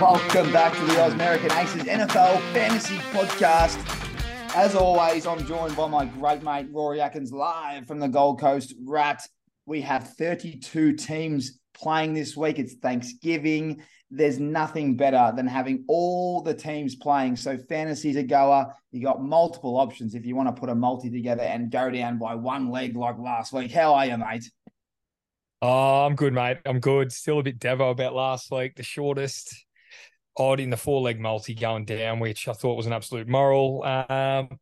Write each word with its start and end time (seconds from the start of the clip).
Welcome 0.00 0.52
back 0.52 0.74
to 0.74 0.84
the 0.84 0.92
Ausmerican 0.92 1.58
Aces 1.58 1.84
NFL 1.84 2.38
Fantasy 2.52 2.98
Podcast. 3.12 3.78
As 4.54 4.74
always, 4.74 5.26
I'm 5.26 5.46
joined 5.46 5.74
by 5.74 5.88
my 5.88 6.04
great 6.04 6.42
mate 6.42 6.66
Rory 6.70 7.00
Atkins 7.00 7.32
live 7.32 7.86
from 7.86 7.98
the 7.98 8.06
Gold 8.06 8.38
Coast. 8.38 8.74
Rat, 8.84 9.26
we 9.64 9.80
have 9.80 10.14
32 10.16 10.92
teams 10.92 11.60
playing 11.72 12.12
this 12.12 12.36
week. 12.36 12.58
It's 12.58 12.74
Thanksgiving. 12.74 13.82
There's 14.10 14.38
nothing 14.38 14.98
better 14.98 15.32
than 15.34 15.46
having 15.46 15.86
all 15.88 16.42
the 16.42 16.52
teams 16.52 16.94
playing. 16.94 17.36
So 17.36 17.56
fantasy's 17.56 18.16
a 18.16 18.22
goer. 18.22 18.74
You 18.92 19.02
got 19.02 19.22
multiple 19.22 19.78
options 19.78 20.14
if 20.14 20.26
you 20.26 20.36
want 20.36 20.54
to 20.54 20.60
put 20.60 20.68
a 20.68 20.74
multi 20.74 21.08
together 21.08 21.42
and 21.42 21.70
go 21.70 21.90
down 21.90 22.18
by 22.18 22.34
one 22.34 22.70
leg 22.70 22.96
like 22.96 23.18
last 23.18 23.50
week. 23.50 23.72
How 23.72 23.94
are 23.94 24.04
you, 24.04 24.18
mate? 24.18 24.44
Oh, 25.62 26.04
I'm 26.04 26.16
good, 26.16 26.34
mate. 26.34 26.58
I'm 26.66 26.80
good. 26.80 27.12
Still 27.12 27.38
a 27.38 27.42
bit 27.42 27.58
devo 27.58 27.92
about 27.92 28.14
last 28.14 28.50
week. 28.50 28.76
The 28.76 28.82
shortest 28.82 29.65
odd 30.38 30.60
in 30.60 30.70
the 30.70 30.76
four 30.76 31.00
leg 31.00 31.20
multi 31.20 31.54
going 31.54 31.84
down, 31.84 32.20
which 32.20 32.48
I 32.48 32.52
thought 32.52 32.76
was 32.76 32.86
an 32.86 32.92
absolute 32.92 33.28
moral. 33.28 33.82
Um, 33.84 34.58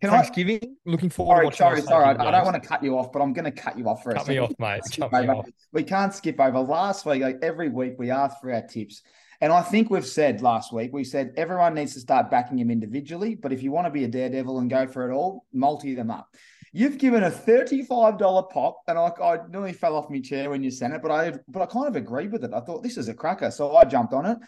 Can 0.00 0.10
Thanksgiving. 0.10 0.60
I, 0.62 0.90
looking 0.90 1.10
forward. 1.10 1.54
Sorry, 1.54 1.80
sorry, 1.80 1.82
sorry. 1.82 2.04
I, 2.16 2.28
I 2.28 2.30
don't 2.30 2.44
want 2.44 2.60
to 2.62 2.68
cut 2.68 2.82
you 2.82 2.98
off, 2.98 3.12
but 3.12 3.22
I'm 3.22 3.32
going 3.32 3.44
to 3.44 3.50
cut 3.50 3.78
you 3.78 3.88
off 3.88 4.02
for 4.02 4.12
cut 4.12 4.22
a 4.22 4.24
second. 4.24 4.34
me 4.34 4.40
off, 4.40 4.52
mate. 4.58 4.82
Cut 4.96 5.12
me 5.12 5.28
off. 5.28 5.48
We 5.72 5.82
can't 5.82 6.14
skip 6.14 6.40
over. 6.40 6.60
Last 6.60 7.06
week, 7.06 7.22
like 7.22 7.38
every 7.42 7.68
week, 7.68 7.94
we 7.98 8.10
asked 8.10 8.40
for 8.40 8.52
our 8.52 8.62
tips. 8.62 9.02
And 9.40 9.52
I 9.52 9.60
think 9.60 9.90
we've 9.90 10.06
said 10.06 10.40
last 10.40 10.72
week, 10.72 10.92
we 10.92 11.02
said 11.02 11.34
everyone 11.36 11.74
needs 11.74 11.94
to 11.94 12.00
start 12.00 12.30
backing 12.30 12.60
him 12.60 12.70
individually. 12.70 13.34
But 13.34 13.52
if 13.52 13.60
you 13.60 13.72
want 13.72 13.86
to 13.88 13.90
be 13.90 14.04
a 14.04 14.08
daredevil 14.08 14.60
and 14.60 14.70
go 14.70 14.86
for 14.86 15.10
it 15.10 15.12
all, 15.12 15.46
multi 15.52 15.96
them 15.96 16.12
up. 16.12 16.28
You've 16.72 16.96
given 16.96 17.24
a 17.24 17.30
$35 17.30 18.50
pop, 18.50 18.82
and 18.88 18.96
I, 18.96 19.12
I 19.22 19.38
nearly 19.50 19.74
fell 19.74 19.94
off 19.94 20.08
my 20.08 20.20
chair 20.20 20.48
when 20.48 20.62
you 20.62 20.70
sent 20.70 20.94
it, 20.94 21.02
but 21.02 21.10
I 21.10 21.34
but 21.48 21.60
I 21.60 21.66
kind 21.66 21.88
of 21.88 21.96
agreed 21.96 22.32
with 22.32 22.44
it. 22.44 22.52
I 22.54 22.60
thought 22.60 22.82
this 22.82 22.96
is 22.96 23.08
a 23.08 23.14
cracker. 23.14 23.50
So 23.50 23.76
I 23.76 23.84
jumped 23.84 24.14
on 24.14 24.24
it. 24.24 24.38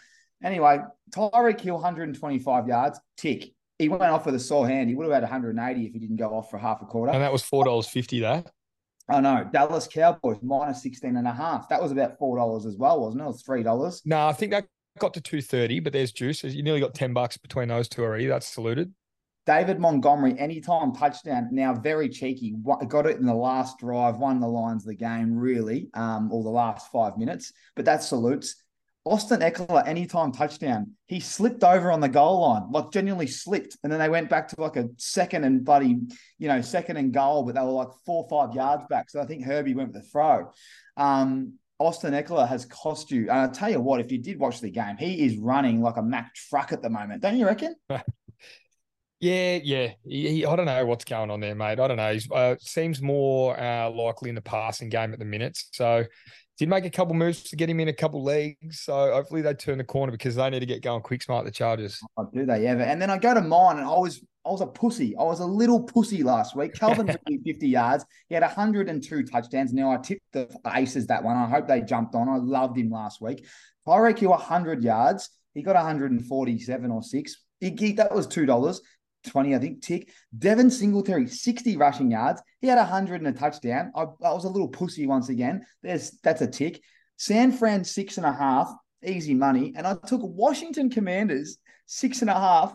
Anyway, 0.45 0.79
Tyreek 1.09 1.59
Hill, 1.59 1.73
125 1.73 2.67
yards, 2.67 2.99
tick. 3.17 3.51
He 3.79 3.89
went 3.89 4.03
off 4.03 4.27
with 4.27 4.35
a 4.35 4.39
sore 4.39 4.67
hand. 4.67 4.89
He 4.89 4.95
would 4.95 5.05
have 5.05 5.13
had 5.13 5.23
180 5.23 5.85
if 5.85 5.91
he 5.91 5.99
didn't 5.99 6.17
go 6.17 6.29
off 6.29 6.51
for 6.51 6.59
half 6.59 6.81
a 6.83 6.85
quarter. 6.85 7.11
And 7.11 7.21
that 7.21 7.33
was 7.33 7.41
$4.50 7.43 8.21
there. 8.21 8.43
I 9.09 9.21
know. 9.21 9.49
Dallas 9.51 9.87
Cowboys 9.87 10.37
minus 10.43 10.83
16 10.83 11.17
and 11.17 11.27
a 11.27 11.33
half. 11.33 11.67
That 11.69 11.81
was 11.81 11.91
about 11.91 12.19
$4 12.19 12.65
as 12.65 12.77
well, 12.77 13.01
wasn't 13.01 13.21
it? 13.21 13.25
It 13.25 13.27
was 13.27 13.43
$3. 13.43 14.01
No, 14.05 14.27
I 14.27 14.33
think 14.33 14.51
that 14.51 14.67
got 14.99 15.15
to 15.15 15.21
230, 15.21 15.79
but 15.79 15.93
there's 15.93 16.11
juice. 16.11 16.43
You 16.43 16.63
nearly 16.63 16.79
got 16.79 16.93
10 16.93 17.11
bucks 17.11 17.37
between 17.37 17.67
those 17.67 17.89
two 17.89 18.03
already. 18.03 18.27
That's 18.27 18.47
saluted. 18.47 18.93
David 19.45 19.79
Montgomery, 19.79 20.39
anytime 20.39 20.93
touchdown, 20.93 21.49
now 21.51 21.73
very 21.73 22.09
cheeky. 22.09 22.55
Got 22.87 23.05
it 23.05 23.17
in 23.17 23.25
the 23.25 23.33
last 23.33 23.77
drive, 23.77 24.17
won 24.17 24.39
the 24.39 24.47
lines 24.47 24.83
of 24.83 24.87
the 24.87 24.95
game, 24.95 25.35
really, 25.35 25.89
um, 25.93 26.31
or 26.31 26.43
the 26.43 26.49
last 26.49 26.91
five 26.91 27.17
minutes. 27.17 27.51
But 27.75 27.85
that 27.85 28.01
salutes. 28.01 28.55
Austin 29.05 29.41
Ekeler, 29.41 29.87
anytime 29.87 30.31
touchdown, 30.31 30.91
he 31.05 31.19
slipped 31.19 31.63
over 31.63 31.91
on 31.91 31.99
the 31.99 32.09
goal 32.09 32.41
line, 32.41 32.63
like 32.71 32.91
genuinely 32.91 33.27
slipped. 33.27 33.77
And 33.83 33.91
then 33.91 33.99
they 33.99 34.09
went 34.09 34.29
back 34.29 34.47
to 34.49 34.59
like 34.59 34.77
a 34.77 34.89
second 34.97 35.43
and 35.43 35.63
buddy, 35.63 35.99
you 36.39 36.47
know, 36.47 36.59
second 36.61 36.97
and 36.97 37.13
goal, 37.13 37.43
but 37.43 37.53
they 37.53 37.61
were 37.61 37.67
like 37.67 37.89
four 38.03 38.23
or 38.23 38.29
five 38.29 38.55
yards 38.55 38.85
back. 38.89 39.11
So 39.11 39.21
I 39.21 39.25
think 39.25 39.45
Herbie 39.45 39.75
went 39.75 39.93
with 39.93 40.01
the 40.01 40.09
throw. 40.09 40.51
Um, 40.97 41.53
Austin 41.77 42.13
Ekeler 42.13 42.47
has 42.47 42.65
cost 42.65 43.11
you. 43.11 43.29
And 43.29 43.39
I'll 43.39 43.51
tell 43.51 43.69
you 43.69 43.79
what, 43.79 43.99
if 43.99 44.11
you 44.11 44.17
did 44.17 44.39
watch 44.39 44.59
the 44.59 44.71
game, 44.71 44.97
he 44.97 45.23
is 45.23 45.37
running 45.37 45.81
like 45.81 45.97
a 45.97 46.01
Mack 46.01 46.33
truck 46.33 46.71
at 46.71 46.81
the 46.81 46.89
moment. 46.89 47.21
Don't 47.21 47.37
you 47.37 47.45
reckon? 47.45 47.75
Yeah, 49.21 49.59
yeah. 49.63 49.93
He, 50.05 50.29
he, 50.29 50.45
I 50.45 50.55
don't 50.55 50.65
know 50.65 50.85
what's 50.85 51.05
going 51.05 51.31
on 51.31 51.39
there, 51.39 51.55
mate. 51.55 51.79
I 51.79 51.87
don't 51.87 51.97
know. 51.97 52.13
He 52.13 52.21
uh, 52.31 52.55
seems 52.59 53.01
more 53.01 53.59
uh, 53.59 53.89
likely 53.89 54.29
in 54.29 54.35
the 54.35 54.41
passing 54.41 54.89
game 54.89 55.13
at 55.13 55.19
the 55.19 55.25
minute. 55.25 55.57
So 55.71 56.05
did 56.57 56.69
make 56.69 56.85
a 56.85 56.89
couple 56.89 57.13
moves 57.13 57.43
to 57.43 57.55
get 57.55 57.69
him 57.69 57.79
in 57.79 57.89
a 57.89 57.93
couple 57.93 58.23
leagues. 58.23 58.81
So 58.81 58.93
hopefully 59.11 59.41
they 59.41 59.53
turn 59.53 59.77
the 59.77 59.83
corner 59.83 60.11
because 60.11 60.35
they 60.35 60.49
need 60.49 60.61
to 60.61 60.65
get 60.65 60.81
going 60.81 61.01
quick 61.01 61.21
smart, 61.21 61.45
the 61.45 61.51
Chargers. 61.51 61.99
Oh, 62.17 62.29
do 62.33 62.45
they 62.45 62.67
ever? 62.67 62.81
And 62.81 63.01
then 63.01 63.09
I 63.09 63.17
go 63.17 63.33
to 63.33 63.41
mine 63.41 63.77
and 63.77 63.85
I 63.85 63.97
was 63.97 64.23
I 64.45 64.49
was 64.49 64.61
a 64.61 64.67
pussy. 64.67 65.15
I 65.17 65.23
was 65.23 65.39
a 65.39 65.45
little 65.45 65.81
pussy 65.81 66.21
last 66.23 66.55
week. 66.55 66.73
Calvin 66.79 67.07
50 67.07 67.67
yards. 67.67 68.05
He 68.29 68.35
had 68.35 68.43
102 68.43 69.23
touchdowns. 69.23 69.73
Now 69.73 69.91
I 69.91 69.97
tipped 69.97 70.21
the 70.33 70.47
Aces 70.73 71.07
that 71.07 71.23
one. 71.23 71.35
I 71.35 71.49
hope 71.49 71.67
they 71.67 71.81
jumped 71.81 72.15
on. 72.15 72.29
I 72.29 72.37
loved 72.37 72.77
him 72.77 72.91
last 72.91 73.21
week. 73.21 73.45
Tyreek 73.87 74.19
Hill 74.19 74.29
100 74.29 74.83
yards. 74.83 75.29
He 75.53 75.63
got 75.63 75.75
147 75.75 76.91
or 76.91 77.01
six. 77.01 77.37
He, 77.59 77.93
that 77.93 78.13
was 78.13 78.27
two 78.27 78.45
dollars. 78.45 78.81
20, 79.25 79.55
I 79.55 79.59
think, 79.59 79.81
tick. 79.81 80.11
Devin 80.37 80.69
Singletary, 80.69 81.27
60 81.27 81.77
rushing 81.77 82.11
yards. 82.11 82.41
He 82.65 82.69
had 82.69 82.79
100 82.79 83.21
and 83.21 83.27
a 83.27 83.31
touchdown. 83.31 83.91
I, 83.95 84.01
I 84.01 84.33
was 84.33 84.45
a 84.45 84.49
little 84.49 84.67
pussy 84.67 85.05
once 85.05 85.29
again. 85.29 85.67
There's 85.83 86.17
That's 86.23 86.41
a 86.41 86.47
tick. 86.47 86.81
San 87.15 87.51
Fran, 87.51 87.83
six 87.83 88.17
and 88.17 88.25
a 88.25 88.33
half, 88.33 88.73
easy 89.05 89.35
money. 89.35 89.73
And 89.75 89.85
I 89.85 89.95
took 90.07 90.21
Washington 90.23 90.89
Commanders, 90.89 91.59
six 91.85 92.21
and 92.21 92.29
a 92.31 92.33
half. 92.33 92.73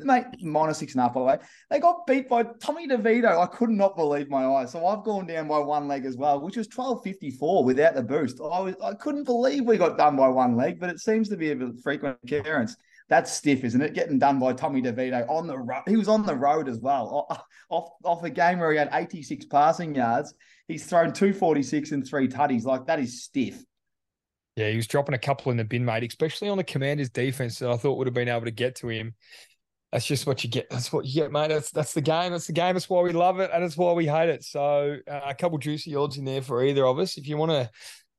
Mate, 0.00 0.24
minus 0.42 0.78
six 0.78 0.94
and 0.94 1.02
a 1.02 1.04
half, 1.04 1.14
by 1.14 1.20
the 1.20 1.26
way. 1.26 1.38
They 1.70 1.78
got 1.78 2.04
beat 2.04 2.28
by 2.28 2.46
Tommy 2.60 2.88
DeVito. 2.88 3.40
I 3.40 3.46
could 3.46 3.70
not 3.70 3.94
believe 3.94 4.28
my 4.28 4.44
eyes. 4.44 4.72
So 4.72 4.84
I've 4.84 5.04
gone 5.04 5.28
down 5.28 5.46
by 5.46 5.60
one 5.60 5.86
leg 5.86 6.04
as 6.04 6.16
well, 6.16 6.40
which 6.40 6.56
was 6.56 6.66
12.54 6.66 7.64
without 7.64 7.94
the 7.94 8.02
boost. 8.02 8.40
I, 8.40 8.58
was, 8.58 8.74
I 8.82 8.94
couldn't 8.94 9.22
believe 9.22 9.66
we 9.66 9.76
got 9.76 9.96
done 9.96 10.16
by 10.16 10.26
one 10.26 10.56
leg, 10.56 10.80
but 10.80 10.90
it 10.90 10.98
seems 10.98 11.28
to 11.28 11.36
be 11.36 11.52
a 11.52 11.72
frequent 11.80 12.18
occurrence. 12.24 12.74
That's 13.08 13.32
stiff, 13.32 13.64
isn't 13.64 13.80
it? 13.80 13.94
Getting 13.94 14.18
done 14.18 14.38
by 14.38 14.52
Tommy 14.52 14.82
DeVito 14.82 15.28
on 15.28 15.46
the 15.46 15.58
road. 15.58 15.82
He 15.86 15.96
was 15.96 16.08
on 16.08 16.26
the 16.26 16.36
road 16.36 16.68
as 16.68 16.78
well. 16.78 17.26
Off, 17.70 17.90
off 18.02 18.24
a 18.24 18.30
game 18.30 18.60
where 18.60 18.72
he 18.72 18.78
had 18.78 18.88
86 18.92 19.44
passing 19.46 19.94
yards. 19.94 20.32
He's 20.68 20.86
thrown 20.86 21.12
246 21.12 21.92
and 21.92 22.06
three 22.06 22.26
tutties. 22.26 22.64
Like 22.64 22.86
that 22.86 22.98
is 22.98 23.22
stiff. 23.22 23.62
Yeah, 24.56 24.70
he 24.70 24.76
was 24.76 24.86
dropping 24.86 25.14
a 25.14 25.18
couple 25.18 25.52
in 25.52 25.58
the 25.58 25.64
bin, 25.64 25.84
mate, 25.84 26.02
especially 26.02 26.48
on 26.48 26.56
the 26.56 26.64
commander's 26.64 27.10
defense 27.10 27.58
that 27.58 27.70
I 27.70 27.76
thought 27.76 27.96
would 27.98 28.06
have 28.06 28.14
been 28.14 28.28
able 28.28 28.46
to 28.46 28.50
get 28.50 28.76
to 28.76 28.88
him. 28.88 29.14
That's 29.92 30.04
just 30.04 30.26
what 30.26 30.42
you 30.44 30.50
get. 30.50 30.68
That's 30.68 30.92
what 30.92 31.06
you 31.06 31.14
get, 31.14 31.32
mate. 31.32 31.48
That's 31.48 31.70
that's 31.70 31.94
the 31.94 32.00
game. 32.00 32.32
That's 32.32 32.46
the 32.46 32.52
game. 32.52 32.74
That's 32.74 32.90
why 32.90 33.00
we 33.02 33.12
love 33.12 33.40
it, 33.40 33.50
and 33.54 33.64
it's 33.64 33.76
why 33.76 33.92
we 33.92 34.06
hate 34.06 34.28
it. 34.28 34.44
So 34.44 34.98
uh, 35.10 35.20
a 35.26 35.34
couple 35.34 35.58
juicy 35.58 35.94
odds 35.94 36.18
in 36.18 36.24
there 36.24 36.42
for 36.42 36.62
either 36.64 36.84
of 36.86 36.98
us. 36.98 37.16
If 37.16 37.28
you 37.28 37.36
want 37.36 37.52
to 37.52 37.70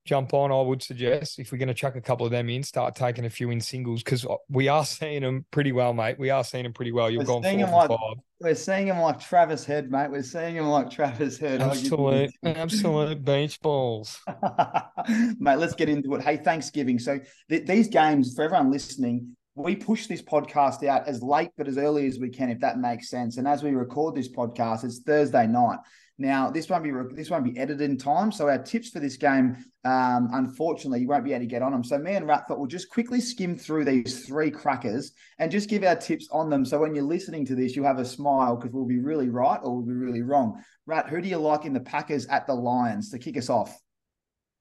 jump 0.09 0.33
on, 0.33 0.51
I 0.51 0.59
would 0.59 0.81
suggest 0.81 1.37
if 1.37 1.51
we're 1.51 1.59
going 1.59 1.67
to 1.67 1.73
chuck 1.75 1.95
a 1.95 2.01
couple 2.01 2.25
of 2.25 2.31
them 2.31 2.49
in, 2.49 2.63
start 2.63 2.95
taking 2.95 3.25
a 3.25 3.29
few 3.29 3.51
in 3.51 3.61
singles 3.61 4.01
because 4.01 4.25
we 4.49 4.67
are 4.67 4.83
seeing 4.83 5.21
them 5.21 5.45
pretty 5.51 5.71
well, 5.71 5.93
mate. 5.93 6.17
We 6.17 6.31
are 6.31 6.43
seeing 6.43 6.63
them 6.63 6.73
pretty 6.73 6.91
well. 6.91 7.11
You've 7.11 7.27
we're 7.27 7.41
gone 7.41 7.43
four 7.43 7.53
like, 7.53 7.89
five. 7.89 8.17
We're 8.41 8.55
seeing 8.55 8.87
them 8.87 8.99
like 8.99 9.19
Travis 9.19 9.65
Head, 9.65 9.91
mate. 9.91 10.09
We're 10.09 10.23
seeing 10.23 10.55
them 10.55 10.65
like 10.65 10.89
Travis 10.89 11.37
Head. 11.37 11.61
Absolute, 11.61 12.31
absolute 12.43 13.23
beach 13.23 13.61
balls, 13.61 14.19
mate. 15.39 15.57
Let's 15.57 15.75
get 15.75 15.89
into 15.89 16.15
it. 16.15 16.23
Hey, 16.23 16.37
Thanksgiving. 16.37 16.97
So 16.97 17.19
th- 17.49 17.67
these 17.67 17.87
games 17.87 18.33
for 18.33 18.43
everyone 18.43 18.71
listening. 18.71 19.35
We 19.53 19.75
push 19.75 20.07
this 20.07 20.21
podcast 20.21 20.87
out 20.87 21.07
as 21.07 21.21
late 21.21 21.49
but 21.57 21.67
as 21.67 21.77
early 21.77 22.07
as 22.07 22.17
we 22.17 22.29
can, 22.29 22.49
if 22.49 22.61
that 22.61 22.79
makes 22.79 23.09
sense. 23.09 23.37
And 23.37 23.47
as 23.47 23.61
we 23.61 23.71
record 23.71 24.15
this 24.15 24.29
podcast, 24.29 24.85
it's 24.85 24.99
Thursday 24.99 25.45
night. 25.47 25.79
Now, 26.21 26.51
this 26.51 26.69
won't 26.69 26.83
be 26.83 26.91
this 27.15 27.29
won't 27.29 27.45
be 27.45 27.57
edited 27.57 27.89
in 27.89 27.97
time, 27.97 28.33
so 28.33 28.49
our 28.49 28.61
tips 28.61 28.89
for 28.89 28.99
this 28.99 29.15
game, 29.15 29.55
um, 29.85 30.27
unfortunately, 30.33 30.99
you 30.99 31.07
won't 31.07 31.23
be 31.23 31.31
able 31.31 31.45
to 31.45 31.47
get 31.47 31.61
on 31.61 31.71
them. 31.71 31.81
So 31.81 31.97
me 31.97 32.15
and 32.15 32.27
Rat 32.27 32.45
thought 32.45 32.59
we'll 32.59 32.67
just 32.67 32.89
quickly 32.89 33.21
skim 33.21 33.55
through 33.57 33.85
these 33.85 34.25
three 34.25 34.51
crackers 34.51 35.13
and 35.39 35.49
just 35.49 35.69
give 35.69 35.85
our 35.85 35.95
tips 35.95 36.27
on 36.29 36.49
them. 36.49 36.65
So 36.65 36.77
when 36.77 36.93
you're 36.93 37.05
listening 37.05 37.45
to 37.45 37.55
this, 37.55 37.73
you'll 37.73 37.85
have 37.85 37.99
a 37.99 38.05
smile 38.05 38.57
because 38.57 38.73
we'll 38.73 38.85
be 38.85 38.99
really 38.99 39.29
right 39.29 39.61
or 39.63 39.77
we'll 39.77 39.85
be 39.85 39.93
really 39.93 40.21
wrong. 40.21 40.61
Rat, 40.85 41.07
who 41.07 41.21
do 41.21 41.29
you 41.29 41.37
like 41.37 41.63
in 41.63 41.71
the 41.71 41.79
Packers 41.79 42.25
at 42.25 42.45
the 42.47 42.53
Lions 42.53 43.11
to 43.11 43.17
kick 43.17 43.37
us 43.37 43.49
off? 43.49 43.79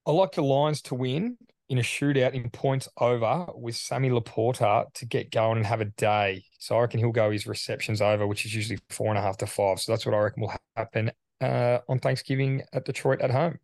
I 0.06 0.12
like 0.12 0.32
the 0.32 0.42
Lions 0.42 0.80
to 0.82 0.94
win 0.94 1.38
in 1.68 1.78
a 1.78 1.82
shootout 1.82 2.34
in 2.34 2.50
points 2.50 2.88
over 2.98 3.46
with 3.56 3.74
Sammy 3.74 4.10
LaPorta 4.10 4.84
to 4.94 5.06
get 5.06 5.32
going 5.32 5.56
and 5.56 5.66
have 5.66 5.80
a 5.80 5.86
day. 5.86 6.44
So 6.60 6.76
I 6.76 6.82
reckon 6.82 7.00
he'll 7.00 7.10
go 7.10 7.32
his 7.32 7.48
receptions 7.48 8.00
over, 8.00 8.28
which 8.28 8.46
is 8.46 8.54
usually 8.54 8.78
four 8.90 9.08
and 9.08 9.18
a 9.18 9.22
half 9.22 9.38
to 9.38 9.46
five. 9.48 9.80
So 9.80 9.90
that's 9.90 10.06
what 10.06 10.14
I 10.14 10.18
reckon 10.18 10.42
will 10.42 10.54
happen 10.76 11.10
uh, 11.40 11.78
on 11.88 11.98
Thanksgiving 11.98 12.62
at 12.72 12.84
Detroit 12.84 13.20
at 13.20 13.30
home. 13.30 13.58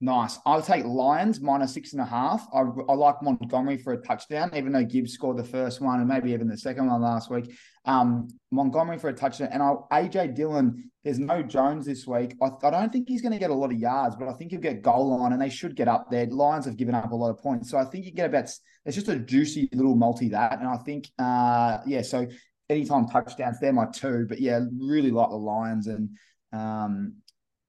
Nice. 0.00 0.38
I'll 0.46 0.62
take 0.62 0.84
Lions 0.84 1.40
minus 1.40 1.74
six 1.74 1.92
and 1.92 2.00
a 2.00 2.04
half. 2.04 2.46
I, 2.54 2.60
I 2.60 2.94
like 2.94 3.20
Montgomery 3.20 3.78
for 3.78 3.94
a 3.94 4.00
touchdown, 4.00 4.52
even 4.54 4.70
though 4.70 4.84
Gibbs 4.84 5.12
scored 5.12 5.36
the 5.36 5.44
first 5.44 5.80
one 5.80 5.98
and 5.98 6.08
maybe 6.08 6.30
even 6.30 6.46
the 6.46 6.56
second 6.56 6.86
one 6.86 7.02
last 7.02 7.30
week. 7.30 7.52
Um, 7.84 8.28
Montgomery 8.52 8.98
for 8.98 9.08
a 9.08 9.12
touchdown. 9.12 9.48
And 9.50 9.60
I'll, 9.60 9.88
AJ 9.90 10.36
Dillon, 10.36 10.92
there's 11.02 11.18
no 11.18 11.42
Jones 11.42 11.84
this 11.84 12.06
week. 12.06 12.36
I, 12.40 12.50
I 12.62 12.70
don't 12.70 12.92
think 12.92 13.08
he's 13.08 13.22
going 13.22 13.32
to 13.32 13.40
get 13.40 13.50
a 13.50 13.54
lot 13.54 13.72
of 13.72 13.78
yards, 13.78 14.14
but 14.14 14.28
I 14.28 14.34
think 14.34 14.52
he'll 14.52 14.60
get 14.60 14.82
goal 14.82 15.18
line 15.18 15.32
and 15.32 15.42
they 15.42 15.50
should 15.50 15.74
get 15.74 15.88
up 15.88 16.12
there. 16.12 16.26
Lions 16.26 16.66
have 16.66 16.76
given 16.76 16.94
up 16.94 17.10
a 17.10 17.16
lot 17.16 17.30
of 17.30 17.38
points. 17.38 17.68
So 17.68 17.76
I 17.76 17.84
think 17.84 18.04
you 18.04 18.12
get 18.12 18.26
about, 18.26 18.44
it's 18.44 18.94
just 18.94 19.08
a 19.08 19.18
juicy 19.18 19.68
little 19.72 19.96
multi 19.96 20.28
that. 20.28 20.60
And 20.60 20.68
I 20.68 20.76
think, 20.76 21.10
uh, 21.18 21.78
yeah, 21.86 22.02
so 22.02 22.24
anytime 22.70 23.08
touchdowns, 23.08 23.58
they're 23.58 23.72
my 23.72 23.86
two. 23.86 24.26
But 24.28 24.40
yeah, 24.40 24.60
really 24.78 25.10
like 25.10 25.30
the 25.30 25.36
Lions 25.36 25.88
and, 25.88 26.10
um, 26.52 27.14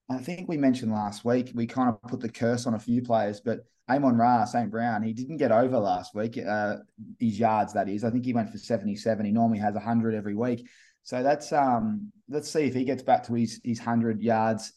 I 0.10 0.18
think 0.18 0.50
we 0.50 0.58
mentioned 0.58 0.92
last 0.92 1.24
week 1.24 1.52
we 1.54 1.68
kind 1.68 1.90
of 1.90 2.02
put 2.04 2.20
the 2.20 2.30
curse 2.30 2.66
on 2.66 2.74
a 2.74 2.80
few 2.80 3.02
players, 3.02 3.42
but 3.42 3.60
Amon 3.90 4.18
Ra, 4.18 4.46
St. 4.46 4.70
Brown, 4.70 5.04
he 5.04 5.14
didn't 5.14 5.38
get 5.38 5.52
over 5.52 5.80
last 5.80 6.14
week. 6.14 6.38
Uh, 6.38 6.78
his 7.20 7.40
yards, 7.40 7.74
that 7.74 7.90
is. 7.90 8.04
I 8.04 8.12
think 8.12 8.26
he 8.26 8.34
went 8.34 8.52
for 8.52 8.58
77. 8.58 9.26
He 9.26 9.31
normally 9.31 9.60
has 9.60 9.74
100 9.74 10.14
every 10.14 10.36
week. 10.36 10.68
So 11.04 11.24
that's 11.24 11.52
um 11.52 12.12
let's 12.28 12.52
see 12.52 12.66
if 12.66 12.76
he 12.76 12.84
gets 12.84 13.02
back 13.02 13.24
to 13.26 13.34
his 13.34 13.60
his 13.64 13.80
100 13.80 14.22
yards 14.22 14.74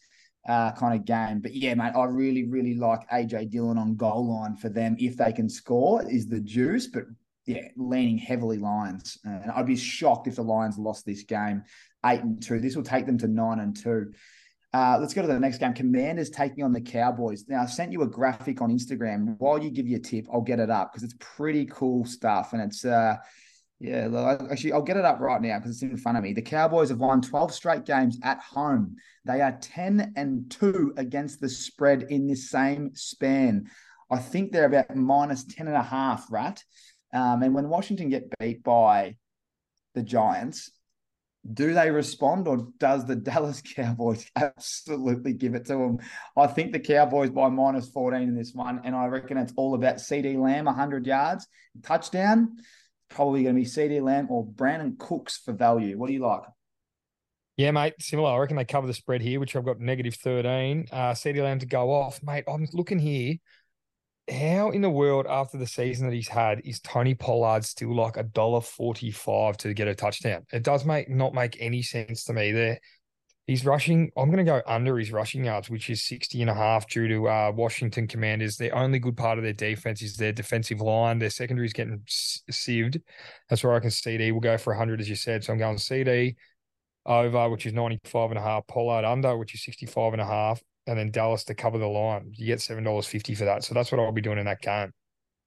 uh, 0.48 0.72
kind 0.72 0.98
of 0.98 1.04
game. 1.04 1.40
But 1.40 1.54
yeah, 1.54 1.74
mate, 1.74 1.92
I 1.94 2.04
really, 2.04 2.44
really 2.44 2.74
like 2.74 3.08
AJ 3.10 3.50
Dillon 3.50 3.78
on 3.78 3.96
goal 3.96 4.34
line 4.34 4.56
for 4.56 4.68
them 4.68 4.96
if 4.98 5.16
they 5.16 5.32
can 5.32 5.48
score 5.48 6.08
is 6.08 6.28
the 6.28 6.40
juice. 6.40 6.86
But 6.86 7.04
yeah, 7.46 7.68
leaning 7.76 8.18
heavily 8.18 8.58
Lions. 8.58 9.18
And 9.24 9.50
I'd 9.50 9.66
be 9.66 9.76
shocked 9.76 10.28
if 10.28 10.36
the 10.36 10.42
Lions 10.42 10.78
lost 10.78 11.04
this 11.04 11.24
game 11.24 11.62
eight 12.04 12.20
and 12.20 12.42
two. 12.42 12.60
This 12.60 12.76
will 12.76 12.82
take 12.82 13.06
them 13.06 13.18
to 13.18 13.28
nine 13.28 13.60
and 13.60 13.76
two. 13.76 14.12
Uh, 14.74 14.96
let's 14.98 15.12
go 15.12 15.20
to 15.20 15.28
the 15.28 15.38
next 15.38 15.58
game. 15.58 15.74
Commanders 15.74 16.30
taking 16.30 16.64
on 16.64 16.72
the 16.72 16.80
Cowboys. 16.80 17.44
Now, 17.46 17.62
I 17.62 17.66
sent 17.66 17.92
you 17.92 18.02
a 18.02 18.06
graphic 18.06 18.62
on 18.62 18.70
Instagram. 18.70 19.36
While 19.38 19.62
you 19.62 19.70
give 19.70 19.86
your 19.86 20.00
tip, 20.00 20.26
I'll 20.32 20.40
get 20.40 20.60
it 20.60 20.70
up 20.70 20.92
because 20.92 21.02
it's 21.02 21.16
pretty 21.18 21.66
cool 21.66 22.06
stuff. 22.06 22.54
And 22.54 22.62
it's, 22.62 22.84
uh, 22.84 23.16
yeah, 23.80 24.38
actually, 24.50 24.72
I'll 24.72 24.80
get 24.80 24.96
it 24.96 25.04
up 25.04 25.20
right 25.20 25.42
now 25.42 25.58
because 25.58 25.72
it's 25.72 25.82
in 25.82 25.96
front 25.98 26.16
of 26.16 26.24
me. 26.24 26.32
The 26.32 26.40
Cowboys 26.40 26.88
have 26.88 27.00
won 27.00 27.20
12 27.20 27.52
straight 27.52 27.84
games 27.84 28.18
at 28.22 28.38
home. 28.38 28.96
They 29.26 29.42
are 29.42 29.58
10 29.60 30.14
and 30.16 30.50
2 30.50 30.94
against 30.96 31.40
the 31.40 31.50
spread 31.50 32.04
in 32.04 32.26
this 32.26 32.48
same 32.48 32.92
span. 32.94 33.68
I 34.10 34.18
think 34.18 34.52
they're 34.52 34.66
about 34.66 34.96
minus 34.96 35.44
10 35.44 35.68
and 35.68 35.76
a 35.76 35.82
half, 35.82 36.26
right? 36.30 36.62
Um, 37.12 37.42
and 37.42 37.54
when 37.54 37.68
Washington 37.68 38.08
get 38.08 38.32
beat 38.38 38.62
by 38.62 39.16
the 39.94 40.02
Giants, 40.02 40.70
do 41.50 41.74
they 41.74 41.90
respond 41.90 42.46
or 42.46 42.68
does 42.78 43.04
the 43.04 43.16
Dallas 43.30 43.60
Cowboys 43.60 44.26
absolutely 44.36 45.32
give 45.34 45.54
it 45.54 45.66
to 45.66 45.74
them? 45.74 45.98
I 46.36 46.46
think 46.46 46.72
the 46.72 46.80
Cowboys 46.80 47.30
by 47.30 47.48
minus 47.48 47.88
14 47.90 48.22
in 48.22 48.34
this 48.34 48.52
one, 48.54 48.80
and 48.84 48.94
I 48.94 49.06
reckon 49.06 49.36
it's 49.36 49.52
all 49.56 49.74
about 49.74 49.96
CeeDee 49.96 50.38
Lamb, 50.38 50.66
100 50.66 51.06
yards, 51.06 51.46
touchdown. 51.82 52.56
Probably 53.08 53.42
going 53.42 53.56
to 53.56 53.60
be 53.60 53.66
CeeDee 53.66 54.02
Lamb 54.02 54.28
or 54.30 54.46
Brandin 54.46 54.98
Cooks 54.98 55.38
for 55.38 55.52
value. 55.52 55.98
What 55.98 56.06
do 56.06 56.14
you 56.14 56.20
like? 56.20 56.42
Yeah, 57.58 57.70
mate, 57.70 57.94
similar. 57.98 58.30
I 58.30 58.38
reckon 58.38 58.56
they 58.56 58.64
cover 58.64 58.86
the 58.86 58.94
spread 58.94 59.20
here, 59.20 59.38
which 59.38 59.54
I've 59.54 59.64
got 59.66 59.78
negative 59.78 60.14
13. 60.14 60.86
Uh, 60.90 60.96
CeeDee 61.12 61.42
Lamb 61.42 61.58
to 61.58 61.66
go 61.66 61.92
off. 61.92 62.22
Mate, 62.22 62.44
I'm 62.48 62.66
looking 62.72 62.98
here 62.98 63.34
how 64.30 64.70
in 64.70 64.82
the 64.82 64.90
world 64.90 65.26
after 65.28 65.58
the 65.58 65.66
season 65.66 66.06
that 66.06 66.14
he's 66.14 66.28
had 66.28 66.60
is 66.64 66.80
Tony 66.80 67.14
Pollard 67.14 67.64
still 67.64 67.94
like 67.94 68.16
a 68.16 68.22
dollar 68.22 68.60
forty 68.60 69.10
five 69.10 69.56
to 69.58 69.74
get 69.74 69.88
a 69.88 69.94
touchdown? 69.94 70.46
It 70.52 70.62
does 70.62 70.84
make 70.84 71.08
not 71.08 71.34
make 71.34 71.56
any 71.60 71.82
sense 71.82 72.24
to 72.24 72.32
me. 72.32 72.52
There, 72.52 72.78
he's 73.46 73.64
rushing. 73.64 74.10
I'm 74.16 74.30
going 74.30 74.44
to 74.44 74.50
go 74.50 74.62
under 74.66 74.96
his 74.96 75.10
rushing 75.10 75.44
yards, 75.44 75.68
which 75.68 75.90
is 75.90 76.04
60 76.04 76.40
and 76.40 76.50
a 76.50 76.54
half 76.54 76.88
due 76.88 77.08
to 77.08 77.28
uh, 77.28 77.52
Washington 77.54 78.06
Commanders. 78.06 78.56
The 78.56 78.70
only 78.70 79.00
good 79.00 79.16
part 79.16 79.38
of 79.38 79.44
their 79.44 79.52
defense 79.52 80.02
is 80.02 80.16
their 80.16 80.32
defensive 80.32 80.80
line. 80.80 81.18
Their 81.18 81.30
secondary 81.30 81.66
is 81.66 81.72
getting 81.72 82.02
sieved. 82.06 83.00
That's 83.48 83.64
where 83.64 83.74
I 83.74 83.80
can 83.80 83.90
CeeDee 83.90 84.32
will 84.32 84.40
go 84.40 84.56
for 84.56 84.72
100, 84.72 85.00
as 85.00 85.08
you 85.08 85.16
said. 85.16 85.42
So 85.42 85.52
I'm 85.52 85.58
going 85.58 85.76
CeeDee 85.76 86.36
over, 87.06 87.50
which 87.50 87.66
is 87.66 87.72
95 87.72 88.30
and 88.30 88.38
a 88.38 88.42
half. 88.42 88.66
Pollard 88.68 89.04
under, 89.04 89.36
which 89.36 89.54
is 89.54 89.64
65 89.64 90.12
and 90.12 90.22
a 90.22 90.26
half 90.26 90.62
and 90.86 90.98
then 90.98 91.10
Dallas 91.10 91.44
to 91.44 91.54
cover 91.54 91.78
the 91.78 91.86
line. 91.86 92.32
You 92.34 92.46
get 92.46 92.60
seven 92.60 92.84
dollars 92.84 93.06
fifty 93.06 93.34
for 93.34 93.44
that. 93.44 93.64
So 93.64 93.74
that's 93.74 93.92
what 93.92 94.00
I'll 94.00 94.12
be 94.12 94.20
doing 94.20 94.38
in 94.38 94.46
that 94.46 94.60
game. 94.60 94.92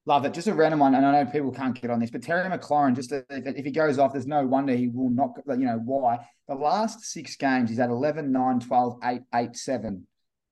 Love 0.07 0.23
it. 0.25 0.33
Just 0.33 0.47
a 0.47 0.53
random 0.53 0.79
one, 0.79 0.93
and 0.93 1.05
I 1.05 1.23
know 1.23 1.31
people 1.31 1.51
can't 1.51 1.79
get 1.79 1.89
on 1.89 1.99
this, 1.99 2.11
but 2.11 2.21
Terry 2.21 2.47
McLaurin, 2.47 2.95
just 2.95 3.11
if, 3.11 3.23
if 3.29 3.65
he 3.65 3.71
goes 3.71 3.97
off, 3.97 4.13
there's 4.13 4.27
no 4.27 4.45
wonder 4.45 4.75
he 4.75 4.87
will 4.87 5.09
not. 5.09 5.31
You 5.47 5.65
know 5.65 5.81
why? 5.83 6.19
The 6.47 6.53
last 6.53 7.01
six 7.05 7.35
games, 7.35 7.71
he's 7.71 7.79
had 7.79 7.89
11, 7.89 8.31
9, 8.31 8.59
12, 8.59 8.99
8, 9.03 9.21
8, 9.33 9.55
7 9.55 10.05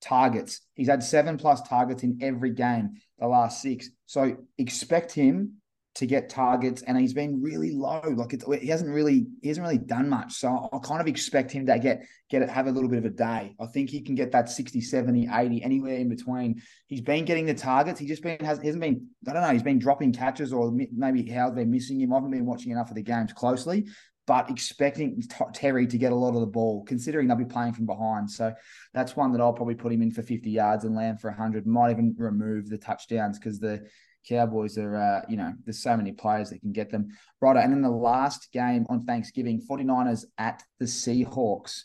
targets. 0.03 0.61
He's 0.75 0.87
had 0.87 1.03
seven 1.03 1.37
plus 1.37 1.61
targets 1.61 2.03
in 2.03 2.19
every 2.21 2.51
game 2.51 2.95
the 3.19 3.27
last 3.27 3.61
six. 3.61 3.89
So 4.05 4.37
expect 4.57 5.13
him 5.13 5.61
to 5.95 6.07
get 6.07 6.27
targets, 6.27 6.81
and 6.81 6.97
he's 6.97 7.13
been 7.13 7.41
really 7.41 7.71
low. 7.71 8.01
Like 8.15 8.33
it, 8.33 8.43
he 8.61 8.67
hasn't 8.67 8.89
really 8.89 9.27
he 9.41 9.49
hasn't 9.49 9.65
really 9.65 9.77
done 9.77 10.09
much. 10.09 10.33
So 10.33 10.69
I 10.73 10.77
kind 10.79 10.99
of 10.99 11.07
expect 11.07 11.51
him 11.51 11.65
to 11.67 11.77
get 11.77 12.05
get 12.29 12.41
it 12.41 12.49
have 12.49 12.65
a 12.65 12.71
little 12.71 12.89
bit 12.89 12.97
of 12.97 13.05
a 13.05 13.09
day. 13.09 13.55
I 13.59 13.65
think 13.67 13.91
he 13.91 14.01
can 14.01 14.15
get 14.15 14.31
that 14.31 14.49
60, 14.49 14.81
70, 14.81 15.29
80, 15.31 15.63
anywhere 15.63 15.95
in 15.95 16.09
between. 16.09 16.61
He's 16.87 17.01
been 17.01 17.25
getting 17.25 17.45
the 17.45 17.53
targets. 17.53 17.99
He 17.99 18.07
just 18.07 18.23
been 18.23 18.39
has 18.43 18.57
hasn't 18.57 18.81
been 18.81 19.07
I 19.27 19.33
don't 19.33 19.43
know. 19.43 19.49
He's 19.49 19.63
been 19.63 19.79
dropping 19.79 20.13
catches 20.13 20.51
or 20.51 20.71
maybe 20.71 21.29
how 21.29 21.51
they're 21.51 21.65
missing 21.65 22.01
him. 22.01 22.11
I 22.11 22.15
haven't 22.15 22.31
been 22.31 22.45
watching 22.45 22.71
enough 22.71 22.89
of 22.89 22.95
the 22.95 23.03
games 23.03 23.31
closely. 23.31 23.85
But 24.25 24.49
expecting 24.49 25.21
Terry 25.53 25.85
to 25.85 25.97
get 25.97 26.13
a 26.13 26.15
lot 26.15 26.33
of 26.33 26.39
the 26.39 26.47
ball, 26.47 26.85
considering 26.85 27.27
they'll 27.27 27.35
be 27.35 27.43
playing 27.43 27.73
from 27.73 27.85
behind. 27.85 28.31
So 28.31 28.53
that's 28.93 29.17
one 29.17 29.33
that 29.33 29.41
I'll 29.41 29.51
probably 29.51 29.75
put 29.75 29.91
him 29.91 30.01
in 30.01 30.11
for 30.11 30.23
50 30.23 30.49
yards 30.49 30.85
and 30.85 30.95
land 30.95 31.19
for 31.19 31.29
100. 31.29 31.67
Might 31.67 31.91
even 31.91 32.15
remove 32.17 32.69
the 32.69 32.77
touchdowns 32.77 33.37
because 33.37 33.59
the 33.59 33.85
Cowboys 34.27 34.77
are, 34.77 34.95
uh, 34.95 35.21
you 35.29 35.37
know, 35.37 35.53
there's 35.65 35.81
so 35.81 35.95
many 35.97 36.11
players 36.11 36.49
that 36.49 36.61
can 36.61 36.71
get 36.71 36.89
them. 36.89 37.09
Right. 37.41 37.57
And 37.57 37.73
then 37.73 37.81
the 37.81 37.89
last 37.89 38.51
game 38.51 38.85
on 38.89 39.05
Thanksgiving, 39.05 39.61
49ers 39.69 40.25
at 40.37 40.63
the 40.79 40.85
Seahawks. 40.85 41.81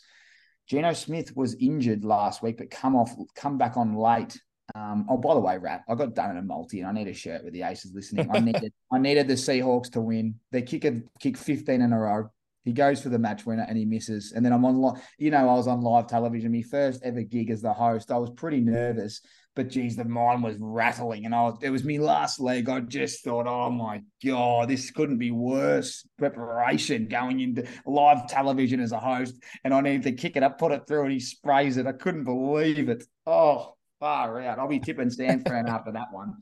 Geno 0.67 0.93
Smith 0.93 1.35
was 1.35 1.55
injured 1.55 2.05
last 2.05 2.43
week, 2.43 2.57
but 2.57 2.69
come 2.69 2.95
off, 2.95 3.11
come 3.35 3.57
back 3.57 3.75
on 3.75 3.95
late. 3.95 4.39
Um, 4.75 5.07
oh, 5.09 5.17
by 5.17 5.33
the 5.33 5.39
way, 5.39 5.57
Rat, 5.57 5.83
I 5.89 5.95
got 5.95 6.13
done 6.13 6.31
in 6.31 6.37
a 6.37 6.43
multi, 6.43 6.79
and 6.79 6.87
I 6.87 6.91
need 6.91 7.07
a 7.07 7.13
shirt 7.13 7.43
with 7.43 7.53
the 7.53 7.63
Aces 7.63 7.93
listening. 7.93 8.29
I 8.31 8.39
needed, 8.39 8.71
I 8.91 8.99
needed 8.99 9.27
the 9.27 9.33
Seahawks 9.33 9.91
to 9.93 10.01
win. 10.01 10.35
They 10.51 10.61
kick 10.61 10.85
a 10.85 11.01
kick 11.19 11.37
15 11.37 11.81
in 11.81 11.91
a 11.91 11.99
row. 11.99 12.29
He 12.65 12.73
goes 12.73 13.01
for 13.01 13.09
the 13.09 13.17
match 13.17 13.47
winner 13.47 13.65
and 13.67 13.77
he 13.77 13.85
misses. 13.85 14.33
And 14.33 14.45
then 14.45 14.53
I'm 14.53 14.63
on, 14.63 15.01
you 15.17 15.31
know, 15.31 15.37
I 15.37 15.55
was 15.55 15.67
on 15.67 15.81
live 15.81 16.07
television, 16.07 16.51
my 16.51 16.61
first 16.61 17.01
ever 17.03 17.23
gig 17.23 17.49
as 17.49 17.63
the 17.63 17.73
host. 17.73 18.11
I 18.11 18.17
was 18.17 18.29
pretty 18.29 18.59
nervous 18.59 19.21
but 19.59 19.67
geez, 19.67 19.97
the 19.97 20.05
mind 20.05 20.41
was 20.41 20.55
rattling, 20.57 21.25
and 21.25 21.35
I 21.35 21.41
was, 21.41 21.57
it 21.61 21.69
was 21.69 21.83
me 21.83 21.99
last 21.99 22.39
leg. 22.39 22.69
I 22.69 22.79
just 22.79 23.25
thought, 23.25 23.45
oh 23.45 23.69
my 23.69 24.01
god, 24.25 24.69
this 24.69 24.89
couldn't 24.89 25.17
be 25.17 25.31
worse 25.31 26.07
preparation 26.17 27.09
going 27.09 27.41
into 27.41 27.67
live 27.85 28.25
television 28.29 28.79
as 28.79 28.93
a 28.93 28.99
host, 29.01 29.35
and 29.65 29.73
I 29.73 29.81
needed 29.81 30.03
to 30.03 30.13
kick 30.13 30.37
it 30.37 30.43
up, 30.43 30.59
put 30.59 30.71
it 30.71 30.83
through, 30.87 31.03
and 31.03 31.11
he 31.11 31.19
sprays 31.19 31.75
it. 31.75 31.87
I 31.87 31.91
couldn't 31.91 32.23
believe 32.23 32.87
it. 32.87 33.03
Oh, 33.27 33.73
far 33.99 34.39
out. 34.39 34.59
I'll 34.59 34.69
be 34.69 34.79
tipping 34.79 35.09
San 35.09 35.43
Fran 35.43 35.67
after 35.67 35.91
that 35.91 36.07
one. 36.13 36.35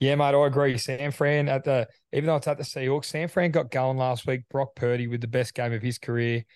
Yeah, 0.00 0.14
mate, 0.14 0.34
I 0.34 0.46
agree. 0.46 0.78
San 0.78 1.10
Fran 1.10 1.50
at 1.50 1.64
the 1.64 1.86
even 2.14 2.28
though 2.28 2.36
it's 2.36 2.48
at 2.48 2.56
the 2.56 2.64
Seahawks, 2.64 3.04
San 3.04 3.28
Fran 3.28 3.50
got 3.50 3.70
going 3.70 3.98
last 3.98 4.26
week. 4.26 4.44
Brock 4.50 4.74
Purdy 4.74 5.06
with 5.06 5.20
the 5.20 5.28
best 5.28 5.52
game 5.52 5.74
of 5.74 5.82
his 5.82 5.98
career. 5.98 6.46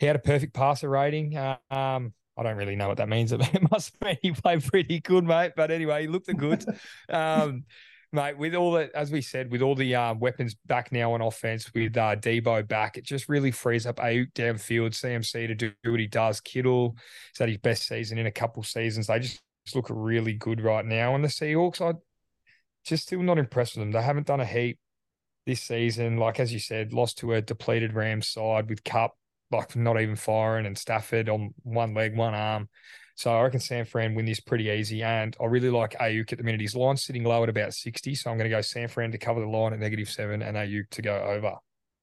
He 0.00 0.04
had 0.04 0.16
a 0.16 0.18
perfect 0.18 0.52
passer 0.52 0.90
rating. 0.90 1.38
Um, 1.70 2.12
I 2.36 2.42
don't 2.42 2.56
really 2.56 2.76
know 2.76 2.88
what 2.88 2.96
that 2.98 3.08
means. 3.08 3.32
It 3.32 3.70
must 3.70 4.00
mean 4.02 4.16
he 4.22 4.32
played 4.32 4.64
pretty 4.64 5.00
good, 5.00 5.24
mate. 5.24 5.52
But 5.56 5.70
anyway, 5.70 6.02
he 6.02 6.08
looked 6.08 6.34
good. 6.36 6.64
um, 7.08 7.64
mate, 8.12 8.38
with 8.38 8.54
all 8.54 8.72
the, 8.72 8.94
as 8.96 9.10
we 9.10 9.20
said, 9.20 9.50
with 9.50 9.62
all 9.62 9.74
the 9.74 9.94
uh, 9.94 10.14
weapons 10.14 10.54
back 10.66 10.92
now 10.92 11.12
on 11.12 11.20
offense, 11.20 11.72
with 11.74 11.96
uh, 11.96 12.16
Deebo 12.16 12.66
back, 12.66 12.96
it 12.96 13.04
just 13.04 13.28
really 13.28 13.50
frees 13.50 13.86
up 13.86 13.96
Aiyuk 13.96 14.32
downfield, 14.32 14.90
CMC 14.90 15.48
to 15.48 15.54
do 15.54 15.72
what 15.84 16.00
he 16.00 16.06
does. 16.06 16.40
Kittle 16.40 16.96
is 17.34 17.40
at 17.40 17.48
his 17.48 17.58
best 17.58 17.86
season 17.86 18.18
in 18.18 18.26
a 18.26 18.32
couple 18.32 18.62
seasons. 18.62 19.06
They 19.06 19.18
just 19.18 19.40
look 19.74 19.86
really 19.90 20.34
good 20.34 20.60
right 20.60 20.84
now. 20.84 21.14
And 21.14 21.24
the 21.24 21.28
Seahawks, 21.28 21.80
I 21.80 21.98
just 22.84 23.04
still 23.04 23.22
not 23.22 23.38
impressed 23.38 23.76
with 23.76 23.82
them. 23.82 23.92
They 23.92 24.02
haven't 24.02 24.26
done 24.26 24.40
a 24.40 24.46
heap 24.46 24.78
this 25.46 25.60
season. 25.60 26.16
Like 26.16 26.40
as 26.40 26.52
you 26.52 26.58
said, 26.58 26.92
lost 26.92 27.18
to 27.18 27.34
a 27.34 27.42
depleted 27.42 27.94
Rams 27.94 28.28
side 28.28 28.68
with 28.68 28.84
Kupp 28.84 29.14
like 29.52 29.76
not 29.76 30.00
even 30.00 30.16
firing, 30.16 30.66
and 30.66 30.76
Stafford 30.76 31.28
on 31.28 31.54
one 31.62 31.94
leg, 31.94 32.16
one 32.16 32.34
arm. 32.34 32.68
So 33.14 33.30
I 33.30 33.42
reckon 33.42 33.60
San 33.60 33.84
Fran 33.84 34.14
win 34.14 34.24
this 34.24 34.40
pretty 34.40 34.68
easy. 34.68 35.02
And 35.02 35.36
I 35.40 35.44
really 35.44 35.70
like 35.70 35.92
Aiyuk 35.98 36.32
at 36.32 36.38
the 36.38 36.44
minute. 36.44 36.60
His 36.60 36.74
line's 36.74 37.04
sitting 37.04 37.24
low 37.24 37.42
at 37.42 37.48
about 37.48 37.74
60. 37.74 38.14
So 38.14 38.30
I'm 38.30 38.38
going 38.38 38.50
to 38.50 38.56
go 38.56 38.60
San 38.62 38.88
Fran 38.88 39.12
to 39.12 39.18
cover 39.18 39.40
the 39.40 39.46
line 39.46 39.72
at 39.72 39.78
negative 39.78 40.08
seven 40.08 40.42
and 40.42 40.56
Aiyuk 40.56 40.88
to 40.90 41.02
go 41.02 41.16
over. 41.16 41.54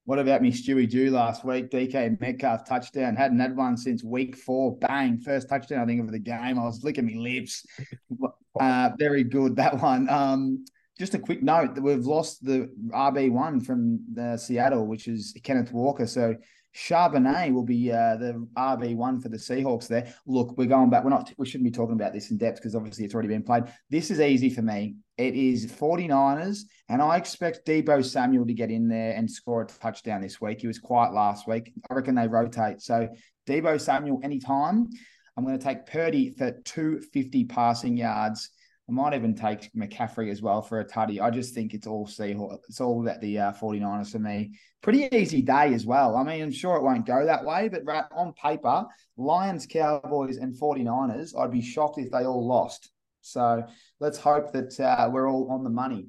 What 0.06 0.20
about 0.20 0.42
me 0.42 0.52
Stewie 0.52 0.90
Jew 0.90 1.12
last 1.12 1.44
week? 1.44 1.70
DK 1.70 2.20
Metcalf 2.20 2.68
touchdown. 2.68 3.16
Hadn't 3.16 3.40
had 3.40 3.56
one 3.56 3.78
since 3.78 4.04
week 4.04 4.36
four. 4.36 4.78
Bang. 4.78 5.20
First 5.20 5.50
touchdown, 5.50 5.82
I 5.82 5.86
think, 5.86 6.02
of 6.02 6.12
the 6.12 6.20
game. 6.20 6.58
I 6.58 6.64
was 6.64 6.84
licking 6.84 7.06
my 7.06 7.22
lips. 7.22 7.66
Uh, 8.60 8.90
very 8.98 9.24
good, 9.24 9.56
that 9.56 9.80
one. 9.80 10.10
Um, 10.10 10.66
just 10.98 11.14
a 11.14 11.20
quick 11.20 11.42
note 11.42 11.76
that 11.76 11.82
we've 11.82 12.06
lost 12.06 12.44
the 12.44 12.70
RB1 12.90 13.66
from 13.66 14.04
the 14.12 14.36
Seattle, 14.36 14.86
which 14.86 15.08
is 15.08 15.34
Kenneth 15.44 15.72
Walker. 15.72 16.06
So 16.06 16.36
Charbonnet 16.76 17.52
will 17.54 17.64
be 17.64 17.92
uh, 17.92 18.16
the 18.18 18.48
RB 18.56 18.96
one 18.96 19.20
for 19.20 19.30
the 19.30 19.38
Seahawks. 19.38 19.88
There, 19.88 20.14
look, 20.28 20.58
we're 20.58 20.68
going 20.68 20.90
back. 20.90 21.04
We're 21.04 21.10
not. 21.10 21.34
We 21.38 21.46
shouldn't 21.46 21.66
be 21.66 21.76
talking 21.76 21.96
about 21.96 22.14
this 22.14 22.32
in 22.32 22.38
depth 22.38 22.58
because 22.58 22.76
obviously 22.76 23.06
it's 23.06 23.14
already 23.14 23.30
been 23.30 23.44
played. 23.44 23.66
This 23.90 24.12
is 24.12 24.20
easy 24.20 24.50
for 24.50 24.62
me. 24.62 24.96
It 25.18 25.36
is 25.36 25.66
49ers, 25.66 26.62
and 26.88 27.02
I 27.02 27.18
expect 27.18 27.66
Deebo 27.66 28.06
Samuel 28.06 28.46
to 28.46 28.54
get 28.54 28.72
in 28.72 28.88
there 28.88 29.14
and 29.14 29.30
score 29.30 29.64
a 29.64 29.66
touchdown 29.66 30.22
this 30.22 30.40
week. 30.40 30.62
He 30.62 30.68
was 30.68 30.80
quiet 30.80 31.14
last 31.14 31.48
week. 31.48 31.74
I 31.90 31.96
reckon 31.96 32.16
they 32.16 32.28
rotate. 32.28 32.82
So 32.82 33.10
Deebo 33.48 33.82
Samuel 33.82 34.20
anytime. 34.24 34.90
I'm 35.36 35.46
going 35.46 35.58
to 35.58 35.64
take 35.64 35.86
Purdy 35.86 36.34
for 36.38 36.52
250 36.52 37.46
passing 37.46 37.96
yards 37.96 38.50
I 38.90 38.92
might 38.92 39.14
even 39.14 39.36
take 39.36 39.72
McCaffrey 39.74 40.32
as 40.32 40.42
well 40.42 40.64
for 40.64 40.80
a 40.80 40.86
tutty. 40.86 41.22
I 41.22 41.30
just 41.30 41.54
think 41.54 41.76
it's 41.76 41.86
all 41.86 42.08
Seahawks. 42.08 42.62
It's 42.68 42.82
all 42.82 43.02
about 43.02 43.22
the 43.22 43.38
uh, 43.38 43.52
49ers 43.54 44.12
for 44.12 44.18
me. 44.18 44.58
Pretty 44.82 45.08
easy 45.12 45.44
day 45.44 45.76
as 45.76 45.86
well. 45.86 46.16
I 46.16 46.24
mean, 46.24 46.42
I'm 46.42 46.52
sure 46.52 46.76
it 46.76 46.82
won't 46.82 47.06
go 47.06 47.24
that 47.24 47.46
way, 47.46 47.70
but 47.70 47.86
right, 47.86 48.06
on 48.12 48.34
paper, 48.34 48.86
Lions, 49.16 49.68
Cowboys, 49.68 50.38
and 50.38 50.60
49ers, 50.60 51.38
I'd 51.38 51.52
be 51.52 51.62
shocked 51.62 52.00
if 52.00 52.10
they 52.10 52.26
all 52.26 52.48
lost. 52.48 52.90
So 53.22 53.64
let's 54.00 54.18
hope 54.18 54.54
that 54.54 54.80
uh, 54.80 55.08
we're 55.12 55.30
all 55.30 55.52
on 55.52 55.64
the 55.64 55.70
money. 55.70 56.08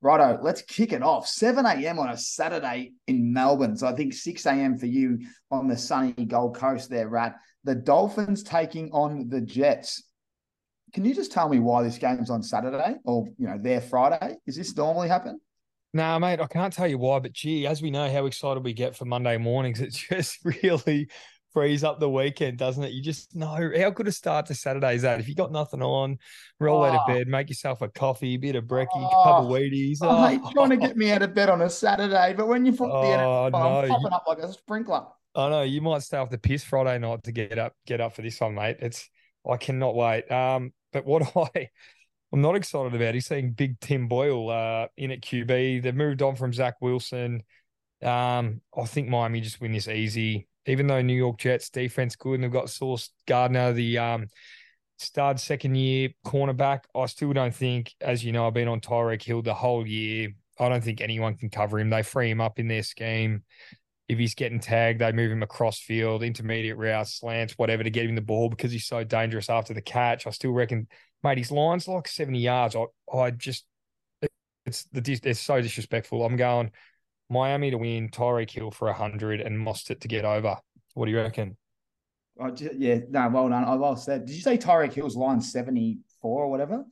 Righto, 0.00 0.40
let's 0.42 0.62
kick 0.62 0.92
it 0.92 1.02
off. 1.02 1.28
7 1.28 1.66
a.m. 1.66 1.98
on 1.98 2.08
a 2.08 2.16
Saturday 2.16 2.92
in 3.06 3.32
Melbourne. 3.32 3.76
So 3.76 3.86
I 3.86 3.94
think 3.94 4.14
6 4.14 4.46
a.m. 4.46 4.78
for 4.78 4.86
you 4.86 5.18
on 5.50 5.68
the 5.68 5.76
sunny 5.76 6.12
Gold 6.24 6.56
Coast 6.56 6.88
there, 6.88 7.08
Rat. 7.08 7.36
The 7.64 7.74
Dolphins 7.74 8.42
taking 8.42 8.90
on 8.92 9.28
the 9.28 9.40
Jets. 9.40 10.02
Can 10.92 11.04
you 11.04 11.14
just 11.14 11.32
tell 11.32 11.48
me 11.48 11.58
why 11.58 11.82
this 11.82 11.96
game's 11.96 12.28
on 12.28 12.42
Saturday 12.42 12.96
or 13.04 13.26
you 13.38 13.46
know 13.46 13.58
their 13.58 13.80
Friday? 13.80 14.36
Is 14.46 14.56
this 14.56 14.76
normally 14.76 15.08
happen? 15.08 15.40
Nah, 15.94 16.18
mate, 16.18 16.40
I 16.40 16.46
can't 16.46 16.72
tell 16.72 16.88
you 16.88 16.98
why, 16.98 17.18
but 17.18 17.32
gee, 17.32 17.66
as 17.66 17.82
we 17.82 17.90
know 17.90 18.10
how 18.10 18.26
excited 18.26 18.64
we 18.64 18.72
get 18.72 18.96
for 18.96 19.04
Monday 19.04 19.36
mornings, 19.36 19.80
it 19.80 19.90
just 20.10 20.38
really 20.44 21.08
frees 21.52 21.84
up 21.84 22.00
the 22.00 22.08
weekend, 22.08 22.58
doesn't 22.58 22.82
it? 22.82 22.92
You 22.92 23.02
just 23.02 23.34
know 23.34 23.70
how 23.78 23.90
good 23.90 24.08
a 24.08 24.12
start 24.12 24.46
to 24.46 24.54
Saturday 24.54 24.94
is 24.94 25.02
that. 25.02 25.20
If 25.20 25.28
you 25.28 25.34
got 25.34 25.52
nothing 25.52 25.82
on, 25.82 26.18
roll 26.60 26.82
oh. 26.82 26.84
out 26.84 26.94
of 26.94 27.00
ah. 27.02 27.06
bed, 27.06 27.28
make 27.28 27.48
yourself 27.48 27.82
a 27.82 27.88
coffee, 27.88 28.34
a 28.34 28.36
bit 28.38 28.56
of 28.56 28.64
brekkie, 28.64 28.88
oh. 28.94 29.08
couple 29.08 29.32
ah. 29.32 29.38
of 29.44 29.48
Wheaties. 29.48 29.98
Oh, 30.02 30.08
oh. 30.10 30.28
Mate, 30.28 30.40
trying 30.52 30.70
to 30.70 30.76
get 30.76 30.96
me 30.96 31.10
out 31.10 31.22
of 31.22 31.34
bed 31.34 31.48
on 31.48 31.62
a 31.62 31.70
Saturday, 31.70 32.34
but 32.36 32.48
when 32.48 32.62
oh, 32.62 32.66
you 32.66 32.72
put 32.72 32.90
oh, 32.90 33.02
the 33.02 33.08
NFL, 33.08 33.52
no. 33.52 33.58
I'm 33.58 33.88
popping 33.88 34.12
up 34.12 34.24
like 34.26 34.38
a 34.38 34.52
sprinkler. 34.52 35.04
I 35.34 35.48
know 35.48 35.62
you 35.62 35.80
might 35.80 36.02
stay 36.02 36.18
off 36.18 36.30
the 36.30 36.38
piss 36.38 36.62
Friday 36.62 36.98
night 36.98 37.24
to 37.24 37.32
get 37.32 37.58
up, 37.58 37.74
get 37.86 38.00
up 38.00 38.14
for 38.14 38.22
this 38.22 38.40
one, 38.40 38.54
mate. 38.54 38.76
It's 38.80 39.08
I 39.48 39.56
cannot 39.56 39.94
wait. 39.94 40.30
Um, 40.30 40.72
but 40.92 41.04
what 41.04 41.36
I 41.56 41.68
I'm 42.32 42.40
not 42.40 42.56
excited 42.56 42.94
about 42.94 43.14
is 43.14 43.26
seeing 43.26 43.52
Big 43.52 43.78
Tim 43.80 44.08
Boyle 44.08 44.48
uh, 44.48 44.86
in 44.96 45.10
at 45.10 45.20
QB. 45.20 45.82
They've 45.82 45.94
moved 45.94 46.22
on 46.22 46.34
from 46.34 46.52
Zach 46.52 46.76
Wilson. 46.80 47.42
Um, 48.02 48.62
I 48.76 48.84
think 48.86 49.08
Miami 49.08 49.42
just 49.42 49.60
win 49.60 49.72
this 49.72 49.88
easy. 49.88 50.48
Even 50.66 50.86
though 50.86 51.02
New 51.02 51.16
York 51.16 51.38
Jets 51.38 51.68
defense 51.68 52.16
good 52.16 52.34
and 52.34 52.44
they've 52.44 52.52
got 52.52 52.70
Sauce 52.70 53.10
Gardner, 53.26 53.72
the 53.72 53.98
um, 53.98 54.28
stud 54.98 55.40
second 55.40 55.74
year 55.74 56.10
cornerback, 56.24 56.80
I 56.94 57.06
still 57.06 57.32
don't 57.34 57.54
think, 57.54 57.92
as 58.00 58.24
you 58.24 58.32
know, 58.32 58.46
I've 58.46 58.54
been 58.54 58.68
on 58.68 58.80
Tyreek 58.80 59.22
Hill 59.22 59.42
the 59.42 59.54
whole 59.54 59.86
year. 59.86 60.30
I 60.58 60.68
don't 60.68 60.82
think 60.82 61.00
anyone 61.00 61.36
can 61.36 61.50
cover 61.50 61.78
him. 61.78 61.90
They 61.90 62.02
free 62.02 62.30
him 62.30 62.40
up 62.40 62.58
in 62.58 62.68
their 62.68 62.82
scheme. 62.82 63.42
If 64.08 64.18
he's 64.18 64.34
getting 64.34 64.60
tagged, 64.60 65.00
they 65.00 65.12
move 65.12 65.32
him 65.32 65.42
across 65.42 65.78
field, 65.78 66.22
intermediate 66.22 66.76
routes, 66.76 67.14
slants, 67.14 67.54
whatever 67.56 67.82
to 67.82 67.90
get 67.90 68.04
him 68.04 68.14
the 68.14 68.20
ball 68.20 68.48
because 68.48 68.72
he's 68.72 68.86
so 68.86 69.04
dangerous 69.04 69.48
after 69.48 69.72
the 69.72 69.80
catch. 69.80 70.26
I 70.26 70.30
still 70.30 70.52
reckon 70.52 70.88
mate, 71.22 71.38
his 71.38 71.50
line's 71.50 71.88
like 71.88 72.08
70 72.08 72.38
yards. 72.38 72.76
I, 72.76 72.86
I 73.16 73.30
just, 73.30 73.64
it's 74.66 74.84
the 74.92 75.20
it's 75.24 75.40
so 75.40 75.60
disrespectful. 75.60 76.24
I'm 76.24 76.36
going 76.36 76.70
Miami 77.28 77.70
to 77.70 77.78
win, 77.78 78.10
Tyreek 78.10 78.50
Hill 78.50 78.70
for 78.70 78.86
100, 78.88 79.40
and 79.40 79.56
Mostert 79.56 80.00
to 80.00 80.08
get 80.08 80.24
over. 80.24 80.56
What 80.94 81.06
do 81.06 81.10
you 81.10 81.18
reckon? 81.18 81.56
Oh, 82.40 82.54
yeah, 82.78 83.00
no, 83.10 83.28
well 83.28 83.48
done. 83.48 83.64
I 83.64 83.74
well 83.74 83.96
said. 83.96 84.26
Did 84.26 84.34
you 84.34 84.42
say 84.42 84.56
Tyreek 84.56 84.92
Hill's 84.92 85.16
line 85.16 85.40
74 85.40 86.44
or 86.44 86.50
whatever? 86.50 86.84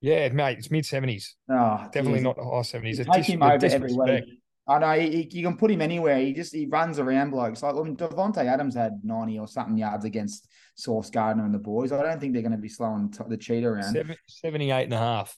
Yeah, 0.00 0.28
mate, 0.30 0.58
it's 0.58 0.70
mid 0.70 0.84
70s. 0.84 1.34
Oh, 1.48 1.84
definitely 1.92 2.20
geez. 2.20 2.24
not 2.24 2.36
high 2.36 2.42
70s. 2.42 2.96
Take 2.96 3.06
dis- 3.12 3.26
him 3.26 3.42
over 3.42 3.66
every 3.66 3.92
week. 3.92 4.40
I 4.66 4.78
know 4.78 4.92
he, 4.92 5.28
you 5.30 5.42
can 5.42 5.56
put 5.56 5.70
him 5.70 5.82
anywhere. 5.82 6.18
He 6.18 6.32
just 6.32 6.54
he 6.54 6.66
runs 6.66 6.98
around 6.98 7.30
blokes. 7.30 7.62
Like 7.62 7.74
when 7.74 7.96
Davante 7.96 8.38
Adams 8.38 8.74
had 8.74 9.00
ninety 9.02 9.38
or 9.38 9.46
something 9.46 9.76
yards 9.76 10.04
against 10.04 10.48
Sauce 10.74 11.10
Gardner 11.10 11.44
and 11.44 11.54
the 11.54 11.58
boys. 11.58 11.92
I 11.92 12.02
don't 12.02 12.20
think 12.20 12.32
they're 12.32 12.42
going 12.42 12.52
to 12.52 12.58
be 12.58 12.68
slowing 12.68 13.12
the 13.28 13.36
cheat 13.36 13.64
around. 13.64 13.92
Seven, 13.92 14.16
78 14.26 14.84
and 14.84 14.92
a 14.94 14.98
half. 14.98 15.36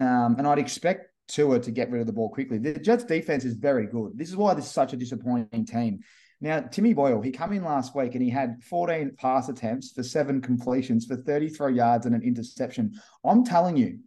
Um, 0.00 0.36
and 0.38 0.46
I'd 0.46 0.58
expect 0.58 1.10
Tua 1.28 1.60
to 1.60 1.70
get 1.70 1.90
rid 1.90 2.00
of 2.00 2.06
the 2.06 2.12
ball 2.12 2.30
quickly. 2.30 2.58
The 2.58 2.74
Jets 2.74 3.04
defense 3.04 3.44
is 3.44 3.54
very 3.54 3.86
good. 3.86 4.12
This 4.16 4.28
is 4.28 4.36
why 4.36 4.54
this 4.54 4.66
is 4.66 4.70
such 4.70 4.92
a 4.92 4.96
disappointing 4.96 5.66
team. 5.66 6.00
Now, 6.40 6.60
Timmy 6.60 6.92
Boyle, 6.92 7.22
he 7.22 7.30
came 7.30 7.52
in 7.52 7.64
last 7.64 7.94
week 7.94 8.14
and 8.14 8.22
he 8.22 8.28
had 8.28 8.62
14 8.64 9.12
pass 9.16 9.48
attempts 9.48 9.92
for 9.92 10.02
seven 10.02 10.42
completions 10.42 11.06
for 11.06 11.16
33 11.16 11.74
yards 11.74 12.06
and 12.06 12.14
an 12.14 12.22
interception. 12.22 12.92
I'm 13.24 13.44
telling 13.44 13.76
you, 13.76 14.00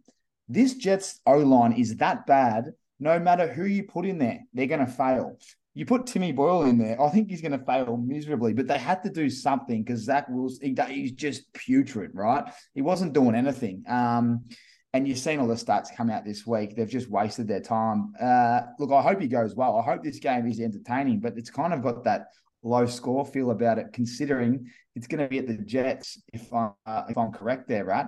this 0.48 0.74
Jets 0.74 1.20
O 1.26 1.38
line 1.38 1.72
is 1.72 1.96
that 1.96 2.26
bad 2.26 2.72
no 3.00 3.18
matter 3.18 3.46
who 3.46 3.64
you 3.64 3.84
put 3.84 4.06
in 4.06 4.18
there, 4.18 4.40
they're 4.52 4.66
going 4.66 4.84
to 4.84 4.92
fail. 4.92 5.38
You 5.74 5.86
put 5.86 6.06
Timmy 6.06 6.32
Boyle 6.32 6.64
in 6.64 6.78
there, 6.78 7.00
I 7.00 7.08
think 7.10 7.30
he's 7.30 7.40
going 7.40 7.56
to 7.56 7.64
fail 7.64 7.96
miserably, 7.96 8.52
but 8.52 8.66
they 8.66 8.78
had 8.78 9.02
to 9.04 9.10
do 9.10 9.30
something 9.30 9.84
because 9.84 10.00
Zach 10.00 10.26
Wilson, 10.28 10.74
he, 10.76 10.94
he's 10.94 11.12
just 11.12 11.52
putrid, 11.52 12.10
right? 12.14 12.44
He 12.74 12.82
wasn't 12.82 13.12
doing 13.12 13.36
anything. 13.36 13.84
Um, 13.88 14.44
and 14.92 15.06
you've 15.06 15.18
seen 15.18 15.38
all 15.38 15.46
the 15.46 15.54
stats 15.54 15.94
come 15.94 16.10
out 16.10 16.24
this 16.24 16.46
week. 16.46 16.74
They've 16.74 16.88
just 16.88 17.10
wasted 17.10 17.46
their 17.46 17.60
time. 17.60 18.12
Uh, 18.20 18.62
look, 18.78 18.90
I 18.90 19.02
hope 19.02 19.20
he 19.20 19.28
goes 19.28 19.54
well. 19.54 19.76
I 19.76 19.82
hope 19.82 20.02
this 20.02 20.18
game 20.18 20.46
is 20.46 20.58
entertaining, 20.60 21.20
but 21.20 21.34
it's 21.36 21.50
kind 21.50 21.72
of 21.74 21.82
got 21.82 22.04
that 22.04 22.28
low 22.62 22.86
score 22.86 23.24
feel 23.24 23.50
about 23.50 23.78
it, 23.78 23.92
considering 23.92 24.70
it's 24.96 25.06
going 25.06 25.22
to 25.22 25.28
be 25.28 25.38
at 25.38 25.46
the 25.46 25.58
Jets. 25.58 26.20
If 26.32 26.52
I'm 26.52 26.72
uh, 26.86 27.04
if 27.08 27.18
I'm 27.18 27.32
correct 27.32 27.68
there, 27.68 27.84
right? 27.84 28.06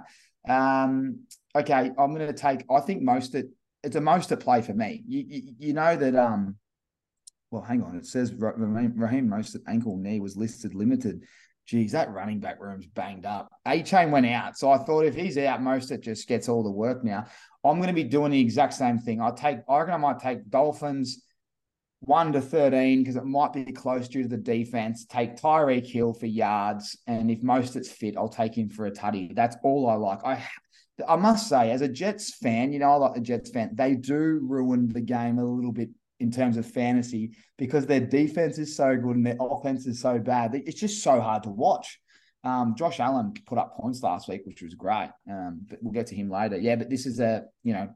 Um, 0.49 1.21
okay, 1.55 1.91
I'm 1.97 2.15
going 2.15 2.27
to 2.27 2.33
take. 2.33 2.65
I 2.71 2.81
think 2.81 3.03
most 3.03 3.35
of 3.35 3.45
it's 3.83 3.97
a 3.97 4.01
most 4.01 4.29
to 4.29 4.37
play 4.37 4.63
for 4.63 4.75
me. 4.75 5.03
You, 5.07 5.25
you, 5.27 5.43
you 5.59 5.73
know 5.73 5.97
that 5.97 6.15
um 6.17 6.57
well 7.51 7.63
hang 7.63 7.83
on 7.83 7.97
it 7.97 8.07
says 8.07 8.33
Raheem, 8.35 9.29
Mostert 9.29 9.63
ankle 9.67 9.97
knee 9.97 10.21
was 10.21 10.37
listed 10.37 10.75
limited. 10.75 11.25
Geez, 11.67 11.93
that 11.93 12.11
running 12.11 12.41
back 12.41 12.61
room's 12.61 12.87
banged 12.87 13.27
up. 13.27 13.49
Achane 13.67 14.11
went 14.11 14.27
out, 14.27 14.59
so 14.59 14.71
I 14.73 14.79
thought 14.79 15.05
if 15.05 15.15
he's 15.15 15.39
out, 15.39 15.61
Mostert 15.61 16.01
just 16.01 16.27
gets 16.27 16.49
all 16.49 16.65
the 16.65 16.71
work 16.71 17.05
now. 17.05 17.27
I'm 17.65 17.77
going 17.77 17.89
to 17.89 17.95
be 17.95 18.03
doing 18.03 18.33
the 18.33 18.41
exact 18.41 18.75
same 18.75 18.99
thing. 18.99 19.21
I 19.21 19.31
take 19.31 19.59
I 19.69 19.79
reckon 19.79 19.95
I 19.95 19.99
might 19.99 20.19
take 20.19 20.49
Dolphins 20.49 21.23
one 22.01 22.33
to 22.33 22.41
thirteen 22.41 23.01
because 23.01 23.17
it 23.17 23.25
might 23.25 23.53
be 23.53 23.65
close 23.67 24.09
due 24.09 24.23
to 24.23 24.29
the 24.29 24.37
defense. 24.37 25.05
Take 25.05 25.37
Tyreek 25.37 25.87
Hill 25.87 26.15
for 26.15 26.27
yards, 26.27 26.99
and 27.07 27.31
if 27.31 27.43
Mostert's 27.43 27.91
fit, 27.91 28.17
I'll 28.17 28.29
take 28.29 28.57
him 28.57 28.69
for 28.69 28.87
a 28.87 28.91
tutty. 28.91 29.35
That's 29.35 29.57
all 29.63 29.89
I 29.89 29.95
like. 29.95 30.25
I 30.25 30.43
I 31.09 31.17
must 31.17 31.49
say, 31.49 31.71
as 31.71 31.81
a 31.81 31.89
Jets 31.89 32.35
fan, 32.35 32.73
you 32.73 32.79
know, 32.79 32.91
I 32.91 32.97
like 32.97 33.15
the 33.15 33.21
Jets 33.21 33.51
fan, 33.51 33.71
they 33.75 33.95
do 33.95 34.41
ruin 34.43 34.89
the 34.89 35.01
game 35.01 35.39
a 35.39 35.45
little 35.45 35.73
bit 35.73 35.91
in 36.21 36.31
terms 36.31 36.57
of 36.57 36.67
fantasy 36.67 37.33
because 37.57 37.87
their 37.87 38.01
defense 38.01 38.59
is 38.59 38.77
so 38.77 38.97
good 38.97 39.17
and 39.17 39.27
their 39.27 39.39
offense 39.41 39.87
is 39.87 40.01
so 40.01 40.19
bad. 40.19 40.55
It's 40.55 40.79
just 40.79 41.03
so 41.03 41.21
hard 41.21 41.45
to 41.45 41.51
watch. 41.51 41.99
Um, 42.45 42.75
Josh 42.77 43.01
Allen 43.01 43.35
put 43.47 43.59
up 43.59 43.77
points 43.77 44.03
last 44.03 44.29
week, 44.29 44.43
which 44.45 44.63
was 44.63 44.75
great. 44.75 45.11
Um, 45.31 45.67
but 45.69 45.79
we'll 45.83 45.93
get 45.93 46.07
to 46.09 46.15
him 46.15 46.31
later. 46.31 46.57
Yeah, 46.57 46.77
but 46.77 46.89
this 46.89 47.07
is 47.07 47.21
a, 47.21 47.45
you 47.63 47.73
know, 47.73 47.89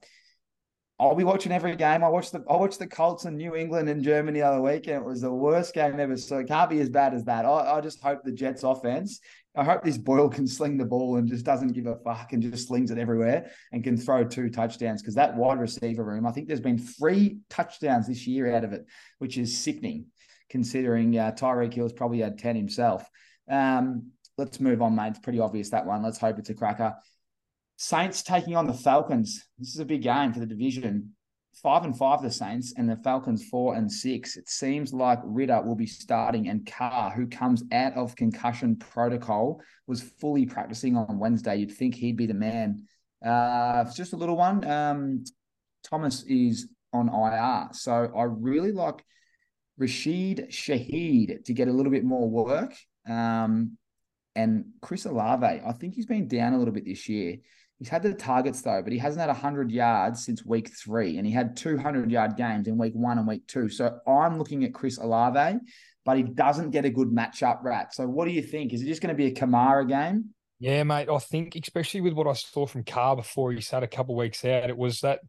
I'll 1.01 1.17
be 1.17 1.25
watching 1.25 1.51
every 1.51 1.75
game. 1.75 2.05
I 2.05 2.09
watched 2.09 2.33
the 2.33 2.45
I 2.49 2.57
watched 2.57 2.79
the 2.79 2.87
Colts 2.87 3.25
in 3.25 3.37
New 3.37 3.57
England 3.57 3.89
and 3.89 4.03
Germany 4.03 4.41
the 4.41 4.47
other 4.47 4.61
week, 4.61 4.87
and 4.87 4.97
it 4.97 5.05
was 5.05 5.23
the 5.23 5.33
worst 5.33 5.75
game 5.75 5.99
ever. 5.99 6.17
So 6.17 6.39
it 6.39 6.47
can't 6.47 6.71
be 6.71 6.81
as 6.81 6.89
bad 6.89 7.15
as 7.15 7.25
that. 7.25 7.45
I, 7.45 7.77
I 7.77 7.81
just 7.81 8.01
hope 8.01 8.23
the 8.23 8.33
Jets 8.33 8.63
offense 8.63 9.21
I 9.57 9.63
hope 9.63 9.85
this 9.85 9.99
Boyle 9.99 10.29
can 10.29 10.49
sling 10.49 10.77
the 10.79 10.85
ball 10.85 11.17
and 11.17 11.29
just 11.29 11.45
doesn't 11.45 11.75
give 11.75 11.87
a 11.87 11.97
fuck 11.97 12.33
and 12.33 12.43
just 12.43 12.67
slings 12.67 12.91
it 12.91 12.99
everywhere 12.99 13.53
and 13.73 13.85
can 13.85 13.97
throw 13.97 14.25
two 14.25 14.51
touchdowns 14.51 15.01
because 15.01 15.15
that 15.15 15.37
wide 15.37 15.61
receiver 15.61 16.03
room, 16.03 16.27
I 16.27 16.33
think 16.33 16.49
there's 16.49 16.61
been 16.61 16.79
three 16.79 17.39
touchdowns 17.51 18.09
this 18.09 18.27
year 18.27 18.53
out 18.53 18.65
of 18.65 18.73
it, 18.73 18.85
which 19.19 19.39
is 19.39 19.57
sickening 19.57 20.07
considering 20.51 21.17
uh, 21.17 21.33
Tyreek 21.33 21.73
Hill's 21.73 21.93
probably 21.93 22.19
had 22.19 22.37
10 22.37 22.57
himself. 22.57 23.09
Um, 23.49 24.11
let's 24.37 24.59
move 24.59 24.83
on, 24.83 24.97
mate. 24.97 25.11
It's 25.11 25.19
pretty 25.21 25.39
obvious 25.39 25.71
that 25.71 25.87
one. 25.87 26.03
Let's 26.03 26.19
hope 26.19 26.39
it's 26.41 26.51
a 26.51 26.55
cracker. 26.55 26.97
Saints 27.77 28.23
taking 28.23 28.57
on 28.57 28.67
the 28.67 28.73
Falcons. 28.73 29.45
This 29.59 29.75
is 29.75 29.81
a 29.81 29.85
big 29.85 30.03
game 30.03 30.33
for 30.33 30.41
the 30.41 30.47
division 30.47 31.15
five 31.63 31.85
and 31.85 31.97
five 31.97 32.23
the 32.23 32.31
Saints 32.31 32.75
and 32.77 32.89
the 32.89 32.97
Falcons 32.97 33.47
four 33.49 33.75
and 33.75 33.91
six. 33.91 34.37
It 34.37 34.49
seems 34.49 34.93
like 34.93 35.21
Ridder 35.25 35.63
will 35.63 35.77
be 35.77 35.87
starting 35.87 36.49
and 36.49 36.67
Carr, 36.67 37.11
who 37.11 37.27
comes 37.27 37.63
out 37.73 37.95
of 37.95 38.17
concussion 38.17 38.77
protocol, 38.77 39.61
was 39.87 40.03
fully 40.03 40.47
practicing 40.47 40.97
on 40.97 41.19
Wednesday. 41.19 41.57
You'd 41.57 41.73
think 41.73 41.95
he'd 41.95 42.17
be 42.17 42.27
the 42.27 42.35
man. 42.35 42.87
Uh, 43.25 43.85
just 43.95 44.13
a 44.13 44.17
little 44.17 44.37
one. 44.37 44.65
Um, 44.69 45.25
Thomas 45.83 46.23
is 46.25 46.69
on 46.93 47.09
IR, 47.09 47.69
so 47.73 47.93
I 48.17 48.25
really 48.25 48.73
like 48.73 49.05
Rashid 49.79 50.49
Shaheed 50.51 51.45
to 51.45 51.53
get 51.53 51.69
a 51.69 51.73
little 51.73 51.93
bit 51.93 52.05
more 52.05 52.29
work. 52.29 52.75
Um, 53.09 53.77
and 54.37 54.67
Chris 54.81 55.05
Olave, 55.05 55.47
I 55.47 55.73
think 55.73 55.95
he's 55.95 56.07
been 56.07 56.27
down 56.29 56.55
a 56.55 56.59
little 56.59 56.75
bit 56.75 56.85
this 56.85 57.09
year. 57.09 57.37
He's 57.79 57.89
had 57.89 58.03
the 58.03 58.15
targets 58.15 58.63
though, 58.63 58.83
but 58.83 58.93
he 58.93 58.99
hasn't 58.99 59.21
had 59.21 59.29
100 59.29 59.71
yards 59.71 60.25
since 60.25 60.45
week 60.45 60.71
three, 60.71 61.19
and 61.19 61.27
he 61.27 61.33
had 61.33 61.57
200 61.57 62.11
yard 62.11 62.37
games 62.37 62.69
in 62.69 62.79
week 62.79 62.95
one 62.95 63.19
and 63.19 63.27
week 63.27 63.47
two. 63.47 63.69
So 63.69 63.99
I'm 64.07 64.39
looking 64.39 64.65
at 64.65 64.73
Chris 64.73 64.99
Olave, 64.99 65.59
but 66.05 66.17
he 66.17 66.23
doesn't 66.23 66.71
get 66.71 66.85
a 66.85 66.91
good 66.91 67.09
matchup, 67.09 67.63
Rat. 67.63 67.95
So 67.95 68.07
what 68.07 68.27
do 68.27 68.31
you 68.31 68.43
think? 68.43 68.73
Is 68.73 68.83
it 68.83 68.87
just 68.87 69.03
going 69.03 69.15
to 69.15 69.17
be 69.17 69.27
a 69.27 69.35
Kamara 69.35 69.89
game? 69.89 70.31
Yeah, 70.61 70.83
mate. 70.85 71.09
I 71.11 71.19
think, 71.19 71.57
especially 71.57 72.01
with 72.01 72.13
what 72.13 72.29
I 72.29 72.33
saw 72.35 72.67
from 72.67 72.85
Carr 72.85 73.17
before 73.17 73.53
he 73.53 73.61
sat 73.61 73.83
a 73.83 73.89
couple 73.89 74.15
weeks 74.17 74.45
out, 74.45 74.71
it 74.71 74.77
was 74.77 75.01
that 75.01 75.21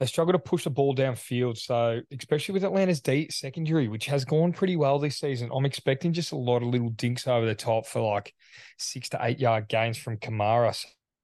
they 0.00 0.06
struggle 0.06 0.32
to 0.32 0.38
push 0.38 0.64
the 0.64 0.70
ball 0.70 0.94
downfield. 0.94 1.58
So, 1.58 2.00
especially 2.16 2.54
with 2.54 2.64
Atlanta's 2.64 3.00
deep 3.00 3.32
secondary, 3.32 3.88
which 3.88 4.06
has 4.06 4.24
gone 4.24 4.52
pretty 4.52 4.76
well 4.76 4.98
this 4.98 5.18
season, 5.18 5.50
I'm 5.52 5.66
expecting 5.66 6.12
just 6.12 6.32
a 6.32 6.36
lot 6.36 6.62
of 6.62 6.68
little 6.68 6.90
dinks 6.90 7.26
over 7.26 7.46
the 7.46 7.54
top 7.54 7.86
for 7.86 8.00
like 8.00 8.32
six 8.78 9.08
to 9.10 9.18
eight 9.22 9.40
yard 9.40 9.68
gains 9.68 9.98
from 9.98 10.18
Kamara. 10.18 10.74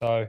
So 0.02 0.26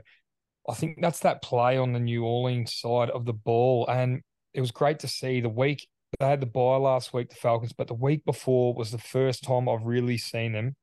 I 0.68 0.74
think 0.74 0.98
that's 1.00 1.20
that 1.20 1.42
play 1.42 1.76
on 1.76 1.92
the 1.92 2.00
New 2.00 2.24
Orleans 2.24 2.74
side 2.74 3.10
of 3.10 3.24
the 3.24 3.32
ball. 3.32 3.86
And 3.88 4.22
it 4.54 4.60
was 4.60 4.70
great 4.70 5.00
to 5.00 5.08
see 5.08 5.40
the 5.40 5.48
week 5.48 5.88
they 6.18 6.28
had 6.28 6.40
the 6.40 6.46
bye 6.46 6.76
last 6.76 7.14
week, 7.14 7.30
the 7.30 7.36
Falcons, 7.36 7.72
but 7.72 7.86
the 7.86 7.94
week 7.94 8.24
before 8.24 8.74
was 8.74 8.90
the 8.90 8.98
first 8.98 9.42
time 9.42 9.68
I've 9.68 9.84
really 9.84 10.18
seen 10.18 10.52
them 10.52 10.76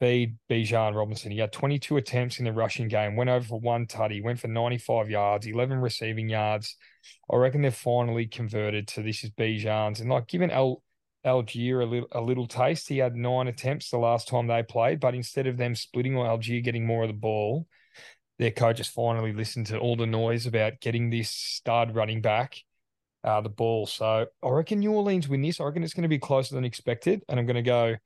feed 0.00 0.36
Bijan 0.50 0.94
Robinson. 0.94 1.30
He 1.30 1.38
had 1.38 1.52
22 1.52 1.96
attempts 1.96 2.38
in 2.38 2.44
the 2.44 2.52
rushing 2.52 2.88
game, 2.88 3.16
went 3.16 3.30
over 3.30 3.46
for 3.46 3.60
one 3.60 3.86
tutty, 3.86 4.22
went 4.22 4.40
for 4.40 4.48
95 4.48 5.08
yards, 5.08 5.46
11 5.46 5.78
receiving 5.78 6.28
yards. 6.28 6.76
I 7.30 7.36
reckon 7.36 7.62
they've 7.62 7.74
finally 7.74 8.26
converted 8.26 8.88
to 8.88 9.02
this 9.02 9.24
is 9.24 9.30
Bijan's. 9.30 10.00
And 10.00 10.10
like 10.10 10.26
given 10.26 10.50
El 10.50 10.82
Allgeier 11.24 11.82
a 11.82 11.86
little, 11.86 12.08
a 12.12 12.20
little 12.20 12.46
taste, 12.46 12.88
he 12.88 12.98
had 12.98 13.14
nine 13.14 13.46
attempts 13.46 13.90
the 13.90 13.98
last 13.98 14.28
time 14.28 14.46
they 14.48 14.62
played, 14.62 15.00
but 15.00 15.14
instead 15.14 15.46
of 15.46 15.56
them 15.56 15.74
splitting 15.74 16.16
or 16.16 16.26
Allgeier 16.26 16.62
getting 16.62 16.84
more 16.86 17.04
of 17.04 17.08
the 17.08 17.14
ball, 17.14 17.66
their 18.38 18.50
coach 18.50 18.86
finally 18.88 19.32
listened 19.32 19.66
to 19.66 19.78
all 19.78 19.96
the 19.96 20.06
noise 20.06 20.46
about 20.46 20.80
getting 20.80 21.10
this 21.10 21.30
stud 21.30 21.94
running 21.94 22.20
back 22.20 22.56
uh, 23.24 23.40
the 23.40 23.48
ball. 23.48 23.86
So 23.86 24.26
I 24.42 24.48
reckon 24.48 24.78
New 24.78 24.92
Orleans 24.92 25.28
win 25.28 25.42
this. 25.42 25.60
I 25.60 25.64
reckon 25.64 25.82
it's 25.82 25.94
going 25.94 26.02
to 26.02 26.08
be 26.08 26.18
closer 26.18 26.54
than 26.54 26.64
expected, 26.64 27.22
and 27.28 27.38
I'm 27.38 27.46
going 27.46 27.56
to 27.56 27.62
go. 27.62 27.96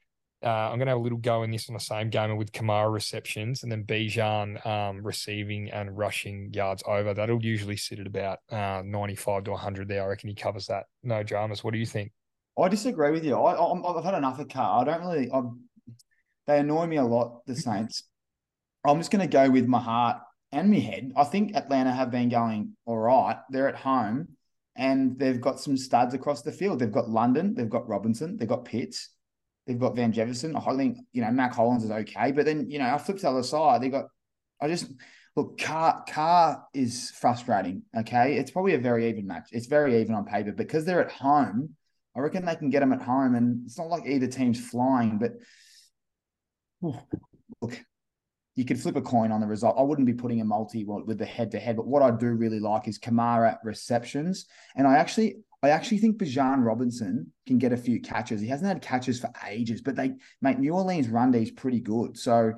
Uh, 0.42 0.48
I'm 0.48 0.78
going 0.78 0.86
to 0.86 0.92
have 0.92 0.98
a 0.98 1.02
little 1.02 1.18
go 1.18 1.42
in 1.42 1.50
this 1.50 1.68
on 1.68 1.74
the 1.74 1.80
same 1.80 2.08
game 2.08 2.34
with 2.38 2.50
Kamara 2.50 2.90
receptions 2.90 3.62
and 3.62 3.70
then 3.70 3.84
Bijan 3.84 4.64
um, 4.66 5.02
receiving 5.02 5.70
and 5.70 5.98
rushing 5.98 6.50
yards 6.54 6.82
over. 6.86 7.12
That'll 7.12 7.44
usually 7.44 7.76
sit 7.76 7.98
at 7.98 8.06
about 8.06 8.38
uh, 8.50 8.80
95 8.82 9.44
to 9.44 9.50
100 9.50 9.86
there. 9.86 10.02
I 10.02 10.06
reckon 10.06 10.30
he 10.30 10.34
covers 10.34 10.68
that. 10.68 10.86
No 11.02 11.22
dramas. 11.22 11.62
What 11.62 11.74
do 11.74 11.78
you 11.78 11.84
think? 11.84 12.12
I 12.58 12.68
disagree 12.68 13.10
with 13.10 13.22
you. 13.22 13.38
I, 13.38 13.50
have 13.94 14.04
had 14.04 14.14
enough 14.14 14.38
of 14.38 14.48
Carr. 14.48 14.80
I 14.80 14.84
don't 14.84 15.00
really. 15.06 15.30
i 15.30 15.42
they 16.46 16.60
annoy 16.60 16.86
me 16.86 16.96
a 16.96 17.04
lot. 17.04 17.42
The 17.46 17.54
Saints. 17.54 18.04
I'm 18.84 18.98
just 18.98 19.10
going 19.10 19.28
to 19.28 19.32
go 19.32 19.50
with 19.50 19.66
my 19.66 19.80
heart 19.80 20.18
and 20.52 20.70
my 20.70 20.78
head. 20.78 21.12
I 21.16 21.24
think 21.24 21.54
Atlanta 21.54 21.92
have 21.92 22.10
been 22.10 22.28
going 22.28 22.76
all 22.86 22.98
right. 22.98 23.38
They're 23.50 23.68
at 23.68 23.76
home 23.76 24.36
and 24.76 25.18
they've 25.18 25.40
got 25.40 25.60
some 25.60 25.76
studs 25.76 26.14
across 26.14 26.42
the 26.42 26.52
field. 26.52 26.78
They've 26.78 26.90
got 26.90 27.10
London, 27.10 27.54
they've 27.54 27.68
got 27.68 27.88
Robinson, 27.88 28.36
they've 28.36 28.48
got 28.48 28.64
Pitts, 28.64 29.10
they've 29.66 29.78
got 29.78 29.96
Van 29.96 30.12
Jefferson. 30.12 30.56
I 30.56 30.76
think 30.76 30.98
you 31.12 31.22
know 31.22 31.30
Mack 31.30 31.54
Hollins 31.54 31.84
is 31.84 31.90
okay, 31.90 32.32
but 32.32 32.44
then 32.44 32.70
you 32.70 32.78
know 32.78 32.86
I 32.92 32.98
flip 32.98 33.18
the 33.18 33.30
other 33.30 33.42
side. 33.42 33.82
They 33.82 33.88
got. 33.88 34.06
I 34.60 34.68
just 34.68 34.90
look 35.36 35.58
Car 35.58 36.04
Carr 36.08 36.64
is 36.74 37.10
frustrating. 37.10 37.82
Okay, 37.96 38.36
it's 38.36 38.50
probably 38.50 38.74
a 38.74 38.78
very 38.78 39.08
even 39.08 39.26
match. 39.26 39.48
It's 39.52 39.66
very 39.66 40.00
even 40.00 40.14
on 40.14 40.24
paper 40.24 40.52
because 40.52 40.84
they're 40.84 41.04
at 41.04 41.12
home. 41.12 41.76
I 42.16 42.20
reckon 42.20 42.44
they 42.44 42.56
can 42.56 42.70
get 42.70 42.80
them 42.80 42.92
at 42.92 43.02
home, 43.02 43.34
and 43.34 43.66
it's 43.66 43.78
not 43.78 43.88
like 43.88 44.06
either 44.06 44.26
team's 44.26 44.60
flying, 44.60 45.18
but. 45.18 45.32
Look, 47.60 47.78
you 48.60 48.66
could 48.66 48.78
flip 48.78 48.94
a 48.94 49.00
coin 49.00 49.32
on 49.32 49.40
the 49.40 49.46
result. 49.46 49.76
I 49.78 49.82
wouldn't 49.82 50.04
be 50.04 50.12
putting 50.12 50.42
a 50.42 50.44
multi 50.44 50.84
with 50.84 51.16
the 51.16 51.24
head 51.24 51.50
to 51.52 51.58
head, 51.58 51.76
but 51.76 51.86
what 51.86 52.02
I 52.02 52.10
do 52.10 52.26
really 52.26 52.60
like 52.60 52.88
is 52.88 52.98
Kamara 52.98 53.56
receptions. 53.64 54.44
And 54.76 54.86
I 54.86 54.98
actually, 54.98 55.36
I 55.62 55.70
actually 55.70 55.96
think 55.96 56.18
Bijan 56.18 56.62
Robinson 56.62 57.32
can 57.46 57.56
get 57.56 57.72
a 57.72 57.76
few 57.78 58.02
catches. 58.02 58.38
He 58.38 58.48
hasn't 58.48 58.68
had 58.68 58.82
catches 58.82 59.18
for 59.18 59.30
ages, 59.48 59.80
but 59.80 59.96
they 59.96 60.12
make 60.42 60.58
New 60.58 60.74
Orleans 60.74 61.08
run 61.08 61.30
D 61.30 61.38
is 61.38 61.50
pretty 61.50 61.80
good. 61.80 62.18
So 62.18 62.52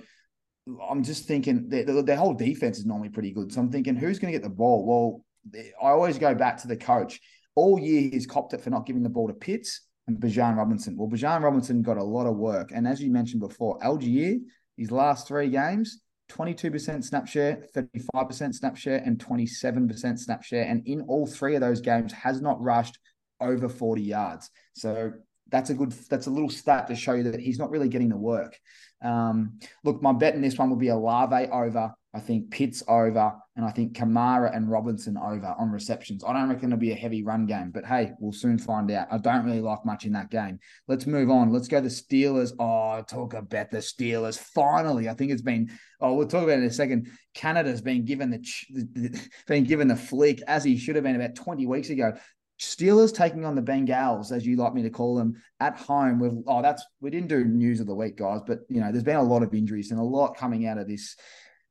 I'm 0.91 1.05
just 1.05 1.27
thinking 1.27 1.69
their, 1.69 1.85
their 2.03 2.17
whole 2.17 2.35
defense 2.35 2.79
is 2.79 2.85
normally 2.85 3.11
pretty 3.11 3.31
good. 3.31 3.53
So 3.53 3.61
I'm 3.61 3.71
thinking, 3.71 3.95
who's 3.95 4.19
going 4.19 4.33
to 4.33 4.37
get 4.37 4.43
the 4.43 4.53
ball? 4.53 4.85
Well, 4.85 5.65
I 5.81 5.91
always 5.91 6.19
go 6.19 6.35
back 6.35 6.61
to 6.63 6.67
the 6.67 6.77
coach. 6.77 7.21
All 7.55 7.79
year 7.79 8.11
he's 8.11 8.27
copped 8.27 8.55
it 8.55 8.61
for 8.61 8.71
not 8.71 8.87
giving 8.87 9.05
the 9.05 9.09
ball 9.09 9.29
to 9.29 9.35
Pitts 9.35 9.83
and 10.09 10.17
Bijan 10.17 10.57
Robinson. 10.57 10.97
Well, 10.97 11.09
Bijan 11.09 11.45
Robinson 11.45 11.81
got 11.81 11.97
a 11.97 12.03
lot 12.03 12.27
of 12.27 12.35
work. 12.35 12.73
And 12.75 12.89
as 12.89 13.01
you 13.01 13.13
mentioned 13.13 13.41
before, 13.41 13.79
Allgeier 13.79 14.41
his 14.83 14.91
last 14.91 15.29
three 15.29 15.49
games, 15.49 16.01
22% 16.31 17.05
snap 17.05 17.27
share, 17.27 17.65
35% 17.75 18.55
snap 18.55 18.77
share, 18.77 19.03
and 19.05 19.19
27% 19.19 20.19
snap 20.19 20.43
share. 20.43 20.65
And 20.65 20.87
in 20.87 21.03
all 21.03 21.27
three 21.27 21.55
of 21.55 21.61
those 21.61 21.81
games, 21.81 22.13
has 22.13 22.41
not 22.41 22.61
rushed 22.61 22.99
over 23.41 23.69
40 23.69 24.03
yards. 24.03 24.51
So 24.75 25.13
that's 25.51 25.71
a 25.71 25.75
good, 25.75 25.93
that's 26.09 26.27
a 26.27 26.31
little 26.31 26.51
stat 26.51 26.87
to 26.89 26.97
show 26.97 27.13
you 27.13 27.25
that 27.25 27.41
he's 27.41 27.59
not 27.59 27.71
really 27.71 27.89
getting 27.89 28.09
the 28.09 28.17
work. 28.17 28.59
Um, 29.03 29.59
look, 29.85 30.03
my 30.03 30.13
bet 30.13 30.35
in 30.35 30.41
this 30.41 30.57
one 30.57 30.71
will 30.71 30.77
be 30.77 30.89
Olave 30.89 31.49
over 31.51 31.95
I 32.15 32.21
think 32.21 32.51
Pitts 32.51 32.83
over, 32.87 33.35
and 33.55 33.67
I 33.67 33.71
think 33.71 33.95
Kamara 33.95 34.55
and 34.57 34.71
Robinson 34.71 35.19
over 35.19 35.55
on 35.59 35.71
receptions. 35.71 36.25
I 36.25 36.33
don't 36.33 36.49
reckon 36.49 36.71
it'll 36.71 36.81
be 36.81 36.93
a 36.93 36.97
heavy 36.97 37.23
run 37.23 37.45
game, 37.45 37.71
but 37.71 37.85
hey, 37.85 38.13
we'll 38.19 38.33
soon 38.33 38.59
find 38.59 38.91
out. 38.91 39.09
I 39.11 39.19
don't 39.19 39.45
really 39.45 39.61
like 39.61 39.85
much 39.85 40.07
in 40.07 40.13
that 40.13 40.31
game. 40.31 40.59
Let's 40.89 41.07
move 41.07 41.31
on. 41.31 41.53
Let's 41.53 41.69
go 41.69 41.81
the 41.81 41.89
Steelers. 41.89 42.53
Oh, 42.59 43.03
talk 43.03 43.35
about 43.35 43.71
the 43.71 43.79
Steelers. 43.79 44.39
Finally, 44.39 45.09
I 45.09 45.15
think 45.15 45.33
it's 45.33 45.43
been. 45.43 45.71
Oh, 46.01 46.15
we'll 46.15 46.27
talk 46.27 46.45
about 46.45 46.59
it 46.59 46.63
in 46.63 46.65
a 46.65 46.71
second. 46.71 47.09
Canada's 47.35 47.83
been 47.83 48.05
given 48.07 48.31
the, 48.31 48.39
the 48.71 49.29
been 49.47 49.65
given 49.65 49.87
the 49.87 49.97
flick 49.97 50.41
as 50.47 50.65
he 50.65 50.79
should 50.79 50.97
have 50.97 51.05
been 51.05 51.17
about 51.17 51.35
twenty 51.35 51.67
weeks 51.67 51.91
ago. 51.91 52.15
Steelers 52.59 53.13
taking 53.13 53.45
on 53.45 53.57
the 53.57 53.63
Bengals, 53.63 54.31
as 54.31 54.47
you 54.47 54.57
like 54.57 54.73
me 54.73 54.83
to 54.83 54.91
call 54.91 55.17
them, 55.17 55.35
at 55.61 55.77
home. 55.77 56.21
With 56.21 56.43
oh, 56.47 56.63
that's 56.63 56.85
we 57.01 57.11
didn't 57.11 57.29
do 57.29 57.45
news 57.45 57.81
of 57.81 57.87
the 57.87 57.95
week, 57.95 58.17
guys, 58.17 58.41
but 58.47 58.61
you 58.71 58.81
know, 58.81 58.91
there's 58.91 59.05
been 59.05 59.17
a 59.17 59.23
lot 59.23 59.43
of 59.43 59.53
injuries 59.53 59.91
and 59.91 60.01
a 60.01 60.05
lot 60.05 60.37
coming 60.37 60.67
out 60.67 60.79
of 60.79 60.89
this 60.89 61.17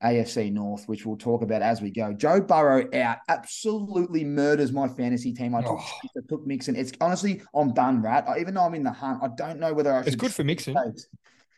AFC 0.03 0.51
North, 0.51 0.87
which 0.87 1.05
we'll 1.05 1.17
talk 1.17 1.41
about 1.41 1.61
as 1.61 1.81
we 1.81 1.91
go. 1.91 2.13
Joe 2.13 2.41
Burrow 2.41 2.87
out 2.93 3.17
absolutely 3.27 4.23
murders 4.23 4.71
my 4.71 4.87
fantasy 4.87 5.33
team. 5.33 5.55
I 5.55 5.61
took, 5.61 5.79
oh. 5.79 5.99
I 6.17 6.21
took 6.27 6.45
Mixon. 6.45 6.75
It's 6.75 6.91
honestly, 6.99 7.41
I'm 7.53 7.73
done, 7.73 8.01
rat. 8.01 8.27
even 8.39 8.53
though 8.53 8.63
I'm 8.63 8.73
in 8.73 8.83
the 8.83 8.91
hunt, 8.91 9.19
I 9.21 9.29
don't 9.35 9.59
know 9.59 9.73
whether 9.73 9.93
I 9.93 9.99
should. 10.01 10.07
It's 10.07 10.15
good 10.15 10.33
for 10.33 10.43
Mixon. 10.43 10.75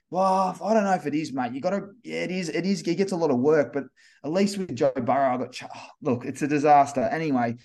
Well, 0.09 0.55
I 0.63 0.73
don't 0.75 0.83
know 0.83 0.93
if 0.93 1.07
it 1.07 1.15
is, 1.15 1.33
mate. 1.33 1.53
You 1.53 1.61
got 1.61 1.71
to, 1.71 1.87
yeah, 2.03 2.23
it 2.23 2.31
is. 2.31 2.49
It 2.49 2.65
is. 2.65 2.81
It 2.81 2.95
gets 2.95 3.13
a 3.13 3.15
lot 3.15 3.31
of 3.31 3.39
work, 3.39 3.73
but 3.73 3.85
at 4.23 4.31
least 4.31 4.57
with 4.57 4.75
Joe 4.75 4.91
Burrow, 4.95 5.33
I 5.33 5.37
got. 5.37 5.59
Oh, 5.63 5.87
look, 6.01 6.25
it's 6.25 6.43
a 6.43 6.47
disaster. 6.47 7.01
Anyway, 7.01 7.55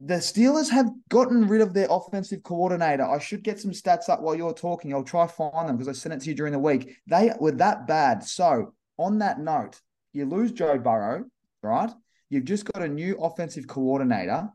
the 0.00 0.14
Steelers 0.14 0.70
have 0.70 0.90
gotten 1.08 1.46
rid 1.46 1.60
of 1.60 1.74
their 1.74 1.86
offensive 1.90 2.42
coordinator. 2.42 3.04
I 3.04 3.18
should 3.18 3.44
get 3.44 3.60
some 3.60 3.70
stats 3.70 4.08
up 4.08 4.22
while 4.22 4.34
you're 4.34 4.54
talking. 4.54 4.92
I'll 4.94 5.04
try 5.04 5.26
find 5.26 5.68
them 5.68 5.76
because 5.76 5.88
I 5.88 5.92
sent 5.92 6.14
it 6.14 6.22
to 6.22 6.30
you 6.30 6.34
during 6.34 6.52
the 6.52 6.58
week. 6.58 6.96
They 7.06 7.30
were 7.38 7.52
that 7.52 7.86
bad. 7.86 8.24
So 8.24 8.74
on 9.00 9.18
that 9.18 9.40
note, 9.40 9.80
you 10.12 10.26
lose 10.26 10.52
Joe 10.52 10.78
Burrow, 10.78 11.24
right? 11.62 11.90
You've 12.28 12.44
just 12.44 12.64
got 12.64 12.82
a 12.82 12.88
new 12.88 13.16
offensive 13.18 13.66
coordinator. 13.66 14.48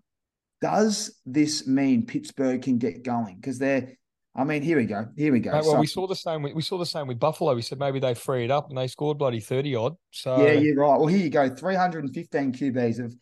Does 0.62 1.20
this 1.26 1.68
mean 1.68 2.06
Pittsburgh 2.06 2.62
can 2.62 2.78
get 2.78 3.04
going? 3.04 3.36
Because 3.36 3.58
they're, 3.58 3.98
I 4.36 4.44
mean, 4.44 4.62
here 4.62 4.78
we 4.78 4.86
go. 4.86 5.08
Here 5.18 5.32
we 5.32 5.40
go. 5.40 5.52
Mate, 5.52 5.64
well, 5.64 5.74
so, 5.74 5.80
we 5.80 5.88
saw 5.88 6.08
the 6.08 6.16
same. 6.16 6.44
We 6.44 6.62
saw 6.62 6.78
the 6.78 6.86
same 6.86 7.08
with 7.08 7.20
Buffalo. 7.20 7.56
We 7.56 7.62
said 7.62 7.80
maybe 7.80 8.00
they 8.00 8.14
free 8.14 8.46
it 8.46 8.52
up 8.52 8.70
and 8.70 8.78
they 8.78 8.88
scored 8.88 9.18
bloody 9.18 9.40
thirty 9.40 9.76
odd. 9.76 9.96
So 10.12 10.42
yeah, 10.42 10.54
you're 10.54 10.76
right. 10.76 10.98
Well, 10.98 11.08
here 11.08 11.20
you 11.20 11.30
go. 11.30 11.50
Three 11.50 11.76
hundred 11.76 12.06
and 12.06 12.14
fifteen 12.14 12.54
QBs 12.54 13.04
of 13.04 13.14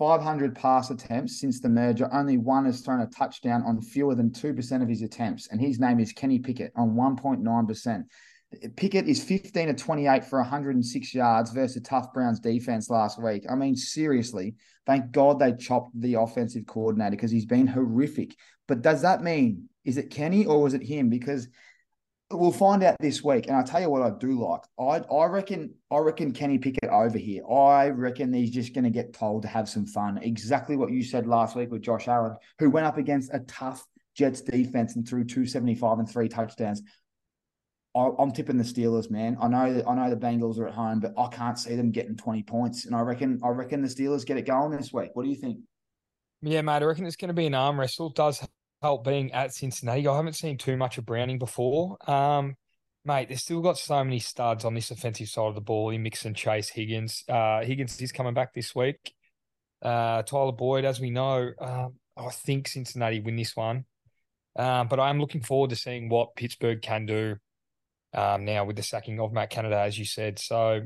500 0.00 0.56
pass 0.56 0.88
attempts 0.90 1.40
since 1.40 1.60
the 1.60 1.68
merger. 1.68 2.08
Only 2.10 2.38
one 2.38 2.64
has 2.64 2.80
thrown 2.80 3.02
a 3.02 3.06
touchdown 3.08 3.62
on 3.66 3.82
fewer 3.82 4.14
than 4.14 4.30
2% 4.30 4.82
of 4.82 4.88
his 4.88 5.02
attempts. 5.02 5.48
And 5.48 5.60
his 5.60 5.78
name 5.78 6.00
is 6.00 6.10
Kenny 6.10 6.38
Pickett 6.38 6.72
on 6.74 6.92
1.9%. 6.94 8.04
Pickett 8.76 9.06
is 9.06 9.22
15 9.22 9.68
to 9.68 9.74
28 9.74 10.24
for 10.24 10.40
106 10.40 11.14
yards 11.14 11.52
versus 11.52 11.82
tough 11.82 12.12
Browns 12.12 12.40
defense 12.40 12.90
last 12.90 13.22
week. 13.22 13.44
I 13.48 13.54
mean, 13.54 13.76
seriously, 13.76 14.56
thank 14.86 15.12
God 15.12 15.38
they 15.38 15.52
chopped 15.52 15.98
the 16.00 16.14
offensive 16.14 16.66
coordinator 16.66 17.12
because 17.12 17.30
he's 17.30 17.46
been 17.46 17.68
horrific. 17.68 18.34
But 18.66 18.82
does 18.82 19.02
that 19.02 19.22
mean, 19.22 19.68
is 19.84 19.98
it 19.98 20.10
Kenny 20.10 20.46
or 20.46 20.62
was 20.62 20.74
it 20.74 20.82
him? 20.82 21.10
Because 21.10 21.48
we'll 22.32 22.52
find 22.52 22.82
out 22.82 22.96
this 23.00 23.22
week. 23.22 23.46
And 23.46 23.56
I'll 23.56 23.64
tell 23.64 23.80
you 23.80 23.90
what 23.90 24.02
I 24.02 24.10
do 24.18 24.32
like. 24.32 24.62
I 24.78 25.04
I 25.14 25.26
reckon 25.26 25.74
I 25.90 25.98
reckon 25.98 26.32
Kenny 26.32 26.58
Pickett 26.58 26.90
over 26.90 27.18
here. 27.18 27.42
I 27.48 27.88
reckon 27.90 28.32
he's 28.32 28.50
just 28.50 28.74
going 28.74 28.84
to 28.84 28.90
get 28.90 29.12
told 29.12 29.42
to 29.42 29.48
have 29.48 29.68
some 29.68 29.86
fun. 29.86 30.18
Exactly 30.18 30.76
what 30.76 30.90
you 30.90 31.04
said 31.04 31.26
last 31.26 31.54
week 31.54 31.70
with 31.70 31.82
Josh 31.82 32.08
Allen, 32.08 32.36
who 32.58 32.70
went 32.70 32.86
up 32.86 32.98
against 32.98 33.32
a 33.32 33.40
tough 33.40 33.84
Jets 34.16 34.40
defense 34.40 34.96
and 34.96 35.08
threw 35.08 35.24
275 35.24 35.98
and 36.00 36.10
three 36.10 36.28
touchdowns. 36.28 36.82
I, 37.94 38.08
am 38.20 38.30
tipping 38.30 38.56
the 38.56 38.64
Steelers, 38.64 39.10
man. 39.10 39.36
I 39.40 39.48
know 39.48 39.82
I 39.86 39.94
know 39.94 40.10
the 40.10 40.16
Bengals 40.16 40.58
are 40.58 40.68
at 40.68 40.74
home, 40.74 41.00
but 41.00 41.12
I 41.18 41.28
can't 41.28 41.58
see 41.58 41.74
them 41.74 41.90
getting 41.90 42.16
20 42.16 42.42
points. 42.44 42.86
And 42.86 42.94
I 42.94 43.00
reckon 43.00 43.40
I 43.42 43.48
reckon 43.48 43.82
the 43.82 43.88
Steelers 43.88 44.24
get 44.24 44.36
it 44.36 44.46
going 44.46 44.70
this 44.70 44.92
week. 44.92 45.10
What 45.14 45.24
do 45.24 45.28
you 45.28 45.36
think? 45.36 45.58
Yeah, 46.42 46.62
mate. 46.62 46.82
I 46.82 46.84
reckon 46.84 47.04
it's 47.04 47.16
going 47.16 47.28
to 47.28 47.34
be 47.34 47.46
an 47.46 47.54
arm 47.54 47.78
wrestle. 47.78 48.08
It 48.08 48.14
does 48.14 48.46
help 48.80 49.04
being 49.04 49.32
at 49.32 49.52
Cincinnati. 49.52 50.06
I 50.06 50.16
haven't 50.16 50.36
seen 50.36 50.56
too 50.56 50.76
much 50.76 50.98
of 50.98 51.04
Browning 51.04 51.38
before. 51.38 51.98
Um, 52.08 52.54
mate, 53.04 53.28
they've 53.28 53.38
still 53.38 53.60
got 53.60 53.76
so 53.76 54.02
many 54.04 54.20
studs 54.20 54.64
on 54.64 54.74
this 54.74 54.90
offensive 54.90 55.28
side 55.28 55.48
of 55.48 55.54
the 55.54 55.60
ball 55.60 55.90
in 55.90 56.02
Mixon, 56.02 56.32
Chase, 56.32 56.70
Higgins. 56.70 57.24
Uh, 57.28 57.62
Higgins 57.62 58.00
is 58.00 58.12
coming 58.12 58.34
back 58.34 58.54
this 58.54 58.74
week. 58.74 59.12
Uh, 59.82 60.22
Tyler 60.22 60.52
Boyd, 60.52 60.84
as 60.84 61.00
we 61.00 61.10
know, 61.10 61.50
um, 61.60 61.94
I 62.16 62.28
think 62.30 62.68
Cincinnati 62.68 63.20
win 63.20 63.36
this 63.36 63.56
one. 63.56 63.84
Um, 64.56 64.88
but 64.88 65.00
I'm 65.00 65.20
looking 65.20 65.42
forward 65.42 65.70
to 65.70 65.76
seeing 65.76 66.08
what 66.08 66.36
Pittsburgh 66.36 66.80
can 66.82 67.06
do 67.06 67.36
um, 68.14 68.44
now 68.44 68.64
with 68.64 68.76
the 68.76 68.82
sacking 68.82 69.20
of 69.20 69.32
Matt 69.32 69.50
Canada, 69.50 69.78
as 69.78 69.98
you 69.98 70.04
said. 70.04 70.38
So, 70.38 70.82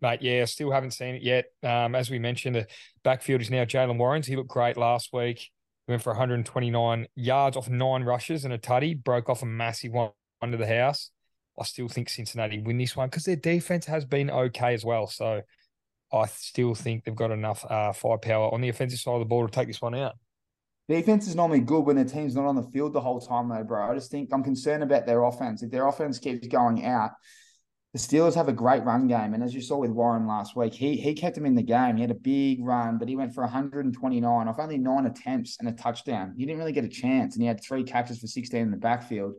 mate, 0.00 0.22
yeah, 0.22 0.44
still 0.44 0.70
haven't 0.70 0.92
seen 0.92 1.14
it 1.16 1.22
yet. 1.22 1.46
Um, 1.62 1.94
as 1.94 2.10
we 2.10 2.18
mentioned, 2.18 2.56
the 2.56 2.66
backfield 3.04 3.40
is 3.40 3.50
now 3.50 3.64
Jaylen 3.64 3.98
Warren's. 3.98 4.26
He 4.26 4.36
looked 4.36 4.48
great 4.48 4.76
last 4.76 5.12
week. 5.12 5.50
He 5.86 5.92
went 5.92 6.02
for 6.02 6.10
129 6.10 7.06
yards 7.14 7.56
off 7.56 7.68
nine 7.68 8.02
rushes 8.02 8.44
and 8.44 8.52
a 8.52 8.58
tutty, 8.58 9.02
broke 9.02 9.28
off 9.28 9.42
a 9.42 9.46
massive 9.46 9.92
one 9.92 10.10
under 10.42 10.56
the 10.56 10.66
house. 10.66 11.10
I 11.58 11.64
still 11.64 11.88
think 11.88 12.08
Cincinnati 12.08 12.60
win 12.60 12.78
this 12.78 12.96
one 12.96 13.08
because 13.08 13.24
their 13.24 13.36
defense 13.36 13.86
has 13.86 14.04
been 14.04 14.30
okay 14.30 14.74
as 14.74 14.84
well. 14.84 15.06
So 15.06 15.42
I 16.12 16.26
still 16.26 16.74
think 16.74 17.04
they've 17.04 17.14
got 17.14 17.30
enough 17.30 17.64
uh, 17.64 17.92
firepower 17.92 18.52
on 18.52 18.60
the 18.60 18.68
offensive 18.68 18.98
side 18.98 19.14
of 19.14 19.20
the 19.20 19.26
ball 19.26 19.46
to 19.46 19.52
take 19.52 19.68
this 19.68 19.80
one 19.80 19.94
out. 19.94 20.16
Defense 20.88 21.26
is 21.26 21.34
normally 21.34 21.60
good 21.60 21.84
when 21.84 21.96
the 21.96 22.04
team's 22.04 22.36
not 22.36 22.46
on 22.46 22.54
the 22.54 22.62
field 22.62 22.92
the 22.92 23.00
whole 23.00 23.20
time, 23.20 23.48
though, 23.48 23.64
bro. 23.64 23.90
I 23.90 23.94
just 23.94 24.10
think 24.10 24.30
I'm 24.32 24.44
concerned 24.44 24.84
about 24.84 25.04
their 25.04 25.24
offense. 25.24 25.62
If 25.62 25.70
their 25.70 25.88
offense 25.88 26.18
keeps 26.18 26.46
going 26.46 26.84
out, 26.84 27.10
the 27.92 27.98
Steelers 27.98 28.34
have 28.34 28.48
a 28.48 28.52
great 28.52 28.84
run 28.84 29.08
game. 29.08 29.34
And 29.34 29.42
as 29.42 29.54
you 29.54 29.60
saw 29.60 29.78
with 29.78 29.90
Warren 29.90 30.26
last 30.26 30.54
week, 30.54 30.74
he 30.74 30.96
he 30.96 31.14
kept 31.14 31.36
him 31.36 31.46
in 31.46 31.54
the 31.54 31.62
game. 31.62 31.96
He 31.96 32.02
had 32.02 32.10
a 32.10 32.14
big 32.14 32.64
run, 32.64 32.98
but 32.98 33.08
he 33.08 33.16
went 33.16 33.34
for 33.34 33.42
129 33.42 34.48
off 34.48 34.58
only 34.58 34.78
nine 34.78 35.06
attempts 35.06 35.56
and 35.58 35.68
a 35.68 35.72
touchdown. 35.72 36.34
He 36.36 36.44
didn't 36.44 36.58
really 36.58 36.72
get 36.72 36.84
a 36.84 36.88
chance, 36.88 37.34
and 37.34 37.42
he 37.42 37.48
had 37.48 37.62
three 37.64 37.82
catches 37.82 38.20
for 38.20 38.26
16 38.26 38.60
in 38.60 38.70
the 38.70 38.76
backfield. 38.76 39.34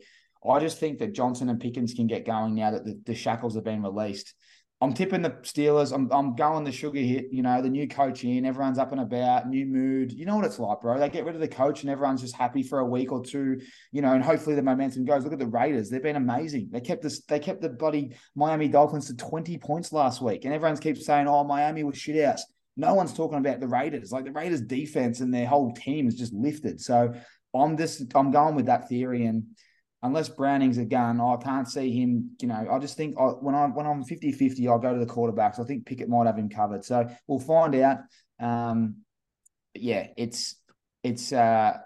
I 0.47 0.59
just 0.59 0.79
think 0.79 0.99
that 0.99 1.13
Johnson 1.13 1.49
and 1.49 1.59
Pickens 1.59 1.93
can 1.93 2.07
get 2.07 2.25
going 2.25 2.55
now 2.55 2.71
that 2.71 2.83
the, 2.83 2.99
the 3.05 3.15
shackles 3.15 3.55
have 3.55 3.63
been 3.63 3.83
released. 3.83 4.33
I'm 4.79 4.93
tipping 4.93 5.23
the 5.23 5.31
Steelers. 5.41 5.91
I'm 5.91 6.11
I'm 6.11 6.35
going 6.35 6.63
the 6.63 6.71
sugar 6.71 6.99
hit. 6.99 7.29
You 7.31 7.41
know, 7.41 7.61
the 7.63 7.69
new 7.69 7.87
coach 7.87 8.23
in, 8.23 8.45
everyone's 8.45 8.77
up 8.77 8.91
and 8.91 9.01
about, 9.01 9.49
new 9.49 9.65
mood. 9.65 10.11
You 10.11 10.25
know 10.25 10.35
what 10.35 10.45
it's 10.45 10.59
like, 10.59 10.81
bro. 10.81 10.99
They 10.99 11.09
get 11.09 11.25
rid 11.25 11.33
of 11.33 11.41
the 11.41 11.47
coach 11.47 11.81
and 11.81 11.89
everyone's 11.89 12.21
just 12.21 12.35
happy 12.35 12.61
for 12.61 12.79
a 12.79 12.85
week 12.85 13.11
or 13.11 13.23
two. 13.23 13.59
You 13.91 14.03
know, 14.03 14.13
and 14.13 14.23
hopefully 14.23 14.55
the 14.55 14.61
momentum 14.61 15.05
goes. 15.05 15.23
Look 15.23 15.33
at 15.33 15.39
the 15.39 15.47
Raiders; 15.47 15.89
they've 15.89 16.03
been 16.03 16.15
amazing. 16.15 16.69
They 16.71 16.81
kept 16.81 17.01
this. 17.01 17.21
They 17.21 17.39
kept 17.39 17.61
the 17.61 17.69
bloody 17.69 18.15
Miami 18.35 18.67
Dolphins 18.67 19.07
to 19.07 19.15
20 19.15 19.57
points 19.57 19.91
last 19.91 20.21
week, 20.21 20.45
and 20.45 20.53
everyone's 20.53 20.79
keeps 20.79 21.05
saying, 21.05 21.27
"Oh, 21.27 21.43
Miami 21.43 21.83
was 21.83 21.97
shit 21.97 22.23
out." 22.23 22.39
No 22.79 22.93
one's 22.93 23.13
talking 23.13 23.39
about 23.39 23.59
the 23.59 23.67
Raiders. 23.67 24.11
Like 24.11 24.25
the 24.25 24.31
Raiders' 24.31 24.61
defense 24.61 25.21
and 25.21 25.33
their 25.33 25.47
whole 25.47 25.73
team 25.73 26.07
is 26.07 26.13
just 26.13 26.33
lifted. 26.33 26.79
So 26.79 27.15
I'm 27.55 27.77
just 27.77 28.03
I'm 28.13 28.29
going 28.29 28.53
with 28.53 28.67
that 28.67 28.87
theory 28.87 29.25
and 29.25 29.43
unless 30.03 30.29
Browning's 30.29 30.77
a 30.77 30.85
gun, 30.85 31.19
I 31.19 31.37
can't 31.37 31.67
see 31.67 31.91
him. 31.91 32.31
You 32.41 32.47
know, 32.49 32.67
I 32.71 32.79
just 32.79 32.97
think 32.97 33.15
I, 33.19 33.25
when 33.25 33.55
I 33.55 33.65
when 33.67 33.85
I'm 33.85 34.03
50-50, 34.03 34.67
I'll 34.69 34.79
go 34.79 34.93
to 34.93 34.99
the 34.99 35.11
quarterbacks. 35.11 35.59
I 35.59 35.63
think 35.63 35.85
Pickett 35.85 36.09
might 36.09 36.27
have 36.27 36.37
him 36.37 36.49
covered. 36.49 36.85
So 36.85 37.07
we'll 37.27 37.39
find 37.39 37.75
out. 37.75 37.99
Um, 38.39 38.97
yeah, 39.73 40.07
it's 40.17 40.55
it's 41.03 41.31
uh 41.31 41.77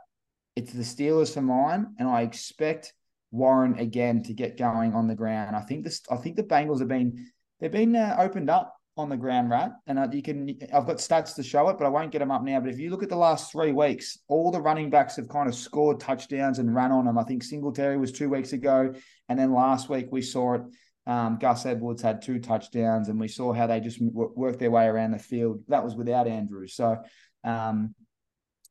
it's 0.56 0.74
the 0.74 0.84
Steelers 0.84 1.34
for 1.34 1.42
mine, 1.42 1.96
and 1.98 2.08
I 2.08 2.22
expect 2.22 2.94
Warren 3.32 3.80
again 3.80 4.24
to 4.24 4.34
get 4.34 4.58
going 4.58 4.94
on 4.94 5.08
the 5.08 5.16
ground. 5.16 5.56
I 5.56 5.62
think 5.62 5.84
this. 5.84 6.02
I 6.10 6.18
think 6.18 6.36
the 6.36 6.44
Bengals 6.44 6.80
have 6.80 6.90
been 6.90 7.28
they've 7.60 7.72
been 7.72 7.96
uh, 7.96 8.18
opened 8.20 8.50
up 8.50 8.76
on 8.98 9.10
the 9.10 9.18
ground 9.18 9.50
rat, 9.50 9.72
and 9.88 9.98
uh, 9.98 10.08
you 10.12 10.22
can. 10.22 10.50
I've 10.74 10.86
got 10.86 10.98
stats 10.98 11.36
to 11.36 11.44
show 11.44 11.70
it, 11.70 11.78
but 11.78 11.86
I 11.86 11.90
won't 11.90 12.12
get 12.12 12.20
them 12.20 12.32
up 12.32 12.44
now. 12.44 12.60
But 12.60 12.70
if 12.70 12.80
you 12.80 12.90
look 12.90 13.04
at 13.04 13.10
the 13.10 13.16
last 13.16 13.52
three 13.52 13.72
weeks, 13.72 14.18
all 14.28 14.52
the 14.52 14.62
running 14.62 14.90
backs 14.90 15.16
have 15.16 15.30
kind 15.30 15.48
of 15.48 15.56
scored 15.56 16.00
touchdowns 16.00 16.60
and 16.60 16.74
run 16.74 16.92
on 16.92 17.06
them. 17.06 17.18
I 17.18 17.24
think 17.24 17.44
Singletary 17.44 17.98
was 17.98 18.12
two 18.12 18.30
weeks 18.30 18.54
ago, 18.54 18.94
and 19.30 19.40
then 19.40 19.54
last 19.54 19.90
week 19.90 20.08
we 20.12 20.22
saw 20.22 20.56
it. 20.56 20.62
Um, 21.08 21.38
Gus 21.40 21.66
Edwards 21.66 22.02
had 22.02 22.22
two 22.22 22.40
touchdowns, 22.40 23.08
and 23.08 23.20
we 23.20 23.28
saw 23.28 23.54
how 23.54 23.66
they 23.66 23.80
just 23.80 24.00
w- 24.00 24.34
worked 24.36 24.60
their 24.60 24.72
way 24.72 24.86
around 24.86 25.12
the 25.12 25.20
field. 25.20 25.64
That 25.68 25.84
was 25.84 25.96
without 25.96 26.28
Andrew, 26.28 26.68
So 26.68 26.98
um, 27.44 27.96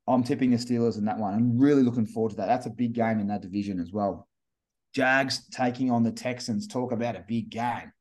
I'm 0.07 0.23
tipping 0.23 0.51
the 0.51 0.57
Steelers 0.57 0.99
in 0.99 1.07
that 1.07 1.19
one. 1.19 1.35
I'm 1.35 1.59
really 1.59 1.83
looking 1.83 2.07
forward 2.07 2.31
to 2.31 2.37
that. 2.37 2.47
That's 2.47 2.67
a 2.67 2.71
big 2.71 2.93
game 2.93 3.21
in 3.21 3.29
that 3.29 3.43
division 3.43 3.81
as 3.81 3.91
well. 3.91 4.29
Jags 4.95 5.49
taking 5.51 5.91
on 5.91 6.03
the 6.03 6.13
Texans. 6.13 6.67
Talk 6.67 6.93
about 6.93 7.17
a 7.17 7.25
big 7.27 7.51
game. 7.51 7.93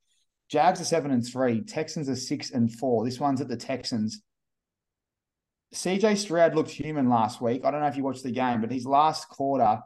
Jags 0.49 0.81
are 0.81 0.85
seven 0.85 1.11
and 1.11 1.25
three. 1.25 1.61
Texans 1.61 2.09
are 2.09 2.15
six 2.15 2.51
and 2.51 2.73
four. 2.73 3.05
This 3.05 3.19
one's 3.19 3.41
at 3.41 3.47
the 3.47 3.57
Texans. 3.57 4.21
CJ 5.73 6.17
Stroud 6.17 6.55
looked 6.55 6.71
human 6.71 7.09
last 7.09 7.41
week. 7.41 7.63
I 7.63 7.69
don't 7.69 7.81
know 7.81 7.87
if 7.87 7.95
you 7.95 8.03
watched 8.03 8.23
the 8.23 8.31
game, 8.31 8.61
but 8.61 8.71
his 8.71 8.87
last 8.87 9.29
quarter, 9.29 9.79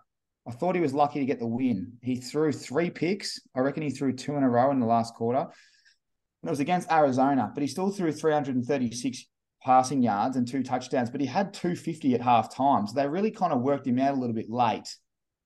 I 0.47 0.51
thought 0.51 0.75
he 0.75 0.81
was 0.81 0.93
lucky 0.93 1.19
to 1.19 1.25
get 1.25 1.39
the 1.39 1.47
win. 1.47 1.93
He 2.01 2.15
threw 2.15 2.53
three 2.53 2.89
picks. 2.89 3.41
I 3.53 3.59
reckon 3.59 3.83
he 3.83 3.89
threw 3.89 4.13
two 4.13 4.35
in 4.35 4.43
a 4.43 4.49
row 4.49 4.71
in 4.71 4.79
the 4.79 4.85
last 4.85 5.13
quarter. 5.15 5.39
And 5.39 6.49
it 6.49 6.49
was 6.49 6.61
against 6.61 6.91
Arizona, 6.91 7.51
but 7.53 7.61
he 7.61 7.67
still 7.67 7.89
threw 7.89 8.13
336 8.13 9.25
passing 9.61 10.01
yards 10.01 10.37
and 10.37 10.47
two 10.47 10.63
touchdowns, 10.63 11.09
but 11.09 11.21
he 11.21 11.27
had 11.27 11.53
250 11.53 12.15
at 12.15 12.21
half 12.21 12.53
time. 12.53 12.87
So 12.87 12.95
they 12.95 13.07
really 13.07 13.31
kind 13.31 13.53
of 13.53 13.61
worked 13.61 13.87
him 13.87 13.99
out 13.99 14.15
a 14.15 14.19
little 14.19 14.35
bit 14.35 14.49
late. 14.49 14.95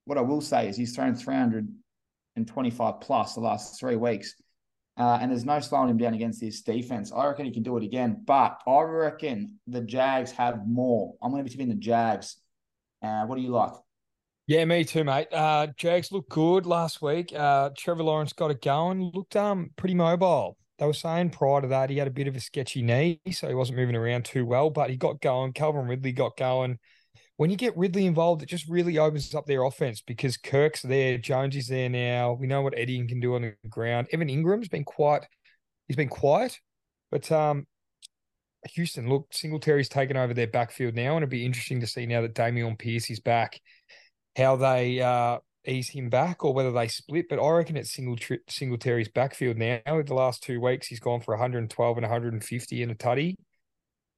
What 0.06 0.17
I 0.17 0.21
will 0.21 0.41
say 0.41 0.67
is 0.67 0.77
he's 0.77 0.95
thrown 0.95 1.15
325 1.15 3.01
plus 3.01 3.34
the 3.34 3.41
last 3.41 3.80
three 3.80 3.95
weeks. 3.95 4.36
Uh, 4.97 5.19
and 5.21 5.29
there's 5.29 5.45
no 5.45 5.60
slowing 5.60 5.89
him 5.89 5.97
down 5.97 6.15
against 6.15 6.41
this 6.41 6.62
defense. 6.62 7.12
I 7.12 7.27
reckon 7.27 7.45
he 7.45 7.51
can 7.51 7.63
do 7.63 7.77
it 7.77 7.83
again, 7.83 8.23
but 8.25 8.60
I 8.67 8.81
reckon 8.81 9.60
the 9.67 9.81
Jags 9.81 10.31
have 10.31 10.67
more. 10.67 11.15
I'm 11.21 11.31
going 11.31 11.43
to 11.43 11.43
be 11.43 11.51
tipping 11.51 11.69
the 11.69 11.75
Jags. 11.75 12.38
Uh, 13.03 13.25
what 13.25 13.36
do 13.36 13.41
you 13.41 13.49
like? 13.49 13.73
Yeah, 14.47 14.65
me 14.65 14.86
too, 14.86 15.03
mate. 15.03 15.27
Uh, 15.31 15.67
Jags 15.77 16.12
looked 16.12 16.29
good 16.29 16.65
last 16.65 17.01
week. 17.01 17.33
Uh, 17.36 17.69
Trevor 17.77 18.03
Lawrence 18.03 18.33
got 18.33 18.49
it 18.49 18.62
going. 18.62 19.12
Looked 19.13 19.36
um 19.36 19.71
pretty 19.75 19.93
mobile. 19.93 20.57
They 20.79 20.86
were 20.86 20.93
saying 20.93 21.31
prior 21.31 21.62
to 21.62 21.67
that 21.67 21.89
he 21.89 21.97
had 21.97 22.07
a 22.07 22.12
bit 22.12 22.27
of 22.27 22.36
a 22.36 22.39
sketchy 22.39 22.81
knee, 22.81 23.19
so 23.31 23.47
he 23.47 23.55
wasn't 23.55 23.77
moving 23.77 23.95
around 23.95 24.25
too 24.25 24.45
well. 24.45 24.69
But 24.69 24.89
he 24.89 24.95
got 24.95 25.21
going. 25.21 25.53
Calvin 25.53 25.86
Ridley 25.86 26.13
got 26.13 26.38
going 26.38 26.79
when 27.38 27.52
you 27.52 27.56
get 27.56 27.78
Ridley 27.78 28.06
involved, 28.06 28.41
it 28.41 28.50
just 28.50 28.67
really 28.67 28.97
opens 28.97 29.34
up 29.34 29.45
their 29.45 29.63
offense 29.63 30.02
because 30.02 30.38
Kirk's 30.38 30.82
there, 30.82 31.17
Jones 31.17 31.56
is 31.56 31.67
there 31.67 31.89
now. 31.89 32.34
We 32.34 32.47
know 32.47 32.62
what 32.62 32.78
Eddie 32.78 33.06
can 33.08 33.19
do 33.19 33.36
on 33.36 33.41
the 33.43 33.69
ground. 33.69 34.08
Evan 34.12 34.28
Engram's 34.28 34.67
been 34.67 34.84
quiet. 34.84 35.26
He's 35.88 35.95
been 35.95 36.10
quiet, 36.10 36.60
but 37.12 37.32
um, 37.32 37.67
Houston, 38.73 39.08
look, 39.08 39.32
Singletary's 39.32 39.88
taken 39.88 40.17
over 40.17 40.34
their 40.34 40.47
backfield 40.47 40.95
now, 40.95 41.15
and 41.15 41.17
it'd 41.17 41.30
be 41.30 41.45
interesting 41.45 41.80
to 41.82 41.88
see 41.88 42.06
now 42.08 42.21
that 42.21 42.34
Dameon 42.34 42.78
Pierce 42.78 43.10
is 43.10 43.19
back, 43.19 43.62
how 44.36 44.56
they 44.56 45.00
uh, 45.00 45.38
ease 45.65 45.89
him 45.89 46.10
back 46.10 46.43
or 46.43 46.54
whether 46.54 46.71
they 46.71 46.88
split. 46.88 47.30
But 47.30 47.39
I 47.39 47.50
reckon 47.52 47.78
it's 47.78 47.93
single 47.93 48.17
Singletary's 48.50 49.10
backfield 49.10 49.58
now. 49.58 49.80
In 49.86 50.06
the 50.06 50.13
last 50.13 50.43
two 50.43 50.60
weeks, 50.60 50.88
he's 50.88 51.00
gone 51.00 51.21
for 51.21 51.36
112 51.36 51.97
and 51.97 52.04
150 52.04 52.82
in 52.82 52.89
a 52.89 52.95
tutty. 52.95 53.36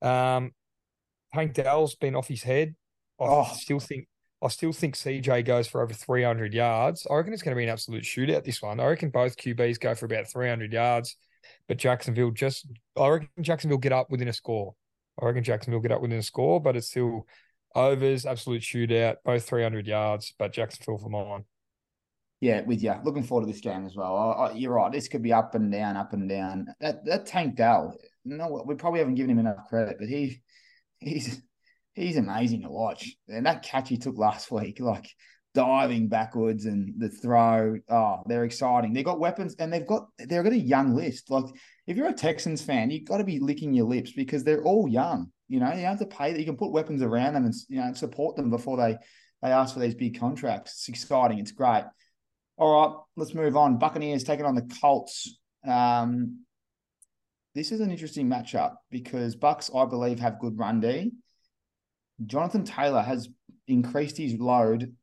Um, 0.01 0.51
Tank 1.33 1.53
Dell's 1.53 1.95
been 1.95 2.15
off 2.15 2.27
his 2.27 2.43
head. 2.43 2.75
I 3.19 3.25
oh. 3.25 3.47
still 3.53 3.79
think 3.79 4.07
I 4.41 4.47
still 4.47 4.71
think 4.71 4.95
CJ 4.95 5.45
goes 5.45 5.67
for 5.67 5.81
over 5.81 5.93
300 5.93 6.53
yards. 6.53 7.05
I 7.09 7.15
reckon 7.15 7.33
it's 7.33 7.41
going 7.41 7.55
to 7.55 7.59
be 7.59 7.65
an 7.65 7.69
absolute 7.69 8.03
shootout 8.03 8.45
this 8.45 8.61
one. 8.61 8.79
I 8.79 8.85
reckon 8.85 9.09
both 9.09 9.35
QBs 9.35 9.79
go 9.79 9.93
for 9.95 10.05
about 10.05 10.27
300 10.27 10.71
yards, 10.71 11.17
but 11.67 11.77
Jacksonville 11.77 12.31
just 12.31 12.65
I 12.97 13.07
reckon 13.07 13.29
Jacksonville 13.41 13.77
get 13.77 13.91
up 13.91 14.09
within 14.09 14.29
a 14.29 14.33
score. 14.33 14.75
I 15.21 15.25
reckon 15.25 15.43
Jacksonville 15.43 15.81
get 15.81 15.91
up 15.91 16.01
within 16.01 16.19
a 16.19 16.23
score, 16.23 16.61
but 16.61 16.77
it's 16.77 16.87
still 16.87 17.27
overs, 17.75 18.25
absolute 18.25 18.61
shootout, 18.61 19.17
both 19.25 19.47
300 19.47 19.85
yards, 19.85 20.33
but 20.39 20.53
Jacksonville 20.53 20.97
for 20.97 21.09
mine. 21.09 21.43
Yeah, 22.41 22.61
with 22.61 22.81
you. 22.81 22.93
Looking 23.03 23.23
forward 23.23 23.45
to 23.45 23.51
this 23.51 23.61
game 23.61 23.85
as 23.85 23.97
well. 23.97 24.15
I, 24.15 24.45
I, 24.47 24.51
you're 24.53 24.73
right. 24.73 24.91
This 24.91 25.09
could 25.09 25.21
be 25.21 25.33
up 25.33 25.55
and 25.55 25.69
down, 25.69 25.97
up 25.97 26.13
and 26.13 26.29
down. 26.29 26.67
That 26.79 27.03
that 27.05 27.25
Tank 27.25 27.57
Dell, 27.57 27.97
no, 28.23 28.63
we 28.65 28.75
probably 28.75 28.99
haven't 28.99 29.15
given 29.15 29.31
him 29.31 29.39
enough 29.39 29.67
credit, 29.67 29.97
but 29.99 30.07
he 30.07 30.41
he's 30.99 31.41
he's 31.99 32.17
amazing 32.17 32.61
to 32.63 32.69
watch. 32.69 33.15
And 33.27 33.45
that 33.45 33.63
catch 33.63 33.89
he 33.89 33.97
took 33.97 34.17
last 34.17 34.51
week, 34.51 34.79
like 34.79 35.09
diving 35.53 36.07
backwards 36.07 36.65
and 36.65 36.93
the 36.97 37.09
throw, 37.09 37.77
oh, 37.89 38.23
they're 38.27 38.45
exciting. 38.45 38.93
They've 38.93 39.05
got 39.05 39.19
weapons 39.19 39.55
and 39.59 39.71
they've 39.71 39.87
got 39.87 40.07
they've 40.17 40.43
got 40.43 40.53
a 40.53 40.57
young 40.57 40.95
list. 40.95 41.29
Like 41.29 41.45
if 41.87 41.97
you're 41.97 42.07
a 42.07 42.13
Texans 42.13 42.61
fan, 42.61 42.91
you've 42.91 43.07
got 43.07 43.17
to 43.17 43.23
be 43.23 43.39
licking 43.39 43.73
your 43.73 43.87
lips 43.87 44.11
because 44.11 44.43
they're 44.43 44.63
all 44.63 44.87
young. 44.87 45.31
You 45.47 45.59
know, 45.59 45.73
you 45.73 45.85
have 45.85 45.99
to 45.99 46.05
pay 46.05 46.31
that 46.31 46.39
you 46.39 46.45
can 46.45 46.57
put 46.57 46.71
weapons 46.71 47.01
around 47.01 47.33
them 47.33 47.45
and 47.45 47.53
you 47.67 47.81
know 47.81 47.93
support 47.93 48.35
them 48.35 48.49
before 48.49 48.77
they 48.77 48.97
they 49.41 49.51
ask 49.51 49.73
for 49.73 49.79
these 49.79 49.95
big 49.95 50.19
contracts. 50.19 50.73
It's 50.73 50.89
exciting. 50.89 51.39
It's 51.39 51.51
great. 51.51 51.85
All 52.57 52.87
right, 52.87 52.95
let's 53.15 53.33
move 53.33 53.55
on. 53.55 53.79
Buccaneers 53.79 54.25
taking 54.25 54.45
on 54.45 54.55
the 54.55 54.69
Colts. 54.81 55.39
Um, 55.65 56.41
this 57.55 57.71
is 57.71 57.79
an 57.79 57.89
interesting 57.89 58.29
matchup 58.29 58.75
because 58.91 59.35
Bucks, 59.35 59.71
I 59.73 59.85
believe, 59.85 60.19
have 60.19 60.39
good 60.39 60.57
run 60.59 60.81
D. 60.81 61.11
Jonathan 62.25 62.63
Taylor 62.63 63.01
has 63.01 63.29
increased 63.67 64.17
his 64.17 64.35
load 64.35 64.93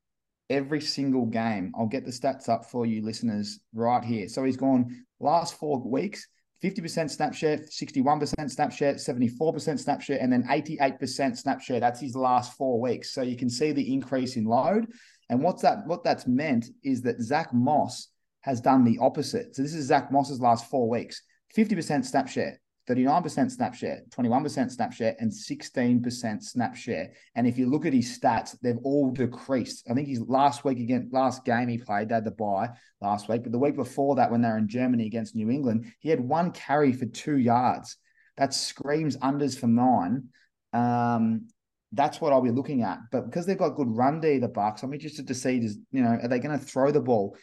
every 0.50 0.80
single 0.80 1.26
game. 1.26 1.72
I'll 1.76 1.86
get 1.86 2.04
the 2.04 2.10
stats 2.10 2.48
up 2.48 2.66
for 2.66 2.86
you 2.86 3.02
listeners 3.02 3.60
right 3.74 4.04
here. 4.04 4.28
So 4.28 4.44
he's 4.44 4.56
gone 4.56 5.04
last 5.20 5.54
four 5.54 5.82
weeks, 5.82 6.26
50% 6.62 7.10
snap 7.10 7.34
share, 7.34 7.58
61% 7.58 8.50
snap 8.50 8.72
share, 8.72 8.94
74% 8.94 9.78
snap 9.78 10.00
share, 10.00 10.18
and 10.20 10.32
then 10.32 10.44
88% 10.44 11.36
snap 11.36 11.60
share. 11.60 11.80
That's 11.80 12.00
his 12.00 12.16
last 12.16 12.56
four 12.56 12.80
weeks. 12.80 13.12
So 13.12 13.22
you 13.22 13.36
can 13.36 13.50
see 13.50 13.72
the 13.72 13.92
increase 13.92 14.36
in 14.36 14.44
load. 14.44 14.86
And 15.28 15.42
what's 15.42 15.62
that? 15.62 15.86
What 15.86 16.04
that's 16.04 16.26
meant 16.26 16.66
is 16.84 17.02
that 17.02 17.20
Zach 17.20 17.52
Moss 17.52 18.08
has 18.42 18.60
done 18.60 18.84
the 18.84 18.98
opposite. 19.00 19.56
So 19.56 19.62
this 19.62 19.74
is 19.74 19.86
Zach 19.86 20.12
Moss's 20.12 20.40
last 20.40 20.70
four 20.70 20.88
weeks, 20.88 21.22
50% 21.56 22.04
snap 22.04 22.28
share, 22.28 22.60
39% 22.88 23.50
snap 23.50 23.74
share, 23.74 24.02
21% 24.10 24.70
snap 24.70 24.92
share, 24.92 25.16
and 25.18 25.30
16% 25.30 26.42
snap 26.42 26.76
share. 26.76 27.12
And 27.34 27.46
if 27.46 27.58
you 27.58 27.68
look 27.68 27.84
at 27.84 27.92
his 27.92 28.18
stats, 28.18 28.56
they've 28.62 28.78
all 28.84 29.10
decreased. 29.10 29.88
I 29.90 29.94
think 29.94 30.08
his 30.08 30.20
last 30.20 30.64
week 30.64 30.78
again, 30.78 31.08
last 31.12 31.44
game 31.44 31.68
he 31.68 31.78
played, 31.78 32.08
they 32.08 32.14
had 32.14 32.24
the 32.24 32.30
bye 32.30 32.70
last 33.00 33.28
week, 33.28 33.42
but 33.42 33.52
the 33.52 33.58
week 33.58 33.76
before 33.76 34.16
that, 34.16 34.30
when 34.30 34.40
they 34.40 34.48
were 34.48 34.58
in 34.58 34.68
Germany 34.68 35.06
against 35.06 35.34
New 35.34 35.50
England, 35.50 35.92
he 35.98 36.08
had 36.08 36.20
one 36.20 36.52
carry 36.52 36.92
for 36.92 37.06
two 37.06 37.38
yards. 37.38 37.96
That 38.36 38.54
screams 38.54 39.16
unders 39.16 39.58
for 39.58 39.66
nine. 39.66 40.28
Um, 40.72 41.48
that's 41.92 42.20
what 42.20 42.32
I'll 42.32 42.42
be 42.42 42.50
looking 42.50 42.82
at. 42.82 42.98
But 43.10 43.26
because 43.26 43.46
they've 43.46 43.58
got 43.58 43.70
good 43.70 43.88
run 43.88 44.20
D, 44.20 44.38
the 44.38 44.48
Bucks, 44.48 44.82
I'm 44.82 44.92
interested 44.92 45.26
to 45.28 45.34
see, 45.34 45.68
you 45.90 46.02
know, 46.02 46.18
are 46.22 46.28
they 46.28 46.38
going 46.38 46.58
to 46.58 46.64
throw 46.64 46.90
the 46.90 47.00
ball? 47.00 47.36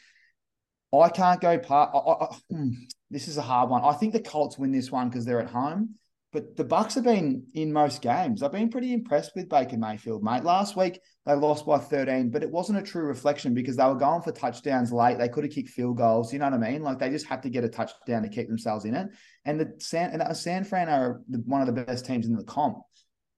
I 0.93 1.10
can't 1.10 1.41
go 1.41 1.58
part. 1.58 1.89
I, 1.93 1.97
I, 1.97 2.36
hmm, 2.49 2.69
this 3.13 3.28
is 3.28 3.38
a 3.38 3.41
hard 3.41 3.69
one. 3.69 3.84
I 3.84 3.93
think 3.93 4.13
the 4.13 4.19
Colts 4.19 4.58
win 4.58 4.71
this 4.71 4.91
one 4.91 5.10
because 5.10 5.26
they're 5.26 5.41
at 5.41 5.49
home. 5.49 5.95
But 6.34 6.58
the 6.58 6.63
Bucks 6.63 6.95
have 6.95 7.04
been 7.04 7.45
in 7.54 7.71
most 7.71 8.02
games. 8.02 8.41
I've 8.41 8.52
been 8.52 8.71
pretty 8.71 8.91
impressed 8.91 9.34
with 9.36 9.49
Baker 9.49 9.78
Mayfield, 9.78 10.23
mate. 10.23 10.43
Last 10.43 10.76
week 10.76 10.99
they 11.28 11.36
lost 11.36 11.63
by 11.67 11.78
13, 11.78 12.32
but 12.32 12.41
it 12.41 12.49
wasn't 12.49 12.80
a 12.80 12.82
true 12.82 13.04
reflection 13.04 13.54
because 13.54 13.76
they 13.76 13.86
were 13.86 13.93
going 13.93 14.23
for 14.23 14.32
touchdowns 14.32 14.91
late. 14.91 15.19
They 15.19 15.30
could 15.30 15.43
have 15.43 15.54
kicked 15.54 15.69
field 15.69 15.97
goals. 15.97 16.34
You 16.34 16.39
know 16.39 16.49
what 16.49 16.56
I 16.56 16.71
mean? 16.71 16.82
Like 16.82 16.97
they 16.97 17.12
just 17.12 17.28
had 17.28 17.43
to 17.43 17.52
get 17.52 17.63
a 17.63 17.69
touchdown 17.69 18.23
to 18.23 18.30
keep 18.30 18.47
themselves 18.47 18.86
in 18.86 18.95
it. 18.95 19.10
And 19.45 19.60
the 19.60 19.73
San 19.78 20.10
and 20.10 20.23
uh, 20.23 20.34
San 20.34 20.63
Fran 20.63 20.89
are 20.89 21.21
one 21.45 21.62
of 21.62 21.67
the 21.67 21.84
best 21.84 22.08
teams 22.08 22.26
in 22.26 22.36
the 22.36 22.43
comp. 22.43 22.80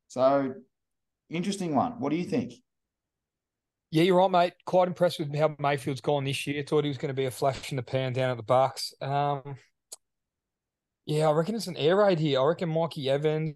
So 0.07 0.53
interesting 1.29 1.75
one. 1.75 1.99
What 1.99 2.11
do 2.11 2.15
you 2.15 2.23
think? 2.23 2.53
Yeah, 3.91 4.03
you're 4.03 4.17
right, 4.17 4.29
mate. 4.31 4.53
Quite 4.65 4.87
impressed 4.87 5.19
with 5.19 5.33
how 5.35 5.55
Mayfield's 5.59 6.01
gone 6.01 6.25
this 6.25 6.45
year. 6.47 6.63
Thought 6.63 6.83
he 6.83 6.89
was 6.89 6.97
going 6.97 7.09
to 7.09 7.13
be 7.13 7.25
a 7.25 7.31
flash 7.31 7.71
in 7.71 7.77
the 7.77 7.83
pan 7.83 8.13
down 8.13 8.31
at 8.31 8.37
the 8.37 8.43
Bucks. 8.43 8.93
Um, 9.01 9.57
Yeah, 11.05 11.29
I 11.29 11.31
reckon 11.33 11.55
it's 11.55 11.67
an 11.67 11.77
air 11.77 11.97
raid 11.97 12.19
here. 12.19 12.41
I 12.41 12.45
reckon 12.45 12.69
Mikey 12.69 13.09
Evans, 13.09 13.55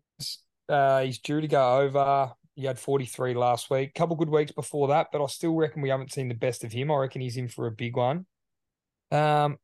uh, 0.68 1.02
he's 1.02 1.20
due 1.20 1.42
to 1.42 1.48
go 1.48 1.80
over. 1.80 2.34
He 2.56 2.66
had 2.66 2.78
43 2.78 3.34
last 3.34 3.70
week. 3.70 3.94
Couple 3.96 4.16
good 4.16 4.30
weeks 4.30 4.52
before 4.52 4.90
that, 4.90 5.08
but 5.12 5.24
I 5.24 5.28
still 5.28 5.56
reckon 5.56 5.82
we 5.82 5.90
haven't 5.90 6.12
seen 6.12 6.28
the 6.28 6.36
best 6.36 6.64
of 6.64 6.72
him. 6.72 6.92
I 6.92 6.96
reckon 6.98 7.22
he's 7.22 7.38
in 7.38 7.48
for 7.48 7.66
a 7.68 7.72
big 7.72 7.96
one. 7.98 8.26
Um, 9.12 9.58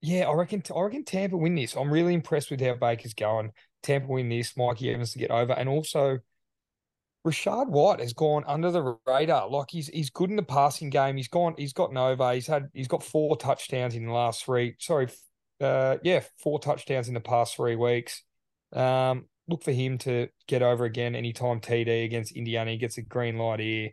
yeah, 0.00 0.28
I 0.28 0.32
reckon 0.34 0.62
I 0.74 0.80
reckon 0.80 1.04
Tampa 1.04 1.36
win 1.36 1.54
this. 1.54 1.76
I'm 1.76 1.92
really 1.92 2.14
impressed 2.14 2.50
with 2.50 2.60
how 2.60 2.74
Baker's 2.74 3.14
going. 3.14 3.52
Tampa 3.82 4.08
win 4.08 4.28
this. 4.28 4.56
Mikey 4.56 4.92
Evans 4.92 5.12
to 5.12 5.18
get 5.18 5.30
over, 5.30 5.52
and 5.52 5.68
also 5.68 6.18
Rachaad 7.26 7.68
White 7.68 8.00
has 8.00 8.12
gone 8.12 8.42
under 8.46 8.70
the 8.70 8.96
radar. 9.06 9.48
Like 9.48 9.70
he's 9.70 9.88
he's 9.88 10.10
good 10.10 10.30
in 10.30 10.36
the 10.36 10.42
passing 10.42 10.90
game. 10.90 11.16
He's 11.16 11.28
gone. 11.28 11.54
He's 11.56 11.72
gotten 11.72 11.96
over. 11.96 12.32
He's 12.32 12.46
had. 12.46 12.68
He's 12.72 12.88
got 12.88 13.02
four 13.02 13.36
touchdowns 13.36 13.94
in 13.94 14.06
the 14.06 14.12
last 14.12 14.44
three. 14.44 14.74
Sorry, 14.80 15.08
uh, 15.60 15.98
yeah, 16.02 16.20
four 16.38 16.58
touchdowns 16.58 17.08
in 17.08 17.14
the 17.14 17.20
past 17.20 17.54
three 17.54 17.76
weeks. 17.76 18.22
Um, 18.72 19.26
look 19.48 19.62
for 19.62 19.72
him 19.72 19.98
to 19.98 20.28
get 20.48 20.62
over 20.62 20.84
again 20.84 21.14
anytime 21.14 21.60
TD 21.60 22.04
against 22.04 22.32
Indiana. 22.32 22.72
He 22.72 22.76
gets 22.76 22.98
a 22.98 23.02
green 23.02 23.38
light 23.38 23.60
here. 23.60 23.90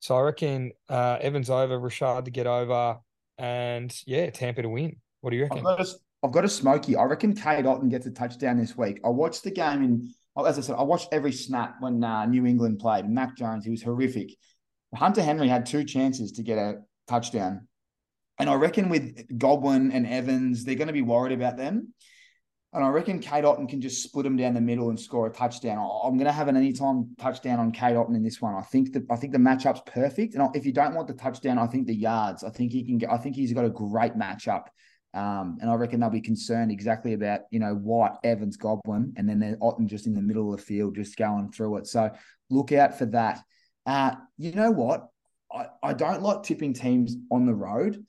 So 0.00 0.16
I 0.16 0.20
reckon 0.20 0.72
uh, 0.88 1.18
Evans 1.20 1.50
over, 1.50 1.78
Rachaad 1.78 2.24
to 2.24 2.30
get 2.30 2.46
over, 2.46 2.98
and 3.38 3.94
yeah, 4.06 4.28
Tampa 4.30 4.62
to 4.62 4.68
win. 4.68 4.96
What 5.20 5.30
do 5.30 5.36
you 5.36 5.44
reckon? 5.44 5.58
I've 5.58 5.64
got 5.64 5.80
a, 5.80 5.88
I've 6.22 6.32
got 6.32 6.44
a 6.44 6.48
smoky. 6.48 6.96
I 6.96 7.04
reckon 7.04 7.34
Cade 7.34 7.64
Otton 7.64 7.90
gets 7.90 8.06
a 8.06 8.10
touchdown 8.10 8.58
this 8.58 8.76
week. 8.76 9.00
I 9.04 9.08
watched 9.08 9.44
the 9.44 9.50
game 9.50 9.82
in 9.82 10.14
as 10.46 10.58
I 10.58 10.62
said, 10.62 10.76
I 10.76 10.82
watched 10.82 11.08
every 11.12 11.32
snap 11.32 11.76
when 11.80 12.02
uh, 12.02 12.26
New 12.26 12.46
England 12.46 12.78
played. 12.78 13.08
Mac 13.08 13.36
Jones, 13.36 13.64
he 13.64 13.70
was 13.70 13.82
horrific. 13.82 14.30
Hunter 14.94 15.22
Henry 15.22 15.48
had 15.48 15.66
two 15.66 15.84
chances 15.84 16.32
to 16.32 16.42
get 16.42 16.58
a 16.58 16.80
touchdown. 17.06 17.68
And 18.38 18.48
I 18.48 18.54
reckon 18.54 18.88
with 18.88 19.38
Godwin 19.38 19.92
and 19.92 20.06
Evans, 20.06 20.64
they're 20.64 20.74
going 20.74 20.88
to 20.88 20.92
be 20.92 21.02
worried 21.02 21.32
about 21.32 21.56
them. 21.56 21.92
And 22.72 22.84
I 22.84 22.88
reckon 22.88 23.18
Cade 23.18 23.44
Otton 23.44 23.68
can 23.68 23.80
just 23.80 24.02
split 24.02 24.24
them 24.24 24.36
down 24.36 24.54
the 24.54 24.60
middle 24.60 24.90
and 24.90 24.98
score 24.98 25.26
a 25.26 25.30
touchdown. 25.30 25.78
I'm 26.04 26.14
going 26.14 26.26
to 26.26 26.32
have 26.32 26.46
an 26.46 26.56
anytime 26.56 27.16
touchdown 27.18 27.58
on 27.58 27.72
Cade 27.72 27.96
Otton 27.96 28.14
in 28.14 28.22
this 28.22 28.40
one. 28.40 28.54
I 28.54 28.62
think 28.62 28.92
that 28.92 29.02
I 29.10 29.16
think 29.16 29.32
the 29.32 29.38
matchup's 29.38 29.82
perfect. 29.86 30.36
And 30.36 30.54
if 30.54 30.64
you 30.64 30.72
don't 30.72 30.94
want 30.94 31.08
the 31.08 31.14
touchdown, 31.14 31.58
I 31.58 31.66
think 31.66 31.88
the 31.88 31.94
yards. 31.94 32.44
I 32.44 32.50
think 32.50 32.70
he 32.70 32.84
can 32.84 32.98
get. 32.98 33.10
I 33.10 33.18
think 33.18 33.34
he's 33.34 33.52
got 33.52 33.64
a 33.64 33.70
great 33.70 34.14
matchup. 34.14 34.66
Um, 35.12 35.58
and 35.60 35.68
I 35.68 35.74
reckon 35.74 36.00
they'll 36.00 36.10
be 36.10 36.20
concerned 36.20 36.70
exactly 36.70 37.14
about, 37.14 37.40
you 37.50 37.58
know, 37.58 37.74
White, 37.74 38.12
Evans, 38.22 38.56
Godwin, 38.56 39.12
and 39.16 39.28
then 39.28 39.40
they're 39.40 39.56
Otton 39.56 39.86
just 39.86 40.06
in 40.06 40.14
the 40.14 40.22
middle 40.22 40.52
of 40.52 40.60
the 40.60 40.64
field, 40.64 40.94
just 40.94 41.16
going 41.16 41.50
through 41.50 41.78
it. 41.78 41.86
So 41.86 42.10
look 42.48 42.72
out 42.72 42.96
for 42.96 43.06
that. 43.06 43.40
Uh, 43.86 44.12
you 44.38 44.52
know 44.52 44.70
what? 44.70 45.08
I, 45.52 45.66
I 45.82 45.92
don't 45.94 46.22
like 46.22 46.42
tipping 46.42 46.74
teams 46.74 47.16
on 47.30 47.46
the 47.46 47.54
road. 47.54 48.04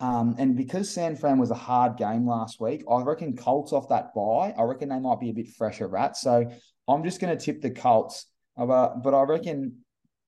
Um, 0.00 0.36
and 0.38 0.56
because 0.56 0.90
San 0.90 1.16
Fran 1.16 1.38
was 1.38 1.50
a 1.50 1.54
hard 1.54 1.96
game 1.96 2.26
last 2.26 2.60
week, 2.60 2.84
I 2.90 3.02
reckon 3.02 3.36
Colts 3.36 3.72
off 3.72 3.88
that 3.90 4.14
bye. 4.14 4.54
I 4.56 4.62
reckon 4.62 4.88
they 4.88 4.98
might 4.98 5.20
be 5.20 5.30
a 5.30 5.34
bit 5.34 5.48
fresher 5.48 5.88
rat. 5.88 6.16
So 6.16 6.50
I'm 6.88 7.04
just 7.04 7.20
going 7.20 7.36
to 7.36 7.42
tip 7.42 7.60
the 7.60 7.70
Colts. 7.70 8.26
Uh, 8.58 8.66
but 8.96 9.14
I 9.14 9.22
reckon, 9.22 9.78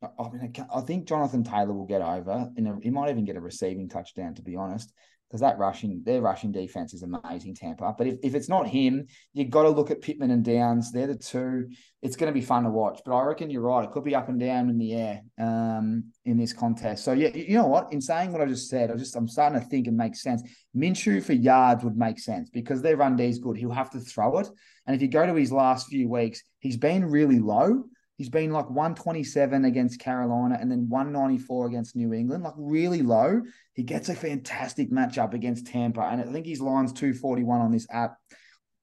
I 0.02 0.28
mean, 0.30 0.52
I 0.74 0.80
think 0.82 1.06
Jonathan 1.06 1.42
Taylor 1.42 1.72
will 1.72 1.86
get 1.86 2.02
over. 2.02 2.50
and 2.56 2.82
he 2.82 2.90
might 2.90 3.10
even 3.10 3.24
get 3.24 3.36
a 3.36 3.40
receiving 3.40 3.88
touchdown, 3.88 4.34
to 4.34 4.42
be 4.42 4.56
honest 4.56 4.92
because 5.28 5.40
that 5.42 5.58
rushing, 5.58 6.02
their 6.04 6.22
rushing 6.22 6.52
defense 6.52 6.94
is 6.94 7.02
amazing, 7.02 7.54
Tampa. 7.54 7.94
But 7.96 8.06
if, 8.06 8.16
if 8.22 8.34
it's 8.34 8.48
not 8.48 8.66
him, 8.66 9.06
you've 9.34 9.50
got 9.50 9.64
to 9.64 9.68
look 9.68 9.90
at 9.90 10.00
Pittman 10.00 10.30
and 10.30 10.42
Downs. 10.42 10.90
They're 10.90 11.06
the 11.06 11.16
two. 11.16 11.68
It's 12.00 12.16
going 12.16 12.32
to 12.32 12.38
be 12.38 12.44
fun 12.44 12.64
to 12.64 12.70
watch. 12.70 13.00
But 13.04 13.14
I 13.14 13.22
reckon 13.24 13.50
you're 13.50 13.60
right. 13.60 13.84
It 13.84 13.90
could 13.90 14.04
be 14.04 14.14
up 14.14 14.30
and 14.30 14.40
down 14.40 14.70
in 14.70 14.78
the 14.78 14.94
air 14.94 15.20
um, 15.38 16.04
in 16.24 16.38
this 16.38 16.54
contest. 16.54 17.04
So 17.04 17.12
yeah, 17.12 17.28
you 17.28 17.58
know 17.58 17.66
what? 17.66 17.92
In 17.92 18.00
saying 18.00 18.32
what 18.32 18.40
I 18.40 18.46
just 18.46 18.70
said, 18.70 18.90
I 18.90 18.96
just 18.96 19.14
I'm 19.16 19.28
starting 19.28 19.60
to 19.60 19.66
think 19.66 19.86
it 19.86 19.92
makes 19.92 20.22
sense. 20.22 20.42
Minshew 20.74 21.22
for 21.22 21.34
yards 21.34 21.84
would 21.84 21.96
make 21.96 22.18
sense 22.18 22.48
because 22.48 22.80
their 22.80 22.96
run 22.96 23.16
D 23.16 23.24
is 23.24 23.38
good. 23.38 23.58
He'll 23.58 23.70
have 23.70 23.90
to 23.90 24.00
throw 24.00 24.38
it. 24.38 24.48
And 24.86 24.96
if 24.96 25.02
you 25.02 25.08
go 25.08 25.26
to 25.26 25.34
his 25.34 25.52
last 25.52 25.88
few 25.88 26.08
weeks, 26.08 26.42
he's 26.60 26.78
been 26.78 27.04
really 27.04 27.38
low. 27.38 27.84
He's 28.18 28.28
been 28.28 28.50
like 28.50 28.68
127 28.68 29.64
against 29.64 30.00
Carolina 30.00 30.58
and 30.60 30.70
then 30.70 30.88
194 30.88 31.66
against 31.66 31.94
New 31.94 32.12
England, 32.12 32.42
like 32.42 32.54
really 32.56 33.00
low. 33.00 33.42
He 33.74 33.84
gets 33.84 34.08
a 34.08 34.14
fantastic 34.14 34.90
matchup 34.90 35.34
against 35.34 35.68
Tampa. 35.68 36.00
And 36.00 36.20
I 36.20 36.24
think 36.24 36.44
his 36.44 36.60
line's 36.60 36.92
241 36.92 37.60
on 37.60 37.70
this 37.70 37.86
app. 37.90 38.16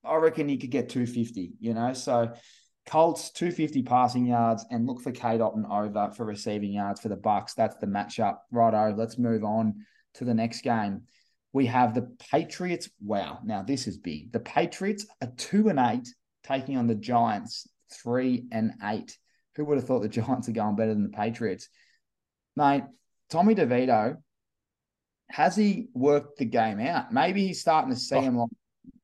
I 0.06 0.16
reckon 0.16 0.48
he 0.48 0.58
could 0.58 0.72
get 0.72 0.88
250, 0.88 1.52
you 1.60 1.74
know? 1.74 1.92
So 1.92 2.32
Colts 2.86 3.32
250 3.32 3.84
passing 3.84 4.26
yards 4.26 4.66
and 4.72 4.88
look 4.88 5.02
for 5.02 5.12
Cade 5.12 5.42
Otton 5.42 5.70
over 5.70 6.14
for 6.16 6.26
receiving 6.26 6.72
yards 6.72 7.02
for 7.02 7.10
the 7.10 7.18
Bucks. 7.18 7.56
That's 7.56 7.76
the 7.78 7.88
matchup. 7.88 8.38
Righto, 8.52 8.96
let's 8.96 9.18
move 9.18 9.44
on 9.44 9.86
to 10.14 10.24
the 10.24 10.34
next 10.34 10.62
game. 10.62 11.02
We 11.52 11.66
have 11.66 11.94
the 11.94 12.16
Patriots. 12.32 12.90
Wow, 13.02 13.40
now 13.44 13.64
this 13.64 13.88
is 13.88 13.98
big. 13.98 14.32
The 14.32 14.40
Patriots 14.40 15.06
are 15.22 15.32
two 15.36 15.68
and 15.68 15.80
eight 15.80 16.08
taking 16.44 16.78
on 16.78 16.88
the 16.88 16.96
Giants 16.96 17.68
three 17.92 18.46
and 18.52 18.74
eight. 18.84 19.18
Who 19.56 19.66
would 19.66 19.78
have 19.78 19.86
thought 19.86 20.02
the 20.02 20.10
Giants 20.10 20.50
are 20.50 20.54
going 20.54 20.76
better 20.76 20.94
than 20.94 21.04
the 21.04 21.18
Patriots? 21.18 21.70
Mate, 22.56 22.84
Tommy 23.30 23.56
DeVito, 23.56 24.18
has 25.30 25.56
he 25.56 25.88
worked 25.94 26.38
the 26.38 26.46
game 26.46 26.80
out? 26.80 27.12
Maybe 27.12 27.48
he's 27.48 27.62
starting 27.62 27.94
to 27.94 28.00
see 28.00 28.16
oh. 28.16 28.22
him 28.22 28.38
like 28.38 28.50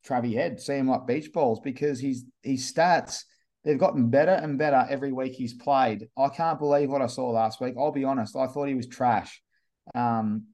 Travie 0.06 0.36
Head, 0.36 0.60
see 0.60 0.76
him 0.76 0.88
like 0.88 1.08
beach 1.08 1.32
balls 1.32 1.60
because 1.60 2.00
his 2.00 2.26
his 2.44 2.72
stats 2.72 3.24
they've 3.64 3.78
gotten 3.78 4.10
better 4.10 4.32
and 4.32 4.58
better 4.58 4.86
every 4.90 5.12
week 5.12 5.34
he's 5.34 5.54
played. 5.54 6.08
I 6.18 6.30
can't 6.30 6.60
believe 6.60 6.90
what 6.90 7.02
I 7.02 7.08
saw 7.08 7.30
last 7.30 7.62
week. 7.62 7.76
I'll 7.78 7.92
be 7.92 8.04
honest, 8.04 8.36
I 8.36 8.48
thought 8.48 8.68
he 8.68 8.74
was 8.74 8.88
trash. 8.88 9.42
Um, 9.94 10.48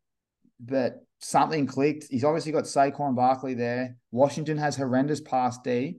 but 0.59 0.95
something 1.19 1.67
clicked. 1.67 2.05
He's 2.09 2.23
obviously 2.23 2.51
got 2.51 2.65
Saquon 2.65 3.15
Barkley 3.15 3.53
there. 3.53 3.95
Washington 4.11 4.57
has 4.57 4.75
horrendous 4.75 5.21
pass 5.21 5.57
D. 5.59 5.97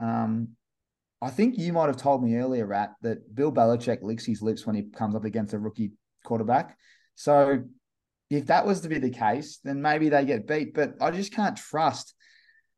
Um, 0.00 0.50
I 1.26 1.30
think 1.30 1.58
you 1.58 1.72
might 1.72 1.88
have 1.88 1.96
told 1.96 2.22
me 2.22 2.36
earlier, 2.36 2.66
Rat, 2.66 2.92
that 3.02 3.34
Bill 3.34 3.50
Belichick 3.50 4.00
licks 4.00 4.24
his 4.24 4.42
lips 4.42 4.64
when 4.64 4.76
he 4.76 4.84
comes 4.84 5.16
up 5.16 5.24
against 5.24 5.54
a 5.54 5.58
rookie 5.58 5.90
quarterback. 6.24 6.78
So 7.16 7.64
if 8.30 8.46
that 8.46 8.64
was 8.64 8.82
to 8.82 8.88
be 8.88 9.00
the 9.00 9.10
case, 9.10 9.58
then 9.64 9.82
maybe 9.82 10.08
they 10.08 10.24
get 10.24 10.46
beat. 10.46 10.72
But 10.72 10.94
I 11.00 11.10
just 11.10 11.32
can't 11.32 11.56
trust. 11.56 12.14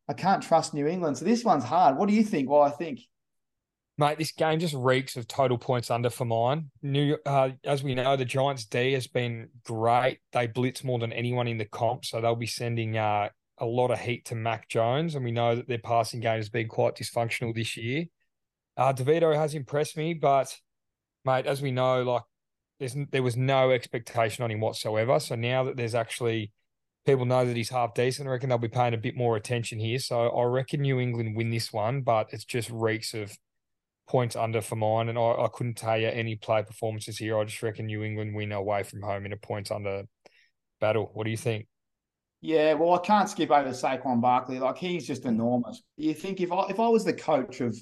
I 0.08 0.14
can't 0.14 0.42
trust 0.42 0.72
New 0.72 0.86
England. 0.86 1.18
So 1.18 1.26
this 1.26 1.44
one's 1.44 1.62
hard. 1.62 1.98
What 1.98 2.08
do 2.08 2.14
you 2.14 2.24
think? 2.24 2.48
Well, 2.48 2.62
I 2.62 2.70
think. 2.70 3.00
Mate, 3.98 4.16
this 4.16 4.32
game 4.32 4.60
just 4.60 4.74
reeks 4.74 5.18
of 5.18 5.28
total 5.28 5.58
points 5.58 5.90
under 5.90 6.08
for 6.08 6.24
mine. 6.24 6.70
New, 6.80 7.18
uh, 7.26 7.50
as 7.64 7.82
we 7.82 7.94
know, 7.94 8.16
the 8.16 8.24
Giants 8.24 8.64
D 8.64 8.94
has 8.94 9.08
been 9.08 9.50
great. 9.62 10.20
They 10.32 10.46
blitz 10.46 10.82
more 10.82 10.98
than 10.98 11.12
anyone 11.12 11.48
in 11.48 11.58
the 11.58 11.66
comp, 11.66 12.06
so 12.06 12.22
they'll 12.22 12.34
be 12.34 12.46
sending 12.46 12.96
uh, 12.96 13.28
a 13.58 13.66
lot 13.66 13.90
of 13.90 14.00
heat 14.00 14.24
to 14.26 14.34
Mac 14.34 14.70
Jones, 14.70 15.16
and 15.16 15.22
we 15.22 15.32
know 15.32 15.56
that 15.56 15.68
their 15.68 15.76
passing 15.76 16.20
game 16.20 16.36
has 16.36 16.48
been 16.48 16.68
quite 16.68 16.94
dysfunctional 16.94 17.54
this 17.54 17.76
year. 17.76 18.06
Uh, 18.78 18.92
DeVito 18.92 19.34
has 19.34 19.54
impressed 19.54 19.96
me, 19.96 20.14
but 20.14 20.56
mate, 21.24 21.46
as 21.46 21.60
we 21.60 21.72
know, 21.72 22.04
like 22.04 22.22
there 23.10 23.24
was 23.24 23.36
no 23.36 23.72
expectation 23.72 24.44
on 24.44 24.52
him 24.52 24.60
whatsoever. 24.60 25.18
So 25.18 25.34
now 25.34 25.64
that 25.64 25.76
there's 25.76 25.96
actually 25.96 26.52
people 27.04 27.24
know 27.24 27.44
that 27.44 27.56
he's 27.56 27.70
half 27.70 27.92
decent, 27.92 28.28
I 28.28 28.30
reckon 28.30 28.48
they'll 28.48 28.58
be 28.58 28.68
paying 28.68 28.94
a 28.94 28.98
bit 28.98 29.16
more 29.16 29.36
attention 29.36 29.80
here. 29.80 29.98
So 29.98 30.28
I 30.28 30.44
reckon 30.44 30.82
New 30.82 31.00
England 31.00 31.36
win 31.36 31.50
this 31.50 31.72
one, 31.72 32.02
but 32.02 32.28
it's 32.32 32.44
just 32.44 32.70
reeks 32.70 33.14
of 33.14 33.36
points 34.08 34.36
under 34.36 34.60
for 34.60 34.76
mine. 34.76 35.08
And 35.08 35.18
I, 35.18 35.32
I 35.32 35.48
couldn't 35.52 35.76
tell 35.76 35.98
you 35.98 36.06
any 36.06 36.36
play 36.36 36.62
performances 36.62 37.18
here. 37.18 37.36
I 37.36 37.44
just 37.44 37.62
reckon 37.64 37.86
New 37.86 38.04
England 38.04 38.36
win 38.36 38.52
away 38.52 38.84
from 38.84 39.02
home 39.02 39.26
in 39.26 39.32
a 39.32 39.36
points 39.36 39.72
under 39.72 40.04
battle. 40.80 41.10
What 41.14 41.24
do 41.24 41.32
you 41.32 41.36
think? 41.36 41.66
Yeah, 42.40 42.74
well, 42.74 42.94
I 42.94 42.98
can't 42.98 43.28
skip 43.28 43.50
over 43.50 43.70
Saquon 43.70 44.20
Barkley. 44.20 44.60
Like 44.60 44.78
he's 44.78 45.04
just 45.04 45.24
enormous. 45.24 45.82
You 45.96 46.14
think 46.14 46.40
if 46.40 46.52
I 46.52 46.66
if 46.68 46.78
I 46.78 46.86
was 46.86 47.04
the 47.04 47.12
coach 47.12 47.60
of 47.60 47.76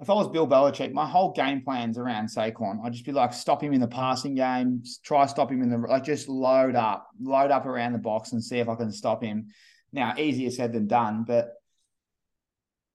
if 0.00 0.08
I 0.08 0.14
was 0.14 0.28
Bill 0.28 0.46
Belichick, 0.46 0.92
my 0.92 1.06
whole 1.06 1.32
game 1.32 1.62
plan's 1.62 1.98
around 1.98 2.28
Saquon. 2.28 2.84
I'd 2.84 2.92
just 2.92 3.04
be 3.04 3.12
like, 3.12 3.32
stop 3.32 3.62
him 3.62 3.72
in 3.72 3.80
the 3.80 3.88
passing 3.88 4.36
game, 4.36 4.82
try 5.02 5.26
stop 5.26 5.50
him 5.50 5.62
in 5.62 5.70
the 5.70 5.78
like, 5.78 6.04
just 6.04 6.28
load 6.28 6.76
up, 6.76 7.08
load 7.20 7.50
up 7.50 7.66
around 7.66 7.92
the 7.92 7.98
box 7.98 8.32
and 8.32 8.42
see 8.42 8.58
if 8.58 8.68
I 8.68 8.76
can 8.76 8.92
stop 8.92 9.22
him. 9.22 9.48
Now, 9.92 10.14
easier 10.16 10.50
said 10.50 10.72
than 10.72 10.86
done, 10.86 11.24
but 11.26 11.50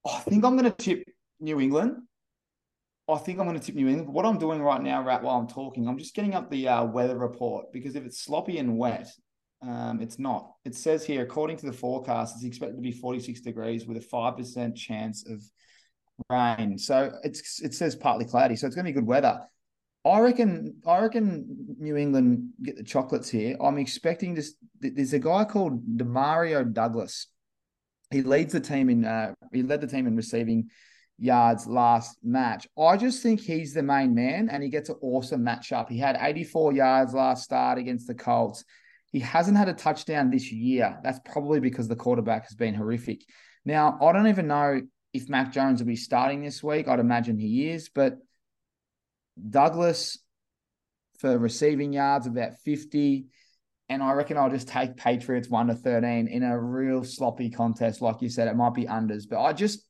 I 0.05 0.19
think 0.19 0.45
I'm 0.45 0.57
going 0.57 0.71
to 0.71 0.77
tip 0.77 1.03
New 1.39 1.59
England. 1.59 1.97
I 3.09 3.17
think 3.17 3.37
I'm 3.37 3.47
going 3.47 3.59
to 3.59 3.65
tip 3.65 3.75
New 3.75 3.89
England. 3.89 4.13
What 4.13 4.25
I'm 4.25 4.37
doing 4.37 4.61
right 4.61 4.81
now, 4.81 5.03
right 5.03 5.21
while 5.21 5.37
I'm 5.37 5.47
talking, 5.47 5.87
I'm 5.87 5.97
just 5.97 6.15
getting 6.15 6.35
up 6.35 6.49
the 6.49 6.69
uh, 6.69 6.85
weather 6.85 7.17
report 7.17 7.73
because 7.73 7.95
if 7.95 8.05
it's 8.05 8.19
sloppy 8.23 8.59
and 8.59 8.77
wet, 8.77 9.09
um, 9.61 10.01
it's 10.01 10.19
not. 10.19 10.53
It 10.63 10.75
says 10.75 11.05
here, 11.05 11.21
according 11.21 11.57
to 11.57 11.65
the 11.65 11.73
forecast, 11.73 12.35
it's 12.35 12.45
expected 12.45 12.77
to 12.77 12.81
be 12.81 12.91
46 12.91 13.41
degrees 13.41 13.85
with 13.85 13.97
a 13.97 14.07
5% 14.07 14.75
chance 14.75 15.27
of 15.27 15.41
rain. 16.29 16.77
So 16.77 17.11
it's 17.23 17.61
it 17.61 17.73
says 17.73 17.95
partly 17.95 18.25
cloudy, 18.25 18.55
so 18.55 18.67
it's 18.67 18.75
going 18.75 18.85
to 18.85 18.91
be 18.91 18.95
good 18.95 19.07
weather. 19.07 19.41
I 20.05 20.19
reckon. 20.19 20.75
I 20.85 20.99
reckon 20.99 21.75
New 21.79 21.95
England 21.95 22.49
get 22.61 22.77
the 22.77 22.83
chocolates 22.83 23.29
here. 23.29 23.55
I'm 23.61 23.77
expecting 23.77 24.35
this. 24.35 24.55
There's 24.79 25.13
a 25.13 25.19
guy 25.19 25.45
called 25.45 25.97
Demario 25.97 26.71
Douglas. 26.71 27.27
He 28.11 28.21
leads 28.21 28.53
the 28.53 28.59
team 28.59 28.89
in. 28.89 29.05
Uh, 29.05 29.33
he 29.53 29.63
led 29.63 29.81
the 29.81 29.87
team 29.87 30.07
in 30.07 30.15
receiving 30.15 30.69
yards 31.17 31.67
last 31.67 32.17
match. 32.23 32.67
I 32.77 32.97
just 32.97 33.23
think 33.23 33.39
he's 33.39 33.73
the 33.73 33.83
main 33.83 34.13
man, 34.13 34.49
and 34.49 34.61
he 34.61 34.69
gets 34.69 34.89
an 34.89 34.97
awesome 35.01 35.41
matchup. 35.41 35.89
He 35.89 35.97
had 35.97 36.17
84 36.19 36.73
yards 36.73 37.13
last 37.13 37.43
start 37.43 37.77
against 37.77 38.07
the 38.07 38.15
Colts. 38.15 38.65
He 39.11 39.19
hasn't 39.19 39.57
had 39.57 39.69
a 39.69 39.73
touchdown 39.73 40.31
this 40.31 40.51
year. 40.51 40.99
That's 41.03 41.19
probably 41.23 41.59
because 41.59 41.87
the 41.87 41.95
quarterback 41.95 42.43
has 42.45 42.55
been 42.55 42.73
horrific. 42.73 43.21
Now, 43.63 43.97
I 44.01 44.11
don't 44.11 44.27
even 44.27 44.47
know 44.47 44.81
if 45.13 45.29
Mac 45.29 45.53
Jones 45.53 45.79
will 45.79 45.87
be 45.87 45.95
starting 45.95 46.41
this 46.41 46.63
week. 46.63 46.87
I'd 46.87 46.99
imagine 46.99 47.37
he 47.37 47.69
is, 47.69 47.89
but 47.89 48.17
Douglas 49.49 50.17
for 51.19 51.37
receiving 51.37 51.93
yards 51.93 52.27
about 52.27 52.53
50. 52.65 53.27
And 53.89 54.01
I 54.01 54.13
reckon 54.13 54.37
I'll 54.37 54.49
just 54.49 54.67
take 54.67 54.97
Patriots 54.97 55.49
1 55.49 55.67
to 55.67 55.75
13 55.75 56.27
in 56.27 56.43
a 56.43 56.59
real 56.59 57.03
sloppy 57.03 57.49
contest. 57.49 58.01
Like 58.01 58.21
you 58.21 58.29
said, 58.29 58.47
it 58.47 58.55
might 58.55 58.73
be 58.73 58.85
unders, 58.85 59.23
but 59.29 59.41
I 59.41 59.53
just, 59.53 59.87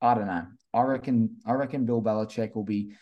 I 0.00 0.14
don't 0.14 0.26
know. 0.26 0.46
I 0.72 0.82
reckon, 0.82 1.36
I 1.46 1.52
reckon 1.52 1.84
Bill 1.84 2.02
Belichick 2.02 2.54
will 2.54 2.64
be 2.64 2.94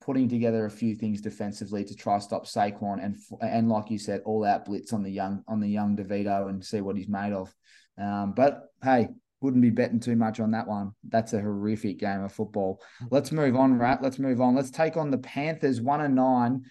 putting 0.00 0.28
together 0.28 0.64
a 0.64 0.70
few 0.70 0.94
things 0.94 1.20
defensively 1.20 1.84
to 1.84 1.94
try 1.94 2.16
to 2.16 2.22
stop 2.22 2.46
Saquon 2.46 3.04
and 3.04 3.16
and 3.42 3.68
like 3.68 3.90
you 3.90 3.98
said, 3.98 4.22
all 4.24 4.44
out 4.44 4.64
blitz 4.64 4.92
on 4.92 5.02
the 5.02 5.10
young 5.10 5.44
on 5.46 5.60
the 5.60 5.68
young 5.68 5.96
DeVito 5.96 6.48
and 6.48 6.64
see 6.64 6.80
what 6.80 6.96
he's 6.96 7.08
made 7.08 7.32
of. 7.32 7.54
Um, 7.98 8.32
but 8.34 8.62
hey, 8.82 9.08
wouldn't 9.40 9.62
be 9.62 9.70
betting 9.70 10.00
too 10.00 10.16
much 10.16 10.40
on 10.40 10.50
that 10.50 10.66
one. 10.66 10.92
That's 11.08 11.32
a 11.32 11.40
horrific 11.40 11.98
game 11.98 12.22
of 12.22 12.32
football. 12.32 12.80
Let's 13.10 13.32
move 13.32 13.56
on, 13.56 13.78
Rat. 13.78 14.02
Let's 14.02 14.18
move 14.18 14.40
on. 14.40 14.54
Let's 14.54 14.70
take 14.70 14.96
on 14.96 15.10
the 15.10 15.18
Panthers, 15.18 15.80
one 15.80 16.02
and 16.02 16.14
nine, 16.14 16.64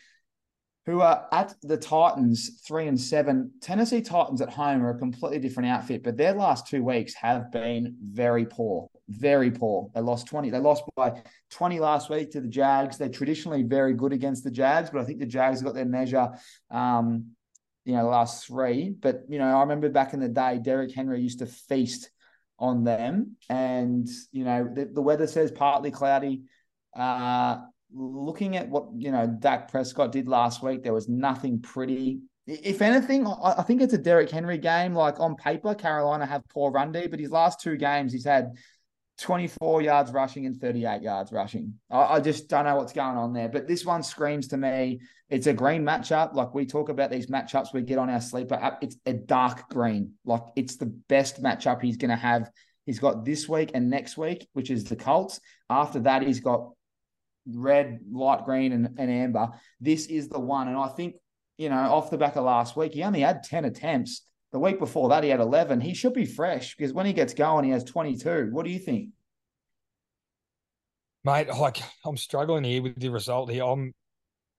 who 0.86 1.02
are 1.02 1.28
at 1.32 1.54
the 1.64 1.78
Titans, 1.78 2.62
three 2.68 2.88
and 2.88 3.00
seven. 3.00 3.52
Tennessee 3.62 4.02
Titans 4.02 4.42
at 4.42 4.52
home 4.52 4.84
are 4.84 4.92
a 4.92 4.98
completely 4.98 5.40
different 5.40 5.70
outfit, 5.70 6.04
but 6.04 6.18
their 6.18 6.34
last 6.34 6.68
two 6.68 6.84
weeks 6.84 7.14
have 7.16 7.52
been 7.52 7.96
very 8.02 8.46
poor, 8.46 8.88
very 9.08 9.52
poor. 9.52 9.90
They 9.94 10.02
lost 10.02 10.28
20. 10.28 10.50
They 10.52 10.60
lost 10.60 10.84
by 10.96 11.22
20 11.52 11.80
last 11.80 12.10
week 12.10 12.32
to 12.32 12.42
the 12.42 12.48
Jags. 12.48 12.98
They're 12.98 13.10
traditionally 13.10 13.64
very 13.64 13.94
good 13.94 14.14
against 14.14 14.44
the 14.44 14.52
Jags, 14.52 14.90
but 14.92 15.02
I 15.02 15.06
think 15.06 15.20
the 15.20 15.26
Jags 15.26 15.62
got 15.62 15.74
their 15.74 15.86
measure. 15.86 16.30
Um, 16.70 17.32
you 17.86 17.96
know, 17.96 18.04
the 18.04 18.10
last 18.10 18.46
three. 18.46 18.90
But, 18.90 19.24
you 19.30 19.40
know, 19.40 19.58
I 19.58 19.62
remember 19.62 19.90
back 19.90 20.14
in 20.14 20.20
the 20.20 20.28
day, 20.28 20.60
Derrick 20.62 20.94
Henry 20.94 21.22
used 21.22 21.40
to 21.40 21.48
feast 21.48 22.12
on 22.60 22.84
them. 22.84 23.38
And, 23.50 24.08
you 24.32 24.44
know, 24.44 24.70
the, 24.72 24.86
the 24.86 25.02
weather 25.02 25.28
says 25.28 25.52
partly 25.52 25.92
cloudy. 25.92 26.44
Uh, 26.96 27.60
looking 27.94 28.58
at 28.58 28.70
what, 28.70 28.90
you 28.96 29.12
know, 29.12 29.28
Dak 29.28 29.72
Prescott 29.72 30.12
did 30.12 30.28
last 30.28 30.62
week, 30.62 30.84
there 30.84 30.94
was 30.94 31.08
nothing 31.08 31.62
pretty. 31.62 32.20
If 32.46 32.82
anything, 32.82 33.28
I, 33.28 33.62
think 33.64 33.82
it's 33.82 33.94
a 33.94 33.98
Derrick 33.98 34.30
Henry 34.30 34.58
game. 34.58 34.94
Like 34.94 35.20
on 35.20 35.36
paper, 35.36 35.76
Carolina 35.76 36.26
have 36.26 36.42
poor 36.50 36.72
run 36.72 36.92
D, 36.92 37.08
but 37.08 37.20
his 37.20 37.32
last 37.32 37.62
two 37.62 37.78
games, 37.78 38.12
he's 38.12 38.26
had 38.26 38.52
24 39.22 39.82
yards 39.82 40.12
rushing 40.12 40.46
and 40.46 40.60
38 40.60 41.02
yards 41.02 41.32
rushing. 41.32 41.74
I, 41.92 42.04
I, 42.16 42.20
just 42.20 42.48
don't 42.48 42.66
know 42.66 42.76
what's 42.78 42.94
going 42.94 43.18
on 43.18 43.34
there. 43.34 43.50
But 43.50 43.68
this 43.68 43.86
one 43.86 44.02
screams 44.02 44.48
to 44.50 44.58
me 44.58 45.02
it's 45.30 45.48
a 45.48 45.54
green 45.54 45.84
matchup. 45.84 46.34
Like 46.34 46.54
we 46.54 46.66
talk 46.66 46.90
about 46.90 47.12
these 47.12 47.28
matchups 47.28 47.74
we 47.74 47.82
get 47.82 48.00
on 48.00 48.10
our 48.10 48.22
sleeper 48.22 48.56
app, 48.56 48.84
it's 48.84 48.98
a 49.06 49.14
dark 49.14 49.70
green. 49.70 50.14
Like 50.26 50.42
it's 50.56 50.78
the 50.78 50.88
best 51.08 51.42
matchup 51.44 51.82
he's 51.82 51.98
going 51.98 52.10
to 52.10 52.16
have. 52.16 52.50
He's 52.86 53.00
got 53.00 53.24
this 53.26 53.48
week 53.48 53.72
and 53.76 53.90
next 53.90 54.18
week, 54.18 54.48
which 54.54 54.72
is 54.72 54.86
the 54.86 54.96
Colts. 54.96 55.40
After 55.70 56.00
that, 56.00 56.24
he's 56.24 56.40
got 56.40 56.72
red, 57.48 58.00
light 58.12 58.46
green, 58.46 58.72
and, 58.72 58.96
and 58.98 59.12
amber. 59.12 59.50
This 59.80 60.08
is 60.08 60.30
the 60.30 60.40
one. 60.40 60.68
And 60.68 60.78
I 60.78 60.88
think, 60.88 61.16
you 61.58 61.70
know, 61.70 61.76
off 61.76 62.10
the 62.10 62.18
back 62.18 62.36
of 62.36 62.46
last 62.46 62.76
week, 62.76 62.94
he 62.94 63.04
only 63.04 63.20
had 63.20 63.44
10 63.44 63.66
attempts 63.66 64.24
the 64.52 64.60
week 64.60 64.80
before 64.80 65.10
that, 65.10 65.24
he 65.24 65.30
had 65.30 65.40
11. 65.40 65.82
He 65.82 65.94
should 65.94 66.14
be 66.14 66.26
fresh 66.26 66.76
because 66.76 66.94
when 66.94 67.06
he 67.06 67.14
gets 67.14 67.34
going, 67.34 67.66
he 67.66 67.72
has 67.72 67.84
22. 67.84 68.50
What 68.52 68.66
do 68.66 68.72
you 68.72 68.80
think? 68.80 69.10
Mate, 71.24 71.50
like 71.50 71.80
I'm 72.06 72.18
struggling 72.18 72.64
here 72.64 72.82
with 72.82 73.00
the 73.00 73.10
result 73.10 73.52
here. 73.52 73.64
I'm 73.64 73.94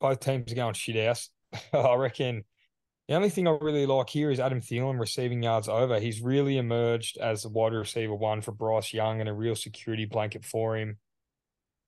both 0.00 0.20
teams 0.20 0.53
are 0.53 0.55
going 0.55 0.74
shit 0.74 0.96
ass. 0.96 1.31
I 1.72 1.94
reckon 1.94 2.44
the 3.09 3.16
only 3.16 3.31
thing 3.31 3.48
I 3.48 3.57
really 3.61 3.87
like 3.87 4.09
here 4.09 4.31
is 4.31 4.38
Adam 4.38 4.61
Thielen 4.61 5.00
receiving 5.00 5.42
yards 5.42 5.68
over. 5.68 5.98
He's 5.98 6.20
really 6.20 6.59
emerged 6.59 7.18
as 7.18 7.44
a 7.44 7.48
wide 7.48 7.72
receiver 7.72 8.14
one 8.14 8.40
for 8.40 8.53
Bryce 8.53 8.92
Young 8.92 9.20
and 9.20 9.29
a 9.29 9.33
real 9.33 9.57
security 9.57 10.05
blanket 10.05 10.44
for 10.44 10.76
him. 10.76 10.98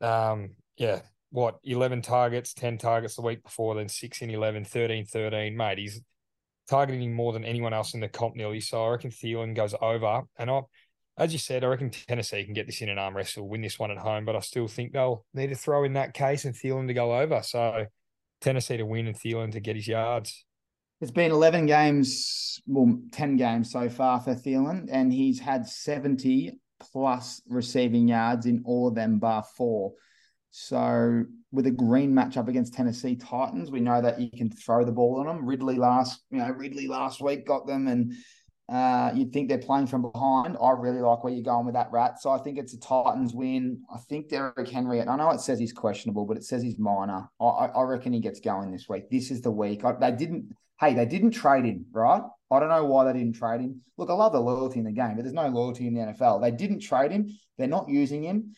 Um, 0.01 0.57
yeah, 0.77 1.03
what, 1.31 1.59
11 1.63 2.03
targets, 2.03 2.55
10 2.55 2.79
targets 2.79 3.15
the 3.15 3.23
week 3.23 3.45
before, 3.45 3.77
then 3.77 3.89
6 3.89 4.21
in 4.21 4.31
11, 4.31 4.65
13, 4.65 5.07
13. 5.07 5.57
Mate, 5.57 5.79
he's 5.79 6.01
targeting 6.73 7.13
more 7.13 7.35
than 7.35 7.45
anyone 7.45 7.75
else 7.75 7.93
in 7.93 8.01
the 8.01 8.09
comp 8.09 8.35
nearly. 8.35 8.61
So 8.61 8.83
I 8.83 8.91
reckon 8.93 9.11
Thielen 9.11 9.55
goes 9.55 9.75
over. 9.83 10.23
And 10.39 10.51
I, 10.51 10.63
as 11.19 11.35
you 11.35 11.39
said, 11.39 11.65
I 11.65 11.67
reckon 11.67 11.91
Tennessee 11.91 12.45
can 12.45 12.55
get 12.55 12.65
this 12.65 12.81
in 12.81 12.89
an 12.89 12.99
arm 12.99 13.15
wrestle, 13.15 13.47
win 13.47 13.61
this 13.61 13.79
one 13.79 13.91
at 13.91 13.99
home. 13.99 14.25
But 14.25 14.37
I 14.37 14.41
still 14.41 14.67
think 14.67 14.93
they'll 14.93 15.27
need 15.35 15.49
to 15.49 15.55
throw 15.55 15.85
in 15.85 15.93
that 15.93 16.15
case 16.15 16.47
and 16.47 16.55
Thielen 16.55 16.87
to 16.87 16.95
go 16.95 17.15
over. 17.15 17.43
So 17.43 17.85
Tennessee 18.41 18.79
to 18.79 18.87
win 18.87 19.07
and 19.07 19.15
Thielen 19.15 19.53
to 19.53 19.61
get 19.61 19.77
his 19.77 19.87
yards. 19.87 20.47
It's 21.03 21.11
been 21.11 21.33
11 21.33 21.67
games, 21.67 22.63
well, 22.67 22.99
10 23.13 23.37
games 23.37 23.71
so 23.71 23.89
far 23.91 24.21
for 24.21 24.35
Thielen, 24.35 24.89
and 24.91 25.13
he's 25.13 25.41
had 25.41 25.67
70 25.67 26.53
plus 26.81 27.43
receiving 27.49 28.09
yards 28.09 28.47
in 28.47 28.63
all 28.65 28.89
of 28.89 28.95
them, 28.95 29.19
bar 29.19 29.45
four. 29.57 29.93
So 30.53 31.25
with 31.53 31.67
a 31.67 31.71
green 31.71 32.13
matchup 32.13 32.49
against 32.49 32.75
Tennessee 32.75 33.15
Titans, 33.15 33.71
we 33.71 33.81
know 33.81 34.01
that 34.01 34.21
you 34.21 34.31
can 34.31 34.51
throw 34.51 34.85
the 34.85 34.93
ball 34.93 35.21
on 35.21 35.27
them. 35.27 35.47
Ridley 35.47 35.77
last, 35.77 36.23
you 36.31 36.39
know, 36.39 36.49
Ridley 36.49 36.89
last 36.89 37.21
week 37.21 37.47
got 37.47 37.67
them, 37.67 37.89
and 37.89 38.15
uh, 38.73 39.13
you'd 39.15 39.33
think 39.33 39.49
they're 39.49 39.59
playing 39.59 39.87
from 39.87 40.11
behind. 40.11 40.57
I 40.61 40.71
really 40.71 41.01
like 41.01 41.23
where 41.23 41.33
you're 41.33 41.43
going 41.43 41.67
with 41.67 41.75
that, 41.75 41.93
Rat. 41.93 42.23
So 42.23 42.31
I 42.31 42.39
think 42.39 42.59
it's 42.59 42.73
a 42.73 42.81
Titans 42.81 43.35
win. 43.35 43.83
I 43.95 43.99
think 44.09 44.31
Derrick 44.31 44.69
Henry. 44.69 45.03
I 45.03 45.17
know 45.17 45.31
it 45.31 45.41
says 45.41 45.59
he's 45.59 45.75
questionable, 45.75 46.25
but 46.25 46.39
it 46.39 46.45
says 46.45 46.63
he's 46.63 46.79
minor. 46.79 47.29
I, 47.39 47.45
I 47.45 47.83
reckon 47.83 48.15
he 48.15 48.21
gets 48.21 48.41
going 48.41 48.73
this 48.73 48.89
week. 48.89 49.11
This 49.11 49.31
is 49.31 49.43
the 49.43 49.51
week. 49.51 49.85
I, 49.85 49.93
they 49.93 50.13
didn't. 50.13 50.57
Hey, 50.81 50.95
they 50.95 51.07
didn't 51.07 51.31
trade 51.33 51.65
him, 51.65 51.87
right? 51.93 52.23
I 52.51 52.59
don't 52.59 52.71
know 52.71 52.85
why 52.87 53.05
they 53.05 53.19
didn't 53.19 53.37
trade 53.37 53.61
him. 53.61 53.83
Look, 53.99 54.11
I 54.11 54.15
love 54.15 54.33
the 54.33 54.41
loyalty 54.41 54.81
in 54.81 54.85
the 54.85 54.93
game, 54.93 55.15
but 55.15 55.23
there's 55.23 55.33
no 55.33 55.47
loyalty 55.49 55.87
in 55.87 55.95
the 55.95 56.01
NFL. 56.01 56.43
They 56.43 56.51
didn't 56.51 56.81
trade 56.81 57.13
him. 57.13 57.29
They're 57.57 57.69
not 57.69 57.89
using 57.89 58.25
him 58.25 58.55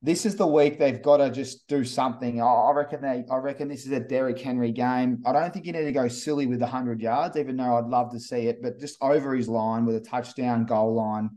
this 0.00 0.24
is 0.24 0.36
the 0.36 0.46
week 0.46 0.78
they've 0.78 1.02
got 1.02 1.16
to 1.16 1.30
just 1.30 1.66
do 1.66 1.84
something. 1.84 2.40
I 2.40 2.70
reckon 2.70 3.02
they. 3.02 3.24
I 3.30 3.36
reckon 3.36 3.68
this 3.68 3.84
is 3.84 3.90
a 3.90 3.98
Derrick 3.98 4.40
Henry 4.40 4.70
game. 4.70 5.22
I 5.26 5.32
don't 5.32 5.52
think 5.52 5.66
you 5.66 5.72
need 5.72 5.84
to 5.84 5.92
go 5.92 6.06
silly 6.06 6.46
with 6.46 6.62
hundred 6.62 7.00
yards, 7.00 7.36
even 7.36 7.56
though 7.56 7.76
I'd 7.76 7.86
love 7.86 8.12
to 8.12 8.20
see 8.20 8.46
it. 8.46 8.62
But 8.62 8.78
just 8.78 8.96
over 9.00 9.34
his 9.34 9.48
line 9.48 9.86
with 9.86 9.96
a 9.96 10.00
touchdown, 10.00 10.66
goal 10.66 10.94
line, 10.94 11.30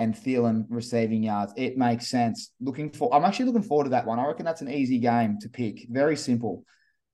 and 0.00 0.14
Thielen 0.14 0.66
receiving 0.68 1.22
yards, 1.22 1.52
it 1.56 1.78
makes 1.78 2.08
sense. 2.08 2.50
Looking 2.60 2.90
for. 2.90 3.14
I'm 3.14 3.24
actually 3.24 3.46
looking 3.46 3.62
forward 3.62 3.84
to 3.84 3.90
that 3.90 4.06
one. 4.06 4.18
I 4.18 4.26
reckon 4.26 4.44
that's 4.44 4.62
an 4.62 4.70
easy 4.70 4.98
game 4.98 5.38
to 5.40 5.48
pick. 5.48 5.86
Very 5.88 6.16
simple. 6.16 6.64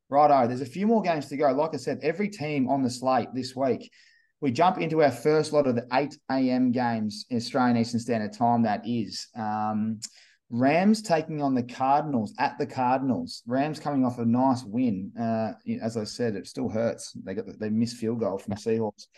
Righto. 0.09 0.47
There's 0.47 0.63
a 0.63 0.67
few 0.67 0.87
more 0.87 1.03
games 1.03 1.27
to 1.27 1.37
go. 1.37 1.53
Like 1.53 1.75
I 1.75 1.79
said, 1.79 1.99
every 2.03 2.31
team 2.31 2.69
on 2.71 2.83
the 2.83 2.91
slate 2.91 3.29
this 3.35 3.55
week. 3.55 3.91
We 4.41 4.51
jump 4.51 4.79
into 4.79 5.03
our 5.03 5.11
first 5.11 5.55
lot 5.55 5.67
of 5.67 5.75
the 5.75 5.87
8 5.91 6.15
a.m. 6.31 6.71
games 6.71 7.25
in 7.31 7.39
Australian 7.39 7.79
Eastern 7.79 8.01
Standard 8.01 8.35
Time. 8.35 8.63
That 8.63 8.83
is. 8.87 9.29
Um, 9.35 10.01
Rams 10.57 11.03
taking 11.03 11.43
on 11.43 11.53
the 11.53 11.65
Cardinals 11.65 12.33
at 12.39 12.57
the 12.59 12.67
Cardinals. 12.67 13.43
Rams 13.45 13.81
coming 13.81 14.05
off 14.05 14.21
a 14.21 14.25
nice 14.25 14.63
win. 14.63 15.11
Uh, 15.21 15.55
as 15.83 15.97
I 15.97 16.05
said, 16.05 16.37
it 16.37 16.47
still 16.47 16.69
hurts. 16.69 17.13
They 17.25 17.35
got 17.35 17.47
they 17.59 17.71
missed 17.71 17.97
field 17.97 18.21
goal 18.21 18.39
from 18.39 18.55
Seahawks. 18.55 19.09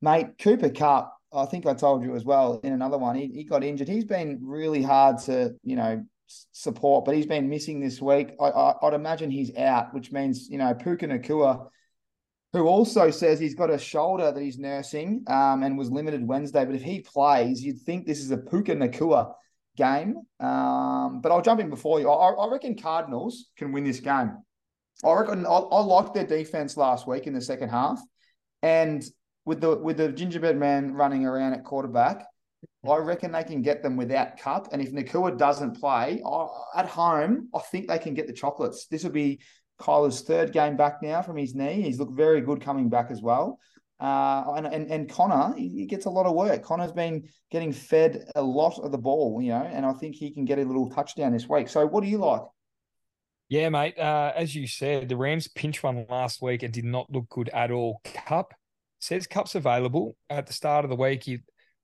Mate, 0.00 0.38
Cooper 0.40 0.70
Kupp. 0.70 1.16
I 1.32 1.46
think 1.46 1.66
I 1.66 1.74
told 1.74 2.02
you 2.02 2.16
as 2.16 2.24
well 2.24 2.60
in 2.64 2.72
another 2.72 2.98
one. 2.98 3.14
He, 3.14 3.28
he 3.28 3.44
got 3.44 3.62
injured. 3.62 3.86
He's 3.86 4.04
been 4.04 4.40
really 4.42 4.82
hard 4.82 5.18
to 5.26 5.54
you 5.62 5.76
know 5.76 6.04
support, 6.26 7.04
but 7.04 7.14
he's 7.14 7.26
been 7.26 7.48
missing 7.48 7.78
this 7.78 8.02
week. 8.02 8.32
I, 8.40 8.46
I, 8.46 8.74
would 8.82 8.94
imagine 8.94 9.30
he's 9.30 9.56
out, 9.56 9.94
which 9.94 10.10
means 10.10 10.48
you 10.50 10.58
know 10.58 10.74
Puka 10.74 11.06
Nacua 11.06 11.68
who 12.52 12.66
also 12.66 13.10
says 13.10 13.38
he's 13.38 13.54
got 13.54 13.70
a 13.70 13.78
shoulder 13.78 14.32
that 14.32 14.42
he's 14.42 14.58
nursing 14.58 15.22
um, 15.28 15.62
and 15.62 15.78
was 15.78 15.92
limited 15.92 16.26
Wednesday. 16.26 16.64
But 16.64 16.74
if 16.74 16.82
he 16.82 17.00
plays, 17.00 17.62
you'd 17.62 17.80
think 17.80 18.04
this 18.04 18.20
is 18.20 18.32
a 18.32 18.36
Puka 18.36 18.74
Nacua 18.74 19.32
game. 19.76 20.16
Um, 20.40 21.20
but 21.20 21.32
I'll 21.32 21.42
jump 21.42 21.60
in 21.60 21.70
before 21.70 22.00
you. 22.00 22.10
I, 22.10 22.30
I, 22.32 22.50
reckon 22.50 22.76
Cardinals 22.76 23.50
can 23.56 23.72
win 23.72 23.84
this 23.84 24.00
game. 24.00 24.36
I 25.04 25.12
reckon 25.12 25.46
I, 25.46 25.50
I 25.50 25.80
liked 25.82 26.14
their 26.14 26.26
defense 26.26 26.76
last 26.76 27.06
week 27.06 27.26
in 27.26 27.32
the 27.32 27.40
second 27.40 27.70
half, 27.70 28.00
and 28.62 29.02
with 29.44 29.60
the 29.60 29.76
with 29.76 29.96
the 29.96 30.12
gingerbread 30.12 30.56
man 30.56 30.92
running 30.94 31.26
around 31.26 31.54
at 31.54 31.64
quarterback, 31.64 32.24
I 32.88 32.96
reckon 32.96 33.32
they 33.32 33.44
can 33.44 33.62
get 33.62 33.82
them 33.82 33.96
without 33.96 34.38
Kupp. 34.38 34.68
And 34.72 34.82
if 34.82 34.92
Nacua 34.92 35.36
doesn't 35.36 35.80
play 35.80 36.22
I, 36.24 36.46
at 36.76 36.86
home, 36.86 37.48
I 37.54 37.60
think 37.60 37.88
they 37.88 37.98
can 37.98 38.14
get 38.14 38.26
the 38.26 38.32
chocolates. 38.32 38.86
This 38.86 39.04
will 39.04 39.10
be 39.10 39.40
Kyler's 39.80 40.20
third 40.20 40.52
game 40.52 40.76
back 40.76 41.02
now 41.02 41.22
from 41.22 41.36
his 41.36 41.54
knee. 41.54 41.82
He's 41.82 41.98
looked 41.98 42.16
very 42.16 42.40
good 42.40 42.60
coming 42.60 42.88
back 42.88 43.10
as 43.10 43.20
well. 43.20 43.58
Uh, 44.02 44.54
and, 44.56 44.66
and 44.66 44.90
and 44.90 45.08
Conner, 45.08 45.54
he 45.56 45.86
gets 45.86 46.06
a 46.06 46.10
lot 46.10 46.26
of 46.26 46.34
work. 46.34 46.64
Conner's 46.64 46.90
been 46.90 47.28
getting 47.52 47.72
fed 47.72 48.24
a 48.34 48.42
lot 48.42 48.76
of 48.80 48.90
the 48.90 48.98
ball, 48.98 49.40
you 49.40 49.50
know, 49.50 49.62
and 49.62 49.86
I 49.86 49.92
think 49.92 50.16
he 50.16 50.32
can 50.32 50.44
get 50.44 50.58
a 50.58 50.64
little 50.64 50.90
touchdown 50.90 51.32
this 51.32 51.48
week. 51.48 51.68
So, 51.68 51.86
what 51.86 52.02
do 52.02 52.10
you 52.10 52.18
like? 52.18 52.42
Yeah, 53.48 53.68
mate. 53.68 53.96
Uh, 53.96 54.32
as 54.34 54.56
you 54.56 54.66
said, 54.66 55.08
the 55.08 55.16
Rams 55.16 55.46
pinch 55.46 55.84
one 55.84 56.04
last 56.10 56.42
week 56.42 56.64
and 56.64 56.74
did 56.74 56.84
not 56.84 57.12
look 57.12 57.28
good 57.28 57.48
at 57.50 57.70
all. 57.70 58.00
Kupp 58.02 58.54
says 58.98 59.28
Kupp's 59.28 59.54
available 59.54 60.16
at 60.28 60.48
the 60.48 60.52
start 60.52 60.84
of 60.84 60.90
the 60.90 60.96
week. 60.96 61.22
He, 61.22 61.38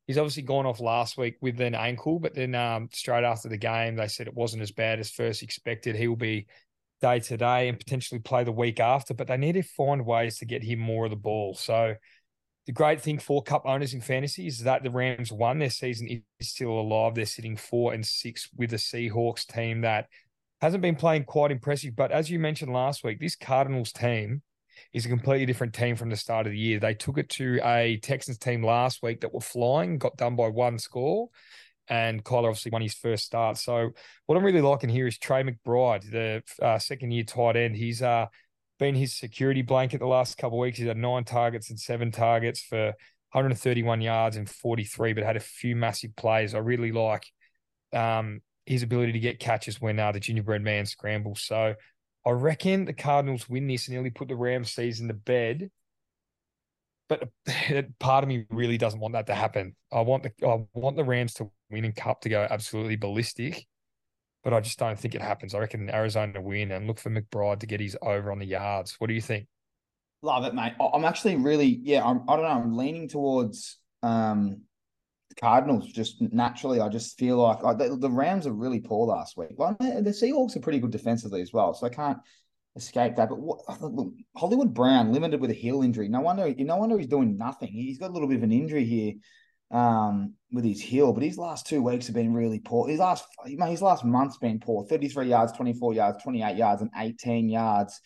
he's 0.09 0.19
obviously 0.19 0.43
gone 0.43 0.66
off 0.66 0.81
last 0.81 1.16
week 1.19 1.37
with 1.41 1.61
an 1.61 1.77
ankle, 1.77 2.19
but 2.19 2.35
then 2.35 2.57
um, 2.57 2.89
straight 2.93 3.23
after 3.23 3.49
the 3.49 3.59
game, 3.59 3.95
they 3.95 4.09
said 4.09 4.27
it 4.27 4.35
wasn't 4.35 4.62
as 4.62 4.73
bad 4.73 4.99
as 4.99 5.09
first 5.09 5.45
expected. 5.45 5.95
He 5.95 6.09
will 6.09 6.16
be 6.16 6.49
day 7.01 7.20
to 7.20 7.36
day 7.36 7.68
and 7.68 7.78
potentially 7.78 8.20
play 8.20 8.44
the 8.44 8.53
week 8.53 8.80
after, 8.80 9.14
but 9.14 9.26
they 9.26 9.36
need 9.36 9.53
to 9.53 9.62
find 9.62 10.05
ways 10.05 10.38
to 10.38 10.44
get 10.44 10.62
him 10.62 10.78
more 10.78 11.05
of 11.05 11.11
the 11.11 11.16
ball. 11.16 11.55
So 11.55 11.94
the 12.66 12.72
great 12.72 13.01
thing 13.01 13.18
for 13.18 13.42
Kupp 13.42 13.64
owners 13.64 13.94
in 13.94 14.01
fantasy 14.01 14.46
is 14.46 14.61
that 14.64 14.82
the 14.82 14.90
Rams 14.90 15.32
won 15.32 15.59
their 15.59 15.70
season 15.70 16.22
is 16.38 16.49
still 16.51 16.78
alive. 16.78 17.14
They're 17.14 17.24
sitting 17.26 17.57
four 17.57 17.94
and 17.94 18.05
six 18.05 18.49
with 18.57 18.70
the 18.70 18.76
Seahawks 18.76 19.46
team 19.46 19.80
that 19.82 20.07
hasn't 20.61 20.82
been 20.82 20.96
playing 20.96 21.24
quite 21.24 21.51
impressive. 21.51 21.96
But 21.96 22.12
as 22.12 22.30
you 22.30 22.38
mentioned 22.38 22.72
last 22.72 23.05
week, 23.05 23.20
this 23.20 23.36
Cardinals 23.36 23.92
team 23.92 24.42
is 24.92 25.07
a 25.07 25.09
completely 25.09 25.46
different 25.46 25.74
team 25.74 25.96
from 25.96 26.11
the 26.11 26.16
start 26.16 26.46
of 26.46 26.53
the 26.53 26.59
year. 26.59 26.78
They 26.78 26.94
took 26.94 27.18
it 27.18 27.28
to 27.30 27.61
a 27.64 27.99
Texans 28.03 28.38
team 28.38 28.62
last 28.62 29.03
week 29.03 29.20
that 29.22 29.32
were 29.32 29.40
flying, 29.40 29.99
got 29.99 30.16
done 30.16 30.36
by 30.36 30.49
one 30.49 30.78
score, 30.78 31.28
and 31.89 32.22
Kyler 32.24 32.49
obviously 32.49 32.70
won 32.70 32.82
his 32.82 32.95
first 32.95 33.24
start. 33.24 33.57
So 33.57 33.91
what 34.26 34.36
I'm 34.36 34.45
really 34.45 34.61
liking 34.61 34.91
here 34.91 35.07
is 35.07 35.18
Trey 35.18 35.43
McBride, 35.43 36.11
the 36.11 36.43
uh, 36.64 36.78
second 36.78 37.11
year 37.12 37.24
tight 37.24 37.57
end. 37.57 37.76
He's 37.76 38.03
uh 38.03 38.26
been 38.78 38.95
his 38.95 39.16
security 39.16 39.62
blanket 39.62 39.99
the 39.99 40.07
last 40.07 40.39
couple 40.39 40.59
of 40.59 40.62
weeks. 40.62 40.78
He's 40.78 40.86
had 40.86 40.97
nine 40.97 41.24
targets 41.24 41.70
and 41.70 41.78
seven 41.78 42.11
targets 42.11 42.61
for 42.61 42.95
131 43.32 44.01
yards 44.01 44.36
and 44.36 44.49
43, 44.49 45.12
but 45.12 45.24
had 45.24 45.36
a 45.36 45.41
few 45.41 45.76
massive 45.76 46.14
plays. 46.16 46.55
I 46.55 46.59
really 46.59 46.93
like 46.93 47.26
um, 47.93 48.41
his 48.66 48.82
ability 48.82 49.12
to 49.12 49.18
get 49.18 49.41
catches 49.41 49.80
when 49.80 49.99
uh, 49.99 50.12
the 50.12 50.20
gingerbread 50.20 50.62
man 50.62 50.86
scrambles. 50.86 51.43
So 51.43 51.74
I 52.24 52.30
reckon 52.30 52.84
the 52.84 52.93
Cardinals 52.93 53.49
win 53.49 53.66
this 53.66 53.89
and 53.89 53.95
nearly 53.95 54.11
put 54.11 54.28
the 54.28 54.36
Rams 54.36 54.72
season 54.72 55.09
to 55.09 55.14
bed. 55.14 55.70
But 57.09 57.28
part 57.99 58.24
of 58.24 58.28
me 58.28 58.47
really 58.51 58.78
doesn't 58.78 59.01
want 59.01 59.14
that 59.14 59.26
to 59.26 59.34
happen. 59.34 59.74
I 59.93 60.03
want 60.03 60.22
the 60.22 60.47
I 60.47 60.64
want 60.74 60.97
the 60.97 61.05
Rams 61.05 61.34
to 61.34 61.51
win 61.71 61.85
and 61.85 61.97
Kupp 61.97 62.21
to 62.23 62.29
go 62.29 62.47
absolutely 62.49 62.97
ballistic 62.97 63.66
but 64.45 64.55
I 64.55 64.61
just 64.61 64.79
don't 64.79 64.99
think 64.99 65.14
it 65.14 65.21
happens. 65.21 65.55
I 65.55 65.59
reckon 65.59 65.91
Arizona 65.91 66.41
win 66.41 66.73
and 66.73 66.87
look 66.87 66.99
for 66.99 67.11
McBride 67.11 67.61
to 67.61 67.66
get 67.66 67.81
his 67.81 67.97
over 68.03 68.31
on 68.31 68.39
the 68.39 68.47
yards. 68.47 68.95
What 68.99 69.09
do 69.09 69.14
you 69.14 69.21
think? 69.21 69.47
Love 70.23 70.45
it, 70.45 70.55
mate. 70.55 70.73
I'm 70.81 71.05
actually 71.05 71.37
really, 71.37 71.81
yeah, 71.83 72.05
I'm, 72.05 72.23
I 72.29 72.37
don't 72.37 72.45
know. 72.45 72.51
I'm 72.51 72.77
leaning 72.77 73.09
towards 73.09 73.79
um, 74.03 74.62
Cardinals 75.39 75.93
just 75.93 76.21
naturally. 76.21 76.81
I 76.81 76.89
just 76.89 77.19
feel 77.19 77.37
like 77.39 77.61
the, 77.79 77.97
the, 78.01 78.11
Rams 78.11 78.47
are 78.47 78.53
really 78.53 78.81
poor 78.81 79.07
last 79.07 79.37
week. 79.37 79.51
Well, 79.57 79.77
the 79.79 80.11
Seahawks 80.11 80.57
are 80.57 80.61
pretty 80.61 80.81
good 80.81 80.91
defensively 80.93 81.43
as 81.43 81.53
well, 81.53 81.75
so 81.75 81.87
I 81.87 81.91
can't 81.91 82.19
escape 82.75 83.16
that. 83.16 83.29
But 83.29 83.39
what, 83.39 83.59
look, 83.83 84.12
Hollywood 84.37 84.75
Brown 84.75 85.12
limited 85.12 85.41
with 85.41 85.51
a 85.51 85.55
heel 85.55 85.83
injury. 85.83 86.09
No 86.09 86.21
wonder, 86.21 86.49
you 86.49 86.64
no 86.64 86.77
wonder 86.77 86.97
he's 86.97 87.07
doing 87.07 87.37
nothing. 87.37 87.69
He's 87.69 87.99
got 87.99 88.11
a 88.11 88.12
little 88.12 88.29
bit 88.29 88.39
of 88.39 88.45
an 88.45 88.53
injury 88.53 88.85
here 88.85 89.12
um, 89.71 90.35
with 90.53 90.64
his 90.64 90.81
heel, 90.81 91.12
but 91.12 91.23
his 91.23 91.39
last 91.39 91.66
two 91.66 91.83
weeks 91.83 92.07
have 92.07 92.14
been 92.14 92.33
really 92.33 92.59
poor. 92.59 92.89
His 92.89 93.01
last 93.01 93.25
his 93.47 93.83
last 93.83 94.05
month's 94.05 94.39
been 94.39 94.61
poor. 94.61 94.85
33 94.85 95.29
yards, 95.29 95.53
24 95.53 95.95
yards, 95.95 96.23
28 96.23 96.57
yards, 96.57 96.83
and 96.83 96.91
18 96.97 97.49
yards. 97.49 98.01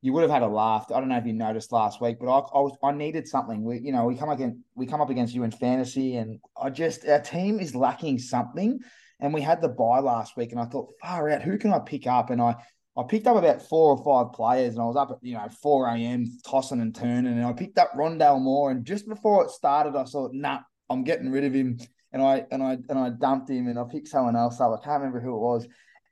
You 0.00 0.12
would 0.12 0.22
have 0.22 0.30
had 0.30 0.42
a 0.42 0.48
laugh. 0.48 0.86
I 0.94 1.00
don't 1.00 1.08
know 1.08 1.16
if 1.16 1.26
you 1.26 1.32
noticed 1.32 1.72
last 1.72 2.00
week, 2.00 2.18
but 2.20 2.28
I, 2.28 2.38
I 2.38 2.60
was 2.60 2.76
I 2.82 2.92
needed 2.92 3.26
something. 3.26 3.64
We 3.64 3.80
you 3.80 3.92
know 3.92 4.04
we 4.04 4.16
come 4.16 4.30
against 4.30 4.58
we 4.74 4.86
come 4.86 5.00
up 5.00 5.10
against 5.10 5.34
you 5.34 5.42
in 5.44 5.50
fantasy, 5.50 6.16
and 6.16 6.38
I 6.60 6.70
just 6.70 7.06
our 7.06 7.20
team 7.20 7.58
is 7.58 7.74
lacking 7.74 8.18
something. 8.18 8.78
And 9.20 9.34
we 9.34 9.40
had 9.40 9.60
the 9.60 9.68
buy 9.68 9.98
last 9.98 10.36
week, 10.36 10.52
and 10.52 10.60
I 10.60 10.66
thought, 10.66 10.92
far 11.02 11.28
out, 11.28 11.42
who 11.42 11.58
can 11.58 11.72
I 11.72 11.80
pick 11.80 12.06
up? 12.06 12.30
And 12.30 12.40
I 12.40 12.54
I 12.98 13.04
picked 13.08 13.28
up 13.28 13.36
about 13.36 13.62
four 13.62 13.96
or 13.96 14.04
five 14.04 14.32
players, 14.32 14.74
and 14.74 14.82
I 14.82 14.86
was 14.86 14.96
up 14.96 15.12
at 15.12 15.18
you 15.22 15.34
know 15.34 15.48
4 15.62 15.88
a.m. 15.88 16.26
tossing 16.44 16.80
and 16.80 16.92
turning, 16.92 17.32
and 17.32 17.46
I 17.46 17.52
picked 17.52 17.78
up 17.78 17.92
Rondale 17.92 18.40
Moore. 18.40 18.72
And 18.72 18.84
just 18.84 19.08
before 19.08 19.44
it 19.44 19.50
started, 19.50 19.96
I 19.96 20.02
thought, 20.02 20.32
nah, 20.34 20.60
I'm 20.90 21.04
getting 21.04 21.30
rid 21.30 21.44
of 21.44 21.54
him. 21.54 21.78
And 22.12 22.22
I 22.22 22.46
and 22.50 22.62
I 22.62 22.78
and 22.88 22.98
I 22.98 23.10
dumped 23.10 23.50
him 23.50 23.68
and 23.68 23.78
I 23.78 23.84
picked 23.84 24.08
someone 24.08 24.36
else 24.36 24.60
up. 24.60 24.72
I 24.72 24.82
can't 24.82 25.00
remember 25.00 25.20
who 25.20 25.34
it 25.34 25.40
was. 25.40 25.66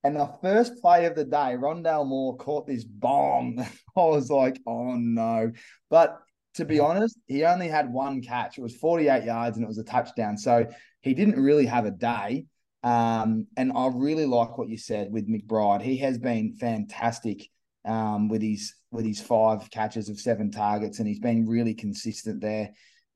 And 0.04 0.14
the 0.14 0.30
first 0.40 0.80
play 0.80 1.06
of 1.06 1.16
the 1.16 1.24
day, 1.24 1.56
Rondale 1.58 2.06
Moore 2.06 2.36
caught 2.36 2.66
this 2.66 2.84
bomb. 2.84 3.58
I 3.96 4.00
was 4.00 4.30
like, 4.30 4.60
oh 4.66 4.94
no. 4.94 5.52
But 5.90 6.18
to 6.54 6.64
be 6.64 6.80
honest, 6.80 7.18
he 7.26 7.44
only 7.44 7.68
had 7.68 7.92
one 7.92 8.22
catch. 8.22 8.58
It 8.58 8.62
was 8.62 8.76
48 8.76 9.24
yards 9.24 9.56
and 9.56 9.64
it 9.64 9.68
was 9.68 9.78
a 9.78 9.84
touchdown. 9.84 10.38
So 10.38 10.66
he 11.00 11.12
didn't 11.14 11.42
really 11.42 11.66
have 11.66 11.86
a 11.86 11.90
day. 11.90 12.46
Um, 12.82 13.46
and 13.56 13.72
I 13.74 13.88
really 13.92 14.26
like 14.26 14.56
what 14.58 14.68
you 14.68 14.78
said 14.78 15.10
with 15.10 15.28
McBride. 15.28 15.82
He 15.82 15.96
has 15.98 16.18
been 16.18 16.56
fantastic 16.56 17.48
um, 17.84 18.28
with 18.28 18.42
his 18.42 18.74
with 18.90 19.04
his 19.04 19.20
five 19.20 19.70
catches 19.70 20.08
of 20.08 20.20
seven 20.20 20.50
targets, 20.50 20.98
and 20.98 21.08
he's 21.08 21.18
been 21.18 21.46
really 21.46 21.74
consistent 21.74 22.40
there. 22.40 22.70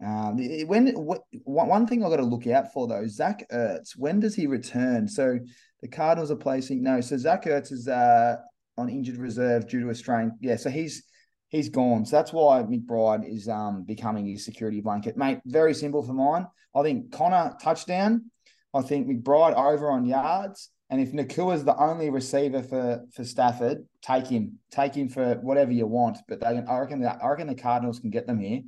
Um, 0.05 0.38
when 0.66 0.88
what, 0.94 1.22
one 1.44 1.86
thing 1.86 2.03
I've 2.03 2.11
got 2.11 2.16
to 2.16 2.22
look 2.24 2.46
out 2.46 2.72
for 2.72 2.88
though, 2.88 3.07
Zach 3.07 3.44
Ertz. 3.53 3.90
When 3.96 4.20
does 4.20 4.34
he 4.34 4.46
return? 4.46 5.07
So 5.07 5.38
the 5.82 5.88
Cardinals 5.88 6.30
are 6.30 6.36
placing 6.36 6.82
no. 6.82 7.01
So 7.01 7.16
Zach 7.16 7.44
Ertz 7.44 7.70
is 7.70 7.86
uh, 7.86 8.36
on 8.78 8.88
injured 8.88 9.18
reserve 9.18 9.68
due 9.68 9.80
to 9.80 9.90
a 9.90 9.94
strain. 9.94 10.32
Yeah, 10.40 10.57
so 10.57 10.70
he's 10.70 11.03
he's 11.48 11.68
gone. 11.68 12.07
So 12.07 12.16
that's 12.16 12.32
why 12.32 12.62
McBride 12.62 13.30
is 13.30 13.48
um 13.48 13.84
becoming 13.84 14.26
his 14.26 14.44
security 14.44 14.80
blanket, 14.80 15.16
mate. 15.16 15.40
Very 15.44 15.74
simple 15.74 16.03
for 16.03 16.14
mine. 16.14 16.46
I 16.74 16.82
think 16.82 17.12
Conner 17.12 17.55
touchdown. 17.62 18.30
I 18.72 18.82
think 18.82 19.07
McBride 19.07 19.55
over 19.55 19.90
on 19.90 20.07
yards. 20.07 20.70
And 20.88 21.01
if 21.01 21.12
Nacua's 21.12 21.64
the 21.64 21.76
only 21.76 22.11
receiver 22.11 22.62
for 22.62 23.05
for 23.12 23.24
Stafford, 23.24 23.86
take 24.03 24.26
him. 24.26 24.59
Take 24.70 24.94
him 24.94 25.09
for 25.09 25.34
whatever 25.34 25.72
you 25.72 25.86
want. 25.86 26.18
But 26.26 26.40
they 26.40 26.46
I 26.46 26.78
reckon 26.78 27.05
I 27.05 27.28
reckon 27.28 27.48
the 27.48 27.55
Cardinals 27.55 28.01
can 28.01 28.11
get 28.11 28.26
them 28.26 28.40
here 28.40 28.62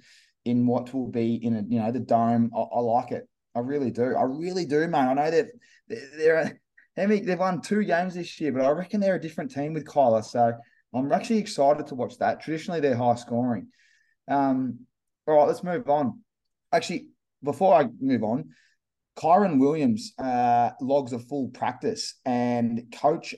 in 0.45 0.67
what 0.67 0.93
will 0.93 1.09
be 1.09 1.35
in 1.35 1.57
a 1.57 1.63
you 1.69 1.81
know 1.81 1.93
the 1.93 2.01
dome. 2.01 2.51
I, 2.55 2.61
I 2.61 2.81
like 2.81 3.13
it. 3.13 3.29
I 3.55 3.61
really 3.61 3.91
do. 3.91 4.15
I 4.17 4.23
really 4.23 4.65
do, 4.65 4.87
man. 4.89 5.09
I 5.09 5.15
know 5.15 5.31
that 5.31 5.49
they're, 5.89 6.59
they're 6.97 7.07
they've 7.07 7.39
won 7.39 7.61
two 7.61 7.85
games 7.85 8.15
this 8.15 8.41
year, 8.41 8.53
but 8.53 8.65
I 8.65 8.71
reckon 8.71 9.01
they're 9.01 9.17
a 9.17 9.21
different 9.21 9.53
team 9.53 9.75
with 9.75 9.85
Kyler. 9.85 10.25
So 10.25 10.55
I'm 10.95 11.13
actually 11.13 11.39
excited 11.39 11.87
to 11.89 11.95
watch 11.95 12.19
that. 12.19 12.43
Traditionally, 12.43 12.81
they're 12.81 12.97
high 12.97 13.15
scoring. 13.15 13.69
Um, 14.29 14.81
all 15.27 15.37
right, 15.37 15.47
let's 15.47 15.65
move 15.65 15.89
on. 15.89 16.21
Actually, 16.73 17.09
before 17.43 17.75
I 17.75 17.89
move 18.01 18.23
on, 18.25 18.51
Kyren 19.17 19.59
Williams 19.59 20.13
uh, 20.19 20.71
logs 20.81 21.13
a 21.13 21.19
full 21.19 21.49
practice, 21.49 22.15
and 22.25 22.95
coach 22.95 23.35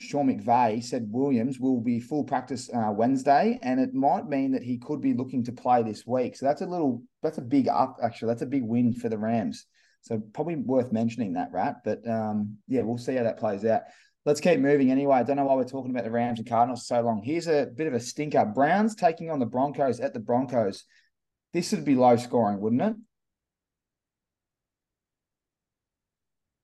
Sean 0.00 0.28
McVay 0.28 0.82
said 0.82 1.08
Williams 1.10 1.60
will 1.60 1.80
be 1.80 2.00
full 2.00 2.24
practice 2.24 2.70
uh, 2.72 2.90
Wednesday, 2.90 3.58
and 3.62 3.78
it 3.78 3.92
might 3.92 4.26
mean 4.26 4.52
that 4.52 4.62
he 4.62 4.78
could 4.78 5.00
be 5.00 5.12
looking 5.12 5.44
to 5.44 5.52
play 5.52 5.82
this 5.82 6.06
week. 6.06 6.36
So 6.36 6.46
that's 6.46 6.62
a 6.62 6.66
little, 6.66 7.02
that's 7.22 7.38
a 7.38 7.42
big 7.42 7.68
up, 7.68 7.98
actually. 8.02 8.28
That's 8.28 8.42
a 8.42 8.46
big 8.46 8.64
win 8.64 8.94
for 8.94 9.10
the 9.10 9.18
Rams. 9.18 9.66
So 10.00 10.18
probably 10.32 10.56
worth 10.56 10.90
mentioning 10.90 11.34
that, 11.34 11.52
right? 11.52 11.74
But 11.84 12.08
um, 12.08 12.56
yeah, 12.66 12.80
we'll 12.80 12.96
see 12.96 13.14
how 13.14 13.24
that 13.24 13.38
plays 13.38 13.64
out. 13.66 13.82
Let's 14.24 14.40
keep 14.40 14.58
moving 14.58 14.90
anyway. 14.90 15.16
I 15.16 15.22
don't 15.22 15.36
know 15.36 15.44
why 15.44 15.54
we're 15.54 15.64
talking 15.64 15.90
about 15.90 16.04
the 16.04 16.10
Rams 16.10 16.38
and 16.38 16.48
Cardinals 16.48 16.86
so 16.86 17.00
long. 17.02 17.22
Here's 17.22 17.46
a 17.46 17.66
bit 17.66 17.86
of 17.86 17.92
a 17.92 18.00
stinker. 18.00 18.46
Browns 18.46 18.94
taking 18.94 19.30
on 19.30 19.38
the 19.38 19.46
Broncos 19.46 20.00
at 20.00 20.14
the 20.14 20.20
Broncos. 20.20 20.84
This 21.52 21.72
would 21.72 21.84
be 21.84 21.94
low 21.94 22.16
scoring, 22.16 22.60
wouldn't 22.60 22.82
it? 22.82 22.96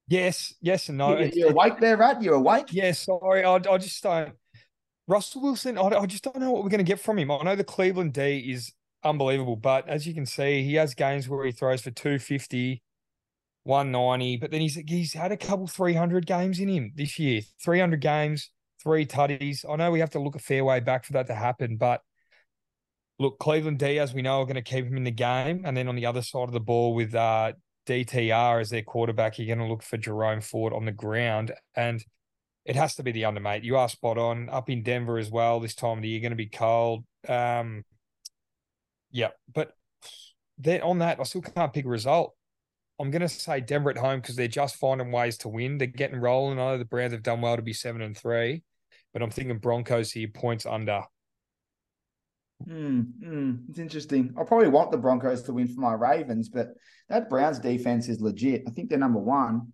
Yes, 0.08 0.54
yes, 0.60 0.88
and 0.88 0.98
no. 0.98 1.18
You, 1.18 1.30
you 1.34 1.48
awake 1.48 1.80
there, 1.80 1.96
Rat? 1.96 2.22
You're 2.22 2.34
awake? 2.34 2.66
Yeah, 2.70 2.92
sorry. 2.92 3.44
I, 3.44 3.54
I 3.54 3.78
just 3.78 4.02
don't. 4.02 4.34
Russell 5.08 5.42
Wilson, 5.42 5.78
I, 5.78 5.82
I 5.82 6.06
just 6.06 6.24
don't 6.24 6.38
know 6.38 6.50
what 6.50 6.62
we're 6.62 6.70
going 6.70 6.78
to 6.78 6.84
get 6.84 7.00
from 7.00 7.18
him. 7.18 7.30
I 7.30 7.42
know 7.42 7.56
the 7.56 7.64
Cleveland 7.64 8.12
D 8.12 8.38
is 8.50 8.72
unbelievable, 9.04 9.56
but 9.56 9.88
as 9.88 10.06
you 10.06 10.14
can 10.14 10.26
see, 10.26 10.62
he 10.62 10.74
has 10.74 10.94
games 10.94 11.28
where 11.28 11.44
he 11.44 11.52
throws 11.52 11.82
for 11.82 11.90
250, 11.90 12.82
190, 13.64 14.36
but 14.36 14.50
then 14.50 14.60
he's 14.60 14.74
he's 14.86 15.12
had 15.12 15.32
a 15.32 15.36
couple 15.36 15.66
300 15.66 16.26
games 16.26 16.60
in 16.60 16.68
him 16.68 16.92
this 16.94 17.18
year. 17.18 17.42
300 17.64 18.00
games, 18.00 18.50
three 18.82 19.06
tutties. 19.06 19.64
I 19.68 19.76
know 19.76 19.90
we 19.90 20.00
have 20.00 20.10
to 20.10 20.20
look 20.20 20.36
a 20.36 20.40
fair 20.40 20.64
way 20.64 20.80
back 20.80 21.04
for 21.04 21.14
that 21.14 21.26
to 21.28 21.34
happen, 21.34 21.76
but 21.76 22.00
look, 23.18 23.38
Cleveland 23.38 23.78
D, 23.78 23.98
as 23.98 24.14
we 24.14 24.22
know, 24.22 24.40
are 24.40 24.44
going 24.44 24.54
to 24.56 24.62
keep 24.62 24.84
him 24.84 24.96
in 24.96 25.04
the 25.04 25.10
game. 25.10 25.62
And 25.64 25.76
then 25.76 25.88
on 25.88 25.96
the 25.96 26.06
other 26.06 26.22
side 26.22 26.44
of 26.48 26.52
the 26.52 26.60
ball 26.60 26.94
with 26.94 27.14
uh, 27.14 27.52
DTR 27.86 28.60
as 28.60 28.70
their 28.70 28.82
quarterback, 28.82 29.38
you're 29.38 29.54
going 29.54 29.66
to 29.66 29.72
look 29.72 29.82
for 29.82 29.96
Jerome 29.96 30.40
Ford 30.40 30.72
on 30.72 30.84
the 30.84 30.92
ground. 30.92 31.52
And 31.74 32.04
it 32.64 32.76
has 32.76 32.96
to 32.96 33.02
be 33.02 33.12
the 33.12 33.24
under, 33.24 33.40
mate. 33.40 33.64
You 33.64 33.76
are 33.76 33.88
spot 33.88 34.18
on. 34.18 34.48
Up 34.48 34.68
in 34.68 34.82
Denver 34.82 35.18
as 35.18 35.30
well 35.30 35.60
this 35.60 35.74
time 35.74 35.98
of 35.98 36.02
the 36.02 36.08
year, 36.08 36.20
going 36.20 36.30
to 36.30 36.36
be 36.36 36.46
cold. 36.46 37.04
Um, 37.28 37.84
yeah, 39.10 39.30
but 39.54 39.72
then 40.58 40.82
on 40.82 40.98
that, 40.98 41.20
I 41.20 41.22
still 41.22 41.42
can't 41.42 41.72
pick 41.72 41.84
a 41.84 41.88
result. 41.88 42.34
I'm 42.98 43.10
going 43.10 43.22
to 43.22 43.28
say 43.28 43.60
Denver 43.60 43.90
at 43.90 43.98
home 43.98 44.20
because 44.20 44.36
they're 44.36 44.48
just 44.48 44.76
finding 44.76 45.12
ways 45.12 45.38
to 45.38 45.48
win. 45.48 45.78
They're 45.78 45.86
getting 45.86 46.20
rolling. 46.20 46.58
I 46.58 46.72
know 46.72 46.78
the 46.78 46.84
Browns 46.84 47.12
have 47.12 47.22
done 47.22 47.40
well 47.40 47.56
to 47.56 47.62
be 47.62 47.74
seven 47.74 48.00
and 48.00 48.16
three, 48.16 48.62
but 49.12 49.22
I'm 49.22 49.30
thinking 49.30 49.58
Broncos 49.58 50.12
here 50.12 50.28
points 50.28 50.66
under. 50.66 51.02
Mm, 52.64 53.12
mm, 53.22 53.58
it's 53.68 53.78
interesting. 53.78 54.34
I 54.38 54.44
probably 54.44 54.68
want 54.68 54.90
the 54.90 54.98
Broncos 54.98 55.42
to 55.42 55.52
win 55.52 55.68
for 55.68 55.80
my 55.80 55.92
Ravens, 55.92 56.48
but 56.48 56.68
that 57.08 57.28
Browns 57.28 57.58
defense 57.58 58.08
is 58.08 58.20
legit. 58.20 58.62
I 58.66 58.70
think 58.70 58.88
they're 58.88 58.98
number 58.98 59.18
one. 59.18 59.72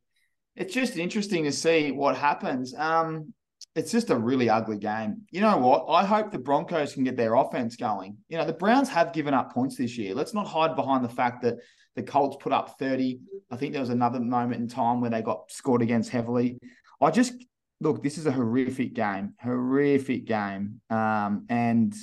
It's 0.56 0.74
just 0.74 0.96
interesting 0.96 1.44
to 1.44 1.52
see 1.52 1.92
what 1.92 2.16
happens. 2.16 2.74
Um, 2.74 3.32
it's 3.74 3.92
just 3.92 4.10
a 4.10 4.16
really 4.16 4.50
ugly 4.50 4.78
game. 4.78 5.22
You 5.30 5.40
know 5.40 5.56
what? 5.56 5.86
I 5.88 6.04
hope 6.04 6.30
the 6.30 6.38
Broncos 6.38 6.92
can 6.92 7.04
get 7.04 7.16
their 7.16 7.34
offense 7.34 7.76
going. 7.76 8.18
You 8.28 8.36
know, 8.36 8.44
the 8.44 8.52
Browns 8.52 8.88
have 8.90 9.12
given 9.12 9.32
up 9.32 9.52
points 9.52 9.76
this 9.76 9.96
year. 9.96 10.14
Let's 10.14 10.34
not 10.34 10.46
hide 10.46 10.76
behind 10.76 11.04
the 11.04 11.08
fact 11.08 11.42
that 11.42 11.58
the 11.94 12.02
Colts 12.02 12.36
put 12.40 12.52
up 12.52 12.78
30. 12.78 13.20
I 13.50 13.56
think 13.56 13.72
there 13.72 13.80
was 13.80 13.90
another 13.90 14.20
moment 14.20 14.60
in 14.60 14.68
time 14.68 15.00
where 15.00 15.10
they 15.10 15.22
got 15.22 15.50
scored 15.50 15.82
against 15.82 16.10
heavily. 16.10 16.58
I 17.00 17.10
just 17.10 17.32
look, 17.80 18.02
this 18.02 18.18
is 18.18 18.26
a 18.26 18.32
horrific 18.32 18.94
game, 18.94 19.34
horrific 19.40 20.24
game. 20.24 20.80
Um, 20.88 21.46
and 21.48 21.94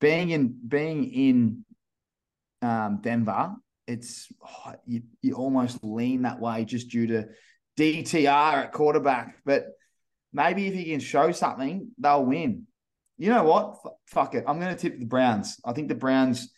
being 0.00 0.30
in 0.30 0.56
being 0.66 1.12
in 1.12 1.64
um, 2.62 3.00
Denver, 3.02 3.54
it's 3.86 4.28
oh, 4.42 4.74
you, 4.84 5.02
you 5.22 5.34
almost 5.34 5.82
lean 5.82 6.22
that 6.22 6.40
way 6.40 6.64
just 6.64 6.88
due 6.90 7.06
to 7.08 7.28
DTR 7.78 8.64
at 8.64 8.72
quarterback. 8.72 9.36
But 9.44 9.66
maybe 10.32 10.66
if 10.66 10.74
he 10.74 10.84
can 10.84 11.00
show 11.00 11.32
something, 11.32 11.90
they'll 11.98 12.24
win. 12.24 12.66
You 13.18 13.30
know 13.30 13.44
what? 13.44 13.76
F- 13.84 13.92
fuck 14.06 14.34
it. 14.34 14.44
I'm 14.46 14.60
going 14.60 14.74
to 14.74 14.80
tip 14.80 14.98
the 14.98 15.06
Browns. 15.06 15.58
I 15.64 15.72
think 15.72 15.88
the 15.88 15.94
Browns, 15.94 16.52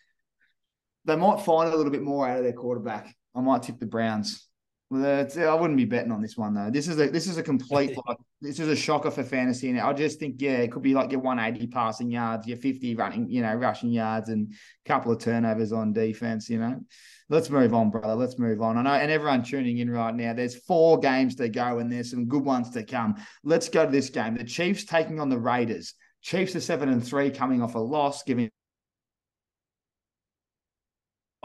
they 1.05 1.17
might 1.17 1.43
find 1.43 1.73
a 1.73 1.77
little 1.77 1.93
bit 1.93 2.03
more 2.03 2.29
out 2.29 2.39
of 2.39 2.45
their 2.45 2.53
quarterback. 2.53 3.15
I 3.35 3.41
might 3.41 3.63
tip 3.63 3.79
the 3.79 3.87
Browns. 3.87 4.48
I 4.91 5.55
wouldn't 5.55 5.77
be 5.77 5.85
betting 5.85 6.13
on 6.13 6.23
this 6.23 6.37
one 6.37 6.55
though. 6.55 6.71
This 6.71 6.89
is 6.89 6.99
a 6.99 7.09
this 7.09 7.27
is 7.27 7.37
a 7.37 7.43
complete 7.43 7.95
like 8.07 8.17
this 8.41 8.59
is 8.59 8.69
a 8.69 8.77
shocker 8.77 9.11
for 9.11 9.23
fantasy. 9.23 9.69
And 9.69 9.81
I 9.81 9.93
just 9.93 10.19
think 10.19 10.41
yeah, 10.41 10.59
it 10.59 10.73
could 10.73 10.83
be 10.83 10.95
like 10.95 11.13
your 11.13 11.21
180 11.21 11.67
passing 11.67 12.11
yards, 12.11 12.47
your 12.47 12.57
50 12.57 12.95
running, 12.95 13.29
you 13.29 13.43
know, 13.43 13.55
rushing 13.55 13.91
yards, 13.91 14.31
and 14.31 14.51
a 14.51 14.89
couple 14.89 15.13
of 15.13 15.19
turnovers 15.19 15.73
on 15.73 15.93
defense. 15.93 16.49
You 16.49 16.61
know, 16.61 16.81
let's 17.29 17.51
move 17.51 17.75
on, 17.75 17.91
brother. 17.91 18.15
Let's 18.15 18.39
move 18.39 18.63
on. 18.63 18.79
I 18.79 18.83
know, 18.83 18.93
and 18.93 19.11
everyone 19.11 19.43
tuning 19.43 19.77
in 19.79 19.91
right 19.91 20.15
now. 20.15 20.33
There's 20.33 20.57
four 20.57 20.99
games 20.99 21.35
to 21.35 21.51
go, 21.51 21.81
and 21.81 21.93
there's 21.93 22.11
some 22.11 22.27
good 22.27 22.45
ones 22.45 22.71
to 22.71 22.83
come. 22.83 23.17
Let's 23.45 23.69
go 23.69 23.85
to 23.85 23.93
this 23.93 24.09
game. 24.09 24.37
The 24.37 24.45
Chiefs 24.45 24.87
taking 24.87 25.21
on 25.21 25.29
the 25.29 25.39
Raiders. 25.39 25.93
Chiefs 26.23 26.57
are 26.57 26.61
seven 26.61 26.89
and 26.89 27.07
three, 27.07 27.31
coming 27.31 27.63
off 27.63 27.75
a 27.75 27.79
loss, 27.79 28.23
giving 28.23 28.51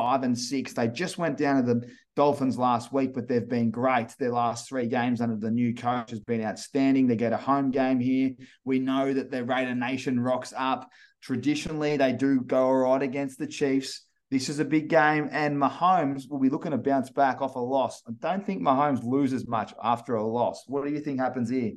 five 0.04 0.24
and 0.24 0.38
six. 0.38 0.74
They 0.74 0.89
just 0.89 1.18
went 1.18 1.38
down 1.38 1.64
to 1.64 1.74
the 1.74 1.88
Dolphins 2.18 2.58
last 2.58 2.91
week, 2.91 3.14
but 3.14 3.30
they've 3.30 3.47
been 3.47 3.72
great. 3.72 4.14
Their 4.20 4.34
last 4.34 4.68
three 4.68 4.88
games 4.88 5.22
under 5.22 5.38
the 5.38 5.49
new 5.49 5.74
coach 5.74 6.10
has 6.10 6.20
been 6.20 6.43
outstanding. 6.43 7.08
They 7.08 7.16
get 7.16 7.32
a 7.32 7.38
home 7.38 7.72
game 7.72 8.01
here. 8.01 8.32
We 8.66 8.80
know 8.80 9.14
that 9.14 9.32
the 9.32 9.45
Raider 9.45 9.74
Nation 9.74 10.20
rocks 10.20 10.54
up. 10.58 10.89
Traditionally, 11.22 11.95
they 11.95 12.12
do 12.12 12.41
go 12.41 12.66
all 12.66 12.76
right 12.76 13.01
against 13.01 13.39
the 13.39 13.47
Chiefs. 13.47 14.06
This 14.30 14.49
is 14.49 14.60
a 14.60 14.66
big 14.66 14.89
game, 14.89 15.30
and 15.32 15.56
Mahomes 15.56 16.30
will 16.30 16.39
be 16.39 16.49
looking 16.49 16.72
to 16.72 16.78
bounce 16.78 17.10
back 17.10 17.41
off 17.41 17.56
a 17.56 17.60
loss. 17.60 18.01
I 18.06 18.12
don't 18.20 18.45
think 18.45 18.62
Mahomes 18.62 19.06
loses 19.06 19.47
much 19.47 19.74
after 19.82 20.16
a 20.16 20.28
loss. 20.28 20.66
What 20.68 20.84
do 20.84 20.91
you 20.91 20.99
think 20.99 21.22
happens 21.22 21.49
here? 21.49 21.72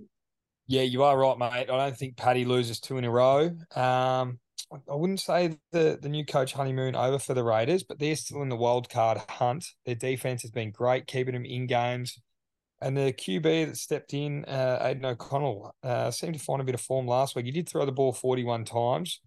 Yeah, 0.66 0.82
you 0.82 1.04
are 1.04 1.16
right, 1.16 1.38
mate. 1.38 1.52
I 1.52 1.64
don't 1.64 1.96
think 1.96 2.16
Paddy 2.16 2.44
loses 2.44 2.80
two 2.80 2.98
in 2.98 3.04
a 3.04 3.10
row. 3.10 3.52
Um, 3.76 4.40
I 4.72 4.94
wouldn't 4.94 5.20
say 5.20 5.56
the, 5.70 5.98
the 6.00 6.08
new 6.08 6.24
coach 6.24 6.52
honeymoon 6.52 6.96
over 6.96 7.18
for 7.18 7.34
the 7.34 7.44
Raiders, 7.44 7.84
but 7.84 7.98
they're 7.98 8.16
still 8.16 8.42
in 8.42 8.48
the 8.48 8.56
wild 8.56 8.88
card 8.88 9.20
hunt. 9.28 9.64
Their 9.84 9.94
defense 9.94 10.42
has 10.42 10.50
been 10.50 10.72
great, 10.72 11.06
keeping 11.06 11.34
them 11.34 11.44
in 11.44 11.66
games. 11.66 12.18
And 12.80 12.96
the 12.96 13.12
QB 13.12 13.66
that 13.66 13.76
stepped 13.76 14.12
in, 14.12 14.44
uh, 14.44 14.78
Aidan 14.82 15.04
O'Connell, 15.04 15.74
uh, 15.82 16.10
seemed 16.10 16.34
to 16.34 16.40
find 16.40 16.60
a 16.60 16.64
bit 16.64 16.74
of 16.74 16.80
form 16.80 17.06
last 17.06 17.36
week. 17.36 17.46
He 17.46 17.52
did 17.52 17.68
throw 17.68 17.86
the 17.86 17.92
ball 17.92 18.12
41 18.12 18.64
times, 18.64 19.20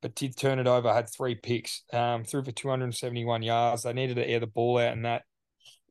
but 0.00 0.14
did 0.14 0.36
turn 0.36 0.58
it 0.58 0.66
over, 0.66 0.92
had 0.92 1.08
three 1.10 1.34
picks, 1.34 1.82
um, 1.92 2.24
threw 2.24 2.42
for 2.42 2.52
271 2.52 3.42
yards. 3.42 3.82
They 3.82 3.92
needed 3.92 4.16
to 4.16 4.28
air 4.28 4.40
the 4.40 4.46
ball 4.46 4.78
out 4.78 4.94
in 4.94 5.02
that 5.02 5.22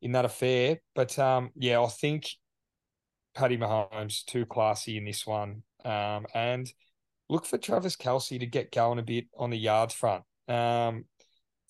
in 0.02 0.12
that 0.12 0.26
affair. 0.26 0.80
But 0.94 1.18
um, 1.18 1.50
yeah, 1.54 1.80
I 1.80 1.88
think 1.88 2.28
Paddy 3.34 3.56
Mahomes 3.56 4.24
too 4.24 4.44
classy 4.44 4.98
in 4.98 5.04
this 5.04 5.26
one. 5.26 5.62
Um, 5.84 6.26
and– 6.34 6.70
look 7.28 7.46
for 7.46 7.58
Travis 7.58 7.96
Kelce 7.96 8.38
to 8.38 8.46
get 8.46 8.72
going 8.72 8.98
a 8.98 9.02
bit 9.02 9.26
on 9.36 9.50
the 9.50 9.58
yards 9.58 9.94
front. 9.94 10.24
Um, 10.48 11.04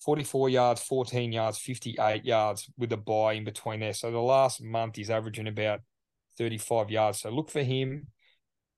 44 0.03 0.49
yards, 0.49 0.81
14 0.83 1.31
yards, 1.31 1.57
58 1.57 2.25
yards 2.25 2.69
with 2.77 2.91
a 2.91 2.97
buy 2.97 3.33
in 3.33 3.43
between 3.43 3.79
there. 3.79 3.93
So 3.93 4.11
the 4.11 4.19
last 4.19 4.61
month 4.61 4.97
he's 4.97 5.09
averaging 5.09 5.47
about 5.47 5.81
35 6.37 6.91
yards. 6.91 7.21
So 7.21 7.29
look 7.29 7.49
for 7.49 7.63
him 7.63 8.07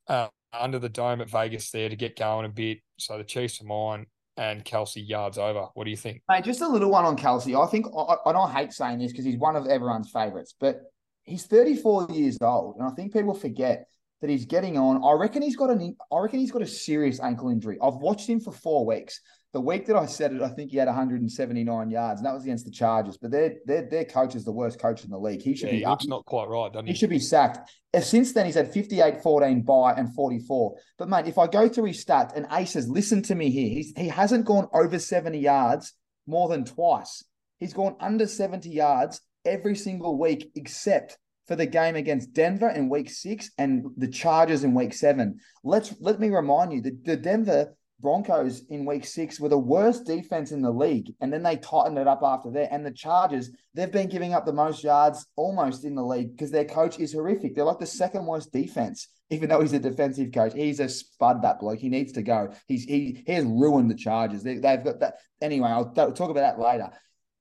uh, 0.08 0.28
under 0.54 0.80
the 0.80 0.90
dome 0.90 1.22
at 1.22 1.30
Vegas 1.30 1.72
there 1.72 1.90
to 1.90 1.96
get 1.96 2.18
going 2.18 2.46
a 2.46 2.50
bit. 2.50 2.80
So 2.98 3.18
the 3.18 3.24
Chiefs 3.24 3.62
are 3.62 3.66
mine 3.66 4.06
and 4.38 4.64
Kelce 4.64 5.06
yards 5.06 5.38
over. 5.38 5.68
What 5.74 5.84
do 5.84 5.90
you 5.90 5.98
think? 5.98 6.22
Mate, 6.30 6.46
just 6.46 6.62
a 6.62 6.68
little 6.68 6.92
one 6.92 7.06
on 7.06 7.18
Kelce. 7.18 7.62
I 7.62 7.70
think, 7.70 7.88
I, 7.98 8.30
I 8.30 8.32
don't 8.32 8.52
hate 8.52 8.72
saying 8.72 9.00
this 9.00 9.12
because 9.12 9.26
he's 9.26 9.38
one 9.38 9.56
of 9.56 9.68
everyone's 9.68 10.12
favourites, 10.12 10.54
but 10.58 10.82
he's 11.24 11.46
34 11.46 12.08
years 12.12 12.38
old. 12.40 12.78
And 12.78 12.88
I 12.88 12.92
think 12.92 13.12
people 13.12 13.34
forget 13.34 13.88
that 14.22 14.30
he's 14.30 14.46
getting 14.46 14.78
on. 14.78 15.04
I 15.04 15.14
reckon 15.20 15.42
he's 15.42 15.56
got 15.56 15.70
an. 15.70 15.96
I 16.12 16.20
reckon 16.20 16.40
he's 16.40 16.52
got 16.52 16.62
a 16.62 16.68
serious 16.68 17.20
ankle 17.20 17.50
injury. 17.50 17.78
I've 17.82 17.96
watched 17.96 18.28
him 18.28 18.40
for 18.40 18.52
four 18.52 18.86
weeks. 18.86 19.22
The 19.54 19.62
week 19.62 19.86
that 19.88 19.96
I 19.96 20.06
said 20.06 20.34
it, 20.34 20.42
I 20.42 20.50
think 20.50 20.72
he 20.72 20.78
had 20.78 20.88
179 20.88 21.90
yards, 21.90 22.20
and 22.20 22.26
that 22.26 22.34
was 22.34 22.44
against 22.44 22.66
the 22.66 22.72
Chargers. 22.72 23.18
But 23.18 23.32
their 23.32 23.56
their 23.66 23.88
their 23.90 24.06
coach 24.06 24.36
is 24.36 24.44
the 24.44 24.52
worst 24.52 24.80
coach 24.80 25.04
in 25.04 25.10
the 25.10 25.18
league. 25.18 25.42
He 25.42 25.56
should 25.56 25.68
yeah, 25.68 25.74
be. 25.74 25.80
He 25.80 25.86
looks 25.86 26.06
not 26.06 26.26
quite 26.26 26.48
right, 26.48 26.72
doesn't 26.72 26.88
he? 26.88 26.94
He 26.94 26.98
should 26.98 27.10
be 27.10 27.20
sacked. 27.20 27.70
Uh, 27.94 28.02
since 28.02 28.34
then, 28.34 28.46
he's 28.46 28.56
had 28.56 28.72
58, 28.74 29.22
14 29.22 29.62
by 29.62 29.94
and 29.94 30.14
44. 30.14 30.76
But 30.98 31.10
mate, 31.10 31.28
if 31.28 31.38
I 31.38 31.48
go 31.48 31.70
through 31.70 31.86
his 31.86 32.04
stats 32.04 32.36
and 32.36 32.46
Aces, 32.52 32.90
listen 32.90 33.22
to 33.24 33.36
me 33.36 33.50
here. 33.50 33.70
He's, 33.70 33.94
he 33.96 34.10
hasn't 34.10 34.46
gone 34.46 34.68
over 34.74 35.00
70 35.00 35.40
yards 35.40 35.94
more 36.28 36.50
than 36.50 36.66
twice. 36.66 37.24
He's 37.60 37.74
gone 37.74 37.96
under 38.00 38.28
70 38.28 38.70
yards 38.70 39.22
every 39.46 39.76
single 39.76 40.20
week 40.20 40.52
except 40.56 41.18
for 41.48 41.56
the 41.56 41.66
game 41.66 41.96
against 41.96 42.34
Denver 42.34 42.70
in 42.70 42.90
week 42.90 43.10
six 43.10 43.52
and 43.58 43.86
the 43.98 44.08
Chargers 44.08 44.64
in 44.64 44.74
week 44.74 44.94
seven. 44.94 45.40
Let's 45.64 45.96
let 46.00 46.20
me 46.20 46.30
remind 46.30 46.74
you 46.74 46.82
that 46.82 47.06
the 47.06 47.16
Denver 47.16 47.74
Broncos 48.00 48.64
in 48.70 48.86
week 48.86 49.06
six 49.06 49.40
were 49.40 49.50
the 49.50 49.58
worst 49.58 50.06
defense 50.06 50.52
in 50.52 50.62
the 50.62 50.72
league, 50.72 51.14
and 51.20 51.34
then 51.34 51.42
they 51.42 51.56
tightened 51.56 51.98
it 51.98 52.08
up 52.08 52.20
after 52.22 52.52
that. 52.52 52.72
And 52.72 52.86
the 52.86 52.92
Chargers, 52.92 53.50
they've 53.74 53.92
been 53.92 54.10
giving 54.10 54.34
up 54.34 54.46
the 54.46 54.54
most 54.54 54.84
yards 54.84 55.26
almost 55.36 55.84
in 55.84 55.96
the 55.96 56.04
league 56.04 56.32
because 56.32 56.52
their 56.52 56.66
coach 56.66 57.00
is 57.00 57.14
horrific. 57.14 57.56
They're 57.56 57.64
like 57.64 57.80
the 57.80 57.88
second 57.88 58.26
worst 58.26 58.52
defense, 58.52 59.08
even 59.32 59.50
though 59.50 59.62
he's 59.62 59.74
a 59.74 59.80
defensive 59.80 60.32
coach. 60.32 60.54
He's 60.54 60.80
a 60.80 60.90
spud, 60.90 61.42
that 61.42 61.60
bloke. 61.60 61.80
He 61.80 61.90
needs 61.90 62.12
to 62.14 62.22
go. 62.22 62.54
He's 62.68 62.84
he 62.84 63.24
he 63.26 63.34
has 63.34 63.46
ruined 63.46 63.90
the 63.90 63.96
Chargers. 63.96 64.44
They, 64.44 64.56
have 64.56 64.84
got 64.84 65.00
that 65.00 65.16
anyway. 65.42 65.70
I'll 65.70 65.92
talk 65.92 66.30
about 66.30 66.36
that 66.36 66.60
later. 66.60 66.90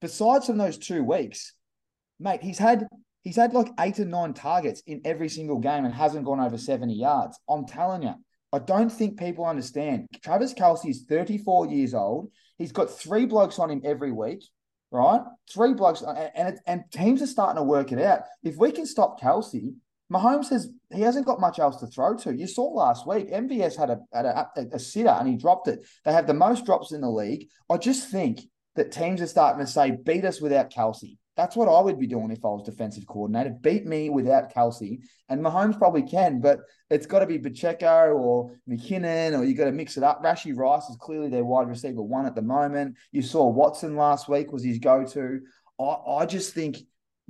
Besides 0.00 0.46
from 0.46 0.58
those 0.58 0.78
two 0.78 1.02
weeks, 1.02 1.52
mate, 2.18 2.42
he's 2.42 2.58
had 2.58 2.86
He's 3.26 3.34
had 3.34 3.54
like 3.54 3.72
eight 3.80 3.98
or 3.98 4.04
nine 4.04 4.34
targets 4.34 4.84
in 4.86 5.00
every 5.04 5.28
single 5.28 5.58
game 5.58 5.84
and 5.84 5.92
hasn't 5.92 6.24
gone 6.24 6.38
over 6.38 6.56
70 6.56 6.94
yards. 6.94 7.36
I'm 7.48 7.66
telling 7.66 8.04
you, 8.04 8.14
I 8.52 8.60
don't 8.60 8.88
think 8.88 9.18
people 9.18 9.44
understand. 9.44 10.06
Travis 10.22 10.54
Kelce 10.54 10.90
is 10.90 11.06
34 11.08 11.66
years 11.66 11.92
old. 11.92 12.30
He's 12.56 12.70
got 12.70 12.88
three 12.88 13.26
blokes 13.26 13.58
on 13.58 13.68
him 13.68 13.82
every 13.84 14.12
week, 14.12 14.44
right? 14.92 15.22
Three 15.52 15.74
blokes, 15.74 16.04
uh, 16.04 16.30
and 16.36 16.50
it, 16.50 16.60
and 16.68 16.84
teams 16.92 17.20
are 17.20 17.26
starting 17.26 17.56
to 17.56 17.64
work 17.64 17.90
it 17.90 18.00
out. 18.00 18.20
If 18.44 18.58
we 18.58 18.70
can 18.70 18.86
stop 18.86 19.20
Kelce, 19.20 19.74
Mahomes 20.08 20.50
has 20.50 20.68
he 20.94 21.00
hasn't 21.00 21.26
got 21.26 21.40
much 21.40 21.58
else 21.58 21.78
to 21.78 21.88
throw 21.88 22.16
to. 22.18 22.32
You 22.32 22.46
saw 22.46 22.66
last 22.66 23.08
week, 23.08 23.32
MVS 23.32 23.76
had 23.76 23.90
a 23.90 23.98
had 24.12 24.26
a, 24.26 24.48
a, 24.56 24.66
a 24.74 24.78
sitter 24.78 25.08
and 25.08 25.26
he 25.26 25.36
dropped 25.36 25.66
it. 25.66 25.84
They 26.04 26.12
have 26.12 26.28
the 26.28 26.32
most 26.32 26.64
drops 26.64 26.92
in 26.92 27.00
the 27.00 27.10
league. 27.10 27.48
I 27.68 27.76
just 27.76 28.08
think 28.08 28.42
that 28.76 28.92
teams 28.92 29.20
are 29.20 29.26
starting 29.26 29.66
to 29.66 29.70
say, 29.70 29.90
beat 29.90 30.24
us 30.24 30.40
without 30.40 30.70
Kelce. 30.70 31.16
That's 31.36 31.54
what 31.54 31.68
I 31.68 31.80
would 31.80 32.00
be 32.00 32.06
doing 32.06 32.30
if 32.30 32.44
I 32.44 32.48
was 32.48 32.62
defensive 32.62 33.06
coordinator. 33.06 33.50
Beat 33.60 33.86
me 33.86 34.08
without 34.08 34.54
Kelce. 34.54 35.00
And 35.28 35.42
Mahomes 35.42 35.78
probably 35.78 36.02
can, 36.02 36.40
but 36.40 36.60
it's 36.88 37.06
got 37.06 37.18
to 37.18 37.26
be 37.26 37.38
Pacheco 37.38 38.14
or 38.14 38.58
McKinnon, 38.68 39.38
or 39.38 39.44
you 39.44 39.54
got 39.54 39.66
to 39.66 39.72
mix 39.72 39.98
it 39.98 40.02
up. 40.02 40.24
Rashee 40.24 40.56
Rice 40.56 40.88
is 40.88 40.96
clearly 40.96 41.28
their 41.28 41.44
wide 41.44 41.68
receiver 41.68 42.02
one 42.02 42.24
at 42.24 42.34
the 42.34 42.42
moment. 42.42 42.96
You 43.12 43.20
saw 43.20 43.48
Watson 43.48 43.96
last 43.96 44.28
week 44.28 44.50
was 44.50 44.64
his 44.64 44.78
go-to. 44.78 45.40
I, 45.78 45.84
I 45.84 46.26
just 46.26 46.54
think 46.54 46.78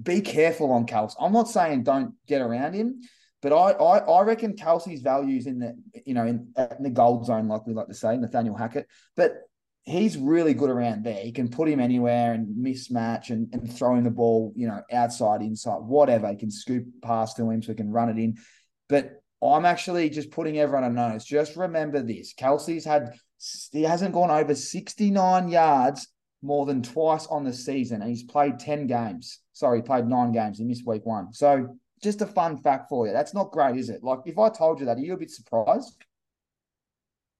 be 0.00 0.20
careful 0.20 0.70
on 0.72 0.86
Kelce. 0.86 1.14
I'm 1.20 1.32
not 1.32 1.48
saying 1.48 1.82
don't 1.82 2.14
get 2.28 2.42
around 2.42 2.74
him, 2.74 3.00
but 3.42 3.52
I, 3.52 3.72
I, 3.72 3.98
I 3.98 4.22
reckon 4.22 4.54
Kelce's 4.54 5.00
values 5.00 5.46
in 5.46 5.58
the 5.58 5.74
you 6.04 6.14
know 6.14 6.26
in, 6.26 6.52
in 6.56 6.82
the 6.82 6.90
gold 6.90 7.26
zone, 7.26 7.48
like 7.48 7.66
we 7.66 7.74
like 7.74 7.88
to 7.88 7.94
say, 7.94 8.16
Nathaniel 8.16 8.56
Hackett. 8.56 8.86
But 9.16 9.45
he's 9.86 10.18
really 10.18 10.52
good 10.52 10.68
around 10.68 11.04
there. 11.04 11.22
He 11.22 11.32
can 11.32 11.48
put 11.48 11.68
him 11.68 11.80
anywhere 11.80 12.34
and 12.34 12.48
mismatch 12.56 13.30
and, 13.30 13.48
and 13.52 13.72
throwing 13.72 14.02
the 14.02 14.10
ball, 14.10 14.52
you 14.56 14.66
know, 14.66 14.82
outside, 14.92 15.40
inside, 15.40 15.78
whatever. 15.78 16.28
He 16.28 16.36
can 16.36 16.50
scoop 16.50 16.84
past 17.02 17.36
to 17.36 17.48
him 17.48 17.62
so 17.62 17.72
he 17.72 17.76
can 17.76 17.92
run 17.92 18.10
it 18.10 18.18
in. 18.18 18.36
But 18.88 19.22
I'm 19.42 19.64
actually 19.64 20.10
just 20.10 20.32
putting 20.32 20.58
everyone 20.58 20.84
on 20.84 20.94
notice. 20.94 21.24
Just 21.24 21.56
remember 21.56 22.02
this. 22.02 22.34
Kelce's 22.34 22.84
had 22.84 23.14
he 23.70 23.82
hasn't 23.82 24.14
gone 24.14 24.30
over 24.30 24.54
69 24.54 25.48
yards 25.48 26.08
more 26.42 26.66
than 26.66 26.82
twice 26.82 27.26
on 27.26 27.44
the 27.44 27.52
season, 27.52 28.00
and 28.00 28.10
he's 28.10 28.24
played 28.24 28.58
10 28.58 28.86
games. 28.86 29.40
Sorry, 29.52 29.82
played 29.82 30.06
nine 30.06 30.32
games. 30.32 30.58
He 30.58 30.64
missed 30.64 30.86
week 30.86 31.06
one. 31.06 31.32
So 31.32 31.76
just 32.02 32.22
a 32.22 32.26
fun 32.26 32.56
fact 32.58 32.88
for 32.88 33.06
you. 33.06 33.12
That's 33.12 33.34
not 33.34 33.52
great, 33.52 33.76
is 33.76 33.88
it? 33.88 34.02
Like 34.02 34.20
if 34.26 34.38
I 34.38 34.48
told 34.48 34.80
you 34.80 34.86
that, 34.86 34.96
are 34.96 35.00
you 35.00 35.14
a 35.14 35.18
bit 35.18 35.30
surprised? 35.30 35.96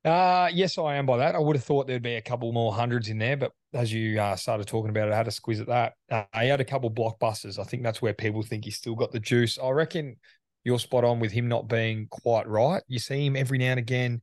Uh, 0.07 0.49
yes, 0.53 0.79
I 0.79 0.95
am 0.95 1.05
by 1.05 1.17
that. 1.17 1.35
I 1.35 1.41
would 1.41 1.57
have 1.57 1.65
thought 1.65 1.89
there'd 1.89 2.01
be 2.01 2.15
a 2.15 2.23
couple 2.23 2.53
more 2.53 2.73
hundreds 2.73 3.09
in 3.09 3.19
there, 3.19 3.37
but 3.37 3.51
as 3.75 3.93
you 3.93 4.21
uh, 4.21 4.37
started 4.37 4.69
talking 4.69 4.91
about 4.91 5.09
it, 5.09 5.13
I 5.13 5.17
had 5.17 5.27
a 5.27 5.33
squeeze 5.33 5.61
at 5.61 5.67
that. 5.67 5.95
Uh, 6.09 6.23
he 6.41 6.47
had 6.47 6.61
a 6.61 6.65
couple 6.65 6.89
blockbusters. 6.93 7.59
I 7.59 7.65
think 7.65 7.83
that's 7.83 8.01
where 8.01 8.15
people 8.15 8.45
think 8.45 8.65
he's 8.65 8.77
still 8.77 8.95
got 8.95 9.11
the 9.11 9.19
juice. 9.19 9.59
I 9.59 9.69
reckon 9.71 10.17
you're 10.63 10.79
spot 10.79 11.03
on 11.03 11.19
with 11.19 11.33
him 11.33 11.49
not 11.49 11.67
being 11.69 12.07
quite 12.09 12.47
right. 12.47 12.85
You 12.87 13.01
see 13.01 13.27
him 13.27 13.35
every 13.35 13.59
now 13.59 13.73
and 13.73 13.81
again 13.81 14.23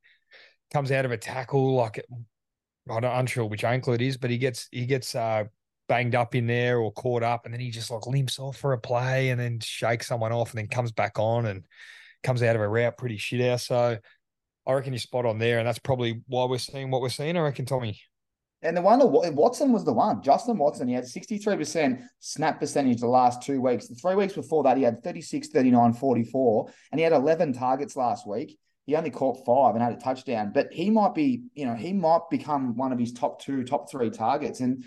comes 0.72 0.90
out 0.90 1.04
of 1.04 1.12
a 1.12 1.18
tackle 1.18 1.76
like 1.76 2.02
I'm 2.90 3.02
not 3.02 3.20
unsure 3.20 3.46
which 3.46 3.66
ankle 3.66 3.94
it 3.94 4.02
is, 4.02 4.16
but 4.16 4.30
he 4.30 4.38
gets 4.38 4.70
he 4.72 4.86
gets 4.86 5.16
uh, 5.16 5.44
banged 5.90 6.16
up 6.16 6.34
in 6.34 6.48
there 6.48 6.80
or 6.80 6.94
caught 6.94 7.24
up, 7.24 7.44
and 7.44 7.54
then 7.54 7.60
he 7.60 7.72
just 7.72 7.92
like 7.92 8.08
limps 8.08 8.40
off 8.40 8.56
for 8.56 8.72
a 8.72 8.78
play 8.80 9.32
and 9.32 9.40
then 9.40 9.60
shakes 9.60 10.08
someone 10.08 10.32
off 10.32 10.52
and 10.52 10.60
then 10.60 10.68
comes 10.68 10.94
back 10.94 11.20
on 11.20 11.46
and 11.46 11.66
comes 12.24 12.42
out 12.42 12.56
of 12.56 12.62
a 12.62 12.68
route 12.68 12.98
pretty 12.98 13.18
shit 13.18 13.42
out. 13.42 13.60
So 13.60 13.98
I 14.66 14.74
reckon 14.74 14.94
you're 14.94 15.00
spot 15.00 15.26
on 15.26 15.40
there, 15.40 15.60
and 15.60 15.68
that's 15.68 15.80
probably 15.80 16.22
why 16.28 16.46
we're 16.46 16.58
seeing 16.58 16.90
what 16.90 17.02
we're 17.02 17.10
seeing. 17.10 17.38
I 17.38 17.42
reckon, 17.42 17.66
Tommy. 17.66 18.00
And 18.62 18.78
the 18.78 18.82
one 18.82 19.00
that 19.00 19.08
Watson 19.08 19.74
was 19.74 19.84
the 19.84 19.92
one. 19.92 20.22
Justin 20.22 20.58
Watson, 20.58 20.88
he 20.88 20.94
had 20.94 21.04
63% 21.04 22.02
snap 22.20 22.62
percentage 22.62 23.02
the 23.02 23.08
last 23.08 23.42
two 23.42 23.60
weeks. 23.60 23.88
The 23.88 23.96
three 23.96 24.16
weeks 24.16 24.34
before 24.34 24.64
that, 24.64 24.78
he 24.78 24.84
had 24.84 25.04
36, 25.04 25.50
39, 25.50 25.94
44, 25.94 26.72
and 26.92 27.00
he 27.00 27.04
had 27.04 27.12
11 27.12 27.54
targets 27.54 27.98
last 27.98 28.26
week. 28.26 28.58
He 28.86 28.96
only 28.96 29.10
caught 29.10 29.46
five 29.46 29.76
and 29.76 29.84
had 29.84 29.94
a 29.94 29.98
touchdown, 29.98 30.52
but 30.54 30.72
he 30.72 30.90
might 30.90 31.14
be, 31.14 31.44
you 31.56 31.66
know, 31.66 31.76
he 31.76 31.94
might 31.94 32.30
become 32.30 32.76
one 32.76 32.92
of 32.92 33.00
his 33.00 33.14
top 33.14 33.42
two, 33.42 33.64
top 33.64 33.90
three 33.90 34.10
targets. 34.10 34.62
And 34.62 34.84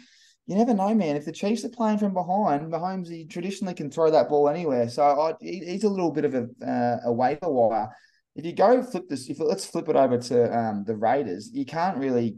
you 0.47 0.55
never 0.55 0.75
know, 0.75 0.95
man. 0.95 1.17
If 1.17 1.25
the 1.25 1.33
Chiefs 1.33 1.65
are 1.65 1.71
playing 1.71 1.99
from 1.99 2.15
behind, 2.15 2.71
Mahomes 2.71 3.09
he 3.09 3.27
traditionally 3.27 3.75
can 3.75 3.91
throw 3.91 4.11
that 4.11 4.29
ball 4.29 4.49
anywhere. 4.49 4.89
So 4.89 5.03
I, 5.03 5.35
he's 5.41 5.85
a 5.85 5.89
little 5.89 6.13
bit 6.13 6.25
of 6.25 6.35
a 6.35 6.47
uh, 6.65 7.09
a 7.09 7.13
waiver 7.13 7.51
wire. 7.51 7.91
If 8.37 8.45
you 8.45 8.53
go 8.53 8.83
flip 8.83 9.09
this, 9.09 9.29
if 9.29 9.41
let's 9.41 9.65
flip 9.65 9.89
it 9.89 9.97
over 9.97 10.19
to 10.19 10.57
um, 10.57 10.85
the 10.85 10.95
Raiders, 10.95 11.51
you 11.53 11.65
can't 11.65 11.97
really 11.97 12.37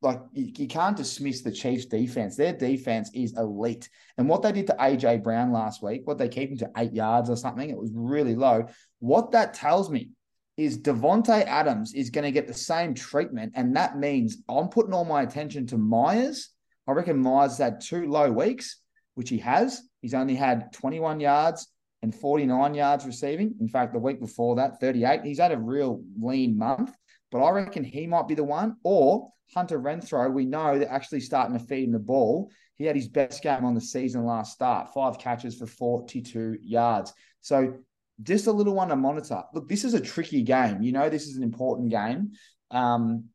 like 0.00 0.20
you, 0.32 0.52
you, 0.56 0.68
can't 0.68 0.96
dismiss 0.96 1.42
the 1.42 1.50
Chiefs 1.50 1.86
defense. 1.86 2.36
Their 2.36 2.52
defense 2.52 3.10
is 3.12 3.36
elite. 3.36 3.88
And 4.18 4.28
what 4.28 4.42
they 4.42 4.52
did 4.52 4.68
to 4.68 4.76
AJ 4.78 5.24
Brown 5.24 5.52
last 5.52 5.82
week, 5.82 6.02
what 6.04 6.18
they 6.18 6.28
keep 6.28 6.50
him 6.50 6.58
to 6.58 6.70
eight 6.76 6.92
yards 6.92 7.28
or 7.28 7.36
something, 7.36 7.68
it 7.68 7.76
was 7.76 7.90
really 7.92 8.36
low. 8.36 8.66
What 9.00 9.32
that 9.32 9.54
tells 9.54 9.90
me 9.90 10.10
is 10.56 10.78
Davante 10.78 11.44
Adams 11.44 11.92
is 11.92 12.10
going 12.10 12.24
to 12.24 12.30
get 12.30 12.46
the 12.46 12.54
same 12.54 12.94
treatment. 12.94 13.52
And 13.56 13.76
that 13.76 13.98
means 13.98 14.38
I'm 14.48 14.68
putting 14.68 14.92
all 14.92 15.04
my 15.04 15.22
attention 15.22 15.66
to 15.68 15.78
Meyers. 15.78 16.50
I 16.86 16.92
reckon 16.92 17.18
Meyers 17.18 17.58
had 17.58 17.80
two 17.80 18.06
low 18.06 18.30
weeks, 18.30 18.78
which 19.14 19.28
he 19.28 19.38
has. 19.38 19.82
He's 20.02 20.14
only 20.14 20.36
had 20.36 20.72
21 20.72 21.20
yards 21.20 21.66
and 22.02 22.14
49 22.14 22.74
yards 22.74 23.06
receiving. 23.06 23.54
In 23.60 23.68
fact, 23.68 23.92
the 23.92 23.98
week 23.98 24.20
before 24.20 24.56
that, 24.56 24.80
38. 24.80 25.22
He's 25.24 25.38
had 25.38 25.52
a 25.52 25.58
real 25.58 26.02
lean 26.20 26.56
month, 26.56 26.94
but 27.30 27.42
I 27.42 27.50
reckon 27.50 27.84
he 27.84 28.06
might 28.06 28.28
be 28.28 28.34
the 28.34 28.44
one. 28.44 28.76
Or 28.84 29.30
Hunter 29.54 29.78
Renfrow, 29.78 30.32
we 30.32 30.44
know 30.44 30.78
they're 30.78 30.90
actually 30.90 31.20
starting 31.20 31.58
to 31.58 31.64
feed 31.64 31.84
him 31.84 31.92
the 31.92 31.98
ball. 31.98 32.50
He 32.76 32.84
had 32.84 32.96
his 32.96 33.08
best 33.08 33.42
game 33.42 33.64
on 33.64 33.74
the 33.74 33.80
season 33.80 34.24
last 34.24 34.52
start, 34.52 34.92
five 34.92 35.18
catches 35.18 35.56
for 35.56 35.66
42 35.66 36.58
yards. 36.60 37.12
So 37.40 37.74
just 38.22 38.46
a 38.46 38.52
little 38.52 38.74
one 38.74 38.88
to 38.88 38.96
monitor. 38.96 39.42
Look, 39.54 39.68
this 39.68 39.84
is 39.84 39.94
a 39.94 40.00
tricky 40.00 40.42
game. 40.42 40.82
You 40.82 40.92
know, 40.92 41.08
this 41.08 41.26
is 41.26 41.36
an 41.36 41.42
important 41.42 41.90
game. 41.90 42.32
Um, 42.70 43.26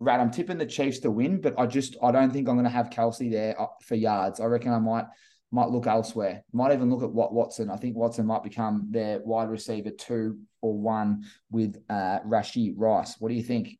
Rat, 0.00 0.20
I'm 0.20 0.30
tipping 0.30 0.58
the 0.58 0.66
Chiefs 0.66 1.00
to 1.00 1.10
win, 1.10 1.40
but 1.40 1.58
I 1.58 1.66
just 1.66 1.96
I 2.02 2.10
don't 2.10 2.32
think 2.32 2.48
I'm 2.48 2.54
going 2.54 2.64
to 2.64 2.70
have 2.70 2.88
Kelce 2.88 3.30
there 3.30 3.60
uh, 3.60 3.66
for 3.84 3.96
yards. 3.96 4.40
I 4.40 4.46
reckon 4.46 4.72
I 4.72 4.78
might 4.78 5.04
might 5.50 5.70
look 5.70 5.86
elsewhere. 5.86 6.44
Might 6.52 6.72
even 6.72 6.90
look 6.90 7.02
at 7.02 7.12
what 7.12 7.32
Watson. 7.32 7.70
I 7.70 7.76
think 7.76 7.96
Watson 7.96 8.26
might 8.26 8.42
become 8.42 8.88
their 8.90 9.20
wide 9.20 9.50
receiver 9.50 9.90
two 9.90 10.38
or 10.60 10.78
one 10.78 11.24
with 11.50 11.76
uh, 11.88 12.20
Rashee 12.26 12.74
Rice. 12.76 13.16
What 13.18 13.30
do 13.30 13.34
you 13.34 13.42
think? 13.42 13.78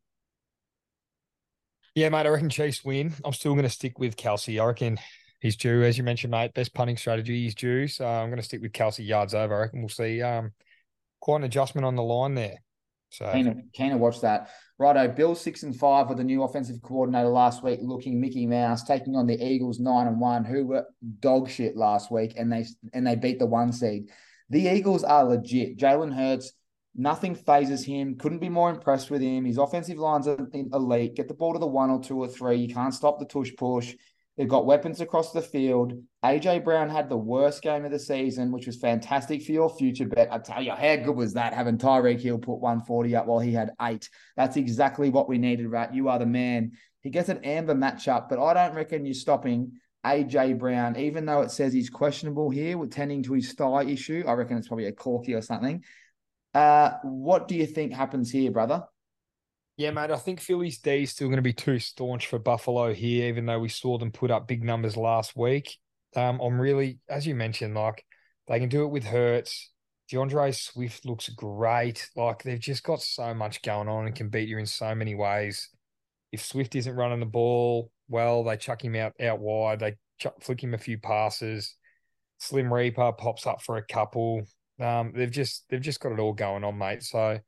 Yeah, 1.95 2.09
mate, 2.09 2.27
I 2.27 2.29
reckon 2.29 2.49
Chiefs 2.49 2.85
win. 2.85 3.12
I'm 3.25 3.33
still 3.33 3.53
going 3.53 3.64
to 3.64 3.71
stick 3.71 3.99
with 3.99 4.16
Kelce. 4.16 4.61
I 4.61 4.64
reckon 4.64 4.99
he's 5.41 5.57
due, 5.57 5.83
as 5.83 5.99
you 5.99 6.05
mentioned, 6.05 6.31
mate. 6.31 6.55
Best 6.55 6.73
punting 6.73 6.97
strategy, 6.97 7.43
he's 7.43 7.55
due. 7.55 7.89
So 7.89 8.07
I'm 8.07 8.29
going 8.29 8.39
to 8.39 8.45
stick 8.45 8.62
with 8.62 8.73
Kelce 8.73 9.07
yards 9.07 9.35
over. 9.35 9.55
I 9.57 9.61
reckon 9.61 9.81
we'll 9.81 9.89
see 9.89 10.23
um, 10.23 10.53
quite 11.21 11.39
an 11.39 11.45
adjustment 11.45 11.85
on 11.85 11.97
the 11.97 12.03
line 12.03 12.35
there. 12.35 12.62
So 13.11 13.31
keen 13.33 13.47
to, 13.47 13.57
keen 13.73 13.91
to 13.91 13.97
watch 13.97 14.21
that. 14.21 14.51
Righto, 14.81 15.07
Bill 15.09 15.35
six 15.35 15.62
and 15.62 15.76
five 15.76 16.09
with 16.09 16.18
the 16.18 16.24
new 16.24 16.43
offensive 16.43 16.81
coordinator 16.83 17.28
last 17.28 17.62
week, 17.62 17.81
looking 17.83 18.20
Mickey 18.20 18.47
Mouse, 18.47 18.83
taking 18.83 19.14
on 19.14 19.26
the 19.26 19.41
Eagles 19.41 19.78
nine 19.78 20.07
and 20.07 20.18
one, 20.18 20.43
who 20.43 20.66
were 20.66 20.87
dog 21.20 21.51
shit 21.51 21.76
last 21.76 22.11
week, 22.11 22.33
and 22.37 22.51
they 22.51 22.64
and 22.95 23.07
they 23.07 23.14
beat 23.14 23.39
the 23.39 23.47
one 23.47 23.72
seed. 23.72 24.09
The 24.49 24.68
Eagles 24.68 25.05
are 25.05 25.24
legit. 25.24 25.78
Jalen 25.78 26.14
Hurts 26.14 26.55
Nothing 26.95 27.37
phases 27.37 27.85
him. 27.85 28.16
Couldn't 28.16 28.41
be 28.41 28.49
more 28.49 28.70
impressed 28.70 29.11
with 29.11 29.22
him. 29.22 29.45
His 29.45 29.59
offensive 29.59 29.99
lines 29.99 30.26
are 30.26 30.49
elite. 30.53 31.14
Get 31.14 31.28
the 31.28 31.35
ball 31.35 31.53
to 31.53 31.59
the 31.59 31.66
one 31.66 31.91
or 31.91 32.03
two 32.03 32.18
or 32.18 32.26
three. 32.26 32.57
You 32.57 32.74
can't 32.74 32.95
stop 32.95 33.18
the 33.18 33.26
tush 33.26 33.53
push. 33.57 33.95
They've 34.41 34.49
got 34.49 34.64
weapons 34.64 35.03
across 35.03 35.32
the 35.32 35.43
field. 35.43 35.93
AJ 36.24 36.64
Brown 36.64 36.88
had 36.88 37.11
the 37.11 37.16
worst 37.18 37.61
game 37.61 37.84
of 37.84 37.91
the 37.91 37.99
season, 37.99 38.51
which 38.51 38.66
was 38.66 38.80
fantastic 38.80 39.43
for 39.43 39.53
your 39.53 39.68
future 39.68 40.07
bet. 40.07 40.32
I 40.32 40.38
tell 40.38 40.62
you, 40.62 40.70
how 40.70 40.97
good 40.97 41.14
was 41.14 41.34
that 41.34 41.53
having 41.53 41.76
Tyreek 41.76 42.22
Hill 42.22 42.38
put 42.38 42.59
140 42.59 43.16
up 43.16 43.26
while 43.26 43.41
he 43.41 43.53
had 43.53 43.72
eight? 43.82 44.09
That's 44.38 44.57
exactly 44.57 45.11
what 45.11 45.28
we 45.28 45.36
needed, 45.36 45.66
right? 45.66 45.93
You 45.93 46.09
are 46.09 46.18
the 46.18 46.24
man. 46.24 46.72
He 47.03 47.11
gets 47.11 47.28
an 47.28 47.45
amber 47.45 47.74
matchup, 47.74 48.30
but 48.30 48.38
I 48.38 48.55
don't 48.55 48.74
reckon 48.74 49.05
you're 49.05 49.12
stopping 49.12 49.72
AJ 50.07 50.59
Brown, 50.59 50.97
even 50.97 51.26
though 51.26 51.43
it 51.43 51.51
says 51.51 51.74
he's 51.74 51.91
questionable 51.91 52.49
here 52.49 52.78
with 52.78 52.93
tending 52.93 53.22
to 53.24 53.34
his 53.34 53.53
thigh 53.53 53.84
issue. 53.84 54.24
I 54.26 54.32
reckon 54.32 54.57
it's 54.57 54.68
probably 54.68 54.86
a 54.86 54.93
corky 54.93 55.34
or 55.34 55.43
something. 55.43 55.84
Uh, 56.55 56.93
what 57.03 57.47
do 57.47 57.57
you 57.57 57.66
think 57.66 57.93
happens 57.93 58.30
here, 58.30 58.51
brother? 58.51 58.84
Yeah, 59.81 59.93
mate. 59.93 60.11
I 60.11 60.18
think 60.18 60.41
Philly's 60.41 60.76
D 60.76 61.05
is 61.05 61.12
still 61.12 61.28
going 61.28 61.39
to 61.39 61.43
be 61.43 61.55
too 61.55 61.78
staunch 61.78 62.26
for 62.26 62.39
Buffalo 62.39 62.93
here, 62.93 63.28
even 63.28 63.47
though 63.47 63.59
we 63.59 63.70
saw 63.70 63.97
them 63.97 64.12
put 64.12 64.31
up 64.31 64.47
big 64.47 64.62
numbers 64.62 64.95
last 64.95 65.35
week. 65.35 65.74
Um, 66.14 66.39
I'm 66.39 66.61
really, 66.61 66.99
as 67.09 67.26
you 67.26 67.35
mentioned, 67.35 67.74
like 67.74 68.05
they 68.47 68.61
can 68.61 68.68
do 68.68 68.83
it 68.83 68.91
with 68.91 69.05
Hurts. 69.05 69.70
D'Andre 70.11 70.53
Swift 70.53 71.07
looks 71.07 71.31
great. 71.31 72.11
Like 72.14 72.43
they've 72.43 72.61
just 72.61 72.85
got 72.85 73.01
so 73.01 73.33
much 73.33 73.62
going 73.62 73.89
on 73.89 74.05
and 74.05 74.14
can 74.14 74.28
beat 74.28 74.51
you 74.51 74.59
in 74.59 74.66
so 74.66 74.95
many 74.95 75.14
ways. 75.14 75.70
If 76.31 76.45
Swift 76.45 76.74
isn't 76.74 76.95
running 76.95 77.20
the 77.20 77.24
ball 77.24 77.91
well, 78.07 78.45
they 78.45 78.59
chuck 78.59 78.85
him 78.85 78.97
out 78.97 79.14
out 79.18 79.41
wide. 79.41 79.81
They 79.81 79.97
chuck, 80.18 80.35
flick 80.43 80.62
him 80.62 80.74
a 80.74 80.78
few 80.78 80.99
passes. 80.99 81.74
Slim 82.37 82.70
Reaper 82.70 83.12
pops 83.12 83.47
up 83.47 83.62
for 83.62 83.78
a 83.78 83.87
couple. 83.87 84.43
Um, 84.78 85.14
they've 85.14 85.31
just 85.31 85.64
they've 85.70 85.81
just 85.81 86.01
got 86.01 86.12
it 86.12 86.20
all 86.20 86.35
going 86.35 86.64
on, 86.64 86.76
mate. 86.76 87.03
So 87.03 87.39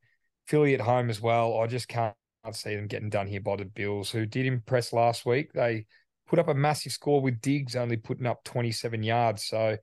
Philly 0.47 0.73
at 0.73 0.81
home 0.81 1.11
as 1.11 1.21
well. 1.21 1.61
I 1.61 1.67
just 1.67 1.87
can't 1.87 2.15
see 2.51 2.75
them 2.75 2.87
getting 2.87 3.09
done 3.09 3.27
here 3.27 3.39
by 3.39 3.55
the 3.55 3.65
Bills, 3.65 4.11
who 4.11 4.25
did 4.25 4.45
impress 4.45 4.91
last 4.91 5.25
week. 5.25 5.53
They 5.53 5.85
put 6.27 6.39
up 6.39 6.49
a 6.49 6.53
massive 6.53 6.91
score 6.91 7.21
with 7.21 7.41
Diggs 7.41 7.75
only 7.75 7.97
putting 7.97 8.25
up 8.25 8.43
27 8.43 9.01
yards. 9.03 9.45
So 9.45 9.77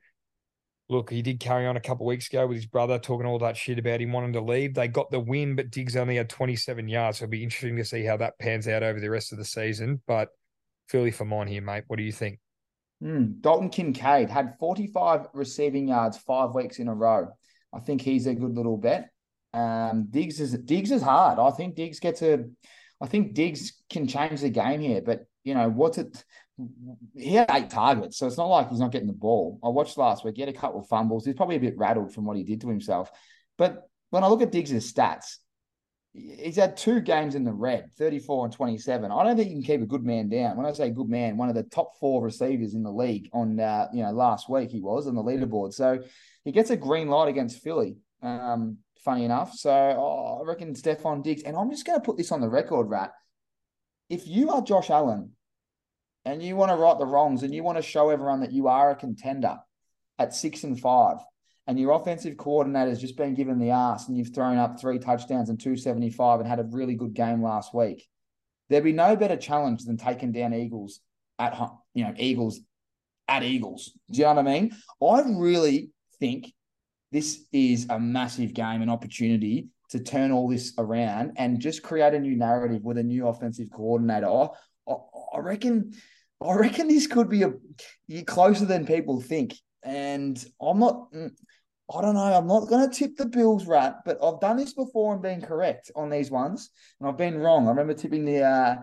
look, 0.89 1.11
he 1.11 1.23
did 1.23 1.41
carry 1.41 1.67
on 1.67 1.77
a 1.77 1.81
couple 1.81 2.05
weeks 2.05 2.29
ago 2.29 2.47
with 2.47 2.57
his 2.57 2.67
brother 2.67 2.99
talking 2.99 3.27
all 3.27 3.39
that 3.39 3.57
shit 3.57 3.79
about 3.79 4.01
him 4.01 4.13
wanting 4.13 4.33
to 4.35 4.41
leave. 4.41 4.75
They 4.75 4.89
got 4.89 5.11
the 5.11 5.21
win, 5.21 5.57
but 5.57 5.71
Diggs 5.71 5.97
only 5.97 6.17
had 6.17 6.29
27 6.29 6.89
yards. 6.89 7.19
So 7.19 7.25
it'll 7.25 7.31
be 7.31 7.43
interesting 7.43 7.77
to 7.77 7.85
see 7.85 8.05
how 8.05 8.17
that 8.19 8.39
pans 8.39 8.69
out 8.69 8.83
over 8.83 9.01
the 9.01 9.11
rest 9.11 9.33
of 9.33 9.39
the 9.39 9.45
season. 9.45 10.03
But 10.07 10.29
Philly 10.89 11.13
for 11.13 11.25
mine 11.25 11.47
here, 11.47 11.63
mate. 11.63 11.85
What 11.87 11.97
do 11.97 12.03
you 12.03 12.13
think? 12.13 12.41
Mm, 13.03 13.41
Dalton 13.41 13.71
Kincaid 13.71 14.29
had 14.29 14.57
45 14.59 15.29
receiving 15.33 15.89
yards 15.89 16.19
five 16.19 16.55
weeks 16.55 16.79
in 16.79 16.89
a 16.89 16.95
row. 16.95 17.29
I 17.73 17.79
think 17.79 18.03
he's 18.03 18.27
a 18.27 18.35
good 18.35 18.55
little 18.55 18.77
bet. 18.77 19.11
Um, 19.53 20.07
Diggs 20.11 20.41
is 20.41 20.53
Diggs 20.53 20.91
is 20.91 21.03
hard. 21.03 21.39
I 21.39 21.51
think 21.51 21.75
Diggs 21.75 22.01
gets 22.01 22.23
a. 22.23 22.45
I 23.01 23.07
think 23.07 23.35
Diggs 23.35 23.73
can 23.89 24.07
change 24.07 24.41
the 24.41 24.51
game 24.51 24.81
here, 24.81 25.01
but 25.01 25.27
you 25.43 25.55
know 25.55 25.69
what's 25.69 25.99
it? 25.99 26.25
He 27.17 27.35
had 27.35 27.51
eight 27.51 27.71
targets, 27.71 28.19
so 28.19 28.27
it's 28.27 28.37
not 28.37 28.47
like 28.47 28.69
he's 28.69 28.81
not 28.81 28.93
getting 28.93 29.07
the 29.07 29.15
ball. 29.15 29.59
I 29.65 29.69
watched 29.69 29.97
last 29.97 30.25
week; 30.25 30.37
he 30.37 30.43
had 30.43 30.51
a 30.51 30.59
couple 30.59 30.81
of 30.81 30.89
fumbles. 30.89 31.25
He's 31.25 31.35
probably 31.35 31.57
a 31.57 31.61
bit 31.61 31.79
rattled 31.79 32.13
from 32.13 32.27
what 32.27 32.37
he 32.37 32.45
did 32.45 32.61
to 32.61 32.69
himself. 32.69 33.11
But 33.57 33.89
when 34.11 34.25
I 34.25 34.29
look 34.29 34.43
at 34.43 34.53
Diggs' 34.53 34.93
stats, 34.93 35.37
he's 36.13 36.57
had 36.57 36.77
two 36.77 37.01
games 37.01 37.35
in 37.35 37.45
the 37.45 37.53
red, 37.53 37.91
34 37.93 38.47
and 38.47 38.55
27. 38.55 39.11
I 39.11 39.25
don't 39.25 39.37
think 39.37 39.49
you 39.49 39.57
can 39.57 39.63
keep 39.63 39.83
a 39.83 39.87
good 39.87 40.05
man 40.05 40.29
down. 40.29 40.57
When 40.57 40.67
I 40.67 40.73
say 40.73 40.91
good 40.91 41.09
man, 41.09 41.37
one 41.37 41.49
of 41.49 41.55
the 41.55 41.63
top 41.63 41.99
four 41.99 42.23
receivers 42.23 42.75
in 42.75 42.83
the 42.83 42.93
league 42.93 43.29
on 43.33 43.59
uh, 43.59 43.89
you 43.93 44.03
know 44.03 44.13
last 44.13 44.49
week 44.49 44.71
he 44.71 44.81
was 44.81 45.07
on 45.07 45.15
the 45.15 45.23
leaderboard. 45.23 45.73
So 45.73 46.01
he 46.45 46.53
gets 46.53 46.71
a 46.71 46.77
green 46.77 47.09
light 47.09 47.29
against 47.29 47.63
Philly. 47.63 47.97
Um, 48.23 48.79
funny 49.05 49.25
enough. 49.25 49.55
So 49.55 49.71
oh, 49.71 50.41
I 50.43 50.47
reckon 50.47 50.75
Stefon 50.75 51.23
Diggs, 51.23 51.43
and 51.43 51.57
I'm 51.57 51.71
just 51.71 51.87
going 51.87 51.99
to 51.99 52.05
put 52.05 52.17
this 52.17 52.33
on 52.33 52.41
the 52.41 52.49
record, 52.49 52.89
Rat. 52.89 53.13
If 54.09 54.27
you 54.27 54.51
are 54.51 54.63
Josh 54.63 54.91
Allen 54.91 55.33
and 56.25 56.43
you 56.43 56.57
want 56.57 56.71
to 56.71 56.77
right 56.77 56.99
the 56.99 57.07
wrongs 57.07 57.43
and 57.43 57.55
you 57.55 57.63
want 57.63 57.79
to 57.79 57.83
show 57.83 58.11
everyone 58.11 58.41
that 58.41 58.53
you 58.53 58.69
are 58.69 58.91
a 58.91 58.97
contender 58.97 59.59
at 60.19 60.35
six 60.35 60.65
and 60.65 60.79
five, 60.79 61.19
and 61.67 61.79
your 61.79 61.93
offensive 61.93 62.37
coordinator 62.37 62.89
has 62.89 63.01
just 63.01 63.17
been 63.17 63.35
given 63.35 63.59
the 63.59 63.71
ass 63.71 64.09
and 64.09 64.19
you've 64.19 64.35
thrown 64.35 64.59
up 64.59 64.81
three 64.81 64.99
touchdowns 64.99 65.51
and 65.51 65.61
275 65.61 66.41
and 66.41 66.49
had 66.49 66.59
a 66.59 66.65
really 66.65 66.97
good 66.97 67.15
game 67.15 67.43
last 67.43 67.73
week, 67.73 68.09
there'd 68.69 68.83
be 68.83 68.93
no 68.93 69.15
better 69.15 69.37
challenge 69.37 69.85
than 69.85 69.97
taking 69.97 70.33
down 70.33 70.53
Eagles 70.53 71.01
at 71.39 71.55
home, 71.55 71.79
you 71.95 72.05
know, 72.05 72.15
Eagles 72.17 72.61
at 73.29 73.45
Eagles. 73.45 73.93
Do 74.11 74.19
you 74.19 74.25
know 74.25 74.35
what 74.35 74.47
I 74.49 74.61
mean? 74.61 74.73
I 75.01 75.23
really 75.39 75.91
think 76.19 76.53
this 77.13 77.45
is 77.53 77.87
a 77.91 77.99
massive 77.99 78.55
game, 78.55 78.83
an 78.83 78.91
opportunity 78.91 79.69
to 79.91 79.99
turn 79.99 80.31
all 80.31 80.49
this 80.49 80.73
around 80.79 81.33
and 81.37 81.61
just 81.61 81.83
create 81.83 82.15
a 82.15 82.21
new 82.21 82.37
narrative 82.37 82.83
with 82.83 82.99
a 82.99 83.03
new 83.03 83.27
offensive 83.27 83.69
coordinator. 83.71 84.29
I, 84.29 84.49
I, 84.89 84.95
I 85.35 85.39
reckon, 85.39 85.93
I 86.41 86.55
reckon 86.55 86.89
this 86.89 87.07
could 87.07 87.29
be 87.29 87.43
a 87.43 88.23
closer 88.23 88.65
than 88.65 88.87
people 88.87 89.21
think. 89.21 89.55
And 89.83 90.43
I'm 90.61 90.79
not, 90.79 91.13
mm, 91.13 91.31
I 91.93 92.01
don't 92.03 92.15
know. 92.15 92.21
I'm 92.21 92.47
not 92.47 92.69
going 92.69 92.89
to 92.89 92.97
tip 92.97 93.17
the 93.17 93.27
Bills, 93.27 93.67
rat, 93.67 93.97
but 94.05 94.19
I've 94.23 94.41
done 94.41 94.57
this 94.57 94.75
before 94.75 95.13
and 95.13 95.23
been 95.23 95.41
correct 95.41 95.91
on 95.97 96.09
these 96.09 96.31
ones, 96.31 96.71
and 97.01 97.09
I've 97.09 97.17
been 97.17 97.39
wrong. 97.39 97.67
I 97.67 97.71
remember 97.71 97.95
tipping 97.95 98.25
the 98.25 98.43
uh, 98.43 98.77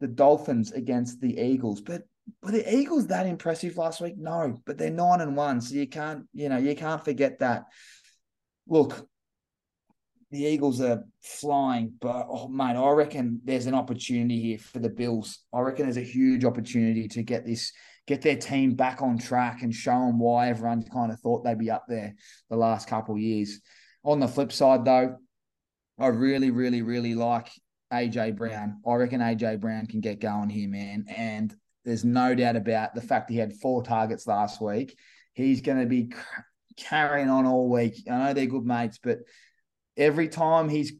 the 0.00 0.06
Dolphins 0.06 0.72
against 0.72 1.20
the 1.20 1.38
Eagles, 1.38 1.80
but 1.80 2.04
were 2.42 2.52
the 2.52 2.74
Eagles 2.74 3.08
that 3.08 3.26
impressive 3.26 3.76
last 3.76 4.00
week? 4.00 4.14
No, 4.16 4.56
but 4.64 4.78
they're 4.78 4.90
nine 4.90 5.20
and 5.20 5.36
one, 5.36 5.60
so 5.60 5.74
you 5.74 5.88
can't, 5.88 6.24
you 6.32 6.48
know, 6.48 6.58
you 6.58 6.74
can't 6.74 7.04
forget 7.04 7.38
that. 7.40 7.64
Look, 8.66 9.06
the 10.30 10.44
Eagles 10.44 10.80
are 10.80 11.04
flying, 11.22 11.92
but 12.00 12.26
oh 12.28 12.48
mate, 12.48 12.76
I 12.76 12.90
reckon 12.90 13.40
there's 13.44 13.66
an 13.66 13.74
opportunity 13.74 14.40
here 14.40 14.58
for 14.58 14.78
the 14.78 14.88
Bills. 14.88 15.40
I 15.52 15.60
reckon 15.60 15.86
there's 15.86 15.96
a 15.96 16.02
huge 16.02 16.44
opportunity 16.44 17.08
to 17.08 17.22
get 17.22 17.46
this, 17.46 17.72
get 18.06 18.22
their 18.22 18.36
team 18.36 18.74
back 18.74 19.00
on 19.00 19.18
track 19.18 19.62
and 19.62 19.72
show 19.72 19.92
them 19.92 20.18
why 20.18 20.48
everyone 20.48 20.82
kind 20.92 21.12
of 21.12 21.20
thought 21.20 21.44
they'd 21.44 21.58
be 21.58 21.70
up 21.70 21.84
there 21.88 22.14
the 22.50 22.56
last 22.56 22.88
couple 22.88 23.16
years. 23.18 23.60
On 24.02 24.18
the 24.18 24.28
flip 24.28 24.50
side, 24.50 24.84
though, 24.84 25.16
I 25.98 26.08
really, 26.08 26.50
really, 26.50 26.82
really 26.82 27.14
like 27.14 27.50
AJ 27.92 28.36
Brown. 28.36 28.80
I 28.86 28.94
reckon 28.94 29.20
AJ 29.20 29.60
Brown 29.60 29.86
can 29.86 30.00
get 30.00 30.20
going 30.20 30.48
here, 30.48 30.68
man. 30.68 31.04
And 31.08 31.54
there's 31.84 32.04
no 32.04 32.34
doubt 32.34 32.56
about 32.56 32.94
the 32.94 33.00
fact 33.00 33.30
he 33.30 33.36
had 33.36 33.54
four 33.54 33.82
targets 33.82 34.26
last 34.26 34.60
week. 34.60 34.96
He's 35.32 35.60
going 35.60 35.80
to 35.80 35.86
be 35.86 36.12
carrying 36.76 37.28
on 37.28 37.46
all 37.46 37.68
week. 37.68 37.96
I 38.10 38.18
know 38.18 38.32
they're 38.32 38.46
good 38.46 38.64
mates, 38.64 38.98
but 39.02 39.18
every 39.96 40.28
time 40.28 40.68
he's 40.68 40.92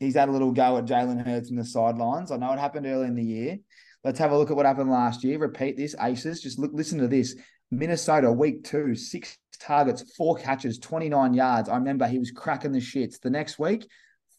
he's 0.00 0.14
had 0.14 0.28
a 0.28 0.32
little 0.32 0.52
go 0.52 0.76
at 0.76 0.84
Jalen 0.84 1.24
Hurts 1.24 1.50
in 1.50 1.56
the 1.56 1.64
sidelines. 1.64 2.30
I 2.30 2.36
know 2.36 2.52
it 2.52 2.58
happened 2.58 2.86
early 2.86 3.06
in 3.06 3.14
the 3.14 3.24
year. 3.24 3.58
Let's 4.02 4.18
have 4.18 4.32
a 4.32 4.36
look 4.36 4.50
at 4.50 4.56
what 4.56 4.66
happened 4.66 4.90
last 4.90 5.24
year. 5.24 5.38
Repeat 5.38 5.76
this, 5.76 5.94
Aces. 6.00 6.42
Just 6.42 6.58
look, 6.58 6.72
listen 6.74 6.98
to 6.98 7.08
this. 7.08 7.36
Minnesota, 7.70 8.30
week 8.30 8.64
two, 8.64 8.94
six 8.94 9.38
targets, 9.58 10.14
four 10.16 10.36
catches, 10.36 10.78
29 10.78 11.32
yards. 11.32 11.68
I 11.68 11.76
remember 11.76 12.06
he 12.06 12.18
was 12.18 12.30
cracking 12.30 12.72
the 12.72 12.80
shits. 12.80 13.18
The 13.18 13.30
next 13.30 13.58
week, 13.58 13.88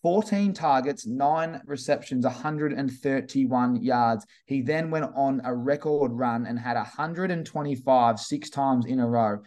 14 0.06 0.54
targets, 0.54 1.08
nine 1.08 1.60
receptions, 1.66 2.26
131 2.26 3.82
yards. 3.82 4.24
He 4.46 4.62
then 4.62 4.92
went 4.92 5.12
on 5.16 5.42
a 5.44 5.52
record 5.52 6.12
run 6.12 6.46
and 6.46 6.60
had 6.60 6.76
125 6.76 8.20
six 8.20 8.52
times 8.52 8.86
in 8.86 9.00
a 9.00 9.10
row. 9.10 9.40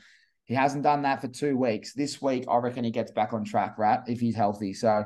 He 0.47 0.55
hasn't 0.55 0.83
done 0.83 1.03
that 1.03 1.21
for 1.21 1.29
two 1.29 1.57
weeks. 1.57 1.93
This 1.93 2.21
week, 2.21 2.47
I 2.51 2.57
reckon 2.57 2.83
he 2.83 2.91
gets 2.91 3.13
back 3.13 3.33
on 3.33 3.45
track, 3.45 3.79
right? 3.79 4.01
If 4.09 4.19
he's 4.19 4.35
healthy. 4.35 4.73
So 4.75 5.05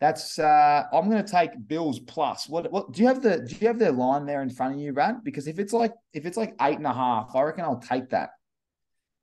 that's 0.00 0.40
uh 0.40 0.82
I'm 0.92 1.08
gonna 1.08 1.22
take 1.22 1.52
Bills 1.68 2.00
plus. 2.00 2.48
What 2.48 2.72
what 2.72 2.90
do 2.90 3.02
you 3.02 3.06
have 3.06 3.22
the 3.22 3.38
do 3.38 3.54
you 3.60 3.68
have 3.68 3.78
their 3.78 3.92
line 3.92 4.26
there 4.26 4.42
in 4.42 4.50
front 4.50 4.74
of 4.74 4.80
you, 4.80 4.92
Rat? 4.92 5.22
Because 5.22 5.46
if 5.46 5.60
it's 5.60 5.72
like 5.72 5.92
if 6.12 6.26
it's 6.26 6.36
like 6.36 6.56
eight 6.60 6.78
and 6.78 6.86
a 6.88 6.92
half, 6.92 7.30
I 7.36 7.42
reckon 7.42 7.62
I'll 7.62 7.78
take 7.78 8.10
that. 8.10 8.30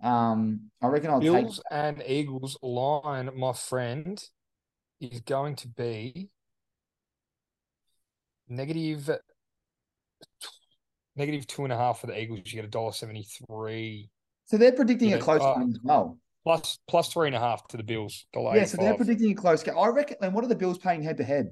Um, 0.01 0.71
I 0.81 0.87
reckon 0.87 1.09
I'll 1.09 1.19
Bills 1.19 1.57
take 1.57 1.63
and 1.69 2.01
Eagles 2.07 2.57
line, 2.61 3.29
my 3.35 3.51
friend, 3.51 4.23
is 4.99 5.21
going 5.21 5.55
to 5.57 5.67
be 5.67 6.29
negative 8.47 9.09
negative 11.15 11.47
two 11.47 11.63
and 11.63 11.73
a 11.73 11.77
half 11.77 11.99
for 11.99 12.07
the 12.07 12.19
Eagles. 12.19 12.41
You 12.45 12.53
get 12.55 12.65
a 12.65 12.69
dollar 12.69 12.91
seventy 12.91 13.27
three. 13.47 14.09
so 14.45 14.57
they're 14.57 14.71
predicting 14.71 15.09
Yeah, 15.09 15.17
a 15.17 15.19
close 15.19 15.41
uh, 15.41 15.55
game 15.55 15.69
as 15.69 15.79
well. 15.83 16.17
Plus 16.43 16.79
plus 16.87 17.11
three 17.11 17.27
and 17.27 17.35
a 17.35 17.39
half 17.39 17.67
to 17.67 17.77
the 17.77 17.83
Bills. 17.83 18.25
Yeah, 18.35 18.65
so 18.65 18.77
they're 18.77 18.95
predicting 18.95 19.31
a 19.31 19.35
close 19.35 19.61
game. 19.61 19.77
I 19.77 19.87
reckon 19.87 20.17
and 20.21 20.33
what 20.33 20.43
are 20.43 20.47
the 20.47 20.55
Bills 20.55 20.77
paying 20.77 21.03
head 21.03 21.17
to 21.17 21.23
head? 21.23 21.51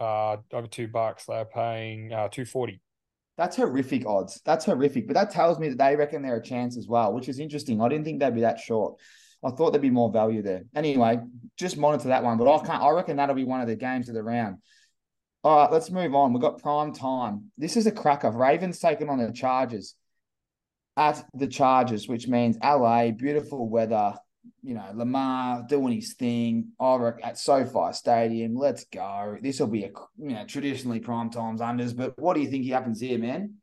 uh 0.00 0.36
over 0.52 0.66
two 0.66 0.88
bucks. 0.88 1.26
They're 1.26 1.44
paying 1.44 2.12
uh 2.12 2.28
two 2.28 2.44
forty. 2.44 2.80
That's 3.36 3.56
horrific 3.56 4.06
odds. 4.06 4.40
That's 4.44 4.64
horrific. 4.64 5.06
But 5.06 5.14
that 5.14 5.30
tells 5.30 5.58
me 5.58 5.68
that 5.70 5.78
they 5.78 5.96
reckon 5.96 6.22
they're 6.22 6.36
a 6.36 6.42
chance 6.42 6.76
as 6.76 6.86
well, 6.86 7.12
which 7.12 7.28
is 7.28 7.38
interesting. 7.38 7.80
I 7.80 7.88
didn't 7.88 8.04
think 8.04 8.20
they'd 8.20 8.34
be 8.34 8.42
that 8.42 8.60
short. 8.60 8.98
I 9.44 9.50
thought 9.50 9.72
there'd 9.72 9.82
be 9.82 9.90
more 9.90 10.10
value 10.10 10.42
there. 10.42 10.62
Anyway, 10.74 11.18
just 11.56 11.76
monitor 11.76 12.08
that 12.08 12.22
one. 12.22 12.38
But 12.38 12.52
I 12.52 12.64
can't 12.64 12.82
I 12.82 12.90
reckon 12.90 13.16
that'll 13.16 13.34
be 13.34 13.44
one 13.44 13.60
of 13.60 13.66
the 13.66 13.76
games 13.76 14.08
of 14.08 14.14
the 14.14 14.22
round. 14.22 14.58
All 15.44 15.56
right, 15.56 15.72
let's 15.72 15.90
move 15.90 16.14
on. 16.14 16.32
We've 16.32 16.40
got 16.40 16.62
prime 16.62 16.92
time. 16.92 17.50
This 17.58 17.76
is 17.76 17.86
a 17.86 17.92
cracker. 17.92 18.30
Ravens 18.30 18.78
taking 18.78 19.08
on 19.08 19.18
the 19.18 19.32
Chargers 19.32 19.96
at 20.96 21.24
the 21.34 21.48
Chargers, 21.48 22.06
which 22.06 22.28
means 22.28 22.56
LA, 22.62 23.10
beautiful 23.10 23.68
weather. 23.68 24.14
You 24.62 24.74
know, 24.74 24.90
Lamar 24.94 25.64
doing 25.68 25.94
his 25.94 26.14
thing. 26.14 26.68
Reckon 26.80 27.24
at 27.24 27.38
SoFi 27.38 27.92
Stadium. 27.92 28.54
Let's 28.54 28.84
go. 28.84 29.36
This 29.40 29.58
will 29.58 29.66
be 29.66 29.84
a 29.84 29.90
you 30.18 30.34
know 30.34 30.44
traditionally 30.46 31.00
prime 31.00 31.30
times 31.30 31.60
unders. 31.60 31.96
But 31.96 32.18
what 32.18 32.34
do 32.34 32.40
you 32.40 32.48
think 32.48 32.66
happens 32.66 33.00
here, 33.00 33.18
man? 33.18 33.54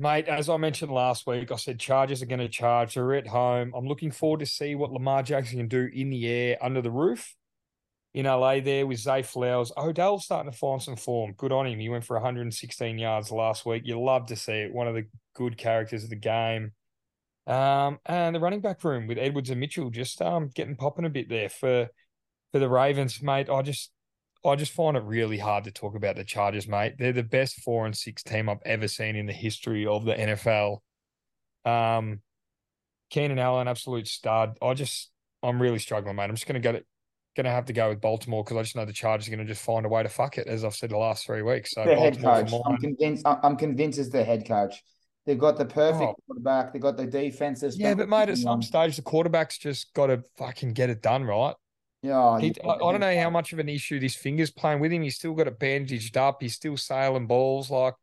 Mate, 0.00 0.26
as 0.26 0.48
I 0.48 0.56
mentioned 0.56 0.90
last 0.90 1.26
week, 1.26 1.52
I 1.52 1.56
said 1.56 1.78
Chargers 1.78 2.20
are 2.20 2.26
going 2.26 2.40
to 2.40 2.48
charge. 2.48 2.94
They're 2.94 3.14
at 3.14 3.28
home. 3.28 3.72
I'm 3.76 3.86
looking 3.86 4.10
forward 4.10 4.40
to 4.40 4.46
see 4.46 4.74
what 4.74 4.92
Lamar 4.92 5.22
Jackson 5.22 5.58
can 5.58 5.68
do 5.68 5.88
in 5.92 6.10
the 6.10 6.26
air 6.26 6.58
under 6.60 6.82
the 6.82 6.90
roof 6.90 7.34
in 8.12 8.26
LA 8.26 8.60
there 8.60 8.86
with 8.86 8.98
Zay 8.98 9.22
Flowers. 9.22 9.72
Odell's 9.76 10.24
starting 10.24 10.50
to 10.50 10.56
find 10.56 10.82
some 10.82 10.96
form. 10.96 11.34
Good 11.36 11.52
on 11.52 11.66
him. 11.66 11.78
He 11.78 11.88
went 11.88 12.04
for 12.04 12.14
116 12.16 12.98
yards 12.98 13.30
last 13.30 13.66
week. 13.66 13.82
You 13.84 14.00
love 14.00 14.26
to 14.26 14.36
see 14.36 14.52
it. 14.52 14.72
One 14.72 14.88
of 14.88 14.94
the 14.94 15.06
good 15.34 15.56
characters 15.56 16.02
of 16.02 16.10
the 16.10 16.16
game. 16.16 16.72
Um, 17.46 17.98
and 18.06 18.34
the 18.34 18.40
running 18.40 18.60
back 18.60 18.82
room 18.82 19.06
with 19.06 19.18
Edwards 19.18 19.50
and 19.50 19.60
Mitchell 19.60 19.90
just 19.90 20.22
um 20.22 20.48
getting 20.54 20.76
popping 20.76 21.04
a 21.04 21.10
bit 21.10 21.28
there 21.28 21.50
for 21.50 21.88
for 22.52 22.58
the 22.58 22.68
Ravens, 22.68 23.22
mate. 23.22 23.50
I 23.50 23.62
just 23.62 23.92
I 24.46 24.56
just 24.56 24.72
find 24.72 24.96
it 24.96 25.02
really 25.04 25.38
hard 25.38 25.64
to 25.64 25.70
talk 25.70 25.94
about 25.94 26.16
the 26.16 26.24
Chargers, 26.24 26.68
mate. 26.68 26.94
They're 26.98 27.12
the 27.12 27.22
best 27.22 27.60
four 27.62 27.86
and 27.86 27.96
six 27.96 28.22
team 28.22 28.48
I've 28.48 28.58
ever 28.66 28.88
seen 28.88 29.16
in 29.16 29.26
the 29.26 29.32
history 29.32 29.86
of 29.86 30.04
the 30.04 30.14
NFL. 30.14 30.78
Um, 31.64 32.20
Keenan 33.10 33.38
Allen, 33.38 33.68
absolute 33.68 34.06
stud. 34.06 34.58
I 34.60 34.74
just, 34.74 35.10
I'm 35.42 35.60
really 35.62 35.78
struggling, 35.78 36.16
mate. 36.16 36.24
I'm 36.24 36.34
just 36.34 36.46
going 36.46 36.60
to 36.60 36.72
go, 36.72 36.78
going 37.36 37.44
to 37.44 37.50
have 37.50 37.66
to 37.66 37.72
go 37.72 37.88
with 37.88 38.00
Baltimore 38.00 38.44
because 38.44 38.56
I 38.58 38.62
just 38.62 38.76
know 38.76 38.84
the 38.84 38.92
Chargers 38.92 39.28
are 39.28 39.30
going 39.30 39.46
to 39.46 39.50
just 39.50 39.64
find 39.64 39.86
a 39.86 39.88
way 39.88 40.02
to 40.02 40.08
fuck 40.08 40.36
it, 40.36 40.46
as 40.46 40.64
I've 40.64 40.74
said 40.74 40.90
the 40.90 40.98
last 40.98 41.24
three 41.24 41.42
weeks. 41.42 41.72
So 41.72 41.84
Their 41.84 41.96
head 41.96 42.20
coach. 42.20 42.52
I'm 42.66 42.76
convinced. 42.76 43.26
I'm 43.26 43.56
convinced 43.56 43.98
it's 43.98 44.10
their 44.10 44.24
head 44.24 44.46
coach. 44.46 44.82
They've 45.26 45.38
got 45.38 45.56
the 45.56 45.64
perfect 45.64 46.02
Oh. 46.02 46.16
quarterback. 46.26 46.72
They've 46.74 46.82
got 46.82 46.98
the 46.98 47.06
defenses. 47.06 47.78
Yeah, 47.78 47.94
but 47.94 48.10
mate, 48.10 48.28
at 48.28 48.36
some 48.36 48.50
on- 48.52 48.62
stage, 48.62 48.96
the 48.96 49.02
quarterback's 49.02 49.56
just 49.56 49.94
got 49.94 50.08
to 50.08 50.22
fucking 50.36 50.74
get 50.74 50.90
it 50.90 51.00
done, 51.00 51.24
right? 51.24 51.54
Yeah, 52.04 52.38
He, 52.38 52.54
I, 52.62 52.68
I 52.68 52.78
don't 52.78 53.00
know 53.00 53.18
how 53.18 53.30
much 53.30 53.54
of 53.54 53.58
an 53.58 53.68
issue 53.70 53.98
this 53.98 54.14
finger's 54.14 54.50
playing 54.50 54.80
with 54.80 54.92
him. 54.92 55.02
He's 55.02 55.16
still 55.16 55.32
got 55.32 55.46
it 55.46 55.58
bandaged 55.58 56.18
up. 56.18 56.42
He's 56.42 56.54
still 56.54 56.76
sailing 56.76 57.26
balls. 57.26 57.70
Like 57.70 57.94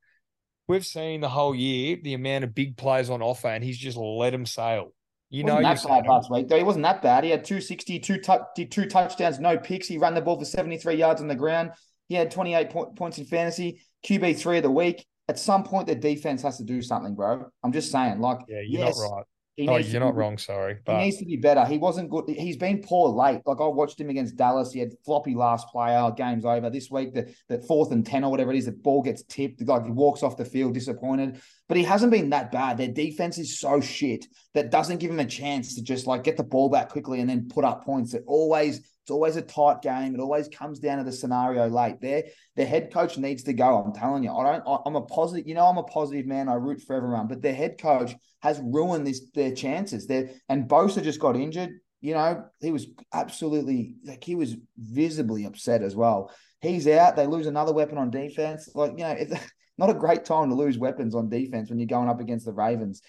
we've 0.68 0.86
seen 0.86 1.22
the 1.22 1.30
whole 1.30 1.54
year, 1.54 1.97
the 2.02 2.16
amount 2.16 2.43
of 2.43 2.56
big 2.56 2.78
players 2.78 3.12
on 3.12 3.22
offer, 3.22 3.49
and 3.49 3.64
he's 3.64 3.78
just 3.78 3.97
let 3.97 4.32
them 4.32 4.47
sail. 4.47 4.91
You 5.30 5.43
know, 5.43 5.56
wasn't 5.56 5.70
you've 5.70 5.84
that 5.84 6.04
bad 6.04 6.10
last 6.10 6.32
week. 6.32 6.47
Though 6.47 6.58
he 6.58 6.64
wasn't 6.64 6.84
that 6.84 7.04
bad. 7.04 7.24
He 7.24 7.30
had 7.30 7.45
260, 7.45 7.99
two, 7.99 8.20
did 8.56 8.72
two 8.72 8.86
touchdowns, 8.88 9.39
no 9.39 9.58
picks. 9.58 9.88
He 9.88 9.99
ran 9.99 10.16
the 10.16 10.22
ball 10.22 10.39
for 10.39 10.45
73 10.45 10.95
yards 10.95 11.22
on 11.22 11.28
the 11.28 11.36
ground. 11.36 11.72
He 12.10 12.16
had 12.16 12.32
28 12.32 12.70
po- 12.72 12.86
points 12.88 13.20
in 13.20 13.26
fantasy, 13.26 13.82
QB 14.06 14.38
three 14.39 14.58
of 14.58 14.64
the 14.64 14.72
week. 14.72 15.06
At 15.30 15.39
some 15.39 15.64
point, 15.64 15.88
the 15.88 15.95
defense 15.95 16.41
has 16.41 16.58
to 16.58 16.64
do 16.64 16.82
something, 16.82 17.16
bro. 17.16 17.45
I'm 17.64 17.72
just 17.72 17.91
saying, 17.91 18.20
like, 18.20 18.39
Yeah, 18.49 18.62
you're 18.66 18.82
yes, 18.82 18.99
not 18.99 19.10
right. 19.10 19.26
Oh, 19.60 19.78
you're 19.78 19.99
not 19.99 20.12
be- 20.12 20.18
wrong. 20.18 20.38
Sorry, 20.38 20.78
He 20.88 20.93
needs 20.93 21.18
to 21.18 21.26
be 21.26 21.36
better. 21.36 21.66
He 21.66 21.78
wasn't 21.78 22.10
good. 22.10 22.26
He's 22.30 22.58
been 22.58 22.82
poor 22.82 23.10
late. 23.10 23.41
Like 23.45 23.60
I 23.60 23.68
watched 23.68 23.99
him 23.99 24.10
against 24.10 24.36
Dallas. 24.38 24.72
He 24.72 24.80
had 24.80 24.93
floppy 25.06 25.36
last 25.36 25.68
play. 25.68 25.95
Oh, 25.97 26.12
game's 26.12 26.45
over. 26.45 26.70
This 26.70 26.89
week, 26.89 27.14
the, 27.14 27.34
the 27.49 27.60
fourth 27.60 27.91
and 27.91 28.06
10 28.06 28.24
or 28.24 28.32
whatever 28.32 28.52
it 28.52 28.58
is, 28.58 28.66
the 28.66 28.72
ball 28.72 29.02
gets 29.02 29.24
tipped. 29.24 29.62
Like 29.62 29.86
he 29.86 29.91
walks 29.91 30.24
off 30.24 30.38
the 30.38 30.45
field 30.45 30.74
disappointed. 30.74 31.41
But 31.72 31.78
he 31.78 31.86
hasn't 31.86 32.11
been 32.11 32.32
that 32.32 32.51
bad. 32.51 32.76
Their 32.76 32.89
defense 32.89 33.38
is 33.38 33.57
so 33.57 33.80
shit 33.80 34.28
that 34.55 34.72
doesn't 34.72 34.97
give 34.97 35.09
him 35.09 35.22
a 35.22 35.26
chance 35.26 35.74
to 35.76 35.82
just 35.82 36.05
like 36.05 36.26
get 36.26 36.36
the 36.36 36.43
ball 36.43 36.67
back 36.67 36.89
quickly 36.89 37.22
and 37.22 37.30
then 37.30 37.47
put 37.47 37.63
up 37.63 37.86
points. 37.86 38.13
It 38.13 38.26
always, 38.28 38.80
it's 38.80 39.09
always 39.09 39.38
a 39.38 39.41
tight 39.41 39.82
game. 39.82 40.13
It 40.13 40.19
always 40.19 40.49
comes 40.49 40.80
down 40.80 40.97
to 40.97 41.05
the 41.05 41.13
scenario 41.13 41.69
late. 41.69 42.01
Their 42.01 42.24
their 42.57 42.65
head 42.65 42.91
coach 42.91 43.17
needs 43.17 43.43
to 43.43 43.53
go. 43.53 43.82
I'm 43.82 43.93
telling 43.93 44.22
you. 44.22 44.34
I 44.34 44.51
don't 44.51 44.67
I, 44.67 44.80
I'm 44.86 44.97
a 44.97 45.01
positive, 45.03 45.47
you 45.47 45.55
know, 45.55 45.65
I'm 45.65 45.78
a 45.78 45.84
positive 45.84 46.26
man. 46.26 46.49
I 46.49 46.55
root 46.55 46.82
for 46.82 46.93
everyone, 46.93 47.28
but 47.28 47.41
their 47.41 47.55
head 47.55 47.80
coach 47.80 48.15
has 48.41 48.59
ruined 48.61 49.07
this 49.07 49.22
their 49.34 49.53
chances. 49.55 50.07
There 50.07 50.30
and 50.49 50.67
Bosa 50.67 51.01
just 51.01 51.22
got 51.22 51.38
injured. 51.38 51.69
You 52.01 52.15
know, 52.15 52.43
he 52.59 52.72
was 52.72 52.88
absolutely 53.13 53.93
like 54.03 54.26
he 54.26 54.36
was 54.36 54.57
visibly 54.78 55.45
upset 55.45 55.84
as 55.84 55.95
well. 55.95 56.34
He's 56.59 56.86
out. 56.86 57.15
They 57.15 57.28
lose 57.28 57.47
another 57.47 57.72
weapon 57.72 57.97
on 57.97 58.09
defense. 58.09 58.69
Like 58.76 58.91
you 58.97 59.05
know, 59.05 59.11
it's 59.11 59.34
not 59.82 59.89
a 59.89 59.95
great 59.95 60.23
time 60.23 60.49
to 60.49 60.55
lose 60.55 60.77
weapons 60.77 61.15
on 61.15 61.27
defense 61.27 61.69
when 61.69 61.79
you're 61.79 61.88
going 61.88 62.07
up 62.07 62.19
against 62.21 62.45
the 62.45 62.53
Ravens. 62.53 63.01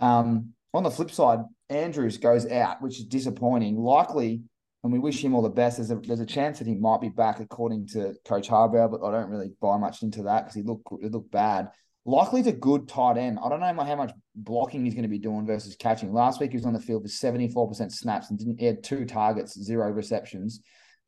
Um, 0.00 0.54
on 0.72 0.82
the 0.82 0.90
flip 0.90 1.10
side, 1.10 1.40
Andrews 1.68 2.16
goes 2.18 2.50
out, 2.50 2.80
which 2.80 2.98
is 2.98 3.04
disappointing. 3.04 3.76
Likely, 3.76 4.42
and 4.82 4.92
we 4.92 4.98
wish 4.98 5.22
him 5.22 5.34
all 5.34 5.42
the 5.42 5.50
best. 5.50 5.76
There's 5.76 5.90
a 5.90 5.96
there's 5.96 6.20
a 6.20 6.26
chance 6.26 6.58
that 6.58 6.66
he 6.66 6.74
might 6.74 7.00
be 7.00 7.10
back, 7.10 7.40
according 7.40 7.88
to 7.88 8.14
Coach 8.24 8.48
Harbaugh, 8.48 8.90
but 8.90 9.04
I 9.04 9.10
don't 9.10 9.30
really 9.30 9.52
buy 9.60 9.76
much 9.76 10.02
into 10.02 10.22
that 10.24 10.44
because 10.44 10.54
he 10.54 10.62
looked 10.62 10.88
he 11.00 11.08
looked 11.08 11.30
bad. 11.30 11.68
Likely 12.04 12.40
a 12.42 12.52
good 12.52 12.88
tight 12.88 13.18
end. 13.18 13.38
I 13.42 13.48
don't 13.48 13.60
know 13.60 13.84
how 13.84 13.96
much 13.96 14.12
blocking 14.34 14.84
he's 14.84 14.94
going 14.94 15.02
to 15.02 15.08
be 15.08 15.18
doing 15.18 15.44
versus 15.44 15.76
catching. 15.76 16.12
Last 16.12 16.40
week 16.40 16.52
he 16.52 16.56
was 16.56 16.64
on 16.64 16.72
the 16.72 16.80
field 16.80 17.02
for 17.02 17.08
74% 17.08 17.90
snaps 17.90 18.30
and 18.30 18.38
didn't 18.38 18.60
had 18.60 18.84
two 18.84 19.04
targets, 19.04 19.60
zero 19.60 19.90
receptions, 19.90 20.60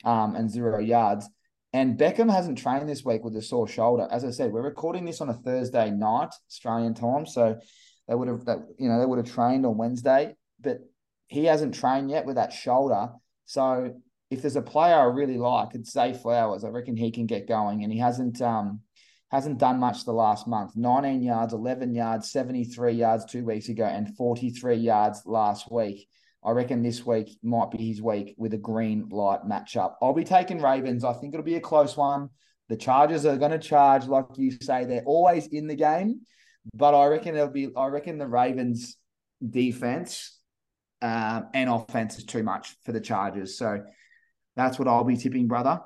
um, 0.04 0.34
and 0.34 0.50
zero 0.50 0.80
yards. 0.80 1.28
And 1.72 1.98
Beckham 1.98 2.32
hasn't 2.32 2.58
trained 2.58 2.88
this 2.88 3.04
week 3.04 3.22
with 3.22 3.36
a 3.36 3.42
sore 3.42 3.68
shoulder. 3.68 4.08
As 4.10 4.24
I 4.24 4.30
said, 4.30 4.52
we're 4.52 4.62
recording 4.62 5.04
this 5.04 5.20
on 5.20 5.28
a 5.28 5.34
Thursday 5.34 5.90
night, 5.90 6.30
Australian 6.48 6.94
time. 6.94 7.26
So 7.26 7.58
they 8.06 8.14
would 8.14 8.28
have 8.28 8.44
that 8.46 8.58
you 8.78 8.88
know, 8.88 8.98
they 8.98 9.06
would 9.06 9.18
have 9.18 9.32
trained 9.32 9.66
on 9.66 9.76
Wednesday, 9.76 10.34
but 10.60 10.78
he 11.26 11.44
hasn't 11.44 11.74
trained 11.74 12.10
yet 12.10 12.24
with 12.24 12.36
that 12.36 12.52
shoulder. 12.52 13.10
So 13.44 13.94
if 14.30 14.40
there's 14.40 14.56
a 14.56 14.62
player 14.62 14.94
I 14.94 15.04
really 15.04 15.36
like, 15.36 15.74
it's 15.74 15.92
Zay 15.92 16.14
Flowers. 16.14 16.64
I 16.64 16.68
reckon 16.68 16.96
he 16.96 17.10
can 17.10 17.26
get 17.26 17.48
going. 17.48 17.84
And 17.84 17.92
he 17.92 17.98
hasn't 17.98 18.40
um 18.40 18.80
hasn't 19.30 19.58
done 19.58 19.78
much 19.78 20.04
the 20.04 20.12
last 20.12 20.48
month. 20.48 20.74
19 20.74 21.22
yards, 21.22 21.52
11 21.52 21.94
yards, 21.94 22.30
73 22.30 22.92
yards 22.94 23.26
two 23.26 23.44
weeks 23.44 23.68
ago, 23.68 23.84
and 23.84 24.16
43 24.16 24.76
yards 24.76 25.22
last 25.26 25.70
week. 25.70 26.08
I 26.44 26.52
reckon 26.52 26.82
this 26.82 27.04
week 27.04 27.36
might 27.42 27.70
be 27.70 27.88
his 27.88 28.00
week 28.00 28.34
with 28.38 28.54
a 28.54 28.58
green 28.58 29.08
light 29.10 29.40
matchup. 29.44 29.94
I'll 30.00 30.14
be 30.14 30.24
taking 30.24 30.62
Ravens. 30.62 31.04
I 31.04 31.12
think 31.12 31.34
it'll 31.34 31.44
be 31.44 31.56
a 31.56 31.60
close 31.60 31.96
one. 31.96 32.30
The 32.68 32.76
Chargers 32.76 33.26
are 33.26 33.36
going 33.36 33.50
to 33.50 33.58
charge, 33.58 34.06
like 34.06 34.26
you 34.36 34.52
say, 34.60 34.84
they're 34.84 35.02
always 35.04 35.46
in 35.48 35.66
the 35.66 35.74
game. 35.74 36.20
But 36.74 36.94
I 36.94 37.06
reckon 37.06 37.34
it'll 37.34 37.48
be. 37.48 37.70
I 37.76 37.86
reckon 37.86 38.18
the 38.18 38.26
Ravens 38.26 38.96
defense 39.48 40.38
um, 41.00 41.46
and 41.54 41.70
offense 41.70 42.18
is 42.18 42.24
too 42.24 42.42
much 42.42 42.76
for 42.84 42.92
the 42.92 43.00
Chargers. 43.00 43.56
So 43.56 43.82
that's 44.56 44.78
what 44.78 44.88
I'll 44.88 45.04
be 45.04 45.16
tipping, 45.16 45.48
brother. 45.48 45.80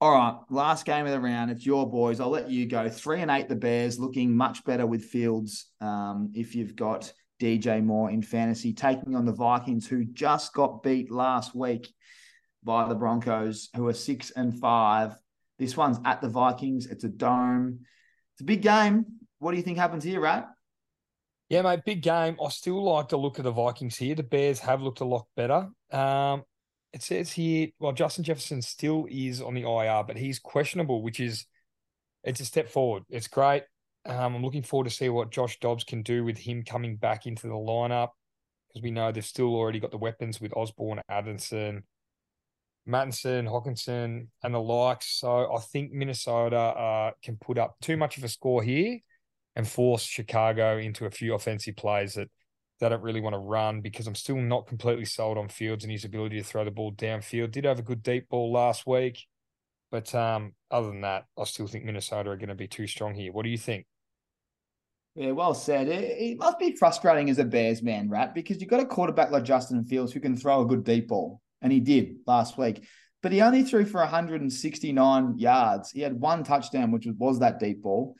All 0.00 0.12
right, 0.12 0.36
last 0.50 0.84
game 0.84 1.06
of 1.06 1.12
the 1.12 1.20
round. 1.20 1.50
It's 1.50 1.64
your 1.64 1.88
boys. 1.88 2.18
I'll 2.18 2.30
let 2.30 2.50
you 2.50 2.66
go. 2.66 2.88
Three 2.88 3.20
and 3.20 3.30
eight, 3.30 3.48
the 3.48 3.54
Bears 3.54 4.00
looking 4.00 4.36
much 4.36 4.64
better 4.64 4.86
with 4.86 5.04
Fields. 5.04 5.66
Um, 5.80 6.32
if 6.34 6.56
you've 6.56 6.74
got 6.74 7.12
DJ 7.42 7.82
Moore 7.82 8.10
in 8.10 8.22
fantasy, 8.22 8.72
taking 8.72 9.16
on 9.16 9.24
the 9.24 9.32
Vikings, 9.32 9.88
who 9.88 10.04
just 10.04 10.54
got 10.54 10.84
beat 10.84 11.10
last 11.10 11.56
week 11.56 11.92
by 12.62 12.88
the 12.88 12.94
Broncos, 12.94 13.68
who 13.74 13.88
are 13.88 13.92
six 13.92 14.30
and 14.30 14.56
five. 14.60 15.16
This 15.58 15.76
one's 15.76 15.98
at 16.04 16.20
the 16.20 16.28
Vikings. 16.28 16.86
It's 16.86 17.02
a 17.02 17.08
dome. 17.08 17.80
It's 18.34 18.42
a 18.42 18.44
big 18.44 18.62
game. 18.62 19.06
What 19.40 19.50
do 19.50 19.56
you 19.56 19.64
think 19.64 19.76
happens 19.76 20.04
here, 20.04 20.20
Rat? 20.20 20.48
Yeah, 21.48 21.62
mate, 21.62 21.80
big 21.84 22.00
game. 22.00 22.36
I 22.42 22.48
still 22.50 22.82
like 22.84 23.08
to 23.08 23.16
look 23.16 23.40
at 23.40 23.44
the 23.44 23.50
Vikings 23.50 23.96
here. 23.96 24.14
The 24.14 24.22
Bears 24.22 24.60
have 24.60 24.80
looked 24.80 25.00
a 25.00 25.04
lot 25.04 25.26
better. 25.34 25.68
Um, 25.90 26.44
it 26.92 27.02
says 27.02 27.32
here, 27.32 27.68
well, 27.80 27.92
Justin 27.92 28.22
Jefferson 28.22 28.62
still 28.62 29.08
is 29.10 29.42
on 29.42 29.54
the 29.54 29.62
IR, 29.62 30.04
but 30.06 30.16
he's 30.16 30.38
questionable, 30.38 31.02
which 31.02 31.18
is 31.18 31.44
it's 32.22 32.40
a 32.40 32.44
step 32.44 32.68
forward. 32.68 33.02
It's 33.10 33.26
great. 33.26 33.64
Um, 34.04 34.34
I'm 34.34 34.42
looking 34.42 34.62
forward 34.62 34.88
to 34.88 34.94
see 34.94 35.08
what 35.08 35.30
Josh 35.30 35.58
Dobbs 35.60 35.84
can 35.84 36.02
do 36.02 36.24
with 36.24 36.38
him 36.38 36.64
coming 36.64 36.96
back 36.96 37.26
into 37.26 37.46
the 37.46 37.54
lineup 37.54 38.10
because 38.68 38.82
we 38.82 38.90
know 38.90 39.12
they've 39.12 39.24
still 39.24 39.54
already 39.54 39.78
got 39.78 39.90
the 39.90 39.98
weapons 39.98 40.40
with 40.40 40.56
Osborne, 40.56 41.00
Addison, 41.08 41.84
Mattison, 42.86 43.46
Hockenson, 43.46 44.28
and 44.42 44.54
the 44.54 44.60
likes. 44.60 45.18
So 45.20 45.54
I 45.54 45.60
think 45.60 45.92
Minnesota 45.92 46.56
uh, 46.56 47.10
can 47.22 47.36
put 47.36 47.58
up 47.58 47.76
too 47.80 47.96
much 47.96 48.16
of 48.16 48.24
a 48.24 48.28
score 48.28 48.62
here 48.62 48.98
and 49.54 49.68
force 49.68 50.02
Chicago 50.02 50.78
into 50.78 51.06
a 51.06 51.10
few 51.10 51.34
offensive 51.34 51.76
plays 51.76 52.14
that 52.14 52.28
they 52.80 52.88
don't 52.88 53.02
really 53.02 53.20
want 53.20 53.34
to 53.34 53.38
run 53.38 53.80
because 53.80 54.06
I'm 54.06 54.14
still 54.14 54.36
not 54.36 54.66
completely 54.66 55.04
sold 55.04 55.38
on 55.38 55.48
Fields 55.48 55.84
and 55.84 55.92
his 55.92 56.04
ability 56.04 56.38
to 56.38 56.44
throw 56.44 56.64
the 56.64 56.70
ball 56.70 56.92
downfield. 56.92 57.52
Did 57.52 57.66
have 57.66 57.78
a 57.78 57.82
good 57.82 58.02
deep 58.02 58.28
ball 58.28 58.50
last 58.50 58.86
week. 58.86 59.26
But 59.92 60.12
um, 60.14 60.54
other 60.70 60.88
than 60.88 61.02
that, 61.02 61.26
I 61.38 61.44
still 61.44 61.66
think 61.66 61.84
Minnesota 61.84 62.30
are 62.30 62.36
going 62.36 62.48
to 62.48 62.54
be 62.54 62.66
too 62.66 62.86
strong 62.86 63.14
here. 63.14 63.30
What 63.30 63.44
do 63.44 63.50
you 63.50 63.58
think? 63.58 63.86
Yeah, 65.14 65.32
well 65.32 65.54
said. 65.54 65.88
It, 65.88 66.04
it, 66.04 66.38
must 66.38 66.58
be 66.58 66.74
frustrating 66.74 67.28
as 67.28 67.38
a 67.38 67.44
Bears 67.44 67.82
man, 67.82 68.08
Rat, 68.08 68.34
because 68.34 68.60
you've 68.60 68.70
got 68.70 68.80
a 68.80 68.86
quarterback 68.86 69.30
like 69.30 69.44
Justin 69.44 69.84
Fields 69.84 70.12
who 70.12 70.20
can 70.20 70.36
throw 70.36 70.62
a 70.62 70.66
good 70.66 70.84
deep 70.84 71.08
ball, 71.08 71.42
and 71.60 71.70
he 71.70 71.80
did 71.80 72.16
last 72.26 72.56
week. 72.56 72.84
But 73.22 73.32
he 73.32 73.42
only 73.42 73.62
threw 73.62 73.84
for 73.84 74.00
169 74.00 75.38
yards. 75.38 75.90
He 75.90 76.00
had 76.00 76.18
one 76.18 76.44
touchdown, 76.44 76.90
which 76.90 77.06
was, 77.06 77.14
was 77.18 77.38
that 77.40 77.60
deep 77.60 77.82
ball, 77.82 78.16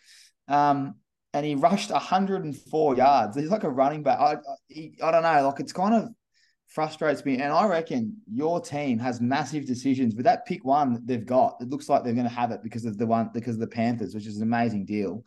um, 0.49 0.97
and 1.32 1.47
he 1.47 1.55
rushed 1.55 1.90
104 1.90 2.97
yards. 2.97 3.36
He's 3.36 3.49
like 3.49 3.64
a 3.64 3.70
running 3.70 4.03
back. 4.03 4.18
I, 4.20 4.32
I, 4.34 4.90
I 5.03 5.11
don't 5.11 5.22
know. 5.22 5.47
Like 5.49 5.61
it's 5.61 5.72
kind 5.72 5.95
of 5.95 6.11
frustrates 6.68 7.24
me. 7.24 7.34
And 7.34 7.53
I 7.53 7.66
reckon 7.66 8.18
your 8.30 8.61
team 8.61 8.99
has 8.99 9.20
massive 9.20 9.66
decisions. 9.66 10.14
With 10.14 10.24
that 10.24 10.47
pick 10.47 10.62
one 10.64 11.01
they've 11.05 11.24
got, 11.24 11.57
it 11.61 11.68
looks 11.68 11.88
like 11.88 12.05
they're 12.05 12.12
going 12.12 12.28
to 12.28 12.34
have 12.34 12.51
it 12.51 12.62
because 12.62 12.84
of 12.84 12.99
the 12.99 13.07
one 13.07 13.30
because 13.32 13.55
of 13.55 13.61
the 13.61 13.66
Panthers, 13.66 14.14
which 14.14 14.26
is 14.26 14.36
an 14.36 14.43
amazing 14.43 14.84
deal. 14.84 15.24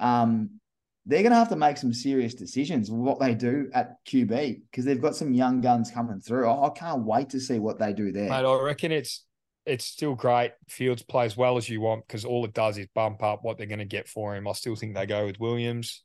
Um, 0.00 0.60
they're 1.06 1.22
going 1.22 1.32
to 1.32 1.38
have 1.38 1.50
to 1.50 1.56
make 1.56 1.76
some 1.76 1.92
serious 1.92 2.34
decisions 2.34 2.90
what 2.90 3.20
they 3.20 3.34
do 3.34 3.70
at 3.74 4.04
QB 4.06 4.62
because 4.70 4.84
they've 4.84 5.00
got 5.00 5.14
some 5.14 5.34
young 5.34 5.60
guns 5.60 5.90
coming 5.90 6.20
through. 6.20 6.48
I 6.48 6.70
can't 6.70 7.04
wait 7.04 7.30
to 7.30 7.40
see 7.40 7.58
what 7.58 7.78
they 7.78 7.92
do 7.92 8.10
there. 8.10 8.30
Mate, 8.30 8.46
I 8.46 8.62
reckon 8.62 8.90
it's 8.90 9.24
it's 9.66 9.84
still 9.84 10.14
great. 10.14 10.52
Fields 10.68 11.02
play 11.02 11.26
as 11.26 11.36
well 11.36 11.56
as 11.56 11.68
you 11.68 11.80
want 11.80 12.06
because 12.06 12.24
all 12.24 12.44
it 12.44 12.54
does 12.54 12.78
is 12.78 12.86
bump 12.94 13.22
up 13.22 13.40
what 13.42 13.58
they're 13.58 13.66
going 13.66 13.78
to 13.78 13.84
get 13.84 14.08
for 14.08 14.34
him. 14.34 14.48
I 14.48 14.52
still 14.52 14.76
think 14.76 14.94
they 14.94 15.06
go 15.06 15.26
with 15.26 15.40
Williams. 15.40 16.02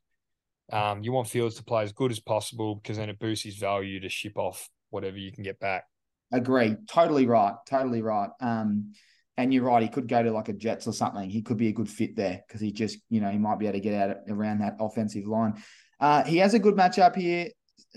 Um, 0.71 1.01
you 1.01 1.11
want 1.11 1.27
Fields 1.27 1.55
to 1.55 1.63
play 1.63 1.83
as 1.83 1.91
good 1.91 2.11
as 2.11 2.19
possible 2.19 2.75
because 2.75 2.97
then 2.97 3.09
it 3.09 3.19
boosts 3.19 3.45
his 3.45 3.55
value 3.55 3.99
to 4.01 4.09
ship 4.09 4.37
off 4.37 4.69
whatever 4.89 5.17
you 5.17 5.31
can 5.31 5.43
get 5.43 5.59
back. 5.59 5.85
Agree. 6.31 6.75
Totally 6.87 7.25
right. 7.25 7.55
Totally 7.67 8.01
right. 8.01 8.29
Um, 8.39 8.93
and 9.39 9.53
you're 9.53 9.63
right, 9.63 9.81
he 9.81 9.87
could 9.87 10.09
go 10.09 10.21
to 10.21 10.31
like 10.31 10.49
a 10.49 10.53
Jets 10.53 10.85
or 10.85 10.91
something. 10.91 11.29
He 11.29 11.41
could 11.41 11.55
be 11.55 11.69
a 11.69 11.71
good 11.71 11.89
fit 11.89 12.13
there 12.13 12.43
because 12.45 12.59
he 12.59 12.73
just, 12.73 12.97
you 13.09 13.21
know, 13.21 13.29
he 13.29 13.37
might 13.37 13.57
be 13.57 13.67
able 13.67 13.73
to 13.75 13.79
get 13.79 13.93
out 13.93 14.17
around 14.27 14.59
that 14.59 14.75
offensive 14.81 15.25
line. 15.25 15.63
Uh, 15.97 16.25
he 16.25 16.37
has 16.39 16.53
a 16.53 16.59
good 16.59 16.75
matchup 16.75 17.15
here. 17.15 17.47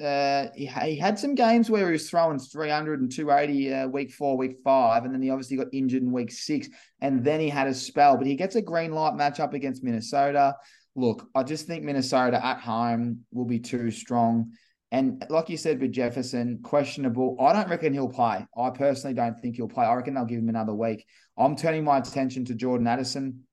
Uh, 0.02 0.46
he, 0.54 0.66
he 0.66 0.96
had 0.96 1.18
some 1.18 1.34
games 1.34 1.68
where 1.68 1.86
he 1.86 1.92
was 1.92 2.08
throwing 2.08 2.38
300 2.38 3.00
and 3.00 3.10
280 3.10 3.74
uh, 3.74 3.88
week 3.88 4.12
four, 4.12 4.36
week 4.36 4.58
five, 4.62 5.04
and 5.04 5.12
then 5.12 5.20
he 5.20 5.30
obviously 5.30 5.56
got 5.56 5.66
injured 5.72 6.02
in 6.02 6.12
week 6.12 6.30
six, 6.30 6.68
and 7.00 7.24
then 7.24 7.40
he 7.40 7.48
had 7.48 7.66
a 7.66 7.74
spell. 7.74 8.16
But 8.16 8.28
he 8.28 8.36
gets 8.36 8.54
a 8.54 8.62
green 8.62 8.92
light 8.92 9.14
matchup 9.14 9.52
against 9.52 9.82
Minnesota. 9.82 10.54
Look, 10.94 11.28
I 11.34 11.42
just 11.42 11.66
think 11.66 11.82
Minnesota 11.82 12.44
at 12.44 12.60
home 12.60 13.24
will 13.32 13.46
be 13.46 13.58
too 13.58 13.90
strong. 13.90 14.52
And 14.92 15.24
like 15.30 15.48
you 15.48 15.56
said 15.56 15.80
with 15.80 15.90
Jefferson, 15.90 16.60
questionable. 16.62 17.38
I 17.40 17.54
don't 17.54 17.70
reckon 17.70 17.94
he'll 17.94 18.10
play. 18.10 18.46
I 18.54 18.70
personally 18.70 19.14
don't 19.14 19.40
think 19.40 19.56
he'll 19.56 19.66
play. 19.66 19.86
I 19.86 19.94
reckon 19.94 20.12
they'll 20.12 20.26
give 20.26 20.38
him 20.38 20.50
another 20.50 20.74
week. 20.74 21.06
I'm 21.38 21.56
turning 21.56 21.82
my 21.82 21.96
attention 21.96 22.44
to 22.44 22.54
Jordan 22.54 22.86
Addison. 22.86 23.44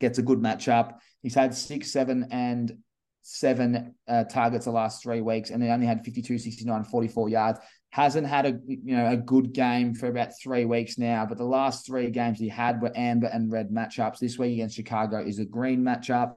Gets 0.00 0.18
a 0.18 0.22
good 0.22 0.40
matchup. 0.40 0.94
He's 1.22 1.36
had 1.36 1.54
six, 1.54 1.92
seven, 1.92 2.26
and 2.32 2.76
seven 3.22 3.94
uh, 4.08 4.24
targets 4.24 4.64
the 4.64 4.72
last 4.72 5.00
three 5.00 5.20
weeks, 5.20 5.50
and 5.50 5.62
he 5.62 5.68
only 5.68 5.86
had 5.86 6.04
52, 6.04 6.38
69, 6.38 6.82
44 6.82 7.28
yards. 7.28 7.60
Hasn't 7.90 8.26
had 8.26 8.46
a 8.46 8.58
you 8.66 8.96
know 8.96 9.10
a 9.10 9.16
good 9.16 9.52
game 9.52 9.94
for 9.94 10.08
about 10.08 10.30
three 10.42 10.64
weeks 10.64 10.98
now, 10.98 11.24
but 11.24 11.38
the 11.38 11.44
last 11.44 11.86
three 11.86 12.10
games 12.10 12.40
he 12.40 12.48
had 12.48 12.82
were 12.82 12.92
amber 12.96 13.28
and 13.28 13.52
red 13.52 13.70
matchups. 13.70 14.18
This 14.18 14.38
week 14.38 14.54
against 14.54 14.74
Chicago 14.74 15.22
is 15.24 15.38
a 15.38 15.44
green 15.44 15.82
matchup. 15.82 16.34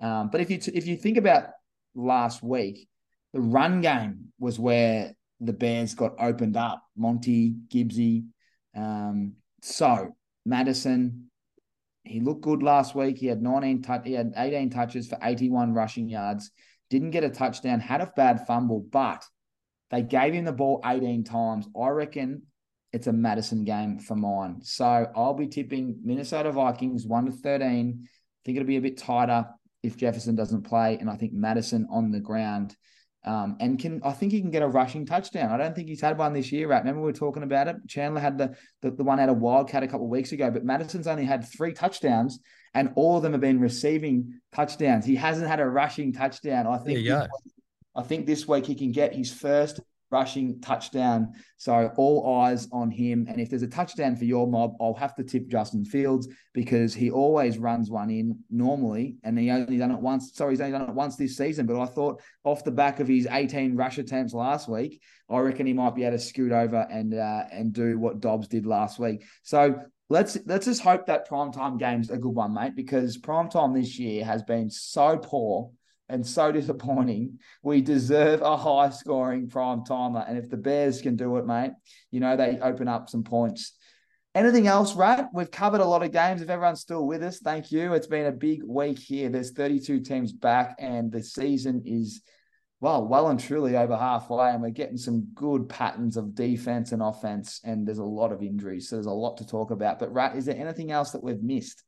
Um, 0.00 0.30
but 0.30 0.40
if 0.40 0.50
you 0.50 0.58
t- 0.58 0.72
if 0.74 0.86
you 0.86 0.96
think 0.96 1.18
about 1.18 1.48
last 1.94 2.42
week, 2.42 2.88
the 3.32 3.40
run 3.40 3.80
game 3.80 4.32
was 4.38 4.58
where 4.58 5.14
the 5.40 5.52
Bears 5.52 5.94
got 5.94 6.14
opened 6.18 6.56
up. 6.56 6.82
Monty, 6.96 7.54
Gibbsy. 7.68 8.26
Um, 8.76 9.34
so 9.62 10.14
Mattison, 10.46 11.30
he 12.04 12.20
looked 12.20 12.42
good 12.42 12.62
last 12.62 12.94
week. 12.94 13.18
He 13.18 13.26
had 13.26 13.42
19 13.42 13.82
touch, 13.82 14.02
he 14.04 14.12
had 14.12 14.32
18 14.36 14.70
touches 14.70 15.08
for 15.08 15.18
81 15.22 15.74
rushing 15.74 16.08
yards. 16.08 16.50
Didn't 16.90 17.10
get 17.10 17.24
a 17.24 17.30
touchdown, 17.30 17.80
had 17.80 18.00
a 18.00 18.12
bad 18.14 18.46
fumble, 18.46 18.80
but 18.80 19.24
they 19.90 20.02
gave 20.02 20.34
him 20.34 20.44
the 20.44 20.52
ball 20.52 20.80
18 20.84 21.24
times. 21.24 21.66
I 21.80 21.88
reckon 21.88 22.42
it's 22.92 23.06
a 23.06 23.12
Mattison 23.12 23.64
game 23.64 23.98
for 23.98 24.14
mine. 24.14 24.60
So 24.62 25.10
I'll 25.16 25.34
be 25.34 25.46
tipping 25.48 25.98
Minnesota 26.04 26.52
Vikings 26.52 27.06
1 27.06 27.26
to 27.26 27.32
13. 27.32 28.02
I 28.02 28.08
think 28.44 28.56
it'll 28.56 28.66
be 28.66 28.76
a 28.76 28.82
bit 28.82 28.98
tighter 28.98 29.46
if 29.82 29.96
Jefferson 29.96 30.34
doesn't 30.34 30.62
play. 30.62 30.98
And 30.98 31.08
I 31.08 31.16
think 31.16 31.32
Mattison 31.32 31.86
on 31.90 32.10
the 32.10 32.20
ground 32.20 32.76
um, 33.24 33.56
and 33.60 33.78
can 33.78 34.00
I 34.04 34.12
think 34.12 34.32
he 34.32 34.40
can 34.40 34.50
get 34.50 34.62
a 34.62 34.68
rushing 34.68 35.06
touchdown. 35.06 35.50
I 35.50 35.56
don't 35.56 35.74
think 35.76 35.88
he's 35.88 36.00
had 36.00 36.18
one 36.18 36.32
this 36.32 36.50
year, 36.50 36.68
right? 36.68 36.80
Remember 36.80 37.00
we 37.00 37.06
were 37.06 37.12
talking 37.12 37.44
about 37.44 37.68
it. 37.68 37.76
Chandler 37.86 38.20
had 38.20 38.36
the 38.36 38.56
the, 38.80 38.90
the 38.90 39.04
one 39.04 39.20
out 39.20 39.28
of 39.28 39.38
Wildcat 39.38 39.82
a 39.82 39.86
couple 39.86 40.06
of 40.06 40.10
weeks 40.10 40.32
ago, 40.32 40.50
but 40.50 40.64
Mattison's 40.64 41.06
only 41.06 41.24
had 41.24 41.46
three 41.46 41.72
touchdowns, 41.72 42.40
and 42.74 42.90
all 42.96 43.16
of 43.16 43.22
them 43.22 43.32
have 43.32 43.40
been 43.40 43.60
receiving 43.60 44.40
touchdowns. 44.52 45.04
He 45.04 45.14
hasn't 45.14 45.46
had 45.46 45.60
a 45.60 45.66
rushing 45.66 46.12
touchdown. 46.12 46.66
I 46.66 46.78
think. 46.78 46.98
I 47.94 48.02
think 48.02 48.26
this 48.26 48.48
week 48.48 48.66
he 48.66 48.74
can 48.74 48.90
get 48.90 49.14
his 49.14 49.32
first 49.32 49.80
rushing 50.12 50.60
touchdown. 50.60 51.32
So 51.56 51.90
all 51.96 52.40
eyes 52.42 52.68
on 52.70 52.90
him. 52.90 53.26
And 53.28 53.40
if 53.40 53.48
there's 53.48 53.62
a 53.62 53.68
touchdown 53.68 54.14
for 54.14 54.24
your 54.24 54.46
mob, 54.46 54.74
I'll 54.80 54.94
have 54.94 55.14
to 55.16 55.24
tip 55.24 55.48
Justin 55.48 55.84
Fields 55.84 56.28
because 56.52 56.94
he 56.94 57.10
always 57.10 57.58
runs 57.58 57.90
one 57.90 58.10
in 58.10 58.38
normally. 58.50 59.16
And 59.24 59.38
he 59.38 59.50
only 59.50 59.78
done 59.78 59.90
it 59.90 60.00
once. 60.00 60.34
Sorry, 60.34 60.52
he's 60.52 60.60
only 60.60 60.78
done 60.78 60.88
it 60.88 60.94
once 60.94 61.16
this 61.16 61.36
season. 61.36 61.66
But 61.66 61.80
I 61.80 61.86
thought 61.86 62.20
off 62.44 62.62
the 62.62 62.70
back 62.70 63.00
of 63.00 63.08
his 63.08 63.26
18 63.30 63.74
rush 63.74 63.98
attempts 63.98 64.34
last 64.34 64.68
week, 64.68 65.00
I 65.30 65.38
reckon 65.38 65.66
he 65.66 65.72
might 65.72 65.94
be 65.94 66.04
able 66.04 66.18
to 66.18 66.22
scoot 66.22 66.52
over 66.52 66.86
and 66.90 67.14
uh, 67.14 67.44
and 67.50 67.72
do 67.72 67.98
what 67.98 68.20
Dobbs 68.20 68.48
did 68.48 68.66
last 68.66 68.98
week. 68.98 69.24
So 69.42 69.80
let's 70.10 70.36
let's 70.44 70.66
just 70.66 70.82
hope 70.82 71.06
that 71.06 71.28
primetime 71.28 71.78
game's 71.78 72.10
a 72.10 72.18
good 72.18 72.34
one, 72.34 72.52
mate, 72.52 72.76
because 72.76 73.18
primetime 73.18 73.74
this 73.74 73.98
year 73.98 74.24
has 74.24 74.42
been 74.42 74.68
so 74.68 75.16
poor 75.16 75.70
and 76.12 76.26
so 76.26 76.52
disappointing. 76.52 77.38
We 77.62 77.80
deserve 77.80 78.42
a 78.42 78.56
high 78.56 78.90
scoring 78.90 79.48
prime 79.48 79.82
timer. 79.82 80.24
And 80.28 80.36
if 80.36 80.50
the 80.50 80.58
Bears 80.58 81.00
can 81.00 81.16
do 81.16 81.38
it, 81.38 81.46
mate, 81.46 81.72
you 82.10 82.20
know, 82.20 82.36
they 82.36 82.58
open 82.60 82.86
up 82.86 83.08
some 83.08 83.24
points. 83.24 83.72
Anything 84.34 84.66
else, 84.66 84.94
Rat? 84.94 85.30
We've 85.32 85.50
covered 85.50 85.80
a 85.80 85.86
lot 85.86 86.02
of 86.02 86.12
games. 86.12 86.42
If 86.42 86.50
everyone's 86.50 86.80
still 86.80 87.06
with 87.06 87.22
us, 87.22 87.38
thank 87.38 87.72
you. 87.72 87.94
It's 87.94 88.06
been 88.06 88.26
a 88.26 88.32
big 88.32 88.62
week 88.62 88.98
here. 88.98 89.30
There's 89.30 89.52
32 89.52 90.00
teams 90.00 90.32
back, 90.32 90.76
and 90.78 91.10
the 91.10 91.22
season 91.22 91.82
is, 91.84 92.22
well, 92.80 93.06
well 93.06 93.28
and 93.28 93.40
truly 93.40 93.76
over 93.76 93.96
halfway. 93.96 94.50
And 94.50 94.62
we're 94.62 94.70
getting 94.70 94.96
some 94.96 95.28
good 95.34 95.68
patterns 95.68 96.16
of 96.16 96.34
defense 96.34 96.92
and 96.92 97.02
offense, 97.02 97.60
and 97.64 97.86
there's 97.86 97.98
a 97.98 98.04
lot 98.04 98.32
of 98.32 98.42
injuries. 98.42 98.88
So 98.88 98.96
there's 98.96 99.06
a 99.06 99.10
lot 99.10 99.38
to 99.38 99.46
talk 99.46 99.70
about. 99.70 99.98
But, 99.98 100.12
Rat, 100.12 100.36
is 100.36 100.44
there 100.44 100.56
anything 100.56 100.90
else 100.90 101.10
that 101.12 101.22
we've 101.22 101.42
missed? 101.42 101.82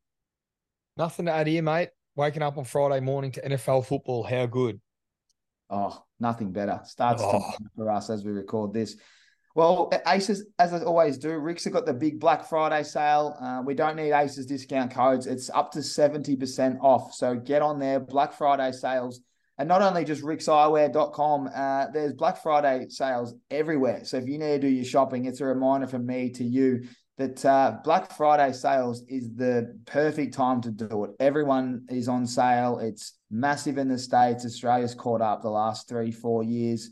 Nothing 0.96 1.26
to 1.26 1.32
add 1.32 1.46
here, 1.46 1.62
mate 1.62 1.90
waking 2.16 2.42
up 2.42 2.58
on 2.58 2.64
Friday 2.64 3.00
morning 3.00 3.32
to 3.32 3.40
NFL 3.42 3.86
football. 3.86 4.22
How 4.22 4.46
good? 4.46 4.80
Oh, 5.70 6.02
nothing 6.20 6.52
better. 6.52 6.80
Starts 6.84 7.22
Oh. 7.24 7.42
for 7.76 7.90
us 7.90 8.10
as 8.10 8.24
we 8.24 8.32
record 8.32 8.72
this. 8.72 8.96
Well, 9.56 9.90
Aces, 10.06 10.46
as 10.58 10.74
I 10.74 10.82
always 10.82 11.16
do, 11.16 11.38
Rick's 11.38 11.62
have 11.64 11.72
got 11.72 11.86
the 11.86 11.94
big 11.94 12.18
Black 12.18 12.44
Friday 12.48 12.82
sale. 12.82 13.36
Uh, 13.40 13.62
we 13.64 13.74
don't 13.74 13.94
need 13.96 14.12
Aces 14.12 14.46
discount 14.46 14.90
codes. 14.90 15.26
It's 15.28 15.48
up 15.48 15.70
to 15.72 15.78
70% 15.78 16.78
off. 16.80 17.14
So 17.14 17.36
get 17.36 17.62
on 17.62 17.78
there, 17.78 18.00
Black 18.00 18.32
Friday 18.32 18.72
sales. 18.72 19.20
And 19.56 19.68
not 19.68 19.80
only 19.82 20.04
just 20.04 20.22
rickseyewear.com, 20.24 21.50
uh, 21.54 21.86
there's 21.92 22.12
Black 22.14 22.42
Friday 22.42 22.86
sales 22.88 23.34
everywhere. 23.48 24.04
So 24.04 24.16
if 24.16 24.26
you 24.26 24.38
need 24.38 24.60
to 24.60 24.66
do 24.66 24.68
your 24.68 24.84
shopping, 24.84 25.26
it's 25.26 25.40
a 25.40 25.44
reminder 25.46 25.86
from 25.86 26.04
me 26.04 26.30
to 26.30 26.44
you 26.44 26.88
that 27.16 27.44
uh, 27.44 27.76
Black 27.84 28.10
Friday 28.16 28.52
sales 28.52 29.04
is 29.08 29.34
the 29.34 29.78
perfect 29.86 30.34
time 30.34 30.60
to 30.62 30.70
do 30.70 31.04
it. 31.04 31.12
Everyone 31.20 31.84
is 31.88 32.08
on 32.08 32.26
sale. 32.26 32.78
It's 32.80 33.14
massive 33.30 33.78
in 33.78 33.88
the 33.88 33.98
States. 33.98 34.44
Australia's 34.44 34.94
caught 34.94 35.20
up 35.20 35.42
the 35.42 35.50
last 35.50 35.88
three, 35.88 36.10
four 36.10 36.42
years. 36.42 36.90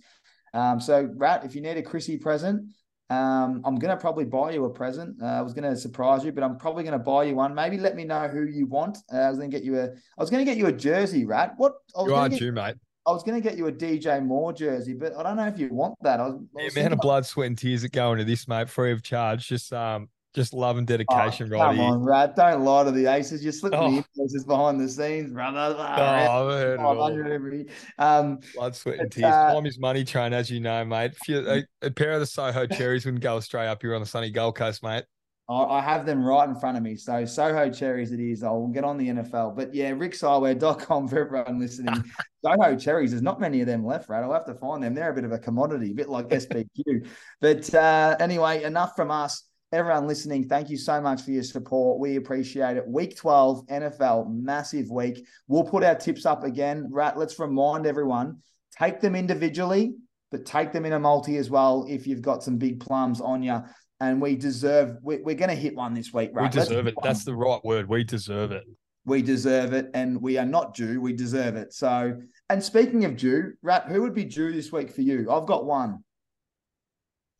Um, 0.54 0.80
so, 0.80 1.08
Rat, 1.16 1.44
if 1.44 1.54
you 1.54 1.60
need 1.60 1.76
a 1.76 1.82
Chrissy 1.82 2.18
present, 2.18 2.62
um, 3.10 3.62
I'm 3.64 3.76
going 3.76 3.90
to 3.94 4.00
probably 4.00 4.24
buy 4.24 4.52
you 4.52 4.64
a 4.64 4.70
present. 4.70 5.20
Uh, 5.20 5.26
I 5.26 5.42
was 5.42 5.52
going 5.54 5.68
to 5.68 5.76
surprise 5.76 6.24
you, 6.24 6.32
but 6.32 6.44
I'm 6.44 6.56
probably 6.56 6.84
going 6.84 6.92
to 6.92 6.98
buy 6.98 7.24
you 7.24 7.34
one. 7.34 7.54
Maybe 7.54 7.76
let 7.76 7.96
me 7.96 8.04
know 8.04 8.28
who 8.28 8.44
you 8.44 8.66
want. 8.66 8.98
Uh, 9.12 9.18
I 9.18 9.28
was 9.28 9.38
going 9.38 9.50
to 9.50 9.56
get 9.56 9.64
you 9.64 9.78
a. 9.78 9.84
I 9.86 9.90
was 10.18 10.30
going 10.30 10.44
to 10.44 10.50
get 10.50 10.56
you 10.56 10.66
a 10.66 10.72
jersey, 10.72 11.24
Rat. 11.24 11.54
What? 11.56 11.72
I 11.98 12.04
You 12.04 12.14
are 12.14 12.28
get- 12.28 12.38
due, 12.38 12.52
mate. 12.52 12.76
I 13.04 13.10
was 13.10 13.24
going 13.24 13.42
to 13.42 13.46
get 13.46 13.58
you 13.58 13.66
a 13.66 13.72
DJ 13.72 14.24
Moore 14.24 14.52
jersey, 14.52 14.94
but 14.94 15.16
I 15.16 15.24
don't 15.24 15.36
know 15.36 15.48
if 15.48 15.58
you 15.58 15.68
want 15.72 15.96
that. 16.02 16.20
I 16.20 16.28
was, 16.28 16.36
I 16.56 16.78
amount 16.78 16.92
of 16.92 17.00
blood, 17.00 17.26
sweat, 17.26 17.48
and 17.48 17.58
tears 17.58 17.82
that 17.82 17.90
go 17.90 18.12
into 18.12 18.22
this, 18.24 18.46
mate, 18.46 18.68
free 18.68 18.92
of 18.92 19.02
charge. 19.02 19.48
Just 19.48 19.72
um, 19.72 20.08
just 20.34 20.54
love 20.54 20.78
and 20.78 20.86
dedication, 20.86 21.52
Oh, 21.52 21.58
right 21.58 21.76
come 21.76 21.80
on, 21.80 22.02
Rat. 22.02 22.34
Don't 22.36 22.64
lie 22.64 22.84
to 22.84 22.90
the 22.90 23.06
aces. 23.06 23.42
You're 23.42 23.52
slipping 23.52 23.78
Oh. 23.78 23.90
the 23.90 23.96
invoices 24.16 24.44
behind 24.44 24.80
the 24.80 24.88
scenes, 24.88 25.32
brother. 25.32 25.74
Oh, 25.78 25.82
I've 25.82 26.50
heard 26.60 26.80
it 26.80 26.84
all. 26.84 27.32
every. 27.32 27.66
Um, 27.98 28.38
Blood, 28.54 28.74
sweat, 28.74 28.98
and 29.00 29.12
tears. 29.12 29.24
uh, 29.32 29.52
Time 29.54 29.66
is 29.66 29.78
money 29.78 30.04
train, 30.04 30.32
as 30.32 30.50
you 30.50 30.60
know, 30.60 30.84
mate. 30.84 31.12
If 31.20 31.28
you, 31.28 31.48
a, 31.48 31.64
a 31.86 31.90
pair 31.90 32.12
of 32.12 32.20
the 32.20 32.26
Soho 32.26 32.66
cherries 32.66 33.04
wouldn't 33.04 33.22
go 33.22 33.40
straight 33.40 33.66
up 33.68 33.82
here 33.82 33.94
on 33.94 34.00
the 34.00 34.06
sunny 34.06 34.30
Gold 34.30 34.56
Coast, 34.56 34.82
mate. 34.82 35.04
I, 35.50 35.54
I 35.64 35.80
have 35.82 36.06
them 36.06 36.24
right 36.24 36.48
in 36.48 36.54
front 36.54 36.76
of 36.76 36.82
me. 36.82 36.96
So 36.96 37.24
Soho 37.26 37.68
Cherries 37.68 38.12
it 38.12 38.20
is. 38.20 38.42
I'll 38.42 38.68
get 38.68 38.84
on 38.84 38.96
the 38.96 39.08
NFL. 39.08 39.54
But 39.56 39.74
yeah, 39.74 39.90
rickseyewear.com 39.90 41.08
for 41.08 41.18
everyone 41.18 41.58
listening. 41.58 42.02
Soho 42.44 42.76
Cherries, 42.76 43.10
there's 43.10 43.22
not 43.22 43.40
many 43.40 43.60
of 43.60 43.66
them 43.66 43.84
left, 43.84 44.08
right? 44.08 44.22
I'll 44.22 44.32
have 44.32 44.46
to 44.46 44.54
find 44.54 44.82
them. 44.82 44.94
They're 44.94 45.10
a 45.10 45.14
bit 45.14 45.24
of 45.24 45.32
a 45.32 45.38
commodity, 45.38 45.90
a 45.90 45.94
bit 45.94 46.08
like 46.08 46.28
SBQ. 46.28 47.06
But 47.40 47.74
uh, 47.74 48.16
anyway, 48.20 48.62
enough 48.62 48.94
from 48.96 49.10
us. 49.10 49.42
Everyone 49.72 50.06
listening, 50.06 50.46
thank 50.48 50.68
you 50.68 50.76
so 50.76 51.00
much 51.00 51.22
for 51.22 51.30
your 51.30 51.42
support. 51.42 51.98
We 51.98 52.16
appreciate 52.16 52.76
it. 52.76 52.86
Week 52.86 53.16
12, 53.16 53.66
NFL, 53.68 54.30
massive 54.30 54.90
week. 54.90 55.26
We'll 55.48 55.64
put 55.64 55.82
our 55.82 55.94
tips 55.94 56.26
up 56.26 56.44
again. 56.44 56.88
Rat, 56.90 57.16
let's 57.16 57.38
remind 57.38 57.86
everyone 57.86 58.38
take 58.78 59.00
them 59.00 59.14
individually, 59.14 59.94
but 60.30 60.44
take 60.44 60.72
them 60.72 60.84
in 60.84 60.92
a 60.92 60.98
multi 61.00 61.38
as 61.38 61.48
well 61.48 61.86
if 61.88 62.06
you've 62.06 62.20
got 62.20 62.42
some 62.42 62.58
big 62.58 62.80
plums 62.80 63.20
on 63.22 63.42
you 63.42 63.62
and 64.00 64.20
we 64.20 64.36
deserve. 64.36 64.96
We, 65.02 65.18
we're 65.18 65.36
going 65.36 65.48
to 65.48 65.54
hit 65.54 65.74
one 65.74 65.94
this 65.94 66.12
week, 66.12 66.30
right? 66.34 66.54
we 66.54 66.60
deserve 66.60 66.86
it. 66.86 66.94
That's 67.02 67.24
the 67.24 67.34
right 67.34 67.64
word. 67.64 67.88
We 67.88 68.04
deserve 68.04 68.52
it. 68.52 68.64
we 69.06 69.22
deserve 69.22 69.72
it, 69.72 69.90
and 69.94 70.20
we 70.20 70.36
are 70.36 70.44
not 70.44 70.74
due. 70.74 71.00
We 71.00 71.14
deserve 71.14 71.56
it. 71.56 71.72
So, 71.72 72.14
and 72.50 72.62
speaking 72.62 73.06
of 73.06 73.16
due, 73.16 73.54
Rat, 73.62 73.86
who 73.88 74.02
would 74.02 74.14
be 74.14 74.24
due 74.24 74.52
this 74.52 74.70
week 74.70 74.90
for 74.90 75.00
you? 75.00 75.30
I've 75.30 75.46
got 75.46 75.64
one. 75.64 76.04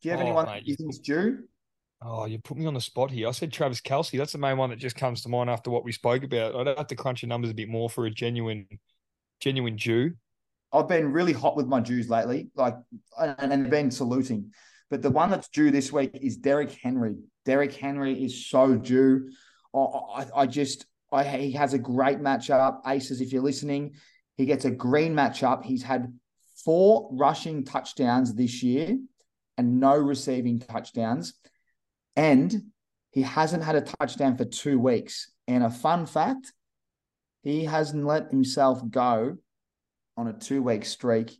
Do 0.01 0.09
you 0.09 0.11
have 0.12 0.20
Oh, 0.20 0.24
anyone 0.24 0.47
mate, 0.47 0.62
you 0.64 0.70
you- 0.72 0.76
think's 0.76 0.99
due? 0.99 1.41
Oh, 2.05 2.24
you 2.24 2.38
put 2.38 2.57
me 2.57 2.66
on 2.66 2.74
the 2.74 2.80
spot 2.80 3.11
here. 3.11 3.28
I 3.28 3.30
said 3.30 3.53
Travis 3.53 3.80
Kelce. 3.80 4.18
That's 4.18 4.32
the 4.32 4.38
main 4.38 4.57
one 4.57 4.70
that 4.70 4.78
just 4.78 4.96
comes 4.96 5.22
to 5.22 5.28
mind 5.28 5.48
after 5.48 5.70
what 5.70 5.84
we 5.84 5.92
spoke 5.92 6.24
about. 6.24 6.57
I'd 6.57 6.76
have 6.76 6.88
to 6.88 6.96
crunch 6.96 7.22
your 7.22 7.28
numbers 7.28 7.50
a 7.50 7.55
bit 7.55 7.68
more 7.68 7.88
for 7.88 8.07
a 8.07 8.11
genuine, 8.11 8.66
genuine 9.40 9.78
Jew. 9.78 10.14
I've 10.72 10.88
been 10.88 11.12
really 11.12 11.32
hot 11.32 11.57
with 11.57 11.66
my 11.66 11.80
Jews 11.80 12.09
lately, 12.09 12.50
like, 12.57 12.74
and, 13.18 13.53
and 13.53 13.70
been 13.70 13.90
saluting. 13.90 14.53
But 14.90 15.03
the 15.03 15.11
one 15.11 15.30
that's 15.30 15.48
due 15.48 15.70
this 15.70 15.92
week 15.92 16.18
is 16.20 16.36
Derrick 16.36 16.72
Henry. 16.72 17.14
Derrick 17.44 17.74
Henry 17.74 18.24
is 18.24 18.46
so 18.46 18.74
due. 18.74 19.30
I, 19.74 19.78
I, 19.78 20.26
I 20.36 20.46
just, 20.46 20.86
I, 21.12 21.24
he 21.24 21.53
has 21.53 21.72
a 21.72 21.78
great 21.78 22.20
matchup. 22.20 22.80
Aces, 22.86 23.20
if 23.20 23.32
you're 23.32 23.42
listening, 23.42 23.94
he 24.36 24.44
gets 24.44 24.64
a 24.64 24.70
green 24.70 25.14
matchup. 25.14 25.62
He's 25.62 25.82
had 25.82 26.12
four 26.64 27.11
rushing 27.12 27.64
touchdowns 27.64 28.34
this 28.34 28.62
year 28.62 28.98
and 29.57 29.78
no 29.78 29.94
receiving 29.94 30.59
touchdowns. 30.59 31.34
And 32.16 32.72
he 33.10 33.22
hasn't 33.22 33.62
had 33.62 33.76
a 33.76 33.80
touchdown 33.82 34.36
for 34.36 34.44
two 34.44 34.78
weeks. 34.78 35.30
And 35.48 35.64
a 35.64 35.70
fun 35.70 36.06
fact, 36.06 36.52
he 37.42 37.64
hasn't 37.64 38.04
let 38.04 38.30
himself 38.30 38.80
go 38.90 39.36
on 40.16 40.28
a 40.28 40.32
two 40.32 40.62
week 40.62 40.84
streak 40.84 41.36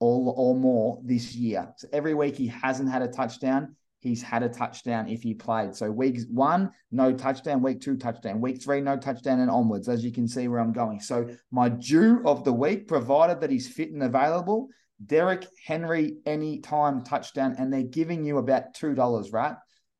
or, 0.00 0.34
or 0.36 0.54
more 0.54 1.00
this 1.04 1.34
year. 1.34 1.72
So 1.76 1.88
every 1.92 2.14
week 2.14 2.36
he 2.36 2.48
hasn't 2.48 2.90
had 2.90 3.02
a 3.02 3.08
touchdown. 3.08 3.76
He's 3.98 4.22
had 4.22 4.42
a 4.42 4.48
touchdown 4.48 5.08
if 5.08 5.22
he 5.22 5.34
played. 5.34 5.74
So 5.74 5.90
week 5.90 6.18
one, 6.30 6.70
no 6.92 7.12
touchdown. 7.12 7.62
Week 7.62 7.80
two, 7.80 7.96
touchdown. 7.96 8.40
Week 8.40 8.62
three, 8.62 8.80
no 8.80 8.96
touchdown 8.96 9.40
and 9.40 9.50
onwards, 9.50 9.88
as 9.88 10.04
you 10.04 10.12
can 10.12 10.28
see 10.28 10.48
where 10.48 10.60
I'm 10.60 10.72
going. 10.72 11.00
So 11.00 11.28
my 11.50 11.70
due 11.70 12.22
of 12.24 12.44
the 12.44 12.52
week, 12.52 12.86
provided 12.86 13.40
that 13.40 13.50
he's 13.50 13.68
fit 13.68 13.90
and 13.90 14.02
available, 14.02 14.68
Derrick 15.04 15.46
Henry 15.66 16.18
anytime 16.24 17.02
touchdown. 17.02 17.56
And 17.58 17.72
they're 17.72 17.82
giving 17.82 18.24
you 18.24 18.38
about 18.38 18.74
$2, 18.74 19.32
right? 19.32 19.56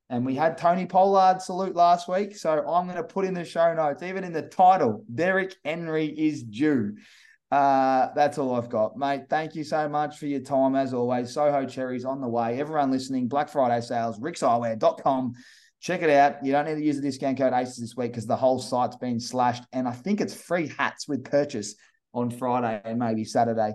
And 0.09 0.25
we 0.25 0.35
had 0.35 0.57
Tony 0.57 0.87
Pollard 0.87 1.43
salute 1.43 1.75
last 1.75 2.09
week. 2.09 2.37
So 2.37 2.51
I'm 2.51 2.87
going 2.87 2.97
to 2.97 3.03
put 3.03 3.25
in 3.25 3.35
the 3.35 3.45
show 3.45 3.75
notes, 3.75 4.03
even 4.03 4.23
in 4.23 4.33
the 4.33 4.43
title, 4.43 5.05
Derrick 5.13 5.57
Henry 5.65 6.07
is 6.07 6.43
due. 6.45 6.97
Uh, 7.51 8.09
that's 8.15 8.39
all 8.39 8.55
I've 8.55 8.69
got, 8.69 8.97
mate. 8.97 9.23
Thank 9.29 9.55
you 9.55 9.65
so 9.65 9.89
much 9.89 10.19
for 10.19 10.27
your 10.27 10.41
time, 10.41 10.75
as 10.75 10.93
always. 10.93 11.33
Soho 11.33 11.65
Cherries 11.65 12.05
on 12.05 12.21
the 12.21 12.29
way. 12.29 12.61
Everyone 12.61 12.91
listening, 12.91 13.29
Black 13.29 13.49
Friday 13.49 13.81
sales, 13.81 14.19
rickseyewear.com. 14.19 15.35
Check 15.81 16.03
it 16.03 16.11
out. 16.11 16.45
You 16.45 16.53
don't 16.53 16.67
need 16.67 16.75
to 16.77 16.85
use 16.85 16.97
the 16.97 17.03
discount 17.03 17.39
code 17.39 17.53
ACES 17.53 17.77
this 17.77 17.97
week 17.97 18.13
because 18.13 18.27
the 18.27 18.37
whole 18.37 18.59
site's 18.59 18.97
been 18.97 19.21
slashed. 19.21 19.65
And 19.73 19.87
I 19.87 19.93
think 19.93 20.21
it's 20.21 20.35
free 20.35 20.73
hats 20.77 21.07
with 21.07 21.25
purchase 21.25 21.77
on 22.13 22.31
Friday 22.31 22.81
and 22.85 22.99
maybe 22.99 23.25
Saturday. 23.25 23.75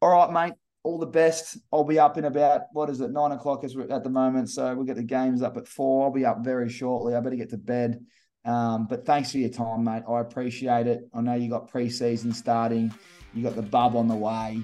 All 0.00 0.10
right, 0.10 0.32
mate. 0.32 0.61
All 0.84 0.98
the 0.98 1.06
best. 1.06 1.58
I'll 1.72 1.84
be 1.84 1.98
up 1.98 2.18
in 2.18 2.24
about, 2.24 2.62
what 2.72 2.90
is 2.90 3.00
it, 3.00 3.10
nine 3.10 3.32
o'clock 3.32 3.62
as 3.64 3.76
we're 3.76 3.90
at 3.90 4.02
the 4.02 4.10
moment. 4.10 4.50
So 4.50 4.74
we'll 4.74 4.84
get 4.84 4.96
the 4.96 5.02
games 5.02 5.42
up 5.42 5.56
at 5.56 5.68
four. 5.68 6.06
I'll 6.06 6.12
be 6.12 6.24
up 6.24 6.44
very 6.44 6.68
shortly. 6.68 7.14
I 7.14 7.20
better 7.20 7.36
get 7.36 7.50
to 7.50 7.56
bed. 7.56 8.04
Um, 8.44 8.86
but 8.88 9.06
thanks 9.06 9.30
for 9.30 9.38
your 9.38 9.50
time, 9.50 9.84
mate. 9.84 10.02
I 10.08 10.20
appreciate 10.20 10.86
it. 10.86 11.08
I 11.14 11.20
know 11.20 11.34
you 11.34 11.48
got 11.48 11.70
preseason 11.70 12.34
starting, 12.34 12.92
you 13.34 13.42
got 13.42 13.54
the 13.54 13.62
bub 13.62 13.94
on 13.94 14.08
the 14.08 14.16
way. 14.16 14.60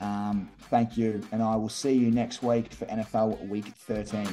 Um, 0.00 0.50
thank 0.70 0.96
you. 0.96 1.22
And 1.32 1.42
I 1.42 1.56
will 1.56 1.68
see 1.68 1.92
you 1.92 2.10
next 2.10 2.42
week 2.42 2.72
for 2.72 2.86
NFL 2.86 3.48
Week 3.48 3.66
13. 3.66 4.26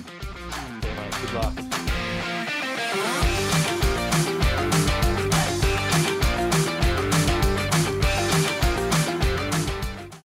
Yeah. 0.83 1.21
Good 1.21 1.33
luck. 1.33 1.80